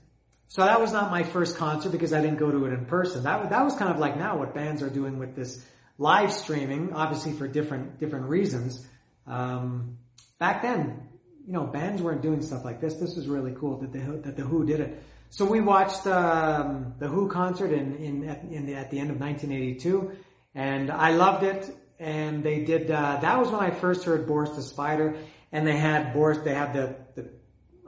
so 0.48 0.64
that 0.64 0.80
was 0.80 0.94
not 0.94 1.12
my 1.12 1.24
first 1.24 1.58
concert 1.58 1.92
because 1.92 2.14
I 2.14 2.22
didn't 2.22 2.38
go 2.38 2.50
to 2.50 2.66
it 2.66 2.74
in 2.74 2.86
person. 2.86 3.24
That 3.24 3.50
that 3.50 3.64
was 3.64 3.76
kind 3.76 3.92
of 3.92 4.00
like 4.00 4.18
now 4.18 4.38
what 4.38 4.54
bands 4.54 4.82
are 4.82 4.90
doing 4.90 5.20
with 5.20 5.36
this 5.36 5.66
live 5.98 6.32
streaming, 6.32 6.94
obviously 6.94 7.34
for 7.34 7.48
different 7.48 8.00
different 8.00 8.26
reasons. 8.28 8.86
Um, 9.26 9.98
back 10.40 10.62
then, 10.62 11.10
you 11.46 11.54
know, 11.54 11.64
bands 11.66 12.02
weren't 12.02 12.22
doing 12.22 12.42
stuff 12.42 12.64
like 12.64 12.82
this. 12.82 12.96
This 12.96 13.16
was 13.16 13.28
really 13.28 13.56
cool 13.60 13.78
that 13.80 13.92
the 13.92 14.00
that 14.00 14.36
the 14.36 14.44
Who 14.44 14.66
did 14.66 14.80
it. 14.80 15.04
So 15.30 15.46
we 15.46 15.60
watched 15.60 16.08
um, 16.08 16.94
the 17.00 17.08
Who 17.08 17.28
concert 17.28 17.72
in 17.72 17.96
in 17.96 18.30
at, 18.30 18.44
in 18.44 18.66
the, 18.66 18.76
at 18.76 18.92
the 18.92 19.00
end 19.00 19.12
of 19.12 19.20
1982, 19.20 20.12
and 20.56 20.92
I 20.92 21.12
loved 21.12 21.44
it. 21.44 21.76
And 22.00 22.44
they 22.44 22.64
did. 22.64 22.92
Uh, 22.92 23.18
that 23.22 23.40
was 23.40 23.50
when 23.50 23.60
I 23.60 23.72
first 23.72 24.04
heard 24.04 24.28
Boris 24.28 24.52
the 24.52 24.62
Spider, 24.62 25.18
and 25.52 25.66
they 25.66 25.78
had 25.78 26.14
Boris. 26.14 26.38
They 26.40 26.54
had 26.54 26.74
the 26.74 26.96
the. 27.16 27.30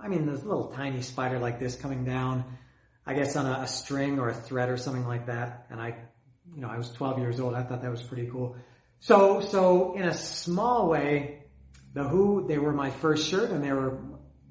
I 0.01 0.07
mean, 0.07 0.25
this 0.25 0.43
little 0.43 0.71
tiny 0.71 1.01
spider 1.01 1.39
like 1.39 1.59
this 1.59 1.75
coming 1.75 2.05
down, 2.05 2.45
I 3.05 3.13
guess 3.13 3.35
on 3.35 3.45
a, 3.45 3.63
a 3.63 3.67
string 3.67 4.17
or 4.17 4.29
a 4.29 4.33
thread 4.33 4.69
or 4.69 4.77
something 4.77 5.05
like 5.05 5.25
that. 5.25 5.65
And 5.69 5.81
I, 5.81 5.97
you 6.55 6.61
know, 6.61 6.69
I 6.69 6.77
was 6.77 6.91
12 6.91 7.19
years 7.19 7.39
old. 7.39 7.53
I 7.53 7.63
thought 7.63 7.81
that 7.81 7.91
was 7.91 8.03
pretty 8.03 8.27
cool. 8.27 8.55
So 8.99 9.41
so 9.41 9.95
in 9.95 10.03
a 10.03 10.13
small 10.13 10.89
way, 10.89 11.43
the 11.93 12.03
Who 12.03 12.47
they 12.47 12.57
were 12.57 12.73
my 12.73 12.91
first 12.91 13.27
shirt, 13.27 13.51
and 13.51 13.63
they 13.63 13.71
were 13.71 13.99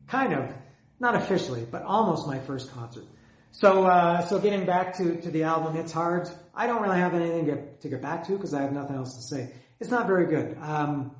kind 0.07 0.32
of 0.32 0.53
not 1.01 1.14
officially, 1.14 1.66
but 1.70 1.82
almost 1.82 2.26
my 2.26 2.38
first 2.40 2.72
concert. 2.72 3.05
So, 3.51 3.84
uh, 3.84 4.26
so 4.26 4.38
getting 4.38 4.66
back 4.66 4.96
to, 4.99 5.20
to 5.20 5.30
the 5.30 5.44
album, 5.44 5.76
it's 5.76 5.92
hard. 5.92 6.28
I 6.55 6.66
don't 6.66 6.82
really 6.82 6.99
have 6.99 7.14
anything 7.14 7.46
to, 7.46 7.76
to 7.78 7.88
get 7.88 8.03
back 8.03 8.26
to 8.26 8.32
because 8.32 8.53
I 8.53 8.62
have 8.62 8.72
nothing 8.72 8.96
else 8.96 9.16
to 9.16 9.22
say. 9.22 9.53
It's 9.80 9.90
not 9.90 10.07
very 10.07 10.26
good. 10.26 10.57
Um, 10.61 11.16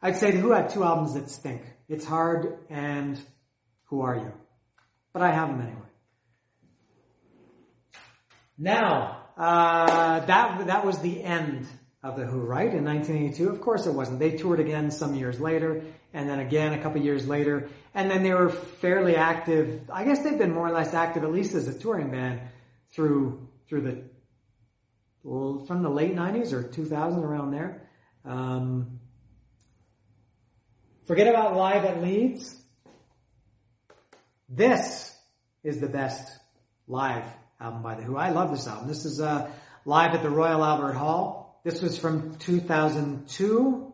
I'd 0.00 0.16
say 0.16 0.30
the 0.30 0.38
Who 0.38 0.52
had 0.52 0.70
two 0.70 0.84
albums 0.84 1.14
that 1.14 1.30
stink. 1.30 1.62
It's 1.88 2.04
hard 2.04 2.58
and 2.70 3.18
Who 3.84 4.02
Are 4.02 4.16
You? 4.16 4.32
But 5.12 5.22
I 5.22 5.32
have 5.32 5.48
them 5.48 5.60
anyway. 5.60 5.80
Now, 8.58 9.21
uh, 9.36 10.20
that 10.20 10.66
that 10.66 10.84
was 10.84 10.98
the 11.00 11.22
end 11.22 11.66
of 12.02 12.16
the 12.16 12.26
Who, 12.26 12.40
right? 12.40 12.72
In 12.72 12.84
1982, 12.84 13.48
of 13.48 13.60
course 13.60 13.86
it 13.86 13.92
wasn't. 13.92 14.18
They 14.18 14.36
toured 14.36 14.60
again 14.60 14.90
some 14.90 15.14
years 15.14 15.40
later, 15.40 15.82
and 16.12 16.28
then 16.28 16.40
again 16.40 16.72
a 16.72 16.82
couple 16.82 17.00
years 17.00 17.26
later, 17.26 17.68
and 17.94 18.10
then 18.10 18.22
they 18.22 18.34
were 18.34 18.50
fairly 18.50 19.16
active. 19.16 19.82
I 19.92 20.04
guess 20.04 20.22
they've 20.22 20.38
been 20.38 20.52
more 20.52 20.68
or 20.68 20.72
less 20.72 20.94
active, 20.94 21.24
at 21.24 21.32
least 21.32 21.54
as 21.54 21.68
a 21.68 21.78
touring 21.78 22.10
band, 22.10 22.40
through 22.92 23.48
through 23.68 23.82
the 23.82 24.04
from 25.66 25.82
the 25.82 25.88
late 25.88 26.16
90s 26.16 26.52
or 26.52 26.64
2000 26.64 27.22
around 27.22 27.52
there. 27.52 27.88
Um, 28.24 28.98
forget 31.06 31.28
about 31.28 31.56
live 31.56 31.84
at 31.84 32.02
Leeds. 32.02 32.60
This 34.48 35.16
is 35.62 35.80
the 35.80 35.88
best 35.88 36.38
live 36.88 37.24
album 37.62 37.82
by 37.82 37.94
the 37.94 38.02
Who. 38.02 38.16
I 38.16 38.30
love 38.30 38.50
this 38.50 38.66
album. 38.66 38.88
This 38.88 39.04
is 39.04 39.20
uh, 39.20 39.48
live 39.84 40.14
at 40.14 40.22
the 40.22 40.30
Royal 40.30 40.64
Albert 40.64 40.94
Hall. 40.94 41.60
This 41.62 41.80
was 41.80 41.96
from 41.96 42.34
2002, 42.38 43.92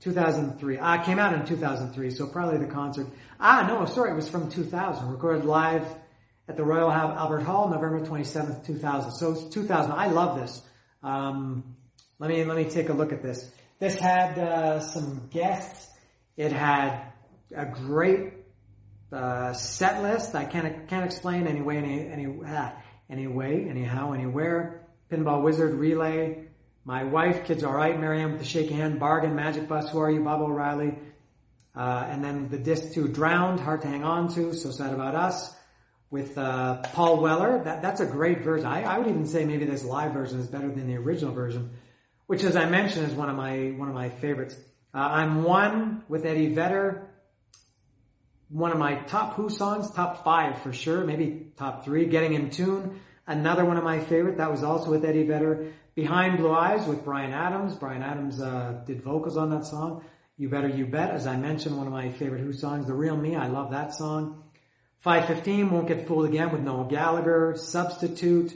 2003. 0.00 0.78
Ah, 0.78 1.04
came 1.04 1.20
out 1.20 1.32
in 1.32 1.46
2003, 1.46 2.10
so 2.10 2.26
probably 2.26 2.58
the 2.58 2.72
concert. 2.72 3.06
Ah, 3.38 3.64
no, 3.68 3.86
sorry, 3.86 4.10
it 4.10 4.14
was 4.14 4.28
from 4.28 4.50
2000. 4.50 5.08
Recorded 5.08 5.44
live 5.44 5.86
at 6.48 6.56
the 6.56 6.64
Royal 6.64 6.90
Albert 6.90 7.40
Hall, 7.40 7.68
November 7.68 8.04
27th, 8.04 8.66
2000. 8.66 9.12
So 9.12 9.32
it's 9.32 9.54
2000. 9.54 9.92
I 9.92 10.08
love 10.08 10.40
this. 10.40 10.60
Um, 11.04 11.76
let 12.18 12.30
me 12.30 12.44
let 12.44 12.56
me 12.56 12.64
take 12.64 12.88
a 12.88 12.92
look 12.92 13.12
at 13.12 13.22
this. 13.22 13.48
This 13.78 13.96
had 13.96 14.38
uh, 14.38 14.80
some 14.80 15.28
guests. 15.30 15.88
It 16.36 16.50
had 16.50 17.12
a 17.54 17.66
great 17.66 18.33
uh, 19.14 19.52
set 19.52 20.02
list. 20.02 20.34
I 20.34 20.44
can't 20.44 20.88
can't 20.88 21.04
explain 21.04 21.46
anyway 21.46 21.76
any 21.76 22.08
any 22.08 22.38
ah, 22.46 22.72
anyway 23.08 23.68
anyhow 23.68 24.12
anywhere. 24.12 24.86
Pinball 25.10 25.42
Wizard 25.42 25.74
Relay. 25.74 26.46
My 26.84 27.04
wife, 27.04 27.46
kids 27.46 27.64
all 27.64 27.72
right. 27.72 27.98
Mary 27.98 28.20
Anne 28.20 28.32
with 28.32 28.40
the 28.40 28.46
shaky 28.46 28.74
hand. 28.74 29.00
Bargain, 29.00 29.34
Magic 29.34 29.68
Bus. 29.68 29.88
Who 29.90 30.00
are 30.00 30.10
you? 30.10 30.22
Baba 30.22 30.44
O'Riley. 30.44 30.98
Uh, 31.74 32.06
and 32.08 32.22
then 32.22 32.48
the 32.50 32.58
disc 32.58 32.92
two, 32.92 33.08
Drowned, 33.08 33.60
Hard 33.60 33.82
to 33.82 33.88
Hang 33.88 34.04
On 34.04 34.28
to. 34.34 34.52
So 34.52 34.70
sad 34.70 34.92
about 34.92 35.14
us. 35.14 35.54
With 36.10 36.36
uh, 36.36 36.82
Paul 36.92 37.20
Weller. 37.20 37.62
That, 37.64 37.82
that's 37.82 38.00
a 38.00 38.06
great 38.06 38.42
version. 38.42 38.66
I, 38.66 38.82
I 38.82 38.98
would 38.98 39.08
even 39.08 39.26
say 39.26 39.44
maybe 39.44 39.64
this 39.64 39.84
live 39.84 40.12
version 40.12 40.38
is 40.38 40.46
better 40.46 40.68
than 40.68 40.86
the 40.86 40.96
original 40.96 41.32
version, 41.32 41.70
which, 42.26 42.44
as 42.44 42.54
I 42.54 42.66
mentioned, 42.66 43.08
is 43.08 43.14
one 43.14 43.30
of 43.30 43.36
my 43.36 43.74
one 43.76 43.88
of 43.88 43.94
my 43.94 44.10
favorites. 44.10 44.56
Uh, 44.92 44.98
I'm 44.98 45.42
one 45.42 46.04
with 46.08 46.24
Eddie 46.24 46.54
Vedder 46.54 47.13
one 48.48 48.72
of 48.72 48.78
my 48.78 48.94
top 48.94 49.34
Who 49.34 49.48
songs, 49.48 49.90
top 49.90 50.24
five 50.24 50.62
for 50.62 50.72
sure, 50.72 51.04
maybe 51.04 51.52
top 51.56 51.84
three, 51.84 52.06
Getting 52.06 52.34
in 52.34 52.50
Tune. 52.50 53.00
Another 53.26 53.64
one 53.64 53.76
of 53.76 53.84
my 53.84 54.00
favorite, 54.00 54.36
that 54.36 54.50
was 54.50 54.62
also 54.62 54.90
with 54.90 55.04
Eddie 55.04 55.24
Vedder. 55.24 55.72
Behind 55.94 56.38
Blue 56.38 56.52
Eyes 56.52 56.86
with 56.86 57.04
Bryan 57.04 57.32
Adams. 57.32 57.74
Bryan 57.76 58.02
Adams 58.02 58.40
uh, 58.40 58.82
did 58.86 59.02
vocals 59.02 59.36
on 59.36 59.50
that 59.50 59.64
song. 59.64 60.04
You 60.36 60.48
Better 60.48 60.68
You 60.68 60.86
Bet, 60.86 61.10
as 61.10 61.26
I 61.26 61.36
mentioned, 61.36 61.76
one 61.76 61.86
of 61.86 61.92
my 61.92 62.10
favorite 62.10 62.40
Who 62.40 62.52
songs. 62.52 62.86
The 62.86 62.94
Real 62.94 63.16
Me, 63.16 63.36
I 63.36 63.46
love 63.46 63.70
that 63.70 63.94
song. 63.94 64.42
515, 65.00 65.70
Won't 65.70 65.86
Get 65.86 66.08
Fooled 66.08 66.26
Again 66.26 66.50
with 66.50 66.62
Noel 66.62 66.84
Gallagher. 66.84 67.54
Substitute. 67.56 68.52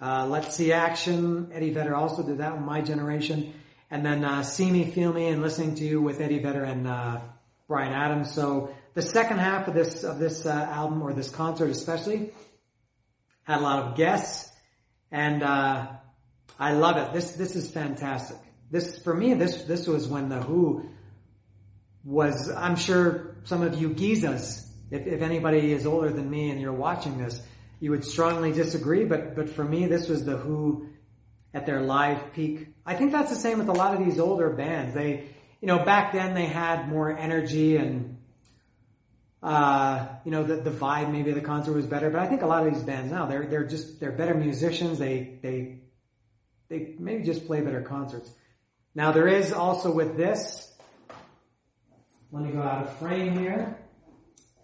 Uh, 0.00 0.26
Let's 0.26 0.54
See 0.54 0.72
Action. 0.72 1.50
Eddie 1.52 1.70
Vedder 1.70 1.96
also 1.96 2.22
did 2.22 2.38
that 2.38 2.52
with 2.52 2.62
My 2.62 2.80
Generation. 2.80 3.52
And 3.90 4.06
then 4.06 4.24
uh, 4.24 4.42
See 4.42 4.70
Me, 4.70 4.90
Feel 4.90 5.12
Me, 5.12 5.26
and 5.26 5.42
Listening 5.42 5.74
to 5.76 5.84
You 5.84 6.00
with 6.00 6.20
Eddie 6.20 6.38
Vedder 6.38 6.62
and 6.62 6.86
uh, 6.86 7.20
Bryan 7.66 7.92
Adams. 7.92 8.32
So 8.32 8.72
the 8.94 9.02
second 9.02 9.38
half 9.38 9.68
of 9.68 9.74
this 9.74 10.04
of 10.04 10.18
this 10.18 10.46
uh, 10.46 10.50
album 10.50 11.02
or 11.02 11.12
this 11.12 11.30
concert 11.30 11.70
especially 11.70 12.32
had 13.44 13.58
a 13.58 13.62
lot 13.62 13.82
of 13.84 13.96
guests, 13.96 14.50
and 15.10 15.42
uh, 15.42 15.88
I 16.58 16.72
love 16.72 16.96
it. 16.96 17.12
This 17.12 17.32
this 17.32 17.56
is 17.56 17.70
fantastic. 17.70 18.38
This 18.70 18.98
for 19.02 19.14
me 19.14 19.34
this 19.34 19.62
this 19.62 19.86
was 19.86 20.08
when 20.08 20.28
the 20.28 20.40
Who 20.40 20.88
was. 22.04 22.50
I'm 22.50 22.76
sure 22.76 23.36
some 23.44 23.62
of 23.62 23.80
you 23.80 23.90
geezas, 23.90 24.66
if, 24.90 25.06
if 25.06 25.22
anybody 25.22 25.72
is 25.72 25.86
older 25.86 26.10
than 26.10 26.30
me 26.30 26.50
and 26.50 26.60
you're 26.60 26.72
watching 26.72 27.18
this, 27.18 27.40
you 27.80 27.90
would 27.90 28.04
strongly 28.04 28.52
disagree, 28.52 29.04
but 29.04 29.34
but 29.34 29.48
for 29.48 29.64
me, 29.64 29.86
this 29.86 30.08
was 30.08 30.24
the 30.24 30.36
Who 30.36 30.88
at 31.54 31.66
their 31.66 31.82
live 31.82 32.32
peak. 32.32 32.68
I 32.84 32.94
think 32.94 33.12
that's 33.12 33.30
the 33.30 33.36
same 33.36 33.58
with 33.58 33.68
a 33.68 33.72
lot 33.72 33.94
of 33.94 34.04
these 34.04 34.18
older 34.18 34.50
bands. 34.50 34.94
They, 34.94 35.28
you 35.60 35.68
know, 35.68 35.84
back 35.84 36.12
then 36.12 36.34
they 36.34 36.46
had 36.46 36.88
more 36.88 37.16
energy 37.16 37.76
and, 37.76 38.11
uh, 39.42 40.06
you 40.24 40.30
know, 40.30 40.44
the, 40.44 40.56
the 40.56 40.70
vibe 40.70 41.10
maybe 41.10 41.32
the 41.32 41.40
concert 41.40 41.72
was 41.72 41.86
better. 41.86 42.10
But 42.10 42.20
I 42.20 42.26
think 42.26 42.42
a 42.42 42.46
lot 42.46 42.66
of 42.66 42.72
these 42.72 42.82
bands 42.82 43.10
now 43.10 43.26
they're 43.26 43.46
they're 43.46 43.66
just 43.66 44.00
they're 44.00 44.12
better 44.12 44.34
musicians. 44.34 44.98
They 44.98 45.38
they 45.42 45.80
they 46.68 46.94
maybe 46.98 47.24
just 47.24 47.46
play 47.46 47.60
better 47.60 47.82
concerts. 47.82 48.30
Now 48.94 49.12
there 49.12 49.28
is 49.28 49.52
also 49.52 49.92
with 49.92 50.16
this. 50.16 50.68
Let 52.30 52.44
me 52.44 52.52
go 52.52 52.62
out 52.62 52.86
of 52.86 52.98
frame 52.98 53.38
here 53.38 53.76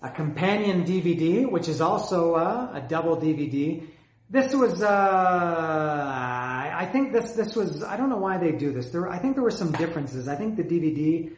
a 0.03 0.11
companion 0.11 0.85
DVD, 0.85 1.51
which 1.51 1.68
is 1.68 1.81
also 1.81 2.35
uh, 2.35 2.70
a 2.74 2.81
double 2.81 3.16
DVD. 3.16 3.83
This 4.31 4.55
was, 4.55 4.83
uh, 4.83 4.89
I 4.89 6.89
think 6.93 7.12
this, 7.12 7.33
this 7.33 7.57
was, 7.57 7.83
I 7.83 7.97
don't 7.97 8.11
know 8.11 8.18
why 8.18 8.39
they 8.39 8.53
do 8.53 8.72
this. 8.72 8.91
There, 8.91 9.09
I 9.09 9.18
think 9.18 9.35
there 9.35 9.43
were 9.43 9.51
some 9.51 9.72
differences. 9.72 10.29
I 10.29 10.37
think 10.37 10.57
the 10.57 10.62
DVD 10.62 11.33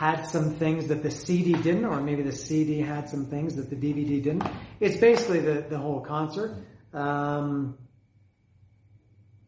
had 0.00 0.26
some 0.26 0.54
things 0.54 0.86
that 0.86 1.02
the 1.02 1.10
CD 1.10 1.52
didn't, 1.52 1.84
or 1.84 2.00
maybe 2.00 2.22
the 2.22 2.32
CD 2.32 2.80
had 2.80 3.06
some 3.06 3.26
things 3.26 3.56
that 3.56 3.68
the 3.68 3.76
DVD 3.76 4.22
didn't. 4.22 4.42
It's 4.80 4.96
basically 4.96 5.40
the, 5.40 5.66
the 5.68 5.76
whole 5.76 6.00
concert. 6.00 6.56
Um, 6.94 7.76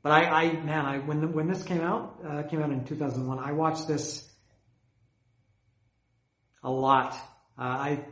but 0.02 0.12
I, 0.12 0.24
I, 0.26 0.52
man, 0.60 0.84
I, 0.84 0.98
when, 0.98 1.32
when 1.32 1.48
this 1.48 1.62
came 1.62 1.80
out, 1.80 2.18
uh, 2.22 2.42
came 2.42 2.62
out 2.62 2.70
in 2.70 2.84
2001, 2.84 3.38
I 3.38 3.52
watched 3.52 3.88
this 3.88 4.30
a 6.62 6.70
lot. 6.70 7.14
Uh, 7.58 7.62
I 7.62 8.04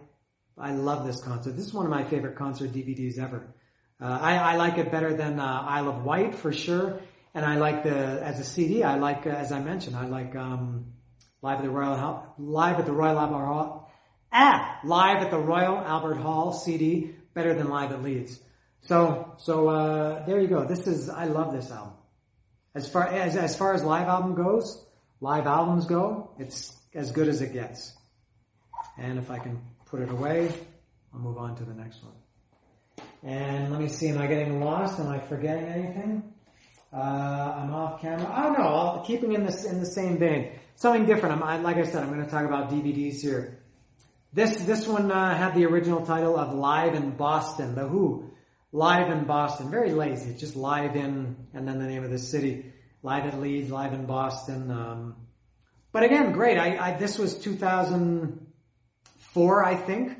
I 0.57 0.73
love 0.73 1.07
this 1.07 1.23
concert. 1.23 1.57
This 1.57 1.67
is 1.67 1.75
one 1.75 1.85
of 1.85 1.91
my 1.91 2.05
favorite 2.05 2.37
concert 2.37 2.73
DVDs 2.73 3.19
ever. 3.19 3.55
Uh, 4.01 4.19
I, 4.21 4.37
I, 4.37 4.57
like 4.57 4.79
it 4.79 4.91
better 4.91 5.15
than 5.15 5.41
uh, 5.41 5.45
Isle 5.69 5.89
of 5.89 6.05
Wight 6.05 6.35
for 6.35 6.53
sure, 6.53 7.01
and 7.35 7.45
I 7.45 7.57
like 7.57 7.83
the 7.83 7.97
as 8.23 8.41
a 8.41 8.45
CD. 8.45 8.83
I 8.83 8.97
like, 8.97 9.27
uh, 9.27 9.31
as 9.31 9.53
I 9.53 9.61
mentioned, 9.61 9.97
I 9.97 10.07
like 10.07 10.35
um, 10.37 10.93
live 11.43 11.59
at 11.59 11.65
the 11.65 11.71
Royal 11.71 11.97
Hall 11.97 12.35
live 12.39 12.79
at 12.79 12.87
the 12.87 12.93
Royal 12.93 13.19
Albert 13.19 13.47
Hall. 13.47 13.93
Ah, 14.33 14.79
live 14.85 15.23
at 15.23 15.31
the 15.31 15.39
Royal 15.39 15.79
Albert 15.79 16.17
Hall 16.17 16.53
CD 16.53 17.15
better 17.35 17.55
than 17.55 17.69
live 17.69 17.93
at 17.93 18.03
Leeds. 18.03 18.41
So 18.83 19.35
so 19.39 19.69
uh, 19.69 20.27
there 20.27 20.41
you 20.41 20.49
go. 20.49 20.65
This 20.65 20.87
is 20.87 21.09
I 21.09 21.25
love 21.25 21.53
this 21.53 21.71
album. 21.71 21.95
As 22.75 22.89
far 22.89 23.07
as 23.07 23.37
as 23.37 23.57
far 23.57 23.75
as 23.75 23.83
live 23.83 24.09
album 24.09 24.35
goes, 24.35 24.85
live 25.21 25.47
albums 25.47 25.87
go, 25.87 26.31
it's 26.39 26.77
as 26.95 27.13
good 27.13 27.29
as 27.29 27.43
it 27.43 27.53
gets. 27.53 27.97
And 28.97 29.19
if 29.19 29.31
I 29.31 29.39
can 29.39 29.61
put 29.91 30.01
it 30.01 30.11
away. 30.11 30.53
I'll 31.13 31.21
move 31.21 31.37
on 31.37 31.57
to 31.57 31.65
the 31.65 31.75
next 31.75 31.99
one. 32.05 32.15
And 33.23 33.71
let 33.71 33.81
me 33.81 33.89
see, 33.89 34.09
am 34.09 34.19
I 34.19 34.29
getting 34.29 34.63
lost? 34.63 35.01
Am 35.01 35.09
I 35.09 35.19
forgetting 35.19 35.65
anything? 35.67 36.33
Uh, 36.93 36.97
I'm 36.97 37.75
off 37.75 38.01
camera. 38.01 38.33
Oh 38.37 38.53
no, 38.53 38.65
I'll, 38.65 39.05
keeping 39.05 39.33
in 39.33 39.45
this 39.45 39.65
in 39.65 39.81
the 39.81 39.87
same 39.87 40.19
vein. 40.19 40.53
Something 40.81 41.05
different. 41.05 41.43
I'm, 41.43 41.63
like 41.63 41.77
I 41.77 41.85
said, 41.85 42.03
I'm 42.03 42.09
going 42.09 42.25
to 42.25 42.31
talk 42.31 42.47
about 42.47 42.71
DVDs 42.71 43.21
here. 43.21 43.59
This 44.33 44.63
this 44.63 44.89
one 44.89 45.13
uh, 45.13 45.37
had 45.37 45.55
the 45.55 45.67
original 45.67 46.07
title 46.07 46.39
of 46.39 46.55
Live 46.55 46.95
in 46.95 47.11
Boston. 47.11 47.75
The 47.75 47.87
Who, 47.87 48.31
Live 48.73 49.11
in 49.11 49.25
Boston. 49.25 49.71
Very 49.71 49.93
lazy. 49.93 50.33
Just 50.33 50.57
live 50.57 50.97
in, 50.97 51.37
and 51.53 51.69
then 51.69 51.81
the 51.81 51.87
name 51.87 52.03
of 52.03 52.09
the 52.09 52.19
city. 52.19 52.73
Live 53.03 53.27
at 53.27 53.39
Leeds, 53.39 53.71
live 53.71 53.93
in 53.93 54.07
Boston. 54.07 54.71
Um, 54.71 55.17
but 55.93 56.03
again, 56.03 56.33
great. 56.33 56.57
I, 56.57 56.79
I 56.79 56.97
this 56.97 57.19
was 57.19 57.37
2004, 57.37 59.65
I 59.65 59.75
think, 59.75 60.17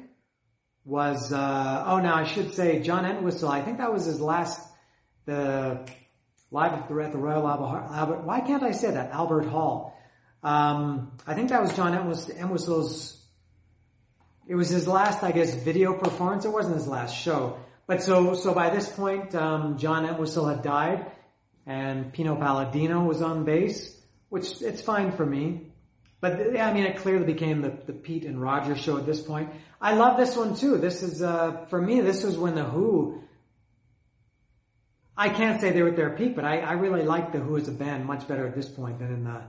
was, 0.85 1.33
uh, 1.33 1.85
oh, 1.87 2.01
now 2.01 2.17
I 2.17 2.25
should 2.25 2.53
say 2.53 2.83
John 2.83 3.07
Entwistle. 3.07 3.49
I 3.49 3.63
think 3.63 3.79
that 3.79 3.91
was 3.91 4.05
his 4.05 4.21
last, 4.21 4.61
the 5.25 5.89
live 6.51 6.75
at 6.75 6.87
the, 6.87 7.01
at 7.01 7.13
the 7.13 7.19
Royal 7.19 7.49
Albert, 7.49 8.25
why 8.25 8.41
can't 8.41 8.63
I 8.63 8.73
say 8.73 8.91
that? 8.91 9.11
Albert 9.13 9.47
Hall. 9.47 9.97
Um, 10.43 11.13
I 11.27 11.35
think 11.35 11.51
that 11.51 11.61
was 11.61 11.75
John 11.77 11.95
Entwistle's, 11.95 13.17
it 14.47 14.55
was 14.55 14.69
his 14.69 14.89
last, 14.89 15.23
I 15.23 15.33
guess, 15.33 15.55
video 15.55 15.93
performance. 15.95 16.45
It 16.45 16.53
wasn't 16.53 16.77
his 16.77 16.89
last 16.89 17.15
show. 17.15 17.59
But 17.87 18.03
so, 18.03 18.35
so 18.35 18.55
by 18.55 18.71
this 18.71 18.89
point, 18.89 19.35
um, 19.35 19.77
John 19.79 20.07
Entwistle 20.07 20.47
had 20.47 20.63
died 20.63 21.11
and 21.67 22.13
Pino 22.13 22.37
Palladino 22.37 23.05
was 23.05 23.21
on 23.23 23.45
bass, 23.45 23.97
which 24.29 24.63
it's 24.63 24.81
fine 24.81 25.13
for 25.13 25.27
me. 25.27 25.73
But 26.21 26.53
yeah, 26.53 26.69
I 26.69 26.73
mean, 26.73 26.85
it 26.85 26.99
clearly 26.99 27.25
became 27.25 27.63
the, 27.63 27.71
the 27.87 27.93
Pete 27.93 28.25
and 28.25 28.41
Roger 28.41 28.77
show 28.77 28.99
at 28.99 29.07
this 29.07 29.21
point. 29.21 29.51
I 29.81 29.95
love 29.95 30.19
this 30.19 30.37
one 30.37 30.55
too. 30.55 30.79
This 30.79 31.03
is, 31.03 31.23
uh, 31.23 31.67
for 31.69 31.81
me, 31.81 32.01
this 32.01 32.23
was 32.23 32.37
when 32.37 32.55
the 32.55 32.65
Who, 32.65 33.23
I 35.17 35.29
can't 35.31 35.61
say 35.61 35.71
they 35.71 35.83
were 35.83 35.89
at 35.89 35.97
their 35.97 36.11
peak, 36.11 36.37
but 36.37 36.45
I, 36.45 36.61
I 36.61 36.73
really 36.73 37.03
like 37.03 37.33
the 37.33 37.39
Who 37.39 37.57
as 37.57 37.69
a 37.69 37.73
band 37.73 38.05
much 38.05 38.29
better 38.29 38.47
at 38.47 38.55
this 38.55 38.69
point 38.69 38.99
than 38.99 39.13
in 39.13 39.25
the, 39.25 39.43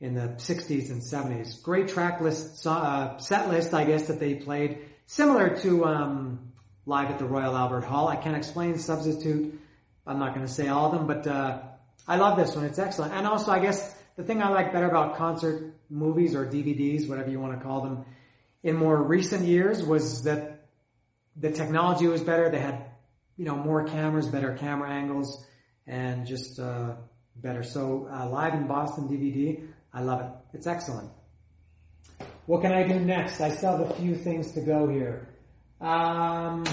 in 0.00 0.14
the 0.14 0.28
60s 0.36 0.90
and 0.90 1.00
70s. 1.00 1.62
Great 1.62 1.88
track 1.88 2.20
list, 2.20 2.66
uh, 2.66 3.16
set 3.18 3.48
list, 3.48 3.74
I 3.74 3.84
guess, 3.84 4.08
that 4.08 4.20
they 4.20 4.34
played. 4.34 4.78
Similar 5.06 5.56
to, 5.60 5.84
um, 5.86 6.52
live 6.86 7.10
at 7.10 7.18
the 7.18 7.24
Royal 7.24 7.56
Albert 7.56 7.84
Hall. 7.84 8.08
I 8.08 8.16
can't 8.16 8.36
explain 8.36 8.78
substitute. 8.78 9.58
I'm 10.06 10.18
not 10.18 10.34
going 10.34 10.46
to 10.46 10.52
say 10.52 10.68
all 10.68 10.86
of 10.86 10.92
them, 10.92 11.06
but, 11.06 11.26
uh, 11.26 11.62
I 12.06 12.16
love 12.16 12.36
this 12.36 12.54
one. 12.54 12.64
It's 12.64 12.78
excellent. 12.78 13.14
And 13.14 13.26
also, 13.26 13.50
I 13.50 13.60
guess, 13.60 13.96
the 14.16 14.22
thing 14.22 14.42
I 14.42 14.48
like 14.48 14.72
better 14.72 14.88
about 14.88 15.16
concert 15.16 15.74
movies 15.88 16.34
or 16.34 16.44
DVDs, 16.46 17.08
whatever 17.08 17.30
you 17.30 17.40
want 17.40 17.58
to 17.58 17.64
call 17.64 17.80
them, 17.80 18.04
in 18.62 18.76
more 18.76 19.02
recent 19.02 19.44
years 19.44 19.82
was 19.82 20.22
that 20.24 20.66
the 21.36 21.50
technology 21.50 22.06
was 22.06 22.22
better. 22.22 22.50
They 22.50 22.60
had, 22.60 22.86
you 23.36 23.44
know, 23.44 23.56
more 23.56 23.84
cameras, 23.84 24.26
better 24.28 24.54
camera 24.54 24.90
angles, 24.90 25.44
and 25.86 26.26
just 26.26 26.58
uh, 26.58 26.94
better. 27.36 27.62
So 27.62 28.08
uh, 28.10 28.28
live 28.28 28.54
in 28.54 28.66
Boston 28.66 29.08
DVD, 29.08 29.66
I 29.94 30.02
love 30.02 30.20
it. 30.20 30.30
It's 30.54 30.66
excellent. 30.66 31.08
What 32.46 32.62
can 32.62 32.72
I 32.72 32.82
do 32.82 32.98
next? 32.98 33.40
I 33.40 33.50
still 33.50 33.78
have 33.78 33.90
a 33.90 33.94
few 33.94 34.16
things 34.16 34.52
to 34.52 34.60
go 34.60 34.88
here. 34.88 35.28
Um, 35.80 36.64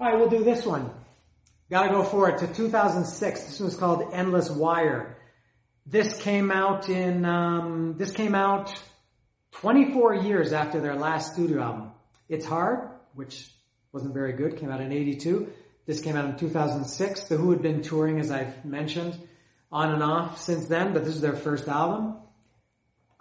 all 0.00 0.06
right, 0.08 0.16
we'll 0.16 0.30
do 0.30 0.42
this 0.42 0.64
one. 0.64 0.90
Got 1.70 1.84
to 1.84 1.90
go 1.90 2.02
for 2.02 2.30
it. 2.30 2.38
to 2.38 2.52
2006. 2.52 3.44
This 3.44 3.60
was 3.60 3.76
called 3.76 4.12
Endless 4.12 4.50
Wire. 4.50 5.18
This 5.86 6.20
came 6.20 6.50
out 6.50 6.88
in, 6.88 7.24
um, 7.24 7.94
this 7.98 8.10
came 8.10 8.34
out 8.34 8.74
24 9.52 10.14
years 10.14 10.52
after 10.52 10.80
their 10.80 10.96
last 10.96 11.34
studio 11.34 11.62
album. 11.62 11.92
It's 12.28 12.46
Hard, 12.46 12.88
which 13.14 13.50
wasn't 13.92 14.14
very 14.14 14.32
good, 14.32 14.56
came 14.56 14.70
out 14.70 14.80
in 14.80 14.92
82. 14.92 15.52
This 15.84 16.00
came 16.00 16.16
out 16.16 16.24
in 16.24 16.36
2006. 16.36 17.24
The 17.24 17.36
Who 17.36 17.50
had 17.50 17.62
been 17.62 17.82
touring, 17.82 18.18
as 18.18 18.30
I've 18.30 18.64
mentioned, 18.64 19.18
on 19.70 19.92
and 19.92 20.02
off 20.02 20.40
since 20.40 20.66
then, 20.66 20.92
but 20.92 21.04
this 21.04 21.14
is 21.14 21.20
their 21.20 21.36
first 21.36 21.68
album. 21.68 22.16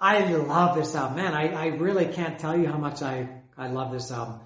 I 0.02 0.26
love 0.34 0.76
this 0.76 0.95
album. 0.95 1.18
Man, 1.18 1.34
I, 1.36 1.53
I 1.53 1.68
really 1.68 2.07
can't 2.07 2.40
tell 2.40 2.57
you 2.57 2.68
how 2.68 2.78
much 2.78 3.03
I, 3.03 3.30
I 3.56 3.68
love 3.68 3.91
this 3.91 4.11
album. 4.11 4.40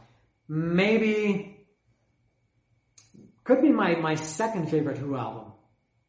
Maybe, 0.50 1.66
could 3.46 3.62
be 3.62 3.72
my, 3.72 3.96
my 3.96 4.16
second 4.16 4.70
favorite 4.70 4.98
Who 4.98 5.16
album. 5.16 5.54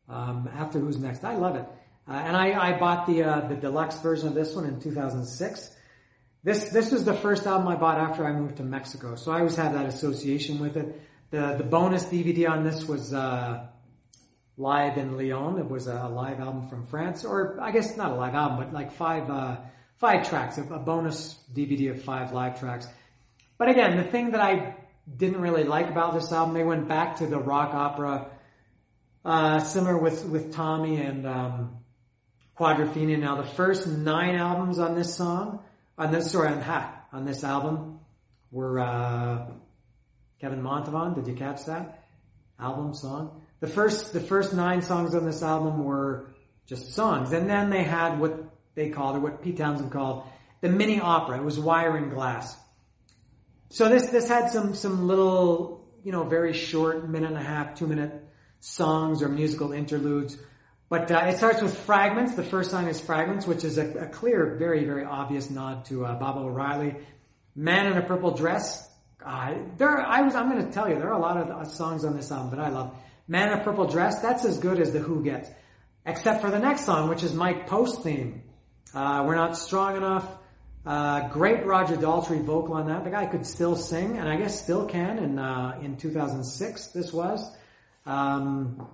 Um, 0.09 0.48
after 0.52 0.78
Who's 0.78 0.98
Next. 0.98 1.24
I 1.24 1.36
love 1.36 1.56
it. 1.56 1.64
Uh, 2.09 2.12
and 2.12 2.36
I, 2.36 2.70
I 2.70 2.78
bought 2.78 3.06
the 3.06 3.24
uh, 3.24 3.48
the 3.48 3.56
deluxe 3.56 3.98
version 3.98 4.28
of 4.28 4.35
this 4.35 4.55
one 4.55 4.64
in 4.64 4.81
2006. 4.81 5.74
This 6.44 6.68
this 6.70 6.93
was 6.93 7.05
the 7.05 7.14
first 7.14 7.47
album 7.47 7.66
I 7.66 7.74
bought 7.74 7.98
after 7.98 8.24
I 8.24 8.32
moved 8.32 8.59
to 8.59 8.62
Mexico, 8.62 9.16
so 9.16 9.32
I 9.32 9.39
always 9.39 9.56
had 9.56 9.74
that 9.74 9.86
association 9.86 10.60
with 10.60 10.77
it. 10.77 11.01
The 11.31 11.56
the 11.59 11.64
bonus 11.64 12.05
DVD 12.05 12.48
on 12.48 12.62
this 12.62 12.85
was 12.86 13.12
uh, 13.12 13.66
live 14.57 14.97
in 14.97 15.16
Lyon. 15.16 15.59
It 15.59 15.69
was 15.69 15.87
a 15.87 16.09
live 16.09 16.41
album 16.41 16.69
from 16.69 16.87
France, 16.87 17.24
or 17.24 17.59
I 17.61 17.70
guess 17.70 17.97
not 17.97 18.12
a 18.12 18.15
live 18.15 18.35
album, 18.35 18.59
but 18.59 18.73
like 18.73 18.93
five 18.93 19.28
uh, 19.31 19.57
five 19.99 20.28
tracks, 20.28 20.59
a, 20.59 20.62
bonus 20.62 21.39
DVD 21.53 21.91
of 21.91 22.03
five 22.03 22.33
live 22.33 22.59
tracks. 22.59 22.87
But 23.59 23.69
again, 23.69 23.97
the 23.97 24.05
thing 24.05 24.33
that 24.33 24.41
I 24.41 24.77
didn't 25.16 25.41
really 25.41 25.65
like 25.65 25.89
about 25.89 26.15
this 26.15 26.33
album, 26.33 26.55
they 26.55 26.65
went 26.65 26.89
back 26.89 27.16
to 27.16 27.27
the 27.27 27.39
rock 27.39 27.74
opera, 27.74 28.31
uh, 29.24 29.61
similar 29.61 29.97
with 29.99 30.24
with 30.27 30.55
Tommy 30.55 31.01
and. 31.01 31.27
Um, 31.27 31.77
Quadrophenia. 32.59 33.19
Now, 33.19 33.37
the 33.37 33.45
first 33.47 33.87
nine 33.87 34.35
albums 34.35 34.78
on 34.78 34.95
this 34.95 35.15
song, 35.15 35.61
on 35.99 36.11
this, 36.11 36.31
sorry, 36.31 36.49
on, 36.49 36.61
ha, 36.62 37.03
on 37.12 37.24
this 37.24 37.45
album 37.45 38.01
were, 38.51 38.81
uh, 38.81 39.47
Kevin 40.41 40.62
Montavon. 40.62 41.15
Did 41.15 41.27
you 41.27 41.35
catch 41.35 41.66
that? 41.66 42.05
Album, 42.59 42.95
song? 42.95 43.43
The 43.61 43.66
first, 43.66 44.12
the 44.12 44.20
first 44.20 44.53
nine 44.53 44.83
songs 44.83 45.15
on 45.15 45.24
this 45.24 45.43
album 45.43 45.85
were 45.85 46.35
just 46.66 46.93
songs. 46.95 47.33
And 47.33 47.49
then 47.49 47.70
they 47.70 47.83
had 47.83 48.19
what 48.19 48.39
they 48.74 48.91
called, 48.91 49.16
or 49.16 49.20
what 49.20 49.43
Pete 49.43 49.57
Townshend 49.57 49.91
called, 49.91 50.24
the 50.61 50.69
mini 50.69 51.01
opera. 51.01 51.39
It 51.39 51.45
was 51.45 51.59
wire 51.59 51.97
and 51.97 52.12
glass. 52.12 52.57
So 53.70 53.89
this, 53.89 54.07
this 54.07 54.28
had 54.28 54.51
some, 54.51 54.74
some 54.74 55.07
little, 55.09 55.89
you 56.05 56.12
know, 56.12 56.24
very 56.24 56.53
short, 56.53 57.09
minute 57.09 57.31
and 57.31 57.39
a 57.39 57.43
half, 57.43 57.74
two 57.74 57.87
minute 57.87 58.12
songs 58.61 59.23
or 59.23 59.28
musical 59.28 59.73
interludes 59.73 60.37
but 60.89 61.11
uh, 61.11 61.24
it 61.27 61.39
starts 61.39 61.62
with 61.62 61.77
Fragments. 61.77 62.35
The 62.35 62.45
first 62.45 62.70
song 62.70 62.87
is 62.87 63.01
Fragments, 63.01 63.47
which 63.47 63.65
is 63.65 63.77
a, 63.77 64.05
a 64.05 64.07
clear, 64.07 64.57
very, 64.57 64.85
very 64.85 65.05
obvious 65.05 65.51
nod 65.51 65.85
to 65.87 66.05
uh, 66.05 66.15
Baba 66.19 66.41
O'Riley. 66.41 66.97
Man 67.57 67.91
in 67.91 67.99
a 67.99 68.03
Purple 68.03 68.33
Dress. 68.33 68.89
Uh, 69.24 69.55
there, 69.78 69.99
I 70.01 70.20
was. 70.20 70.37
I'm 70.37 70.49
going 70.51 70.65
to 70.65 70.70
tell 70.70 70.89
you, 70.89 70.97
there 70.97 71.09
are 71.09 71.19
a 71.19 71.19
lot 71.19 71.39
of 71.39 71.51
uh, 71.51 71.65
songs 71.65 72.05
on 72.05 72.15
this 72.15 72.31
album 72.31 72.57
that 72.57 72.61
I 72.61 72.69
love. 72.69 72.95
Man 73.28 73.53
in 73.53 73.59
a 73.59 73.65
Purple 73.65 73.86
Dress, 73.86 74.20
that's 74.20 74.44
as 74.44 74.59
good 74.59 74.81
as 74.81 74.93
the 74.93 75.01
Who 75.01 75.24
gets, 75.24 75.51
except 76.05 76.40
for 76.40 76.51
the 76.51 76.61
next 76.61 76.85
song, 76.85 77.09
which 77.09 77.24
is 77.24 77.35
Mike 77.35 77.66
Post 77.66 78.03
theme. 78.03 78.43
Uh, 78.94 79.24
We're 79.27 79.35
not 79.35 79.57
strong 79.57 79.97
enough. 79.97 80.24
Uh, 80.85 81.28
great 81.28 81.66
Roger 81.66 81.97
Daltrey 81.97 82.44
vocal 82.44 82.74
on 82.74 82.86
that. 82.86 83.03
The 83.03 83.11
guy 83.11 83.27
could 83.27 83.44
still 83.44 83.74
sing, 83.74 84.19
and 84.19 84.28
I 84.28 84.36
guess 84.36 84.62
still 84.62 84.86
can. 84.86 85.19
In 85.19 85.39
uh, 85.40 85.81
in 85.82 85.97
2006, 85.97 86.89
this 86.89 87.12
was. 87.12 87.44
Um, 88.05 88.86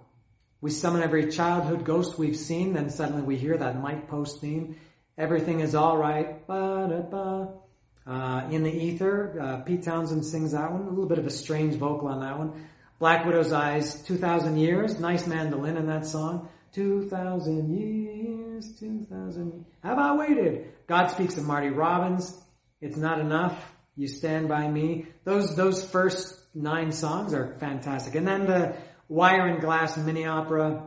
we 0.62 0.70
summon 0.70 1.02
every 1.02 1.30
childhood 1.30 1.84
ghost 1.84 2.18
we've 2.18 2.36
seen, 2.36 2.72
then 2.72 2.88
suddenly 2.88 3.22
we 3.22 3.36
hear 3.36 3.58
that 3.58 3.82
Mike 3.82 4.08
Post 4.08 4.40
theme. 4.40 4.76
Everything 5.18 5.60
is 5.60 5.74
all 5.74 5.98
right. 5.98 6.40
Uh, 6.48 8.48
in 8.50 8.62
the 8.62 8.72
ether, 8.72 9.38
uh, 9.38 9.56
Pete 9.58 9.82
Townshend 9.82 10.24
sings 10.24 10.52
that 10.52 10.72
one. 10.72 10.82
A 10.82 10.88
little 10.88 11.06
bit 11.06 11.18
of 11.18 11.26
a 11.26 11.30
strange 11.30 11.74
vocal 11.74 12.08
on 12.08 12.20
that 12.20 12.38
one. 12.38 12.66
Black 13.02 13.26
Widow's 13.26 13.52
Eyes, 13.52 14.00
2,000 14.04 14.58
Years. 14.58 15.00
Nice 15.00 15.26
mandolin 15.26 15.76
in 15.76 15.88
that 15.88 16.06
song. 16.06 16.48
2,000 16.70 17.76
years, 17.76 18.78
2,000. 18.78 19.64
Have 19.82 19.98
I 19.98 20.14
waited? 20.14 20.68
God 20.86 21.08
Speaks 21.08 21.36
of 21.36 21.44
Marty 21.44 21.70
Robbins. 21.70 22.40
It's 22.80 22.96
Not 22.96 23.18
Enough. 23.18 23.60
You 23.96 24.06
Stand 24.06 24.48
By 24.48 24.68
Me. 24.68 25.06
Those, 25.24 25.56
those 25.56 25.84
first 25.84 26.38
nine 26.54 26.92
songs 26.92 27.34
are 27.34 27.56
fantastic. 27.58 28.14
And 28.14 28.24
then 28.24 28.46
the 28.46 28.76
Wire 29.08 29.48
and 29.48 29.60
Glass 29.60 29.96
mini 29.96 30.24
opera. 30.24 30.86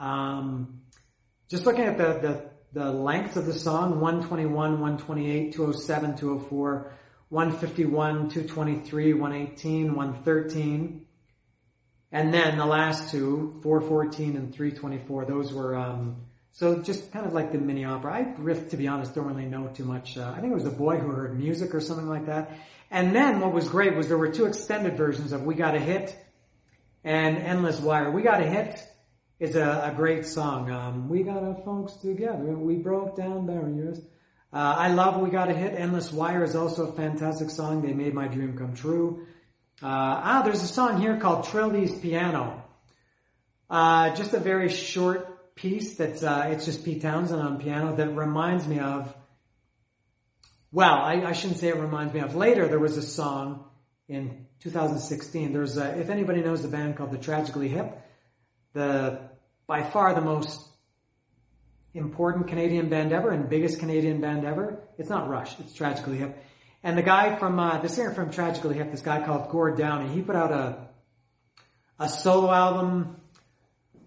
Um, 0.00 0.80
just 1.48 1.66
looking 1.66 1.84
at 1.84 1.98
the, 1.98 2.50
the, 2.72 2.80
the 2.80 2.90
length 2.90 3.36
of 3.36 3.46
the 3.46 3.54
song, 3.54 4.00
121, 4.00 4.72
128, 4.72 5.52
207, 5.52 6.16
204, 6.16 6.92
151, 7.28 8.28
223, 8.28 9.14
118, 9.14 9.94
113. 9.94 11.06
And 12.12 12.32
then 12.32 12.58
the 12.58 12.66
last 12.66 13.10
two, 13.10 13.58
414 13.62 14.36
and 14.36 14.54
324, 14.54 15.24
those 15.24 15.52
were, 15.52 15.74
um, 15.74 16.16
so 16.52 16.82
just 16.82 17.10
kind 17.10 17.24
of 17.24 17.32
like 17.32 17.52
the 17.52 17.58
mini 17.58 17.86
opera. 17.86 18.12
I, 18.12 18.34
riff, 18.36 18.68
to 18.70 18.76
be 18.76 18.86
honest, 18.86 19.14
don't 19.14 19.26
really 19.26 19.46
know 19.46 19.68
too 19.68 19.86
much. 19.86 20.18
Uh, 20.18 20.30
I 20.36 20.40
think 20.40 20.52
it 20.52 20.54
was 20.54 20.66
a 20.66 20.70
boy 20.70 20.98
who 20.98 21.08
heard 21.08 21.38
music 21.38 21.74
or 21.74 21.80
something 21.80 22.08
like 22.08 22.26
that. 22.26 22.50
And 22.90 23.14
then 23.14 23.40
what 23.40 23.54
was 23.54 23.66
great 23.66 23.96
was 23.96 24.08
there 24.08 24.18
were 24.18 24.30
two 24.30 24.44
extended 24.44 24.98
versions 24.98 25.32
of 25.32 25.44
We 25.44 25.54
Got 25.54 25.74
a 25.74 25.80
Hit 25.80 26.14
and 27.02 27.38
Endless 27.38 27.80
Wire. 27.80 28.10
We 28.10 28.20
Got 28.20 28.42
a 28.42 28.46
Hit 28.46 28.78
is 29.40 29.56
a, 29.56 29.90
a 29.90 29.94
great 29.96 30.26
song. 30.26 30.70
Um, 30.70 31.08
we 31.08 31.22
got 31.22 31.42
our 31.42 31.56
folks 31.64 31.94
together. 31.94 32.36
We 32.36 32.76
broke 32.76 33.16
down 33.16 33.46
barriers. 33.46 33.98
Uh, 34.52 34.74
I 34.76 34.88
love 34.92 35.18
We 35.18 35.30
Got 35.30 35.48
a 35.48 35.54
Hit. 35.54 35.72
Endless 35.74 36.12
Wire 36.12 36.44
is 36.44 36.54
also 36.54 36.88
a 36.88 36.92
fantastic 36.92 37.48
song. 37.48 37.80
They 37.80 37.94
made 37.94 38.12
my 38.12 38.28
dream 38.28 38.58
come 38.58 38.74
true. 38.74 39.26
Uh, 39.82 39.86
ah, 39.88 40.42
there's 40.44 40.62
a 40.62 40.68
song 40.68 41.00
here 41.00 41.16
called 41.16 41.44
Trilby's 41.48 41.92
Piano. 41.98 42.62
Uh, 43.68 44.14
just 44.14 44.32
a 44.32 44.38
very 44.38 44.68
short 44.68 45.56
piece 45.56 45.94
that's, 45.94 46.22
uh, 46.22 46.50
it's 46.52 46.64
just 46.64 46.84
Pete 46.84 47.02
Townshend 47.02 47.40
on 47.40 47.58
piano 47.58 47.96
that 47.96 48.10
reminds 48.10 48.68
me 48.68 48.78
of, 48.78 49.12
well, 50.70 50.94
I, 50.94 51.24
I, 51.24 51.32
shouldn't 51.32 51.58
say 51.58 51.66
it 51.66 51.76
reminds 51.76 52.14
me 52.14 52.20
of. 52.20 52.36
Later, 52.36 52.68
there 52.68 52.78
was 52.78 52.96
a 52.96 53.02
song 53.02 53.64
in 54.08 54.46
2016. 54.60 55.52
There's 55.52 55.76
a, 55.76 55.98
if 55.98 56.10
anybody 56.10 56.42
knows 56.42 56.62
the 56.62 56.68
band 56.68 56.96
called 56.96 57.10
the 57.10 57.18
Tragically 57.18 57.66
Hip, 57.66 58.00
the, 58.74 59.18
by 59.66 59.82
far 59.82 60.14
the 60.14 60.20
most 60.20 60.64
important 61.92 62.46
Canadian 62.46 62.88
band 62.88 63.12
ever 63.12 63.30
and 63.30 63.48
biggest 63.48 63.80
Canadian 63.80 64.20
band 64.20 64.44
ever. 64.44 64.80
It's 64.96 65.10
not 65.10 65.28
Rush, 65.28 65.58
it's 65.58 65.74
Tragically 65.74 66.18
Hip. 66.18 66.40
And 66.84 66.98
the 66.98 67.02
guy 67.02 67.36
from, 67.36 67.60
uh, 67.60 67.78
the 67.78 67.88
singer 67.88 68.12
from 68.12 68.30
Tragically 68.30 68.74
Hip, 68.74 68.90
this 68.90 69.02
guy 69.02 69.24
called 69.24 69.50
Gord 69.50 69.78
Downie, 69.78 70.12
he 70.12 70.20
put 70.20 70.34
out 70.34 70.50
a, 70.50 70.88
a 72.00 72.08
solo 72.08 72.50
album, 72.50 73.20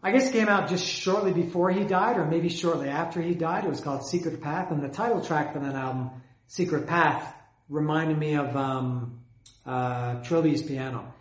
I 0.04 0.12
guess 0.12 0.30
came 0.30 0.50
out 0.50 0.70
just 0.70 0.86
shortly 0.86 1.32
before 1.32 1.72
he 1.72 1.86
died 1.86 2.18
or 2.18 2.26
maybe 2.26 2.50
shortly 2.50 2.90
after 2.90 3.22
he 3.22 3.34
died. 3.34 3.64
It 3.64 3.70
was 3.70 3.80
called 3.80 4.06
Secret 4.06 4.42
Path 4.42 4.72
and 4.72 4.84
the 4.84 4.90
title 4.90 5.22
track 5.22 5.54
for 5.54 5.60
that 5.60 5.74
album, 5.74 6.10
Secret 6.48 6.86
Path, 6.86 7.34
reminded 7.70 8.18
me 8.18 8.36
of, 8.36 8.56
um, 8.58 9.22
uh, 9.66 10.22
Trilby's 10.24 10.62
piano. 10.62 11.14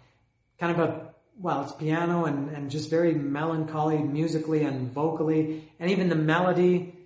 Kind 0.59 0.79
of 0.79 0.81
a, 0.81 1.15
well, 1.39 1.63
it's 1.63 1.73
piano 1.73 2.25
and, 2.25 2.51
and 2.51 2.69
just 2.69 2.91
very 2.91 3.15
melancholy 3.15 3.99
musically 3.99 4.65
and 4.65 4.93
vocally, 4.93 5.71
and 5.79 5.91
even 5.91 6.09
the 6.09 6.17
melody, 6.17 6.99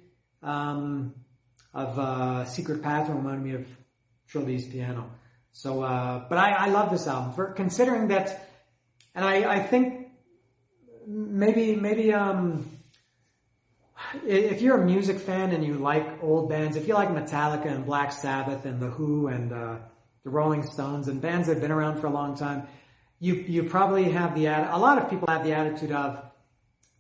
um, 0.43 1.15
of, 1.75 1.99
uh, 1.99 2.45
Secret 2.47 2.83
Path 2.83 3.11
reminded 3.11 3.45
me 3.45 3.55
of 3.55 3.67
Trilby's 4.29 4.67
piano. 4.67 5.11
So, 5.53 5.83
uh, 5.83 6.25
but 6.29 6.39
I, 6.39 6.53
I 6.53 6.69
love 6.69 6.91
this 6.91 7.07
album 7.07 7.33
for 7.33 7.53
considering 7.53 8.09
that, 8.09 8.49
and 9.15 9.25
I, 9.25 9.57
I 9.57 9.59
think 9.61 10.09
maybe, 11.07 11.75
maybe, 11.75 12.13
um, 12.13 12.71
if 14.25 14.63
you're 14.63 14.81
a 14.81 14.85
music 14.85 15.19
fan 15.19 15.51
and 15.51 15.65
you 15.65 15.75
like 15.75 16.23
old 16.23 16.49
bands, 16.49 16.77
if 16.77 16.87
you 16.87 16.95
like 16.95 17.09
Metallica 17.09 17.67
and 17.67 17.85
Black 17.85 18.13
Sabbath 18.13 18.65
and 18.65 18.81
The 18.81 18.91
Who 18.91 19.27
and, 19.27 19.53
uh, 19.53 19.77
the 20.25 20.31
Rolling 20.31 20.63
Stones 20.63 21.09
and 21.09 21.21
bands 21.21 21.47
that 21.47 21.55
have 21.55 21.63
been 21.63 21.73
around 21.73 22.01
for 22.01 22.07
a 22.07 22.13
long 22.13 22.37
time, 22.37 22.69
you, 23.19 23.35
you 23.35 23.65
probably 23.65 24.05
have 24.11 24.35
the, 24.35 24.47
a 24.47 24.79
lot 24.79 24.99
of 24.99 25.11
people 25.11 25.27
have 25.29 25.45
the 25.45 25.55
attitude 25.55 25.91
of, 25.91 26.23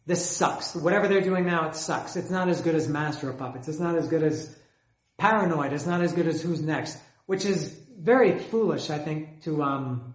this 0.07 0.29
sucks. 0.29 0.75
Whatever 0.75 1.07
they're 1.07 1.21
doing 1.21 1.45
now, 1.45 1.69
it 1.69 1.75
sucks. 1.77 2.17
It's 2.17 2.31
not 2.31 2.49
as 2.49 2.63
good 2.63 2.75
as 2.75 2.89
Master 2.89 3.29
of 3.29 3.37
Puppets. 3.39 3.69
It's 3.69 3.79
not 3.79 3.95
as 3.95 4.09
good 4.09 4.23
as 4.23 4.57
Paranoid. 5.19 5.75
It's 5.75 5.85
not 5.85 6.01
as 6.01 6.15
good 6.15 6.27
as 6.27 6.41
Who's 6.41 6.63
Next 6.63 6.99
which 7.29 7.45
is 7.45 7.79
very 7.95 8.39
foolish, 8.39 8.89
I 8.89 8.97
think, 8.97 9.43
to 9.43 9.63
um, 9.63 10.15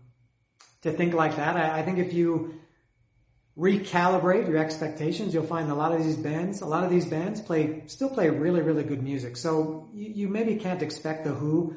to 0.82 0.92
think 0.92 1.14
like 1.14 1.36
that. 1.36 1.56
I, 1.56 1.80
I, 1.80 1.84
think 1.84 2.00
if 2.00 2.12
you 2.12 2.56
recalibrate 3.56 4.48
your 4.48 4.58
expectations, 4.58 5.32
you'll 5.32 5.46
find 5.46 5.70
a 5.70 5.76
lot 5.76 5.92
of 5.92 6.04
these 6.04 6.18
bands, 6.18 6.62
a 6.62 6.66
lot 6.66 6.84
of 6.84 6.90
these 6.90 7.06
bands 7.06 7.40
play 7.40 7.84
still 7.86 8.10
play 8.10 8.30
really, 8.32 8.62
really 8.62 8.84
good 8.84 9.04
music. 9.04 9.38
So 9.38 9.90
you, 9.94 10.10
you 10.22 10.28
maybe 10.28 10.56
can't 10.56 10.82
expect 10.82 11.24
the 11.24 11.30
Who 11.30 11.76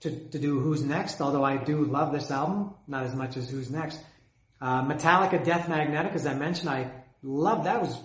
to, 0.00 0.10
to 0.10 0.38
do 0.40 0.58
Who's 0.58 0.82
Next, 0.82 1.20
although 1.20 1.44
I 1.44 1.58
do 1.58 1.84
love 1.84 2.12
this 2.12 2.28
album, 2.32 2.74
not 2.88 3.04
as 3.04 3.14
much 3.14 3.36
as 3.36 3.48
Who's 3.48 3.70
Next. 3.70 4.00
Uh, 4.60 4.82
Metallica 4.82 5.44
Death 5.44 5.68
Magnetic, 5.68 6.14
as 6.14 6.26
I 6.26 6.34
mentioned, 6.34 6.68
I 6.68 6.90
love 7.22 7.62
that 7.62 7.80
was 7.80 7.96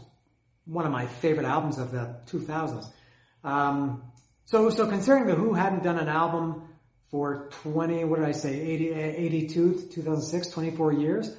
one 0.65 0.85
of 0.85 0.91
my 0.91 1.07
favorite 1.07 1.47
albums 1.47 1.79
of 1.79 1.91
the 1.91 2.15
2000s. 2.27 2.85
Um, 3.43 4.03
so, 4.45 4.69
so 4.69 4.87
considering 4.87 5.27
the 5.27 5.35
Who 5.35 5.53
hadn't 5.53 5.83
done 5.83 5.97
an 5.97 6.09
album 6.09 6.63
for 7.09 7.49
20, 7.63 8.03
what 8.05 8.19
did 8.19 8.27
I 8.27 8.31
say, 8.31 8.59
80, 8.59 8.89
82, 8.91 9.89
2006, 9.91 10.47
24 10.47 10.93
years, 10.93 11.35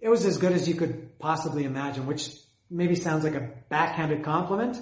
it 0.00 0.08
was 0.08 0.24
as 0.24 0.38
good 0.38 0.52
as 0.52 0.68
you 0.68 0.74
could 0.74 1.18
possibly 1.18 1.64
imagine, 1.64 2.06
which 2.06 2.30
maybe 2.70 2.94
sounds 2.94 3.24
like 3.24 3.34
a 3.34 3.50
backhanded 3.68 4.22
compliment. 4.22 4.80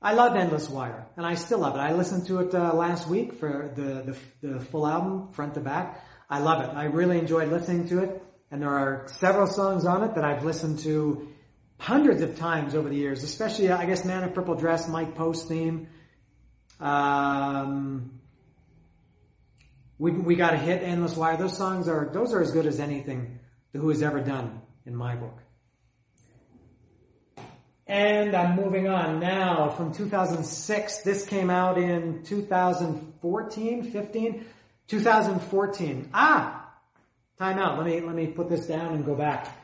I 0.00 0.14
love 0.14 0.36
Endless 0.36 0.68
Wire, 0.68 1.06
and 1.16 1.26
I 1.26 1.34
still 1.34 1.58
love 1.58 1.74
it. 1.74 1.78
I 1.78 1.92
listened 1.92 2.26
to 2.26 2.40
it 2.40 2.54
uh, 2.54 2.74
last 2.74 3.08
week 3.08 3.34
for 3.34 3.72
the, 3.74 4.16
the, 4.42 4.48
the 4.48 4.60
full 4.60 4.86
album, 4.86 5.28
front 5.28 5.54
to 5.54 5.60
back. 5.60 6.04
I 6.28 6.40
love 6.40 6.62
it. 6.62 6.74
I 6.74 6.84
really 6.84 7.18
enjoyed 7.18 7.48
listening 7.48 7.88
to 7.88 8.02
it, 8.02 8.22
and 8.50 8.62
there 8.62 8.70
are 8.70 9.06
several 9.08 9.46
songs 9.46 9.84
on 9.84 10.02
it 10.04 10.14
that 10.14 10.24
I've 10.24 10.44
listened 10.44 10.80
to 10.80 11.33
hundreds 11.78 12.22
of 12.22 12.38
times 12.38 12.74
over 12.74 12.88
the 12.88 12.96
years, 12.96 13.22
especially, 13.22 13.70
I 13.70 13.86
guess, 13.86 14.04
Man 14.04 14.24
of 14.24 14.34
Purple 14.34 14.54
Dress, 14.54 14.88
Mike 14.88 15.14
Post 15.14 15.48
theme. 15.48 15.88
Um, 16.80 18.20
we, 19.98 20.10
we 20.10 20.34
got 20.34 20.54
a 20.54 20.56
hit, 20.56 20.82
Endless 20.82 21.16
Wire. 21.16 21.36
Those 21.36 21.56
songs 21.56 21.88
are, 21.88 22.10
those 22.12 22.32
are 22.32 22.40
as 22.40 22.50
good 22.50 22.66
as 22.66 22.80
anything 22.80 23.38
The 23.72 23.78
Who 23.78 23.88
has 23.90 24.02
ever 24.02 24.20
done 24.20 24.60
in 24.86 24.94
my 24.96 25.14
book. 25.14 25.38
And 27.86 28.34
I'm 28.34 28.56
moving 28.56 28.88
on 28.88 29.20
now 29.20 29.68
from 29.68 29.92
2006. 29.92 31.02
This 31.02 31.26
came 31.26 31.50
out 31.50 31.76
in 31.76 32.22
2014, 32.24 33.82
15, 33.90 34.44
2014. 34.88 36.10
Ah! 36.14 36.72
Time 37.38 37.58
out. 37.58 37.76
Let 37.76 37.86
me, 37.86 38.00
let 38.00 38.14
me 38.14 38.28
put 38.28 38.48
this 38.48 38.66
down 38.66 38.94
and 38.94 39.04
go 39.04 39.14
back 39.14 39.63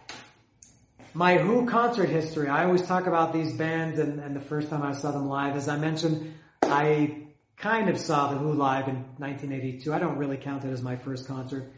my 1.15 1.39
Who 1.39 1.67
concert 1.67 2.09
history. 2.09 2.49
I 2.49 2.65
always 2.65 2.83
talk 2.83 3.07
about 3.07 3.33
these 3.33 3.53
bands 3.53 3.99
and, 3.99 4.21
and, 4.21 4.35
the 4.35 4.41
first 4.41 4.71
time 4.71 4.83
I 4.83 4.93
saw 4.93 5.11
them 5.11 5.29
live. 5.29 5.57
As 5.57 5.69
I 5.69 5.77
mentioned, 5.77 6.35
I 6.63 7.27
kind 7.57 7.89
of 7.89 7.99
saw 7.99 8.33
the 8.33 8.39
Who 8.39 8.53
live 8.53 8.89
in 8.89 8.97
1982. 9.19 9.93
I 9.93 9.99
don't 9.99 10.19
really 10.19 10.37
count 10.37 10.65
it 10.65 10.71
as 10.71 10.83
my 10.83 10.97
first 10.97 11.27
concert. 11.27 11.73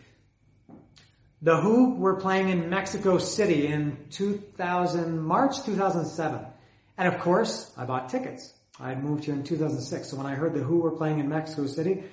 The 1.40 1.56
Who 1.56 1.94
were 1.94 2.16
playing 2.16 2.50
in 2.50 2.68
Mexico 2.68 3.18
City 3.18 3.66
in 3.66 4.06
2000, 4.10 5.20
March 5.20 5.62
2007. 5.64 6.46
And 6.98 7.08
of 7.08 7.20
course, 7.20 7.72
I 7.76 7.84
bought 7.84 8.10
tickets. 8.10 8.52
I 8.78 8.94
moved 8.94 9.24
here 9.24 9.34
in 9.34 9.44
2006. 9.44 10.08
So 10.08 10.16
when 10.16 10.26
I 10.26 10.34
heard 10.34 10.54
the 10.54 10.60
Who 10.60 10.78
were 10.78 10.92
playing 10.92 11.18
in 11.18 11.28
Mexico 11.28 11.66
City, 11.66 12.04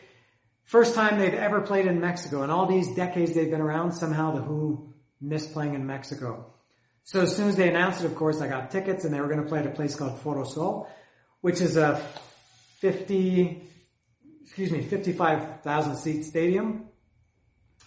first 0.64 0.96
time 0.96 1.20
they've 1.20 1.34
ever 1.34 1.62
played 1.62 1.86
in 1.86 2.00
Mexico. 2.00 2.44
And 2.44 2.52
all 2.52 2.66
these 2.66 2.96
decades 2.96 3.34
they've 3.34 3.52
been 3.52 3.62
around, 3.62 3.92
somehow 3.92 4.32
the 4.32 4.42
Who 4.42 4.94
missed 5.20 5.52
playing 5.54 5.74
in 5.74 5.86
Mexico. 5.86 6.54
So 7.10 7.22
as 7.22 7.36
soon 7.36 7.50
as 7.50 7.56
they 7.56 7.68
announced 7.68 8.02
it, 8.02 8.06
of 8.06 8.14
course, 8.14 8.40
I 8.40 8.48
got 8.48 8.70
tickets 8.70 9.04
and 9.04 9.12
they 9.12 9.20
were 9.20 9.28
going 9.28 9.42
to 9.42 9.48
play 9.48 9.58
at 9.58 9.66
a 9.66 9.72
place 9.72 9.96
called 9.96 10.20
Foro 10.20 10.44
Sol, 10.44 10.88
which 11.42 11.60
is 11.60 11.76
a 11.76 11.96
50, 12.82 13.64
excuse 14.44 14.72
me, 14.72 14.84
55,000 14.84 15.96
seat 15.96 16.22
stadium. 16.26 16.86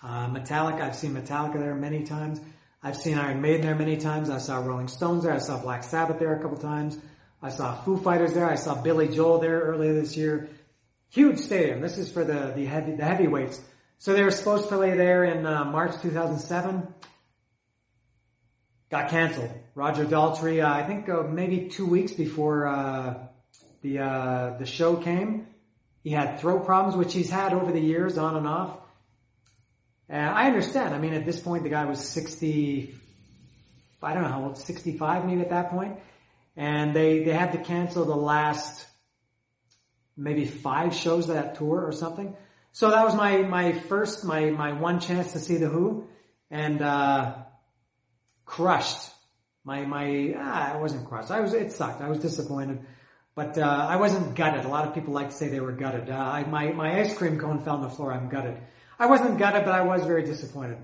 Uh, 0.02 0.26
Metallica, 0.26 0.80
I've 0.80 0.96
seen 0.96 1.14
Metallica 1.14 1.60
there 1.60 1.76
many 1.76 2.02
times. 2.02 2.40
I've 2.82 2.96
seen 2.96 3.16
Iron 3.16 3.40
Maiden 3.40 3.60
there 3.60 3.76
many 3.76 3.96
times. 3.96 4.28
I 4.28 4.38
saw 4.38 4.58
Rolling 4.58 4.88
Stones 4.88 5.22
there. 5.22 5.32
I 5.32 5.38
saw 5.38 5.56
Black 5.56 5.84
Sabbath 5.84 6.18
there 6.18 6.34
a 6.34 6.42
couple 6.42 6.58
times. 6.58 6.98
I 7.40 7.50
saw 7.50 7.76
Foo 7.76 7.98
Fighters 7.98 8.34
there. 8.34 8.50
I 8.50 8.56
saw 8.56 8.82
Billy 8.82 9.06
Joel 9.06 9.38
there 9.38 9.60
earlier 9.60 9.94
this 9.94 10.16
year. 10.16 10.48
Huge 11.10 11.38
stadium. 11.38 11.80
This 11.80 11.96
is 11.96 12.10
for 12.10 12.24
the, 12.24 12.54
the 12.56 12.64
heavy, 12.64 12.96
the 12.96 13.04
heavyweights. 13.04 13.60
So 13.98 14.14
they 14.14 14.24
were 14.24 14.32
supposed 14.32 14.68
to 14.68 14.76
play 14.76 14.96
there 14.96 15.22
in 15.22 15.46
uh, 15.46 15.64
March 15.64 15.92
2007. 16.02 16.92
Got 18.92 19.08
canceled. 19.08 19.50
Roger 19.74 20.04
Daltrey, 20.04 20.62
uh, 20.62 20.70
I 20.70 20.82
think 20.82 21.08
uh, 21.08 21.22
maybe 21.22 21.70
two 21.70 21.86
weeks 21.86 22.12
before 22.12 22.66
uh, 22.66 23.14
the 23.80 24.00
uh, 24.00 24.58
the 24.58 24.66
show 24.66 24.96
came, 24.96 25.46
he 26.04 26.10
had 26.10 26.40
throat 26.40 26.66
problems, 26.66 26.94
which 26.94 27.14
he's 27.14 27.30
had 27.30 27.54
over 27.54 27.72
the 27.72 27.80
years, 27.80 28.18
on 28.18 28.36
and 28.36 28.46
off. 28.46 28.76
And 30.10 30.28
I 30.28 30.46
understand. 30.46 30.94
I 30.94 30.98
mean, 30.98 31.14
at 31.14 31.24
this 31.24 31.40
point, 31.40 31.62
the 31.62 31.70
guy 31.70 31.86
was 31.86 32.06
60, 32.06 32.94
I 34.02 34.12
don't 34.12 34.24
know 34.24 34.28
how 34.28 34.44
old, 34.44 34.58
65 34.58 35.24
maybe 35.24 35.40
at 35.40 35.48
that 35.48 35.70
point. 35.70 35.98
And 36.54 36.94
they, 36.94 37.24
they 37.24 37.32
had 37.32 37.52
to 37.52 37.58
cancel 37.64 38.04
the 38.04 38.14
last 38.14 38.86
maybe 40.18 40.44
five 40.44 40.94
shows 40.94 41.30
of 41.30 41.36
that 41.36 41.54
tour 41.54 41.80
or 41.80 41.92
something. 41.92 42.36
So 42.72 42.90
that 42.90 43.06
was 43.06 43.14
my, 43.14 43.38
my 43.38 43.72
first, 43.72 44.26
my, 44.26 44.50
my 44.50 44.72
one 44.74 45.00
chance 45.00 45.32
to 45.32 45.38
see 45.38 45.56
The 45.56 45.70
Who 45.70 46.08
and, 46.50 46.82
uh, 46.82 47.36
crushed. 48.52 49.10
My, 49.64 49.86
my, 49.86 50.34
ah, 50.36 50.74
I 50.74 50.76
wasn't 50.76 51.08
crushed. 51.08 51.30
I 51.30 51.40
was, 51.40 51.54
it 51.54 51.72
sucked. 51.72 52.02
I 52.02 52.10
was 52.10 52.18
disappointed. 52.18 52.80
But, 53.34 53.56
uh, 53.56 53.62
I 53.88 53.96
wasn't 53.96 54.34
gutted. 54.34 54.66
A 54.66 54.68
lot 54.68 54.86
of 54.86 54.94
people 54.94 55.14
like 55.14 55.30
to 55.30 55.34
say 55.34 55.48
they 55.48 55.60
were 55.60 55.72
gutted. 55.72 56.10
Uh, 56.10 56.16
I, 56.16 56.44
my, 56.44 56.70
my 56.72 57.00
ice 57.00 57.16
cream 57.16 57.38
cone 57.38 57.64
fell 57.64 57.76
on 57.76 57.80
the 57.80 57.88
floor. 57.88 58.12
I'm 58.12 58.28
gutted. 58.28 58.58
I 58.98 59.06
wasn't 59.06 59.38
gutted, 59.38 59.64
but 59.64 59.74
I 59.74 59.80
was 59.82 60.04
very 60.04 60.24
disappointed. 60.24 60.76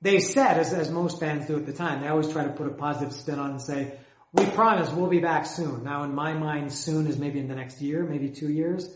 They 0.00 0.20
said, 0.20 0.56
as, 0.56 0.72
as 0.72 0.90
most 0.90 1.20
bands 1.20 1.46
do 1.46 1.56
at 1.56 1.66
the 1.66 1.72
time, 1.74 2.00
they 2.00 2.08
always 2.08 2.32
try 2.32 2.44
to 2.44 2.52
put 2.52 2.66
a 2.66 2.70
positive 2.70 3.12
spin 3.12 3.38
on 3.38 3.50
and 3.50 3.60
say, 3.60 3.98
we 4.32 4.46
promise 4.46 4.90
we'll 4.90 5.10
be 5.10 5.20
back 5.20 5.44
soon. 5.44 5.84
Now 5.84 6.04
in 6.04 6.14
my 6.14 6.32
mind, 6.32 6.72
soon 6.72 7.06
is 7.08 7.18
maybe 7.18 7.40
in 7.40 7.48
the 7.48 7.56
next 7.56 7.82
year, 7.82 8.04
maybe 8.04 8.30
two 8.30 8.50
years. 8.50 8.88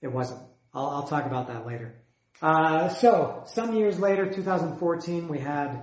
It 0.00 0.08
wasn't. 0.08 0.40
I'll, 0.72 0.88
I'll 0.88 1.08
talk 1.08 1.26
about 1.26 1.48
that 1.48 1.66
later. 1.66 1.94
Uh, 2.40 2.88
so, 2.88 3.42
some 3.48 3.74
years 3.76 3.98
later, 3.98 4.32
2014, 4.32 5.28
we 5.28 5.38
had 5.38 5.82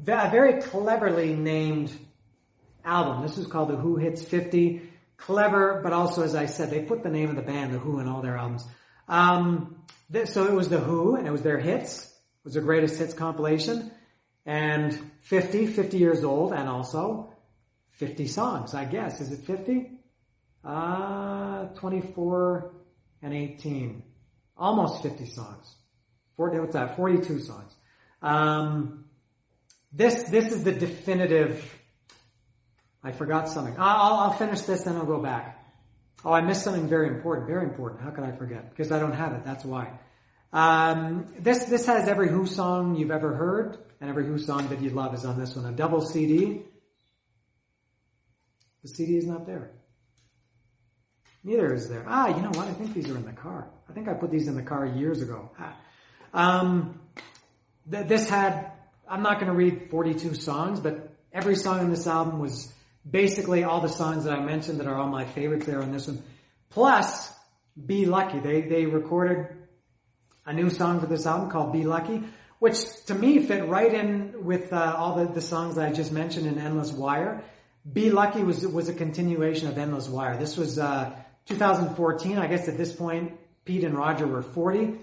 a 0.00 0.30
very 0.30 0.60
cleverly 0.60 1.34
named 1.34 1.92
album. 2.84 3.22
This 3.22 3.38
is 3.38 3.46
called 3.46 3.68
The 3.68 3.76
Who 3.76 3.96
Hits 3.96 4.22
50. 4.22 4.82
Clever, 5.16 5.80
but 5.82 5.92
also, 5.94 6.22
as 6.22 6.34
I 6.34 6.46
said, 6.46 6.70
they 6.70 6.82
put 6.82 7.02
the 7.02 7.08
name 7.08 7.30
of 7.30 7.36
the 7.36 7.42
band, 7.42 7.72
The 7.72 7.78
Who, 7.78 8.00
in 8.00 8.06
all 8.06 8.20
their 8.20 8.36
albums. 8.36 8.64
Um, 9.08 9.84
this, 10.10 10.32
so 10.32 10.46
it 10.46 10.52
was 10.52 10.68
The 10.68 10.78
Who, 10.78 11.16
and 11.16 11.26
it 11.26 11.30
was 11.30 11.42
their 11.42 11.58
hits. 11.58 12.04
It 12.04 12.44
was 12.44 12.54
their 12.54 12.62
greatest 12.62 12.98
hits 12.98 13.14
compilation. 13.14 13.90
And 14.44 14.92
50, 15.22 15.68
50 15.68 15.96
years 15.96 16.22
old, 16.22 16.52
and 16.52 16.68
also 16.68 17.32
50 17.92 18.28
songs, 18.28 18.74
I 18.74 18.84
guess. 18.84 19.20
Is 19.20 19.32
it 19.32 19.40
50? 19.46 19.90
Uh, 20.62 21.64
24 21.76 22.74
and 23.22 23.32
18. 23.32 24.02
Almost 24.56 25.02
50 25.02 25.26
songs. 25.26 25.74
40, 26.36 26.60
what's 26.60 26.72
that? 26.74 26.96
42 26.96 27.40
songs. 27.40 27.74
Um, 28.20 29.05
this, 29.96 30.24
this 30.24 30.52
is 30.52 30.62
the 30.62 30.72
definitive, 30.72 31.74
I 33.02 33.12
forgot 33.12 33.48
something. 33.48 33.74
I'll, 33.78 34.14
I'll 34.18 34.32
finish 34.32 34.60
this 34.62 34.86
and 34.86 34.98
I'll 34.98 35.06
go 35.06 35.22
back. 35.22 35.64
Oh, 36.24 36.32
I 36.32 36.42
missed 36.42 36.64
something 36.64 36.88
very 36.88 37.08
important, 37.08 37.46
very 37.46 37.64
important. 37.64 38.02
How 38.02 38.10
could 38.10 38.24
I 38.24 38.32
forget? 38.32 38.68
Because 38.68 38.92
I 38.92 38.98
don't 38.98 39.14
have 39.14 39.32
it, 39.32 39.44
that's 39.44 39.64
why. 39.64 39.98
Um, 40.52 41.26
this, 41.38 41.64
this 41.64 41.86
has 41.86 42.08
every 42.08 42.28
Who 42.28 42.46
song 42.46 42.96
you've 42.96 43.10
ever 43.10 43.34
heard, 43.34 43.78
and 44.00 44.10
every 44.10 44.26
Who 44.26 44.38
song 44.38 44.68
that 44.68 44.80
you 44.82 44.90
love 44.90 45.14
is 45.14 45.24
on 45.24 45.38
this 45.38 45.56
one. 45.56 45.64
A 45.66 45.72
double 45.72 46.02
CD. 46.02 46.62
The 48.82 48.88
CD 48.88 49.16
is 49.16 49.26
not 49.26 49.46
there. 49.46 49.72
Neither 51.42 51.72
is 51.72 51.88
there. 51.88 52.04
Ah, 52.06 52.28
you 52.28 52.42
know 52.42 52.50
what? 52.50 52.68
I 52.68 52.72
think 52.72 52.92
these 52.92 53.08
are 53.08 53.16
in 53.16 53.24
the 53.24 53.32
car. 53.32 53.70
I 53.88 53.92
think 53.92 54.08
I 54.08 54.14
put 54.14 54.30
these 54.30 54.46
in 54.46 54.56
the 54.56 54.62
car 54.62 54.84
years 54.84 55.22
ago. 55.22 55.50
Ah. 55.58 55.76
Um, 56.34 57.00
th- 57.90 58.06
this 58.08 58.28
had, 58.28 58.72
I'm 59.08 59.22
not 59.22 59.40
going 59.40 59.50
to 59.50 59.56
read 59.56 59.90
42 59.90 60.34
songs, 60.34 60.80
but 60.80 61.12
every 61.32 61.56
song 61.56 61.80
on 61.80 61.90
this 61.90 62.06
album 62.06 62.40
was 62.40 62.72
basically 63.08 63.64
all 63.64 63.80
the 63.80 63.88
songs 63.88 64.24
that 64.24 64.32
I 64.32 64.44
mentioned 64.44 64.80
that 64.80 64.86
are 64.86 64.96
all 64.96 65.08
my 65.08 65.24
favorites 65.24 65.66
there 65.66 65.82
on 65.82 65.92
this 65.92 66.06
one. 66.08 66.22
Plus, 66.70 67.32
Be 67.84 68.06
Lucky. 68.06 68.40
They, 68.40 68.62
they 68.62 68.86
recorded 68.86 69.48
a 70.44 70.52
new 70.52 70.70
song 70.70 71.00
for 71.00 71.06
this 71.06 71.26
album 71.26 71.50
called 71.50 71.72
Be 71.72 71.84
Lucky, 71.84 72.22
which 72.58 73.04
to 73.06 73.14
me 73.14 73.44
fit 73.46 73.68
right 73.68 73.92
in 73.92 74.44
with 74.44 74.72
uh, 74.72 74.94
all 74.96 75.16
the, 75.16 75.32
the 75.32 75.42
songs 75.42 75.76
that 75.76 75.88
I 75.88 75.92
just 75.92 76.12
mentioned 76.12 76.46
in 76.46 76.58
Endless 76.58 76.92
Wire. 76.92 77.44
Be 77.90 78.10
Lucky 78.10 78.42
was, 78.42 78.66
was 78.66 78.88
a 78.88 78.94
continuation 78.94 79.68
of 79.68 79.78
Endless 79.78 80.08
Wire. 80.08 80.36
This 80.36 80.56
was, 80.56 80.78
uh, 80.78 81.14
2014. 81.46 82.38
I 82.38 82.46
guess 82.46 82.68
at 82.68 82.76
this 82.76 82.92
point, 82.92 83.38
Pete 83.64 83.84
and 83.84 83.96
Roger 83.96 84.26
were 84.26 84.42
40 84.42 84.98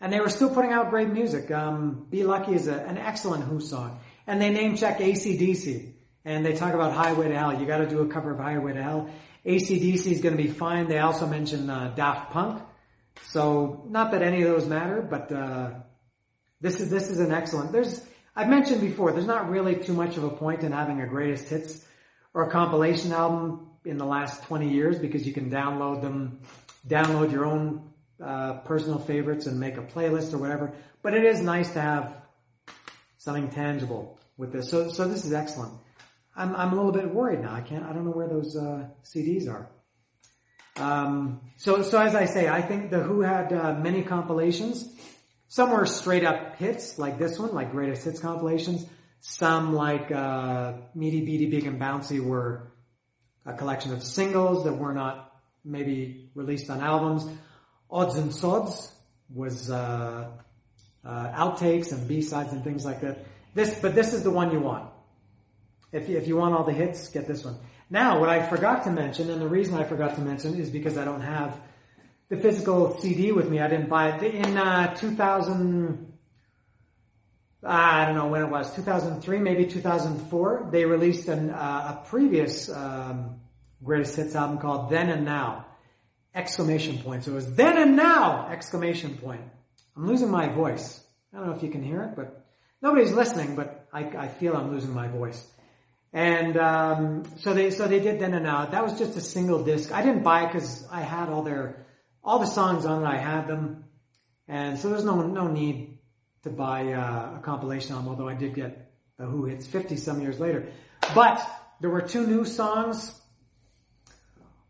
and 0.00 0.12
they 0.12 0.20
were 0.20 0.28
still 0.28 0.50
putting 0.50 0.72
out 0.72 0.90
great 0.90 1.08
music. 1.08 1.50
Um, 1.50 2.06
Be 2.10 2.24
Lucky 2.24 2.54
is 2.54 2.68
a, 2.68 2.74
an 2.74 2.98
excellent 2.98 3.44
Who 3.44 3.60
song 3.60 4.00
and 4.26 4.40
they 4.40 4.50
name 4.50 4.76
check 4.76 4.98
ACDC 4.98 5.92
and 6.24 6.44
they 6.44 6.54
talk 6.54 6.74
about 6.74 6.92
Highway 6.92 7.28
to 7.28 7.36
Hell. 7.36 7.58
You 7.58 7.66
got 7.66 7.78
to 7.78 7.88
do 7.88 8.00
a 8.00 8.08
cover 8.08 8.32
of 8.32 8.38
Highway 8.38 8.74
to 8.74 8.82
Hell. 8.82 9.10
ACDC 9.44 10.06
is 10.06 10.20
to 10.36 10.42
be 10.42 10.48
fine. 10.48 10.88
They 10.88 10.98
also 10.98 11.26
mention 11.26 11.70
uh, 11.70 11.92
Daft 11.94 12.32
Punk. 12.32 12.62
So 13.28 13.84
not 13.88 14.10
that 14.10 14.22
any 14.22 14.42
of 14.42 14.50
those 14.50 14.66
matter, 14.66 15.00
but 15.00 15.30
uh, 15.30 15.70
this 16.60 16.80
is 16.80 16.90
this 16.90 17.08
is 17.08 17.20
an 17.20 17.32
excellent. 17.32 17.72
There's 17.72 18.04
I've 18.34 18.48
mentioned 18.48 18.80
before. 18.80 19.12
There's 19.12 19.26
not 19.26 19.48
really 19.48 19.76
too 19.76 19.94
much 19.94 20.16
of 20.16 20.24
a 20.24 20.30
point 20.30 20.64
in 20.64 20.72
having 20.72 21.00
a 21.00 21.06
greatest 21.06 21.48
hits 21.48 21.84
or 22.34 22.48
a 22.48 22.50
compilation 22.50 23.12
album 23.12 23.68
in 23.84 23.96
the 23.96 24.04
last 24.04 24.42
20 24.42 24.68
years 24.68 24.98
because 24.98 25.26
you 25.26 25.32
can 25.32 25.48
download 25.48 26.02
them, 26.02 26.40
download 26.86 27.32
your 27.32 27.46
own 27.46 27.88
uh, 28.24 28.54
personal 28.64 28.98
favorites 28.98 29.46
and 29.46 29.58
make 29.60 29.76
a 29.76 29.82
playlist 29.82 30.32
or 30.32 30.38
whatever. 30.38 30.72
But 31.02 31.14
it 31.14 31.24
is 31.24 31.40
nice 31.40 31.72
to 31.72 31.80
have 31.80 32.16
something 33.18 33.50
tangible 33.50 34.18
with 34.36 34.52
this. 34.52 34.70
So 34.70 34.88
so 34.90 35.08
this 35.08 35.24
is 35.24 35.32
excellent. 35.32 35.72
I'm, 36.36 36.54
I'm 36.54 36.72
a 36.72 36.76
little 36.76 36.92
bit 36.92 37.12
worried 37.12 37.40
now. 37.40 37.54
I 37.54 37.62
can't, 37.62 37.84
I 37.84 37.92
don't 37.92 38.04
know 38.04 38.10
where 38.10 38.28
those, 38.28 38.56
uh, 38.56 38.88
CDs 39.04 39.48
are. 39.48 39.70
Um, 40.76 41.40
so, 41.56 41.80
so 41.82 41.98
as 41.98 42.14
I 42.14 42.26
say, 42.26 42.48
I 42.48 42.60
think 42.60 42.90
the 42.90 43.00
Who 43.00 43.22
had, 43.22 43.52
uh, 43.52 43.72
many 43.74 44.02
compilations. 44.02 44.86
Some 45.48 45.70
were 45.70 45.86
straight 45.86 46.24
up 46.24 46.56
hits, 46.56 46.98
like 46.98 47.18
this 47.18 47.38
one, 47.38 47.54
like 47.54 47.70
greatest 47.70 48.04
hits 48.04 48.20
compilations. 48.20 48.84
Some 49.20 49.74
like, 49.74 50.12
uh, 50.12 50.74
Meaty 50.94 51.24
Beaty 51.24 51.46
Big 51.46 51.66
and 51.66 51.80
Bouncy 51.80 52.22
were 52.22 52.72
a 53.46 53.54
collection 53.54 53.92
of 53.94 54.02
singles 54.02 54.64
that 54.64 54.74
were 54.74 54.92
not 54.92 55.32
maybe 55.64 56.30
released 56.34 56.68
on 56.68 56.80
albums. 56.80 57.26
Odds 57.96 58.16
and 58.16 58.34
Sods 58.34 58.92
was, 59.34 59.70
uh, 59.70 60.28
uh, 61.02 61.32
outtakes 61.32 61.92
and 61.92 62.06
B-sides 62.06 62.52
and 62.52 62.62
things 62.62 62.84
like 62.84 63.00
that. 63.00 63.24
This, 63.54 63.78
but 63.80 63.94
this 63.94 64.12
is 64.12 64.22
the 64.22 64.30
one 64.30 64.52
you 64.52 64.60
want. 64.60 64.90
If 65.92 66.08
you, 66.08 66.18
if 66.18 66.28
you 66.28 66.36
want 66.36 66.54
all 66.54 66.64
the 66.64 66.72
hits, 66.72 67.08
get 67.08 67.26
this 67.26 67.42
one. 67.42 67.56
Now, 67.88 68.20
what 68.20 68.28
I 68.28 68.46
forgot 68.46 68.84
to 68.84 68.90
mention, 68.90 69.30
and 69.30 69.40
the 69.40 69.48
reason 69.48 69.74
I 69.74 69.84
forgot 69.84 70.16
to 70.16 70.20
mention 70.20 70.60
is 70.60 70.68
because 70.68 70.98
I 70.98 71.04
don't 71.04 71.22
have 71.22 71.58
the 72.28 72.36
physical 72.36 72.98
CD 72.98 73.32
with 73.32 73.48
me. 73.48 73.60
I 73.60 73.68
didn't 73.68 73.88
buy 73.88 74.16
it 74.16 74.34
in 74.34 74.58
uh, 74.58 74.94
2000. 74.94 76.12
I 77.62 78.04
don't 78.04 78.14
know 78.14 78.26
when 78.26 78.42
it 78.42 78.50
was, 78.50 78.74
2003, 78.74 79.38
maybe 79.38 79.64
2004. 79.66 80.68
They 80.70 80.84
released 80.84 81.28
an, 81.28 81.50
uh, 81.50 81.98
a 82.04 82.08
previous 82.08 82.68
um, 82.68 83.40
greatest 83.82 84.16
hits 84.16 84.34
album 84.34 84.58
called 84.58 84.90
Then 84.90 85.08
and 85.08 85.24
Now! 85.24 85.65
Exclamation 86.36 86.98
point. 86.98 87.24
So 87.24 87.32
it 87.32 87.34
was 87.34 87.54
Then 87.54 87.78
and 87.78 87.96
Now! 87.96 88.48
Exclamation 88.48 89.16
point. 89.16 89.40
I'm 89.96 90.06
losing 90.06 90.30
my 90.30 90.48
voice. 90.50 91.02
I 91.32 91.38
don't 91.38 91.46
know 91.46 91.54
if 91.54 91.62
you 91.62 91.70
can 91.70 91.82
hear 91.82 92.02
it, 92.02 92.14
but 92.14 92.44
nobody's 92.82 93.12
listening, 93.12 93.56
but 93.56 93.88
I, 93.90 94.00
I 94.00 94.28
feel 94.28 94.54
I'm 94.54 94.70
losing 94.70 94.92
my 94.92 95.08
voice. 95.08 95.42
And 96.12 96.58
um, 96.58 97.24
so 97.38 97.54
they 97.54 97.70
so 97.70 97.88
they 97.88 98.00
did 98.00 98.20
then 98.20 98.34
and 98.34 98.44
now. 98.44 98.66
That 98.66 98.84
was 98.84 98.98
just 98.98 99.16
a 99.16 99.20
single 99.20 99.64
disc. 99.64 99.92
I 99.92 100.02
didn't 100.02 100.22
buy 100.22 100.44
it 100.44 100.52
because 100.52 100.86
I 100.90 101.00
had 101.00 101.30
all 101.30 101.42
their 101.42 101.86
all 102.22 102.38
the 102.38 102.46
songs 102.46 102.84
on 102.84 103.02
it. 103.02 103.06
I 103.06 103.16
had 103.16 103.48
them, 103.48 103.84
and 104.46 104.78
so 104.78 104.90
there's 104.90 105.04
no 105.04 105.22
no 105.22 105.48
need 105.48 105.98
to 106.44 106.50
buy 106.50 106.92
uh, 106.92 107.38
a 107.38 107.40
compilation 107.42 107.94
album. 107.94 108.10
Although 108.10 108.28
I 108.28 108.34
did 108.34 108.54
get 108.54 108.92
the 109.18 109.24
Who 109.24 109.46
hits 109.46 109.66
50 109.66 109.96
some 109.96 110.20
years 110.20 110.38
later. 110.38 110.68
But 111.14 111.46
there 111.80 111.90
were 111.90 112.02
two 112.02 112.26
new 112.26 112.44
songs 112.44 113.18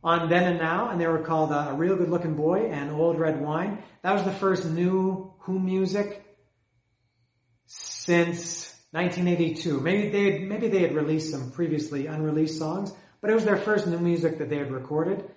on 0.06 0.28
Then 0.28 0.44
and 0.44 0.60
Now, 0.60 0.90
and 0.90 1.00
they 1.00 1.08
were 1.08 1.18
called 1.18 1.50
uh, 1.50 1.66
A 1.70 1.74
Real 1.74 1.96
Good 1.96 2.08
Looking 2.08 2.36
Boy 2.36 2.70
and 2.70 2.92
Old 2.92 3.18
Red 3.18 3.40
Wine. 3.40 3.82
That 4.02 4.12
was 4.12 4.22
the 4.22 4.30
first 4.30 4.64
new 4.64 5.34
Who 5.40 5.58
music 5.58 6.24
since 7.66 8.72
1982. 8.92 9.80
Maybe 9.80 10.10
they 10.10 10.30
had, 10.30 10.42
maybe 10.42 10.68
they 10.68 10.82
had 10.82 10.94
released 10.94 11.32
some 11.32 11.50
previously 11.50 12.06
unreleased 12.06 12.56
songs, 12.56 12.92
but 13.20 13.30
it 13.30 13.34
was 13.34 13.44
their 13.44 13.56
first 13.56 13.88
new 13.88 13.98
music 13.98 14.38
that 14.38 14.48
they 14.48 14.58
had 14.58 14.70
recorded. 14.70 15.28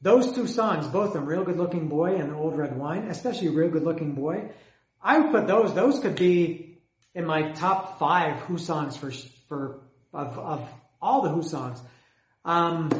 those 0.00 0.34
two 0.34 0.48
songs, 0.48 0.88
both 0.88 1.08
of 1.08 1.12
them, 1.14 1.26
Real 1.26 1.44
Good 1.44 1.56
Looking 1.56 1.86
Boy 1.86 2.16
and 2.16 2.34
Old 2.34 2.56
Red 2.56 2.76
Wine, 2.76 3.04
especially 3.04 3.50
Real 3.50 3.70
Good 3.70 3.84
Looking 3.84 4.14
Boy, 4.16 4.50
I 5.00 5.20
would 5.20 5.30
put 5.30 5.46
those, 5.46 5.74
those 5.74 6.00
could 6.00 6.16
be 6.16 6.80
in 7.14 7.24
my 7.24 7.52
top 7.52 8.00
five 8.00 8.40
Who 8.40 8.58
songs 8.58 8.96
for, 8.96 9.12
for, 9.48 9.80
of, 10.12 10.36
of 10.40 10.68
all 11.00 11.22
the 11.22 11.28
Who 11.28 11.44
songs. 11.44 11.80
Um, 12.44 12.90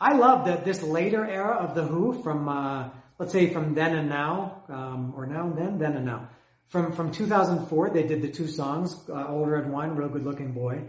I 0.00 0.14
love 0.14 0.46
that 0.46 0.64
this 0.64 0.82
later 0.82 1.26
era 1.26 1.56
of 1.56 1.74
the 1.74 1.82
Who 1.82 2.22
from, 2.22 2.48
uh, 2.48 2.88
let's 3.18 3.32
say 3.32 3.52
from 3.52 3.74
then 3.74 3.94
and 3.94 4.08
now, 4.08 4.62
um, 4.68 5.12
or 5.14 5.26
now 5.26 5.46
and 5.46 5.58
then, 5.58 5.78
then 5.78 5.92
and 5.92 6.06
now. 6.06 6.30
From, 6.68 6.92
from 6.92 7.12
2004, 7.12 7.90
they 7.90 8.04
did 8.04 8.22
the 8.22 8.30
two 8.30 8.46
songs, 8.46 8.96
uh, 9.10 9.26
Old 9.28 9.50
Red 9.50 9.70
Wine, 9.70 9.90
Real 9.90 10.08
Good 10.08 10.24
Looking 10.24 10.52
Boy, 10.52 10.84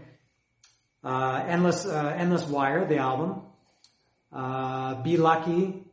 uh, 1.04 1.44
Endless, 1.46 1.84
uh, 1.84 2.14
Endless 2.16 2.44
Wire, 2.44 2.86
the 2.86 2.98
album, 2.98 3.42
uh, 4.32 5.02
Be 5.02 5.18
Lucky, 5.18 5.84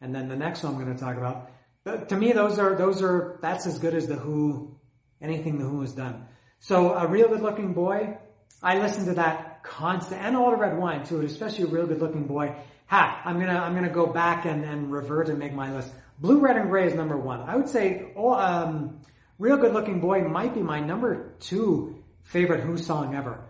and 0.00 0.14
then 0.14 0.28
the 0.28 0.36
next 0.36 0.62
one 0.62 0.74
I'm 0.74 0.80
going 0.82 0.94
to 0.94 0.98
talk 0.98 1.18
about. 1.18 1.50
But 1.84 2.08
to 2.10 2.16
me, 2.16 2.32
those 2.32 2.58
are, 2.58 2.76
those 2.76 3.02
are, 3.02 3.38
that's 3.42 3.66
as 3.66 3.78
good 3.78 3.94
as 3.94 4.06
the 4.06 4.14
Who, 4.14 4.78
anything 5.20 5.58
the 5.58 5.64
Who 5.64 5.82
has 5.82 5.92
done. 5.92 6.28
So, 6.60 6.94
a 6.94 7.06
real 7.08 7.28
good 7.28 7.42
looking 7.42 7.74
boy, 7.74 8.16
I 8.62 8.78
listen 8.78 9.04
to 9.06 9.14
that 9.14 9.51
constant, 9.62 10.20
and 10.20 10.36
Old 10.36 10.58
Red 10.58 10.78
Wine 10.78 11.04
too, 11.04 11.20
especially 11.20 11.64
a 11.64 11.68
real 11.68 11.86
good 11.86 12.00
looking 12.00 12.26
boy. 12.26 12.54
Ha, 12.86 13.22
I'm 13.24 13.40
gonna, 13.40 13.58
I'm 13.58 13.74
gonna 13.74 13.88
go 13.88 14.06
back 14.06 14.44
and, 14.44 14.64
and 14.64 14.92
revert 14.92 15.28
and 15.28 15.38
make 15.38 15.54
my 15.54 15.74
list. 15.74 15.90
Blue, 16.18 16.40
Red, 16.40 16.56
and 16.56 16.68
Gray 16.68 16.86
is 16.86 16.94
number 16.94 17.16
one. 17.16 17.40
I 17.40 17.56
would 17.56 17.68
say, 17.68 18.12
oh, 18.16 18.32
um, 18.32 19.00
Real 19.38 19.56
Good 19.56 19.72
Looking 19.72 20.00
Boy 20.00 20.22
might 20.22 20.54
be 20.54 20.60
my 20.60 20.80
number 20.80 21.34
two 21.40 22.02
favorite 22.22 22.60
Who 22.60 22.78
song 22.78 23.14
ever. 23.14 23.40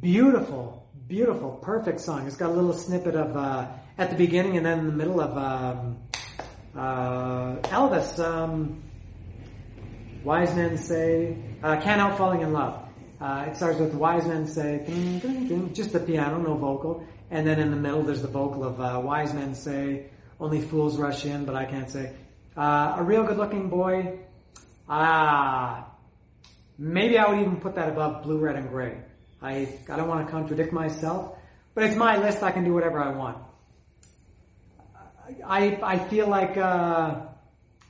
Beautiful, 0.00 0.88
beautiful, 1.06 1.52
perfect 1.52 2.00
song. 2.00 2.26
It's 2.26 2.36
got 2.36 2.50
a 2.50 2.52
little 2.52 2.72
snippet 2.72 3.14
of, 3.14 3.36
uh, 3.36 3.68
at 3.98 4.10
the 4.10 4.16
beginning 4.16 4.56
and 4.56 4.66
then 4.66 4.80
in 4.80 4.86
the 4.86 4.92
middle 4.92 5.20
of, 5.20 5.36
um, 5.36 5.98
uh, 6.74 7.56
Elvis, 7.68 8.18
um, 8.18 8.82
Wise 10.24 10.54
Men 10.56 10.76
Say, 10.78 11.36
uh, 11.62 11.80
Can't 11.80 12.00
Help 12.00 12.18
Falling 12.18 12.40
in 12.40 12.52
Love. 12.52 12.85
Uh, 13.20 13.46
it 13.48 13.56
starts 13.56 13.78
with 13.78 13.94
Wise 13.94 14.26
Men 14.26 14.46
Say, 14.46 14.82
ding, 14.86 15.18
ding, 15.20 15.48
ding, 15.48 15.74
just 15.74 15.92
the 15.92 16.00
piano, 16.00 16.38
no 16.38 16.54
vocal. 16.54 17.02
And 17.30 17.46
then 17.46 17.58
in 17.58 17.70
the 17.70 17.76
middle 17.76 18.02
there's 18.02 18.20
the 18.20 18.28
vocal 18.28 18.62
of, 18.62 18.80
uh, 18.80 19.00
Wise 19.02 19.32
Men 19.32 19.54
Say, 19.54 20.10
Only 20.38 20.60
Fools 20.60 20.98
Rush 20.98 21.24
In, 21.24 21.46
but 21.46 21.54
I 21.54 21.64
can't 21.64 21.88
say. 21.88 22.12
Uh, 22.56 22.96
a 22.98 23.02
real 23.02 23.24
good 23.24 23.38
looking 23.38 23.70
boy, 23.70 24.18
ah, 24.88 25.86
maybe 26.78 27.18
I 27.18 27.28
would 27.28 27.40
even 27.40 27.56
put 27.56 27.74
that 27.76 27.88
above 27.88 28.22
Blue, 28.22 28.38
Red, 28.38 28.56
and 28.56 28.68
Gray. 28.68 28.98
I, 29.40 29.68
I 29.88 29.96
don't 29.96 30.08
want 30.08 30.26
to 30.26 30.30
contradict 30.30 30.72
myself, 30.72 31.36
but 31.74 31.84
it's 31.84 31.96
my 31.96 32.18
list, 32.18 32.42
I 32.42 32.50
can 32.50 32.64
do 32.64 32.74
whatever 32.74 33.00
I 33.00 33.10
want. 33.10 33.38
I, 35.44 35.78
I 35.82 35.98
feel 35.98 36.28
like, 36.28 36.56
uh, 36.58 37.16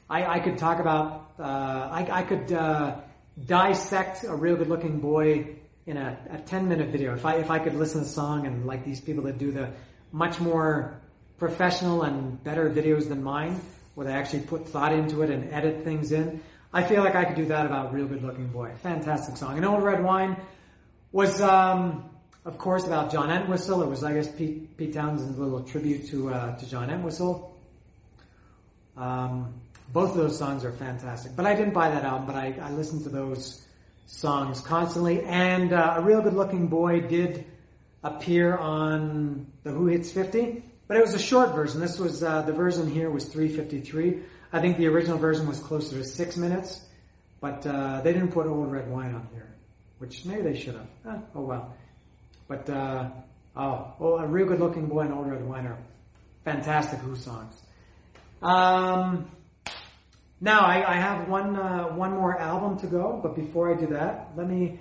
I, 0.09 0.37
I 0.37 0.39
could 0.39 0.57
talk 0.57 0.79
about, 0.79 1.33
uh, 1.39 1.43
I, 1.43 2.09
I 2.11 2.23
could, 2.23 2.53
uh, 2.53 3.01
dissect 3.45 4.25
a 4.25 4.35
real 4.35 4.57
good 4.57 4.69
looking 4.69 5.01
boy 5.01 5.57
in 5.87 5.97
a, 5.97 6.19
a 6.31 6.39
10 6.39 6.69
minute 6.69 6.89
video. 6.89 7.15
If 7.15 7.25
I, 7.25 7.37
if 7.37 7.51
I 7.51 7.59
could 7.59 7.75
listen 7.75 8.01
to 8.01 8.07
a 8.07 8.11
song 8.11 8.47
and 8.47 8.67
like 8.67 8.85
these 8.85 9.01
people 9.01 9.25
that 9.25 9.39
do 9.39 9.53
the 9.53 9.73
much 10.13 10.41
more 10.41 11.01
professional 11.39 12.03
and 12.03 12.43
better 12.43 12.71
videos 12.71 13.09
than 13.09 13.23
mine, 13.23 13.61
where 13.95 14.07
they 14.07 14.13
actually 14.13 14.41
put 14.41 14.69
thought 14.69 14.93
into 14.93 15.23
it 15.23 15.31
and 15.31 15.53
edit 15.53 15.85
things 15.85 16.13
in, 16.13 16.41
I 16.73 16.83
feel 16.83 17.03
like 17.03 17.15
I 17.15 17.25
could 17.25 17.37
do 17.37 17.47
that 17.47 17.67
about 17.67 17.95
Real 17.95 18.07
Good 18.07 18.23
Looking 18.23 18.49
Boy. 18.49 18.73
Fantastic 18.83 19.37
song. 19.37 19.57
And 19.57 19.65
Old 19.65 19.83
Red 19.83 20.03
Wine 20.03 20.37
was, 21.13 21.41
um, 21.41 22.11
of 22.45 22.59
course, 22.59 22.85
about 22.85 23.13
John 23.13 23.31
Entwistle. 23.31 23.83
It 23.83 23.89
was, 23.89 24.05
I 24.05 24.13
guess, 24.15 24.31
Pete, 24.31 24.77
Pete 24.77 24.93
Townshend's 24.93 25.39
little 25.39 25.63
tribute 25.63 26.09
to, 26.09 26.31
uh, 26.31 26.57
to 26.57 26.69
John 26.69 26.91
Entwistle. 26.91 27.57
Um, 28.97 29.55
both 29.93 30.11
of 30.11 30.17
those 30.17 30.39
songs 30.39 30.65
are 30.65 30.73
fantastic. 30.73 31.37
But 31.37 31.47
I 31.47 31.55
didn't 31.55 31.75
buy 31.75 31.91
that 31.91 32.05
album, 32.05 32.27
but 32.27 32.37
I, 32.37 32.55
I 32.61 32.71
listened 32.71 33.05
to 33.05 33.09
those 33.09 33.67
songs 34.07 34.61
constantly. 34.61 35.23
And 35.23 35.73
uh, 35.73 35.95
A 35.97 36.01
Real 36.01 36.23
Good 36.23 36.35
Looking 36.35 36.69
Boy 36.69 37.01
did 37.01 37.45
appear 38.03 38.57
on 38.57 39.47
the 39.65 39.71
Who 39.71 39.87
Hits 39.87 40.11
50, 40.13 40.63
but 40.87 40.97
it 40.97 41.01
was 41.01 41.15
a 41.15 41.19
short 41.19 41.55
version. 41.55 41.81
This 41.81 41.99
was, 41.99 42.23
uh, 42.23 42.43
the 42.43 42.53
version 42.53 42.91
here 42.91 43.11
was 43.11 43.25
353. 43.27 44.21
I 44.53 44.61
think 44.61 44.77
the 44.77 44.87
original 44.87 45.19
version 45.19 45.47
was 45.47 45.59
closer 45.59 45.99
to 45.99 46.05
six 46.05 46.37
minutes, 46.37 46.85
but 47.41 47.67
uh, 47.67 48.01
they 48.03 48.13
didn't 48.13 48.33
put 48.33 48.47
Old 48.47 48.71
Red 48.71 48.89
Wine 48.91 49.15
on 49.15 49.29
here, 49.33 49.55
which 49.99 50.25
maybe 50.25 50.43
they 50.43 50.59
should 50.59 50.75
have. 50.75 50.87
Eh, 51.09 51.19
oh 51.35 51.43
well. 51.43 51.75
But, 52.49 52.71
uh, 52.71 53.11
oh, 53.57 53.93
oh, 53.99 54.19
A 54.19 54.27
Real 54.27 54.47
Good 54.47 54.61
Looking 54.61 54.87
Boy 54.87 55.01
and 55.01 55.13
Old 55.13 55.29
Red 55.29 55.45
Wine 55.45 55.67
are 55.67 55.79
fantastic 56.45 57.01
Who 57.01 57.17
songs. 57.17 57.61
Um, 58.41 59.29
now 60.41 60.61
I, 60.61 60.93
I 60.93 60.95
have 60.95 61.29
one 61.29 61.57
uh, 61.57 61.85
one 61.89 62.13
more 62.13 62.39
album 62.39 62.79
to 62.81 62.87
go, 62.87 63.19
but 63.23 63.35
before 63.35 63.75
I 63.75 63.79
do 63.79 63.87
that, 63.89 64.33
let 64.37 64.49
me. 64.49 64.81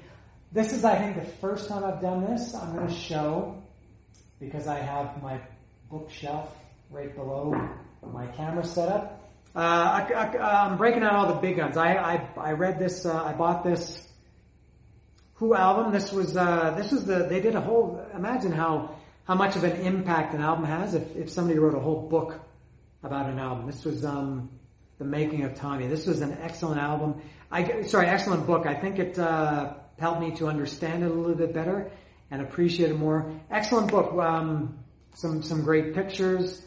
This 0.52 0.74
is 0.74 0.84
I 0.84 0.98
think 0.98 1.16
the 1.16 1.32
first 1.40 1.70
time 1.70 1.84
I've 1.84 2.02
done 2.02 2.26
this. 2.26 2.54
I'm 2.54 2.76
going 2.76 2.88
to 2.88 2.94
show 2.94 3.62
because 4.40 4.68
I 4.68 4.80
have 4.80 5.22
my 5.22 5.40
bookshelf 5.90 6.54
right 6.92 7.14
below 7.16 7.70
my 8.12 8.28
camera 8.28 8.66
setup. 8.66 9.22
Uh, 9.56 9.60
I, 9.60 10.66
am 10.68 10.78
breaking 10.78 11.04
out 11.04 11.14
all 11.14 11.28
the 11.34 11.40
big 11.40 11.56
guns. 11.56 11.78
I 11.78 11.96
I, 11.96 12.30
I 12.38 12.52
read 12.52 12.78
this. 12.78 13.06
Uh, 13.06 13.24
I 13.24 13.34
bought 13.34 13.64
this 13.64 14.06
Who 15.36 15.56
album. 15.56 15.94
This 15.94 16.12
was 16.12 16.36
uh, 16.36 16.74
this 16.78 16.92
was 16.92 17.06
the 17.06 17.28
they 17.30 17.40
did 17.40 17.56
a 17.56 17.62
whole. 17.62 18.06
Imagine 18.14 18.52
how 18.52 18.96
how 19.24 19.36
much 19.36 19.56
of 19.56 19.64
an 19.64 19.80
impact 19.82 20.34
an 20.34 20.42
album 20.42 20.66
has 20.66 20.94
if 20.94 21.16
if 21.16 21.30
somebody 21.30 21.60
wrote 21.60 21.76
a 21.76 21.80
whole 21.80 22.10
book 22.10 22.42
about 23.04 23.30
an 23.30 23.40
album. 23.40 23.68
This 23.68 23.86
was 23.86 24.04
um, 24.04 24.50
the 24.98 25.06
making 25.06 25.44
of 25.44 25.56
Tommy. 25.56 25.88
This 25.88 26.06
was 26.06 26.22
an 26.22 26.38
excellent 26.42 26.80
album. 26.80 27.22
I 27.52 27.84
sorry, 27.84 28.08
excellent 28.08 28.48
book. 28.48 28.66
I 28.66 28.76
think 28.76 29.00
it 29.00 29.20
uh, 29.20 29.74
helped 30.00 30.22
me 30.22 30.32
to 30.36 30.48
understand 30.48 31.04
it 31.04 31.12
a 31.12 31.14
little 31.14 31.36
bit 31.36 31.54
better 31.54 31.92
and 32.32 32.42
appreciate 32.42 32.92
it 32.92 32.98
more. 32.98 33.32
Excellent 33.52 33.92
book. 33.92 34.14
Um, 34.14 34.80
some 35.14 35.42
some 35.44 35.64
great 35.64 35.94
pictures, 35.94 36.62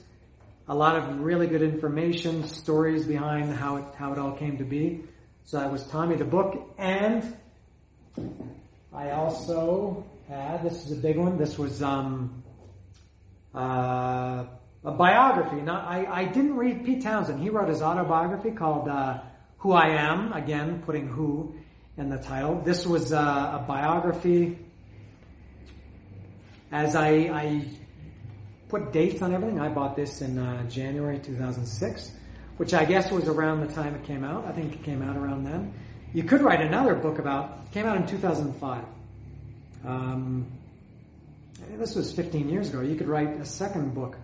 a 0.69 0.75
lot 0.75 0.97
of 0.97 1.21
really 1.21 1.47
good 1.47 1.63
information, 1.63 2.45
stories 2.45 3.05
behind 3.05 3.55
how 3.55 3.77
it 3.77 3.85
how 3.97 4.13
it 4.13 4.19
all 4.19 4.33
came 4.33 4.59
to 4.59 4.65
be. 4.65 5.05
So 5.45 5.59
that 5.59 5.73
was 5.73 5.87
Tommy 5.87 6.17
the 6.17 6.25
book, 6.25 6.75
and 6.79 7.37
I 8.93 9.11
also 9.11 10.05
had 10.29 10.63
this 10.63 10.85
is 10.85 10.93
a 10.93 11.01
big 11.01 11.17
one. 11.17 11.39
This 11.39 11.59
was 11.59 11.83
um, 11.83 12.43
uh, 13.55 14.45
a 14.85 14.93
biography. 14.93 15.61
Not, 15.61 15.85
I, 15.87 16.07
I 16.07 16.25
didn't 16.25 16.57
read 16.57 16.85
Pete 16.85 17.03
Townshend. 17.03 17.41
He 17.41 17.51
wrote 17.51 17.69
his 17.69 17.83
autobiography 17.83 18.51
called 18.53 18.89
uh, 18.89 19.21
Who 19.59 19.73
I 19.73 19.89
Am. 19.89 20.33
Again, 20.33 20.83
putting 20.85 21.09
who 21.09 21.55
in 21.97 22.09
the 22.09 22.19
title. 22.19 22.61
This 22.65 22.87
was 22.87 23.13
uh, 23.13 23.61
a 23.61 23.65
biography. 23.67 24.59
As 26.71 26.95
I, 26.95 27.09
I, 27.09 27.65
put 28.69 28.93
dates 28.93 29.23
on 29.23 29.35
everything, 29.35 29.59
I 29.59 29.69
bought 29.71 29.97
this 29.97 30.21
in 30.21 30.39
uh, 30.39 30.69
January 30.69 31.19
2006, 31.19 32.13
which 32.59 32.75
I 32.75 32.85
guess 32.85 33.11
was 33.11 33.27
around 33.27 33.67
the 33.67 33.73
time 33.73 33.95
it 33.95 34.05
came 34.05 34.25
out. 34.25 34.47
I 34.47 34.53
think 34.53 34.75
it 34.75 34.85
came 34.85 35.03
out 35.03 35.17
around 35.17 35.45
then. 35.45 35.73
You 36.13 36.23
could 36.23 36.43
write 36.43 36.61
another 36.61 36.95
book 36.95 37.19
about. 37.19 37.73
Came 37.73 37.87
out 37.87 37.97
in 37.97 38.07
2005. 38.07 38.85
Um, 39.87 40.47
this 41.73 41.95
was 41.95 42.13
15 42.13 42.49
years 42.49 42.69
ago. 42.69 42.81
You 42.81 42.95
could 42.95 43.09
write 43.09 43.41
a 43.41 43.45
second 43.45 43.95
book 43.95 44.17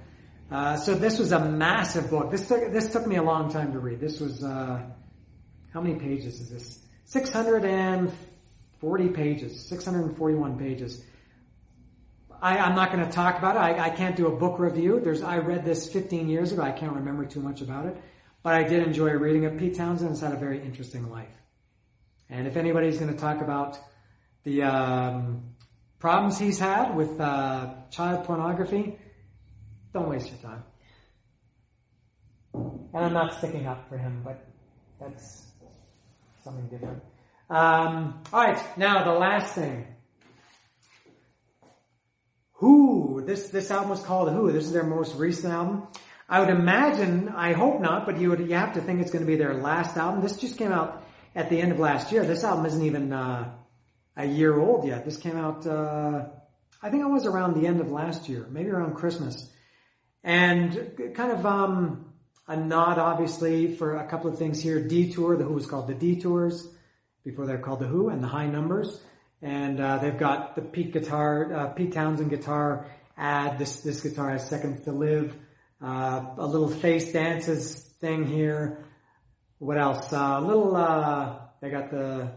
uh, 0.50 0.76
so 0.76 0.94
this 0.94 1.18
was 1.18 1.32
a 1.32 1.40
massive 1.40 2.10
book. 2.10 2.30
This 2.30 2.46
took, 2.46 2.70
this 2.72 2.92
took 2.92 3.06
me 3.06 3.16
a 3.16 3.22
long 3.22 3.50
time 3.50 3.72
to 3.72 3.78
read. 3.78 4.00
This 4.00 4.20
was, 4.20 4.44
uh, 4.44 4.82
how 5.72 5.80
many 5.80 5.98
pages 5.98 6.40
is 6.40 6.50
this? 6.50 6.80
640 7.06 9.08
pages, 9.08 9.66
641 9.66 10.58
pages. 10.58 11.02
I, 12.40 12.58
am 12.58 12.74
not 12.74 12.92
going 12.92 13.04
to 13.04 13.10
talk 13.10 13.38
about 13.38 13.56
it. 13.56 13.60
I, 13.60 13.86
I, 13.86 13.90
can't 13.90 14.16
do 14.16 14.26
a 14.26 14.36
book 14.36 14.58
review. 14.58 15.00
There's, 15.00 15.22
I 15.22 15.38
read 15.38 15.64
this 15.64 15.90
15 15.90 16.28
years 16.28 16.52
ago. 16.52 16.62
I 16.62 16.72
can't 16.72 16.92
remember 16.92 17.24
too 17.24 17.40
much 17.40 17.62
about 17.62 17.86
it, 17.86 17.96
but 18.42 18.54
I 18.54 18.64
did 18.64 18.86
enjoy 18.86 19.12
reading 19.12 19.44
it. 19.44 19.58
Pete 19.58 19.76
Townshend 19.76 20.10
has 20.10 20.20
had 20.20 20.32
a 20.32 20.36
very 20.36 20.60
interesting 20.60 21.10
life. 21.10 21.28
And 22.28 22.46
if 22.46 22.56
anybody's 22.56 22.98
going 22.98 23.12
to 23.12 23.18
talk 23.18 23.40
about 23.40 23.78
the 24.44 24.62
um, 24.62 25.54
problems 25.98 26.38
he's 26.38 26.58
had 26.58 26.94
with 26.94 27.18
uh, 27.18 27.74
child 27.90 28.24
pornography, 28.24 28.98
don't 29.94 30.10
waste 30.10 30.28
your 30.28 30.38
time. 30.38 30.62
And 32.52 33.04
I'm 33.04 33.14
not 33.14 33.38
sticking 33.38 33.66
up 33.66 33.88
for 33.88 33.96
him, 33.96 34.20
but 34.22 34.46
that's 35.00 35.46
something 36.42 36.68
different. 36.68 37.02
Um, 37.48 38.22
all 38.32 38.44
right, 38.44 38.78
now 38.78 39.04
the 39.04 39.18
last 39.18 39.54
thing. 39.54 39.86
Who? 42.54 43.22
This 43.24 43.48
this 43.48 43.70
album 43.70 43.90
was 43.90 44.02
called 44.02 44.30
Who. 44.30 44.52
This 44.52 44.64
is 44.64 44.72
their 44.72 44.84
most 44.84 45.16
recent 45.16 45.52
album. 45.52 45.86
I 46.28 46.40
would 46.40 46.50
imagine, 46.50 47.28
I 47.28 47.52
hope 47.52 47.80
not, 47.80 48.06
but 48.06 48.18
you 48.18 48.30
would 48.30 48.40
you 48.40 48.54
have 48.54 48.74
to 48.74 48.80
think 48.80 49.00
it's 49.00 49.10
going 49.10 49.24
to 49.24 49.30
be 49.30 49.36
their 49.36 49.54
last 49.54 49.96
album. 49.96 50.22
This 50.22 50.36
just 50.36 50.58
came 50.58 50.72
out 50.72 51.04
at 51.34 51.50
the 51.50 51.60
end 51.60 51.72
of 51.72 51.78
last 51.78 52.12
year. 52.12 52.24
This 52.24 52.44
album 52.44 52.66
isn't 52.66 52.82
even 52.82 53.12
uh, 53.12 53.52
a 54.16 54.26
year 54.26 54.58
old 54.58 54.86
yet. 54.86 55.04
This 55.04 55.16
came 55.16 55.36
out, 55.36 55.66
uh, 55.66 56.26
I 56.82 56.90
think 56.90 57.02
it 57.02 57.08
was 57.08 57.26
around 57.26 57.60
the 57.60 57.66
end 57.66 57.80
of 57.80 57.90
last 57.90 58.28
year, 58.28 58.46
maybe 58.50 58.70
around 58.70 58.94
Christmas. 58.94 59.50
And 60.24 61.12
kind 61.14 61.32
of 61.32 61.44
um, 61.44 62.14
a 62.48 62.56
nod, 62.56 62.98
obviously, 62.98 63.76
for 63.76 63.96
a 63.96 64.08
couple 64.08 64.30
of 64.30 64.38
things 64.38 64.62
here. 64.62 64.80
Detour, 64.80 65.36
the 65.36 65.44
Who 65.44 65.52
was 65.52 65.66
called 65.66 65.86
the 65.86 65.94
Detours 65.94 66.66
before 67.24 67.46
they're 67.46 67.58
called 67.58 67.80
the 67.80 67.86
Who, 67.86 68.08
and 68.08 68.24
the 68.24 68.28
High 68.28 68.46
Numbers. 68.46 69.02
And 69.42 69.78
uh, 69.78 69.98
they've 69.98 70.16
got 70.16 70.56
the 70.56 70.62
Pete 70.62 70.94
guitar, 70.94 71.52
uh, 71.52 71.66
Pete 71.68 71.92
Townshend 71.92 72.30
guitar 72.30 72.86
ad. 73.18 73.58
This 73.58 73.80
this 73.82 74.00
guitar 74.00 74.30
has 74.30 74.48
seconds 74.48 74.84
to 74.84 74.92
live. 74.92 75.36
Uh, 75.82 76.24
a 76.38 76.46
little 76.46 76.70
face 76.70 77.12
dances 77.12 77.82
thing 78.00 78.26
here. 78.26 78.86
What 79.58 79.76
else? 79.76 80.10
Uh, 80.10 80.36
a 80.38 80.40
little. 80.40 80.74
Uh, 80.74 81.38
they 81.60 81.68
got 81.68 81.90
the 81.90 82.30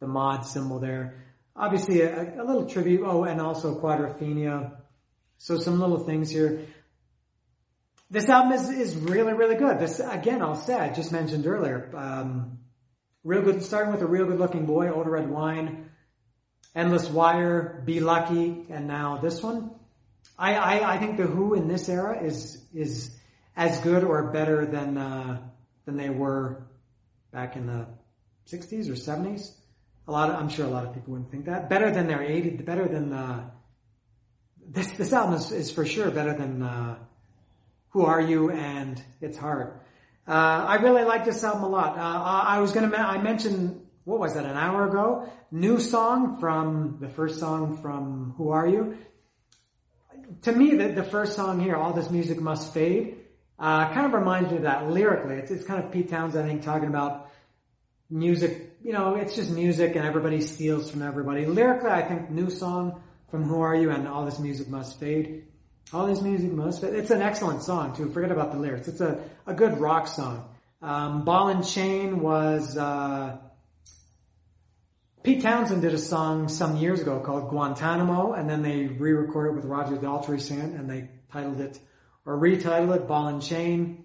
the 0.00 0.06
mod 0.06 0.44
symbol 0.44 0.78
there. 0.78 1.24
Obviously, 1.54 2.02
a, 2.02 2.42
a 2.42 2.44
little 2.44 2.66
tribute. 2.66 3.00
Oh, 3.02 3.24
and 3.24 3.40
also 3.40 3.80
Quadrophenia. 3.80 4.76
So 5.38 5.58
some 5.58 5.80
little 5.80 6.04
things 6.04 6.30
here. 6.30 6.66
This 8.08 8.28
album 8.28 8.52
is, 8.52 8.70
is 8.70 8.96
really, 8.96 9.32
really 9.32 9.56
good. 9.56 9.80
This, 9.80 9.98
again, 9.98 10.40
I'll 10.40 10.54
say, 10.54 10.74
I 10.74 10.92
just 10.92 11.10
mentioned 11.10 11.44
earlier, 11.44 11.90
um, 11.96 12.58
real 13.24 13.42
good, 13.42 13.64
starting 13.64 13.92
with 13.92 14.00
a 14.00 14.06
real 14.06 14.26
good 14.26 14.38
looking 14.38 14.64
boy, 14.64 14.92
Older 14.92 15.10
Red 15.10 15.28
Wine, 15.28 15.90
Endless 16.76 17.08
Wire, 17.08 17.82
Be 17.84 17.98
Lucky, 17.98 18.64
and 18.70 18.86
now 18.86 19.16
this 19.16 19.42
one. 19.42 19.72
I, 20.38 20.54
I, 20.54 20.94
I 20.94 20.98
think 20.98 21.16
the 21.16 21.26
Who 21.26 21.54
in 21.54 21.66
this 21.66 21.88
era 21.88 22.22
is, 22.22 22.62
is 22.72 23.10
as 23.56 23.80
good 23.80 24.04
or 24.04 24.30
better 24.30 24.66
than, 24.66 24.96
uh, 24.96 25.40
than 25.84 25.96
they 25.96 26.10
were 26.10 26.64
back 27.32 27.56
in 27.56 27.66
the 27.66 27.88
60s 28.46 28.88
or 28.88 28.92
70s. 28.92 29.50
A 30.06 30.12
lot 30.12 30.30
of, 30.30 30.36
I'm 30.36 30.48
sure 30.48 30.64
a 30.64 30.70
lot 30.70 30.86
of 30.86 30.94
people 30.94 31.14
wouldn't 31.14 31.32
think 31.32 31.46
that. 31.46 31.68
Better 31.68 31.90
than 31.90 32.06
their 32.06 32.20
80s, 32.20 32.64
better 32.64 32.86
than, 32.86 33.12
uh, 33.12 33.50
this, 34.64 34.92
this 34.92 35.12
album 35.12 35.34
is, 35.34 35.50
is 35.50 35.72
for 35.72 35.84
sure 35.84 36.12
better 36.12 36.34
than, 36.36 36.62
uh, 36.62 36.98
who 37.96 38.04
Are 38.04 38.20
You 38.20 38.50
and 38.50 39.02
It's 39.22 39.38
Hard. 39.38 39.80
Uh, 40.28 40.32
I 40.32 40.74
really 40.82 41.04
like 41.04 41.24
this 41.24 41.42
album 41.42 41.62
a 41.62 41.68
lot. 41.70 41.96
Uh, 41.96 42.02
I 42.02 42.58
was 42.58 42.72
gonna, 42.72 42.94
I 42.94 43.22
mentioned, 43.22 43.86
what 44.04 44.20
was 44.20 44.34
that, 44.34 44.44
an 44.44 44.54
hour 44.54 44.86
ago? 44.86 45.32
New 45.50 45.80
song 45.80 46.38
from, 46.38 46.98
the 47.00 47.08
first 47.08 47.40
song 47.40 47.78
from 47.80 48.34
Who 48.36 48.50
Are 48.50 48.68
You? 48.68 48.98
To 50.42 50.52
me, 50.52 50.74
the, 50.76 50.88
the 50.88 51.04
first 51.04 51.36
song 51.36 51.58
here, 51.58 51.74
All 51.74 51.94
This 51.94 52.10
Music 52.10 52.38
Must 52.38 52.74
Fade, 52.74 53.16
uh, 53.58 53.90
kind 53.94 54.04
of 54.04 54.12
reminds 54.12 54.50
me 54.50 54.58
of 54.58 54.64
that 54.64 54.90
lyrically. 54.90 55.36
It's, 55.36 55.50
it's 55.50 55.64
kind 55.64 55.82
of 55.82 55.90
Pete 55.90 56.10
Townshend, 56.10 56.44
I 56.44 56.48
think, 56.48 56.64
talking 56.64 56.88
about 56.88 57.30
music, 58.10 58.76
you 58.84 58.92
know, 58.92 59.14
it's 59.14 59.34
just 59.34 59.50
music 59.50 59.96
and 59.96 60.04
everybody 60.04 60.42
steals 60.42 60.90
from 60.90 61.00
everybody. 61.00 61.46
Lyrically, 61.46 61.88
I 61.88 62.02
think 62.02 62.28
new 62.28 62.50
song 62.50 63.00
from 63.30 63.44
Who 63.44 63.62
Are 63.62 63.74
You 63.74 63.88
and 63.88 64.06
All 64.06 64.26
This 64.26 64.38
Music 64.38 64.68
Must 64.68 65.00
Fade 65.00 65.44
all 65.92 66.06
this 66.06 66.20
music 66.20 66.50
most 66.50 66.82
of 66.82 66.92
it. 66.92 66.96
It's 66.96 67.10
an 67.10 67.22
excellent 67.22 67.62
song 67.62 67.94
too. 67.94 68.08
Forget 68.10 68.32
about 68.32 68.52
the 68.52 68.58
lyrics. 68.58 68.88
It's 68.88 69.00
a, 69.00 69.22
a 69.46 69.54
good 69.54 69.78
rock 69.78 70.08
song. 70.08 70.48
Um, 70.82 71.24
Ball 71.24 71.48
and 71.48 71.66
Chain 71.66 72.20
was, 72.20 72.76
uh, 72.76 73.38
Pete 75.22 75.42
Townshend 75.42 75.82
did 75.82 75.94
a 75.94 75.98
song 75.98 76.48
some 76.48 76.76
years 76.76 77.00
ago 77.00 77.20
called 77.20 77.48
Guantanamo 77.50 78.32
and 78.32 78.48
then 78.48 78.62
they 78.62 78.86
re-recorded 78.86 79.52
it 79.52 79.56
with 79.56 79.64
Roger 79.64 79.96
Daltrey 79.96 80.40
singing 80.40 80.74
and 80.74 80.88
they 80.88 81.08
titled 81.32 81.60
it, 81.60 81.78
or 82.24 82.36
retitled 82.36 82.94
it 82.94 83.08
Ball 83.08 83.28
and 83.28 83.42
Chain. 83.42 84.04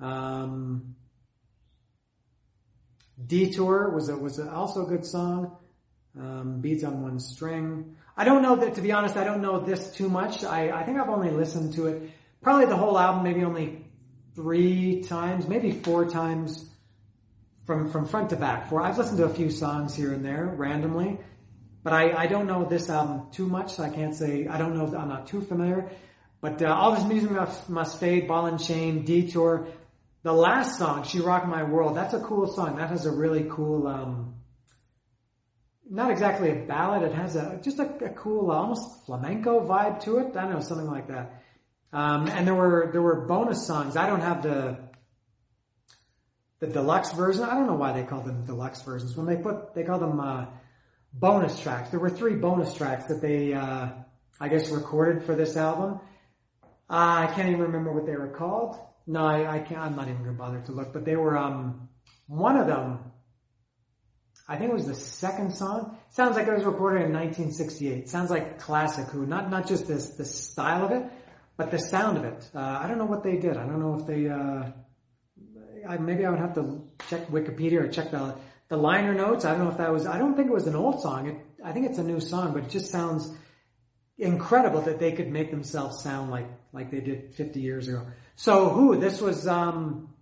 Um, 0.00 0.94
Detour 3.26 3.90
was 3.90 4.08
a, 4.08 4.16
was 4.16 4.38
a, 4.38 4.50
also 4.50 4.84
a 4.84 4.88
good 4.88 5.06
song. 5.06 5.56
Um, 6.18 6.60
Beads 6.60 6.84
on 6.84 7.02
One 7.02 7.18
String. 7.18 7.96
I 8.16 8.24
don't 8.24 8.42
know 8.42 8.56
that, 8.56 8.76
to 8.76 8.80
be 8.80 8.92
honest, 8.92 9.16
I 9.16 9.24
don't 9.24 9.42
know 9.42 9.58
this 9.58 9.90
too 9.90 10.08
much. 10.08 10.44
I, 10.44 10.70
I 10.70 10.84
think 10.84 10.98
I've 10.98 11.08
only 11.08 11.30
listened 11.30 11.74
to 11.74 11.88
it, 11.88 12.10
probably 12.42 12.66
the 12.66 12.76
whole 12.76 12.96
album, 12.96 13.24
maybe 13.24 13.42
only 13.42 13.84
three 14.36 15.02
times, 15.02 15.48
maybe 15.48 15.72
four 15.72 16.08
times 16.08 16.68
from, 17.66 17.90
from 17.90 18.06
front 18.06 18.30
to 18.30 18.36
back. 18.36 18.68
Four. 18.68 18.82
I've 18.82 18.98
listened 18.98 19.18
to 19.18 19.24
a 19.24 19.34
few 19.34 19.50
songs 19.50 19.96
here 19.96 20.12
and 20.12 20.24
there 20.24 20.46
randomly, 20.46 21.18
but 21.82 21.92
I, 21.92 22.12
I 22.12 22.26
don't 22.28 22.46
know 22.46 22.64
this 22.64 22.88
album 22.88 23.30
too 23.32 23.46
much, 23.46 23.74
so 23.74 23.82
I 23.82 23.90
can't 23.90 24.14
say, 24.14 24.46
I 24.46 24.58
don't 24.58 24.76
know, 24.76 24.96
I'm 24.96 25.08
not 25.08 25.26
too 25.26 25.40
familiar. 25.40 25.90
But 26.40 26.62
uh, 26.62 26.66
all 26.66 26.94
this 26.94 27.04
music 27.04 27.30
must, 27.30 27.68
must 27.68 27.98
fade, 27.98 28.28
ball 28.28 28.46
and 28.46 28.62
chain, 28.62 29.04
detour. 29.04 29.66
The 30.22 30.32
last 30.32 30.78
song, 30.78 31.02
She 31.02 31.20
Rocked 31.20 31.48
My 31.48 31.64
World, 31.64 31.96
that's 31.96 32.14
a 32.14 32.20
cool 32.20 32.46
song. 32.46 32.76
That 32.76 32.90
has 32.90 33.06
a 33.06 33.10
really 33.10 33.46
cool, 33.50 33.88
um, 33.88 34.33
not 35.88 36.10
exactly 36.10 36.50
a 36.50 36.54
ballad. 36.66 37.02
It 37.02 37.14
has 37.14 37.36
a 37.36 37.60
just 37.62 37.78
a, 37.78 37.84
a 38.04 38.10
cool, 38.10 38.50
almost 38.50 39.06
flamenco 39.06 39.66
vibe 39.66 40.02
to 40.04 40.18
it. 40.18 40.36
I 40.36 40.42
don't 40.42 40.54
know, 40.54 40.60
something 40.60 40.90
like 40.90 41.08
that. 41.08 41.42
Um, 41.92 42.26
and 42.26 42.46
there 42.46 42.54
were 42.54 42.90
there 42.92 43.02
were 43.02 43.26
bonus 43.26 43.66
songs. 43.66 43.96
I 43.96 44.06
don't 44.06 44.20
have 44.20 44.42
the 44.42 44.78
the 46.60 46.66
deluxe 46.66 47.12
version. 47.12 47.44
I 47.44 47.54
don't 47.54 47.66
know 47.66 47.74
why 47.76 47.92
they 47.92 48.02
call 48.02 48.20
them 48.20 48.44
deluxe 48.46 48.82
versions. 48.82 49.16
When 49.16 49.26
they 49.26 49.36
put 49.36 49.74
they 49.74 49.84
call 49.84 49.98
them 49.98 50.20
uh, 50.20 50.46
bonus 51.12 51.60
tracks. 51.60 51.90
There 51.90 52.00
were 52.00 52.10
three 52.10 52.34
bonus 52.34 52.74
tracks 52.74 53.06
that 53.06 53.20
they 53.20 53.52
uh, 53.52 53.88
I 54.40 54.48
guess 54.48 54.70
recorded 54.70 55.24
for 55.24 55.34
this 55.36 55.56
album. 55.56 56.00
Uh, 56.90 57.26
I 57.28 57.32
can't 57.34 57.48
even 57.48 57.60
remember 57.60 57.92
what 57.92 58.06
they 58.06 58.16
were 58.16 58.28
called. 58.28 58.76
No, 59.06 59.24
I, 59.24 59.56
I 59.56 59.58
can't. 59.60 59.80
I'm 59.80 59.96
not 59.96 60.08
even 60.08 60.24
gonna 60.24 60.32
bother 60.32 60.60
to 60.62 60.72
look. 60.72 60.92
But 60.92 61.04
they 61.04 61.16
were 61.16 61.36
um, 61.36 61.88
one 62.26 62.56
of 62.56 62.66
them 62.66 63.12
I 64.46 64.56
think 64.56 64.70
it 64.70 64.74
was 64.74 64.86
the 64.86 64.94
second 64.94 65.54
song. 65.54 65.96
Sounds 66.10 66.36
like 66.36 66.46
it 66.46 66.52
was 66.52 66.64
recorded 66.64 67.06
in 67.06 67.12
1968. 67.12 68.08
Sounds 68.08 68.30
like 68.30 68.58
classic 68.58 69.06
Who. 69.06 69.26
Not 69.26 69.50
not 69.50 69.66
just 69.66 69.86
this 69.86 70.10
the 70.10 70.24
style 70.24 70.84
of 70.84 70.90
it, 70.92 71.04
but 71.56 71.70
the 71.70 71.78
sound 71.78 72.18
of 72.18 72.24
it. 72.24 72.50
Uh, 72.54 72.58
I 72.60 72.86
don't 72.86 72.98
know 72.98 73.06
what 73.06 73.22
they 73.22 73.36
did. 73.36 73.56
I 73.56 73.66
don't 73.66 73.80
know 73.80 73.98
if 73.98 74.06
they. 74.06 74.28
Uh, 74.28 74.70
I, 75.88 75.98
maybe 75.98 76.24
I 76.24 76.30
would 76.30 76.38
have 76.38 76.54
to 76.54 76.86
check 77.08 77.28
Wikipedia 77.28 77.80
or 77.80 77.88
check 77.88 78.10
the 78.10 78.36
the 78.68 78.76
liner 78.76 79.14
notes. 79.14 79.44
I 79.44 79.52
don't 79.52 79.64
know 79.64 79.70
if 79.70 79.78
that 79.78 79.92
was. 79.92 80.06
I 80.06 80.18
don't 80.18 80.36
think 80.36 80.48
it 80.48 80.54
was 80.54 80.66
an 80.66 80.76
old 80.76 81.00
song. 81.00 81.28
It, 81.28 81.36
I 81.64 81.72
think 81.72 81.86
it's 81.86 81.98
a 81.98 82.04
new 82.04 82.20
song, 82.20 82.52
but 82.52 82.64
it 82.64 82.70
just 82.70 82.90
sounds 82.90 83.34
incredible 84.18 84.82
that 84.82 85.00
they 85.00 85.12
could 85.12 85.30
make 85.30 85.50
themselves 85.50 86.02
sound 86.02 86.30
like 86.30 86.46
like 86.72 86.90
they 86.90 87.00
did 87.00 87.34
50 87.34 87.60
years 87.60 87.88
ago. 87.88 88.06
So 88.36 88.68
who? 88.68 88.96
This 88.98 89.20
was 89.20 89.46
um, 89.46 90.13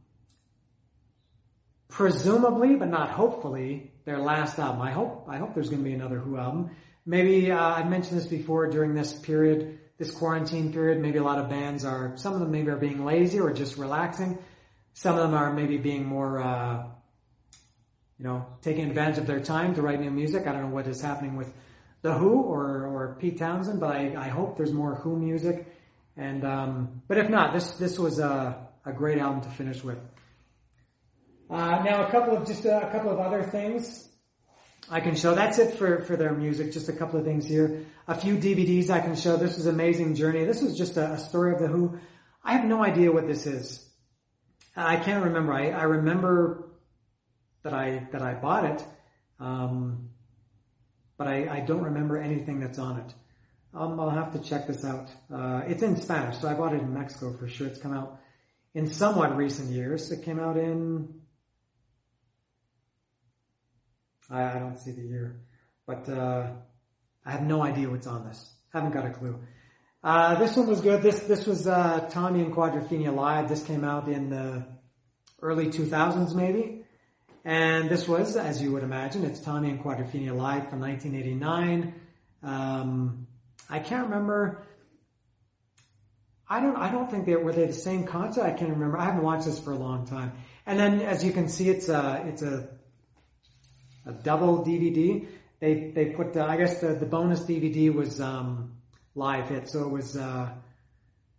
presumably, 1.92 2.74
but 2.74 2.88
not 2.88 3.10
hopefully, 3.10 3.92
their 4.06 4.18
last 4.18 4.58
album. 4.58 4.80
I 4.80 4.90
hope 4.90 5.26
I 5.28 5.36
hope 5.36 5.54
there's 5.54 5.68
going 5.68 5.82
to 5.82 5.88
be 5.88 5.94
another 5.94 6.18
Who 6.18 6.38
album. 6.38 6.70
Maybe 7.04 7.52
uh, 7.52 7.58
I 7.58 7.84
mentioned 7.84 8.18
this 8.18 8.26
before 8.26 8.68
during 8.68 8.94
this 8.94 9.12
period, 9.12 9.78
this 9.98 10.10
quarantine 10.10 10.72
period. 10.72 11.00
Maybe 11.00 11.18
a 11.18 11.22
lot 11.22 11.38
of 11.38 11.50
bands 11.50 11.84
are 11.84 12.16
some 12.16 12.32
of 12.32 12.40
them 12.40 12.50
maybe 12.50 12.70
are 12.70 12.76
being 12.76 13.04
lazy 13.04 13.40
or 13.40 13.52
just 13.52 13.76
relaxing. 13.76 14.38
Some 14.94 15.16
of 15.16 15.22
them 15.22 15.34
are 15.34 15.52
maybe 15.52 15.76
being 15.76 16.06
more, 16.06 16.40
uh, 16.40 16.84
you 18.18 18.24
know, 18.24 18.46
taking 18.62 18.88
advantage 18.88 19.18
of 19.18 19.26
their 19.26 19.40
time 19.40 19.74
to 19.74 19.82
write 19.82 20.00
new 20.00 20.10
music. 20.10 20.46
I 20.46 20.52
don't 20.52 20.62
know 20.62 20.74
what 20.74 20.86
is 20.86 21.00
happening 21.02 21.36
with 21.36 21.52
the 22.00 22.14
Who 22.14 22.40
or 22.42 22.86
or 22.86 23.16
Pete 23.20 23.38
Townshend, 23.38 23.80
but 23.80 23.94
I, 23.94 24.14
I 24.16 24.28
hope 24.28 24.56
there's 24.56 24.72
more 24.72 24.94
Who 24.94 25.16
music. 25.16 25.66
And 26.16 26.42
um, 26.44 27.02
but 27.06 27.18
if 27.18 27.28
not, 27.28 27.52
this 27.52 27.72
this 27.72 27.98
was 27.98 28.18
a 28.18 28.66
a 28.86 28.92
great 28.92 29.18
album 29.18 29.42
to 29.42 29.50
finish 29.50 29.84
with. 29.84 29.98
Uh, 31.52 31.82
now 31.82 32.06
a 32.06 32.10
couple 32.10 32.34
of 32.34 32.46
just 32.46 32.64
a, 32.64 32.88
a 32.88 32.90
couple 32.90 33.10
of 33.10 33.18
other 33.18 33.42
things 33.42 34.08
I 34.90 35.00
can 35.00 35.14
show. 35.14 35.34
That's 35.34 35.58
it 35.58 35.74
for, 35.74 36.00
for 36.00 36.16
their 36.16 36.32
music. 36.32 36.72
Just 36.72 36.88
a 36.88 36.94
couple 36.94 37.18
of 37.18 37.26
things 37.26 37.46
here. 37.46 37.84
A 38.08 38.14
few 38.14 38.38
DVDs 38.38 38.88
I 38.88 39.00
can 39.00 39.14
show. 39.14 39.36
This 39.36 39.58
is 39.58 39.66
Amazing 39.66 40.14
Journey. 40.14 40.46
This 40.46 40.62
is 40.62 40.78
just 40.78 40.96
a, 40.96 41.12
a 41.12 41.18
story 41.18 41.52
of 41.52 41.60
the 41.60 41.66
Who. 41.66 41.98
I 42.42 42.54
have 42.54 42.64
no 42.64 42.82
idea 42.82 43.12
what 43.12 43.26
this 43.26 43.46
is. 43.46 43.86
I 44.74 44.96
can't 44.96 45.24
remember. 45.24 45.52
I, 45.52 45.72
I 45.72 45.82
remember 45.82 46.70
that 47.64 47.74
I 47.74 48.08
that 48.12 48.22
I 48.22 48.32
bought 48.32 48.64
it, 48.64 48.84
um, 49.38 50.08
but 51.18 51.28
I, 51.28 51.56
I 51.56 51.60
don't 51.60 51.82
remember 51.82 52.16
anything 52.16 52.60
that's 52.60 52.78
on 52.78 53.00
it. 53.00 53.14
Um, 53.74 54.00
I'll 54.00 54.08
have 54.08 54.32
to 54.32 54.38
check 54.38 54.66
this 54.66 54.86
out. 54.86 55.10
Uh, 55.30 55.64
it's 55.66 55.82
in 55.82 56.00
Spanish, 56.00 56.38
so 56.38 56.48
I 56.48 56.54
bought 56.54 56.72
it 56.72 56.80
in 56.80 56.94
Mexico 56.94 57.34
for 57.34 57.46
sure. 57.46 57.66
It's 57.66 57.78
come 57.78 57.92
out 57.92 58.20
in 58.72 58.88
somewhat 58.88 59.36
recent 59.36 59.68
years. 59.68 60.10
It 60.10 60.24
came 60.24 60.40
out 60.40 60.56
in 60.56 61.21
I, 64.32 64.56
I 64.56 64.58
don't 64.58 64.76
see 64.76 64.92
the 64.92 65.02
year, 65.02 65.40
but 65.86 66.08
uh, 66.08 66.50
I 67.24 67.30
have 67.30 67.42
no 67.42 67.62
idea 67.62 67.90
what's 67.90 68.06
on 68.06 68.26
this. 68.26 68.50
Haven't 68.72 68.92
got 68.92 69.04
a 69.04 69.10
clue. 69.10 69.38
Uh, 70.02 70.34
this 70.36 70.56
one 70.56 70.66
was 70.66 70.80
good. 70.80 71.02
This 71.02 71.20
this 71.20 71.46
was 71.46 71.66
uh, 71.66 72.08
Tommy 72.10 72.40
and 72.40 72.52
Quadrophenia 72.52 73.14
live. 73.14 73.48
This 73.48 73.62
came 73.62 73.84
out 73.84 74.08
in 74.08 74.30
the 74.30 74.66
early 75.40 75.66
2000s, 75.66 76.34
maybe. 76.34 76.84
And 77.44 77.90
this 77.90 78.08
was, 78.08 78.36
as 78.36 78.62
you 78.62 78.72
would 78.72 78.82
imagine, 78.82 79.24
it's 79.24 79.40
Tommy 79.40 79.68
and 79.68 79.82
Quadrophenia 79.82 80.34
live 80.34 80.70
from 80.70 80.80
1989. 80.80 81.94
Um, 82.42 83.26
I 83.68 83.80
can't 83.80 84.04
remember. 84.04 84.66
I 86.48 86.60
don't. 86.60 86.76
I 86.76 86.90
don't 86.90 87.10
think 87.10 87.26
they 87.26 87.36
were 87.36 87.52
they 87.52 87.66
the 87.66 87.72
same 87.72 88.04
concert. 88.04 88.42
I 88.42 88.52
can't 88.52 88.70
remember. 88.70 88.98
I 88.98 89.04
haven't 89.04 89.22
watched 89.22 89.46
this 89.46 89.58
for 89.60 89.72
a 89.72 89.76
long 89.76 90.06
time. 90.06 90.32
And 90.66 90.78
then, 90.78 91.00
as 91.00 91.24
you 91.24 91.32
can 91.32 91.48
see, 91.48 91.68
it's 91.68 91.88
a 91.88 92.24
it's 92.26 92.42
a 92.42 92.68
a 94.06 94.12
double 94.12 94.64
DVD. 94.64 95.26
They 95.60 95.92
they 95.94 96.06
put 96.06 96.36
uh, 96.36 96.44
I 96.44 96.56
guess 96.56 96.80
the 96.80 96.94
the 96.94 97.06
bonus 97.06 97.40
DVD 97.40 97.92
was 97.94 98.20
um, 98.20 98.72
live 99.14 99.48
hit, 99.48 99.68
so 99.68 99.82
it 99.82 99.90
was 99.90 100.16
uh, 100.16 100.50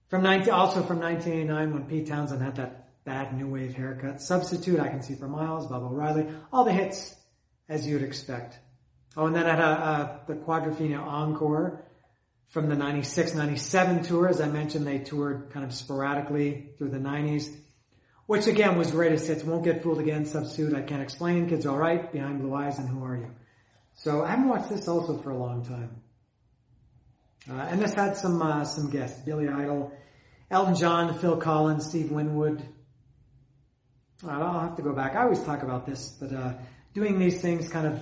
From 0.10 0.22
19, 0.22 0.54
also 0.54 0.84
from 0.84 1.00
1989 1.00 1.74
when 1.74 1.84
Pete 1.86 2.08
Townshend 2.08 2.42
had 2.42 2.58
that 2.58 3.04
bad 3.04 3.36
new 3.36 3.48
wave 3.48 3.74
haircut. 3.74 4.22
Substitute, 4.22 4.80
I 4.80 4.90
Can 4.90 5.02
See 5.02 5.16
for 5.16 5.28
Miles, 5.28 5.66
Baba 5.68 5.86
O'Riley. 5.86 6.28
All 6.52 6.64
the 6.64 6.72
hits 6.72 7.16
as 7.68 7.88
you'd 7.88 8.04
expect. 8.04 8.60
Oh, 9.18 9.26
and 9.26 9.36
then 9.36 9.48
I 9.48 9.56
had 9.56 10.28
the 10.28 10.36
Quadrophenia 10.36 11.00
Encore 11.00 11.84
from 12.50 12.70
the 12.70 12.76
96, 12.76 13.34
97 13.34 14.04
tour. 14.04 14.30
As 14.30 14.40
I 14.40 14.48
mentioned, 14.48 14.86
they 14.86 15.00
toured 15.00 15.50
kind 15.52 15.66
of 15.66 15.74
sporadically 15.74 16.70
through 16.78 16.90
the 16.90 17.00
90s, 17.00 17.54
which 18.34 18.48
again 18.48 18.76
was 18.80 18.90
greatest 18.90 19.28
hits. 19.28 19.44
Won't 19.44 19.64
Get 19.64 19.84
Fooled 19.84 20.00
Again, 20.00 20.26
Substitute, 20.26 20.74
I 20.74 20.82
Can't 20.82 21.04
Explain, 21.04 21.48
Kids 21.48 21.68
Alright, 21.68 22.12
Behind 22.12 22.42
Blue 22.42 22.56
Eyes, 22.56 22.80
and 22.80 22.90
Who 22.90 23.04
Are 23.04 23.16
You? 23.16 23.30
So 23.94 24.24
I 24.24 24.32
haven't 24.32 24.50
watched 24.50 24.70
this 24.70 24.88
also 24.88 25.20
for 25.20 25.30
a 25.30 25.38
long 25.38 25.64
time. 25.64 26.02
Uh, 27.48 27.62
and 27.70 27.80
this 27.80 27.94
had 27.94 28.18
some, 28.18 28.42
uh, 28.42 28.66
some 28.66 28.90
guests. 28.90 29.22
Billy 29.24 29.48
Idol, 29.48 29.92
Elton 30.50 30.74
John, 30.74 31.14
Phil 31.20 31.38
Collins, 31.38 31.86
Steve 31.86 32.10
Winwood. 32.10 32.64
I'll 34.28 34.62
have 34.62 34.78
to 34.78 34.82
go 34.82 34.96
back. 34.96 35.16
I 35.16 35.22
always 35.26 35.44
talk 35.44 35.62
about 35.62 35.86
this, 35.86 36.18
but, 36.20 36.34
uh, 36.34 36.54
doing 36.96 37.20
these 37.20 37.40
things 37.40 37.70
kind 37.70 37.86
of 37.86 38.02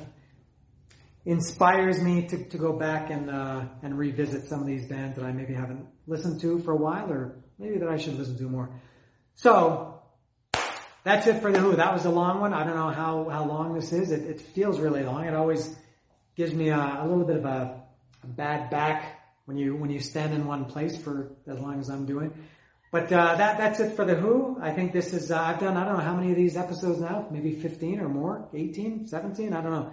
inspires 1.25 2.01
me 2.01 2.27
to, 2.27 2.45
to 2.45 2.57
go 2.57 2.71
back 2.71 3.09
and 3.09 3.29
uh, 3.29 3.65
and 3.83 3.97
revisit 3.97 4.47
some 4.47 4.61
of 4.61 4.65
these 4.65 4.87
bands 4.87 5.17
that 5.17 5.25
I 5.25 5.33
maybe 5.33 5.53
haven't 5.53 5.87
listened 6.07 6.39
to 6.39 6.59
for 6.59 6.71
a 6.71 6.77
while, 6.77 7.11
or 7.11 7.35
maybe 7.59 7.79
that 7.79 7.89
I 7.89 7.97
should 7.97 8.17
listen 8.17 8.37
to 8.37 8.43
more. 8.43 8.69
So 9.35 9.90
that's 11.03 11.27
it 11.27 11.41
for 11.41 11.51
the 11.51 11.59
Who. 11.59 11.75
That 11.75 11.93
was 11.93 12.05
a 12.05 12.09
long 12.09 12.39
one. 12.39 12.53
I 12.53 12.63
don't 12.63 12.75
know 12.75 12.89
how 12.89 13.27
how 13.29 13.45
long 13.45 13.73
this 13.73 13.91
is. 13.91 14.11
It, 14.11 14.21
it 14.23 14.41
feels 14.41 14.79
really 14.79 15.03
long. 15.03 15.25
It 15.25 15.33
always 15.33 15.75
gives 16.35 16.53
me 16.53 16.69
a, 16.69 16.99
a 17.01 17.07
little 17.07 17.25
bit 17.25 17.37
of 17.37 17.45
a, 17.45 17.81
a, 18.23 18.27
bad 18.27 18.69
back 18.69 19.19
when 19.45 19.57
you 19.57 19.75
when 19.75 19.89
you 19.89 19.99
stand 19.99 20.33
in 20.33 20.45
one 20.45 20.65
place 20.65 20.95
for 20.95 21.31
as 21.47 21.59
long 21.59 21.79
as 21.79 21.89
I'm 21.89 22.05
doing. 22.05 22.33
But 22.91 23.11
uh, 23.11 23.35
that 23.35 23.57
that's 23.57 23.79
it 23.79 23.95
for 23.95 24.05
the 24.05 24.15
Who. 24.15 24.59
I 24.61 24.71
think 24.71 24.93
this 24.93 25.13
is 25.13 25.31
uh, 25.31 25.41
I've 25.41 25.59
done 25.59 25.77
I 25.77 25.85
don't 25.85 25.97
know 25.97 26.03
how 26.03 26.15
many 26.15 26.31
of 26.31 26.37
these 26.37 26.55
episodes 26.55 26.99
now, 26.99 27.27
maybe 27.31 27.53
15 27.53 27.99
or 27.99 28.09
more, 28.09 28.49
18, 28.53 29.07
17, 29.07 29.53
I 29.53 29.61
don't 29.61 29.71
know. 29.71 29.91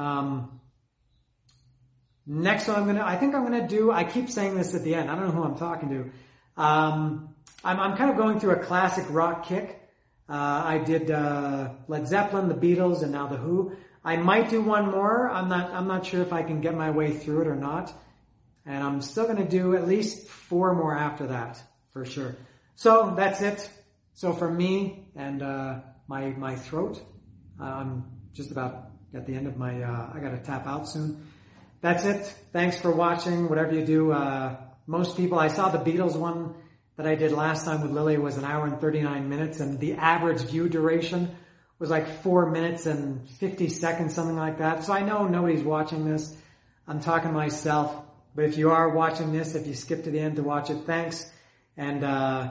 Um, 0.00 0.60
next 2.26 2.66
one 2.66 2.76
I'm 2.76 2.86
gonna, 2.86 3.04
I 3.04 3.16
think 3.16 3.34
I'm 3.34 3.44
gonna 3.44 3.68
do, 3.68 3.92
I 3.92 4.04
keep 4.04 4.30
saying 4.30 4.56
this 4.56 4.74
at 4.74 4.82
the 4.82 4.94
end, 4.94 5.10
I 5.10 5.14
don't 5.14 5.26
know 5.26 5.32
who 5.32 5.44
I'm 5.44 5.56
talking 5.56 5.90
to. 5.90 6.62
Um, 6.62 7.34
I'm, 7.62 7.80
I'm 7.80 7.96
kind 7.96 8.10
of 8.10 8.16
going 8.16 8.40
through 8.40 8.52
a 8.52 8.64
classic 8.64 9.04
rock 9.10 9.46
kick. 9.46 9.80
Uh, 10.28 10.62
I 10.64 10.78
did, 10.78 11.10
uh, 11.10 11.70
Led 11.86 12.08
Zeppelin, 12.08 12.48
the 12.48 12.54
Beatles, 12.54 13.02
and 13.02 13.12
now 13.12 13.26
the 13.26 13.36
Who. 13.36 13.72
I 14.04 14.16
might 14.16 14.50
do 14.50 14.62
one 14.62 14.90
more. 14.90 15.28
I'm 15.28 15.48
not, 15.48 15.70
I'm 15.72 15.86
not 15.86 16.06
sure 16.06 16.22
if 16.22 16.32
I 16.32 16.42
can 16.42 16.60
get 16.60 16.74
my 16.74 16.90
way 16.90 17.12
through 17.12 17.42
it 17.42 17.46
or 17.46 17.56
not. 17.56 17.92
And 18.66 18.82
I'm 18.82 19.02
still 19.02 19.26
gonna 19.26 19.48
do 19.48 19.76
at 19.76 19.86
least 19.86 20.28
four 20.28 20.74
more 20.74 20.96
after 20.96 21.26
that, 21.28 21.62
for 21.92 22.04
sure. 22.04 22.36
So 22.74 23.14
that's 23.16 23.42
it. 23.42 23.68
So 24.14 24.32
for 24.32 24.50
me 24.50 25.08
and, 25.14 25.42
uh, 25.42 25.80
my, 26.08 26.30
my 26.30 26.56
throat, 26.56 27.02
I'm 27.60 28.04
just 28.32 28.50
about 28.50 28.90
at 29.14 29.26
the 29.26 29.34
end 29.34 29.46
of 29.46 29.56
my, 29.56 29.82
uh, 29.82 30.10
I 30.14 30.20
gotta 30.20 30.38
tap 30.38 30.66
out 30.66 30.88
soon. 30.88 31.26
That's 31.80 32.04
it. 32.04 32.24
Thanks 32.52 32.80
for 32.80 32.90
watching. 32.90 33.48
Whatever 33.48 33.74
you 33.74 33.84
do, 33.84 34.12
uh, 34.12 34.56
most 34.86 35.16
people, 35.16 35.38
I 35.38 35.48
saw 35.48 35.68
the 35.68 35.78
Beatles 35.78 36.16
one 36.16 36.54
that 36.96 37.06
I 37.06 37.14
did 37.14 37.32
last 37.32 37.64
time 37.64 37.82
with 37.82 37.90
Lily 37.90 38.18
was 38.18 38.36
an 38.36 38.44
hour 38.44 38.66
and 38.66 38.80
39 38.80 39.28
minutes 39.28 39.60
and 39.60 39.80
the 39.80 39.94
average 39.94 40.42
view 40.42 40.68
duration 40.68 41.34
was 41.78 41.90
like 41.90 42.22
four 42.22 42.50
minutes 42.50 42.86
and 42.86 43.28
50 43.28 43.68
seconds, 43.68 44.14
something 44.14 44.36
like 44.36 44.58
that. 44.58 44.84
So 44.84 44.92
I 44.92 45.02
know 45.02 45.26
nobody's 45.26 45.64
watching 45.64 46.04
this. 46.04 46.36
I'm 46.86 47.00
talking 47.00 47.28
to 47.28 47.34
myself, 47.34 47.94
but 48.34 48.44
if 48.44 48.56
you 48.56 48.70
are 48.70 48.90
watching 48.90 49.32
this, 49.32 49.54
if 49.54 49.66
you 49.66 49.74
skip 49.74 50.04
to 50.04 50.10
the 50.10 50.20
end 50.20 50.36
to 50.36 50.42
watch 50.42 50.70
it, 50.70 50.86
thanks. 50.86 51.28
And, 51.76 52.04
uh, 52.04 52.50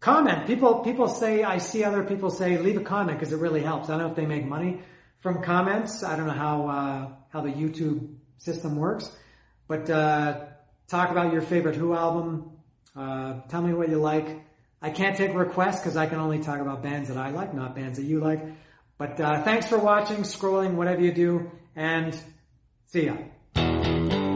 comment. 0.00 0.46
People, 0.46 0.80
people 0.80 1.08
say, 1.08 1.42
I 1.42 1.58
see 1.58 1.84
other 1.84 2.04
people 2.04 2.30
say, 2.30 2.58
leave 2.58 2.76
a 2.76 2.84
comment 2.84 3.18
because 3.18 3.32
it 3.32 3.38
really 3.38 3.62
helps. 3.62 3.88
I 3.88 3.92
don't 3.92 4.02
know 4.02 4.10
if 4.10 4.16
they 4.16 4.26
make 4.26 4.44
money 4.44 4.80
from 5.20 5.42
comments. 5.42 6.02
I 6.02 6.16
don't 6.16 6.26
know 6.26 6.32
how 6.32 6.68
uh, 6.68 7.08
how 7.30 7.40
the 7.40 7.50
YouTube 7.50 8.14
system 8.38 8.76
works, 8.76 9.10
but 9.66 9.90
uh, 9.90 10.46
talk 10.86 11.10
about 11.10 11.32
your 11.32 11.42
favorite 11.42 11.76
Who 11.76 11.94
album. 11.94 12.57
Uh, 12.98 13.40
tell 13.48 13.62
me 13.62 13.72
what 13.72 13.88
you 13.88 13.98
like. 13.98 14.26
I 14.82 14.90
can't 14.90 15.16
take 15.16 15.34
requests 15.34 15.80
because 15.80 15.96
I 15.96 16.06
can 16.06 16.18
only 16.18 16.40
talk 16.40 16.60
about 16.60 16.82
bands 16.82 17.08
that 17.08 17.16
I 17.16 17.30
like, 17.30 17.54
not 17.54 17.76
bands 17.76 17.98
that 17.98 18.04
you 18.04 18.18
like. 18.18 18.42
But 18.96 19.20
uh, 19.20 19.42
thanks 19.42 19.68
for 19.68 19.78
watching, 19.78 20.18
scrolling, 20.18 20.74
whatever 20.74 21.00
you 21.00 21.12
do, 21.12 21.50
and 21.76 22.18
see 22.86 23.06
ya. 23.06 24.27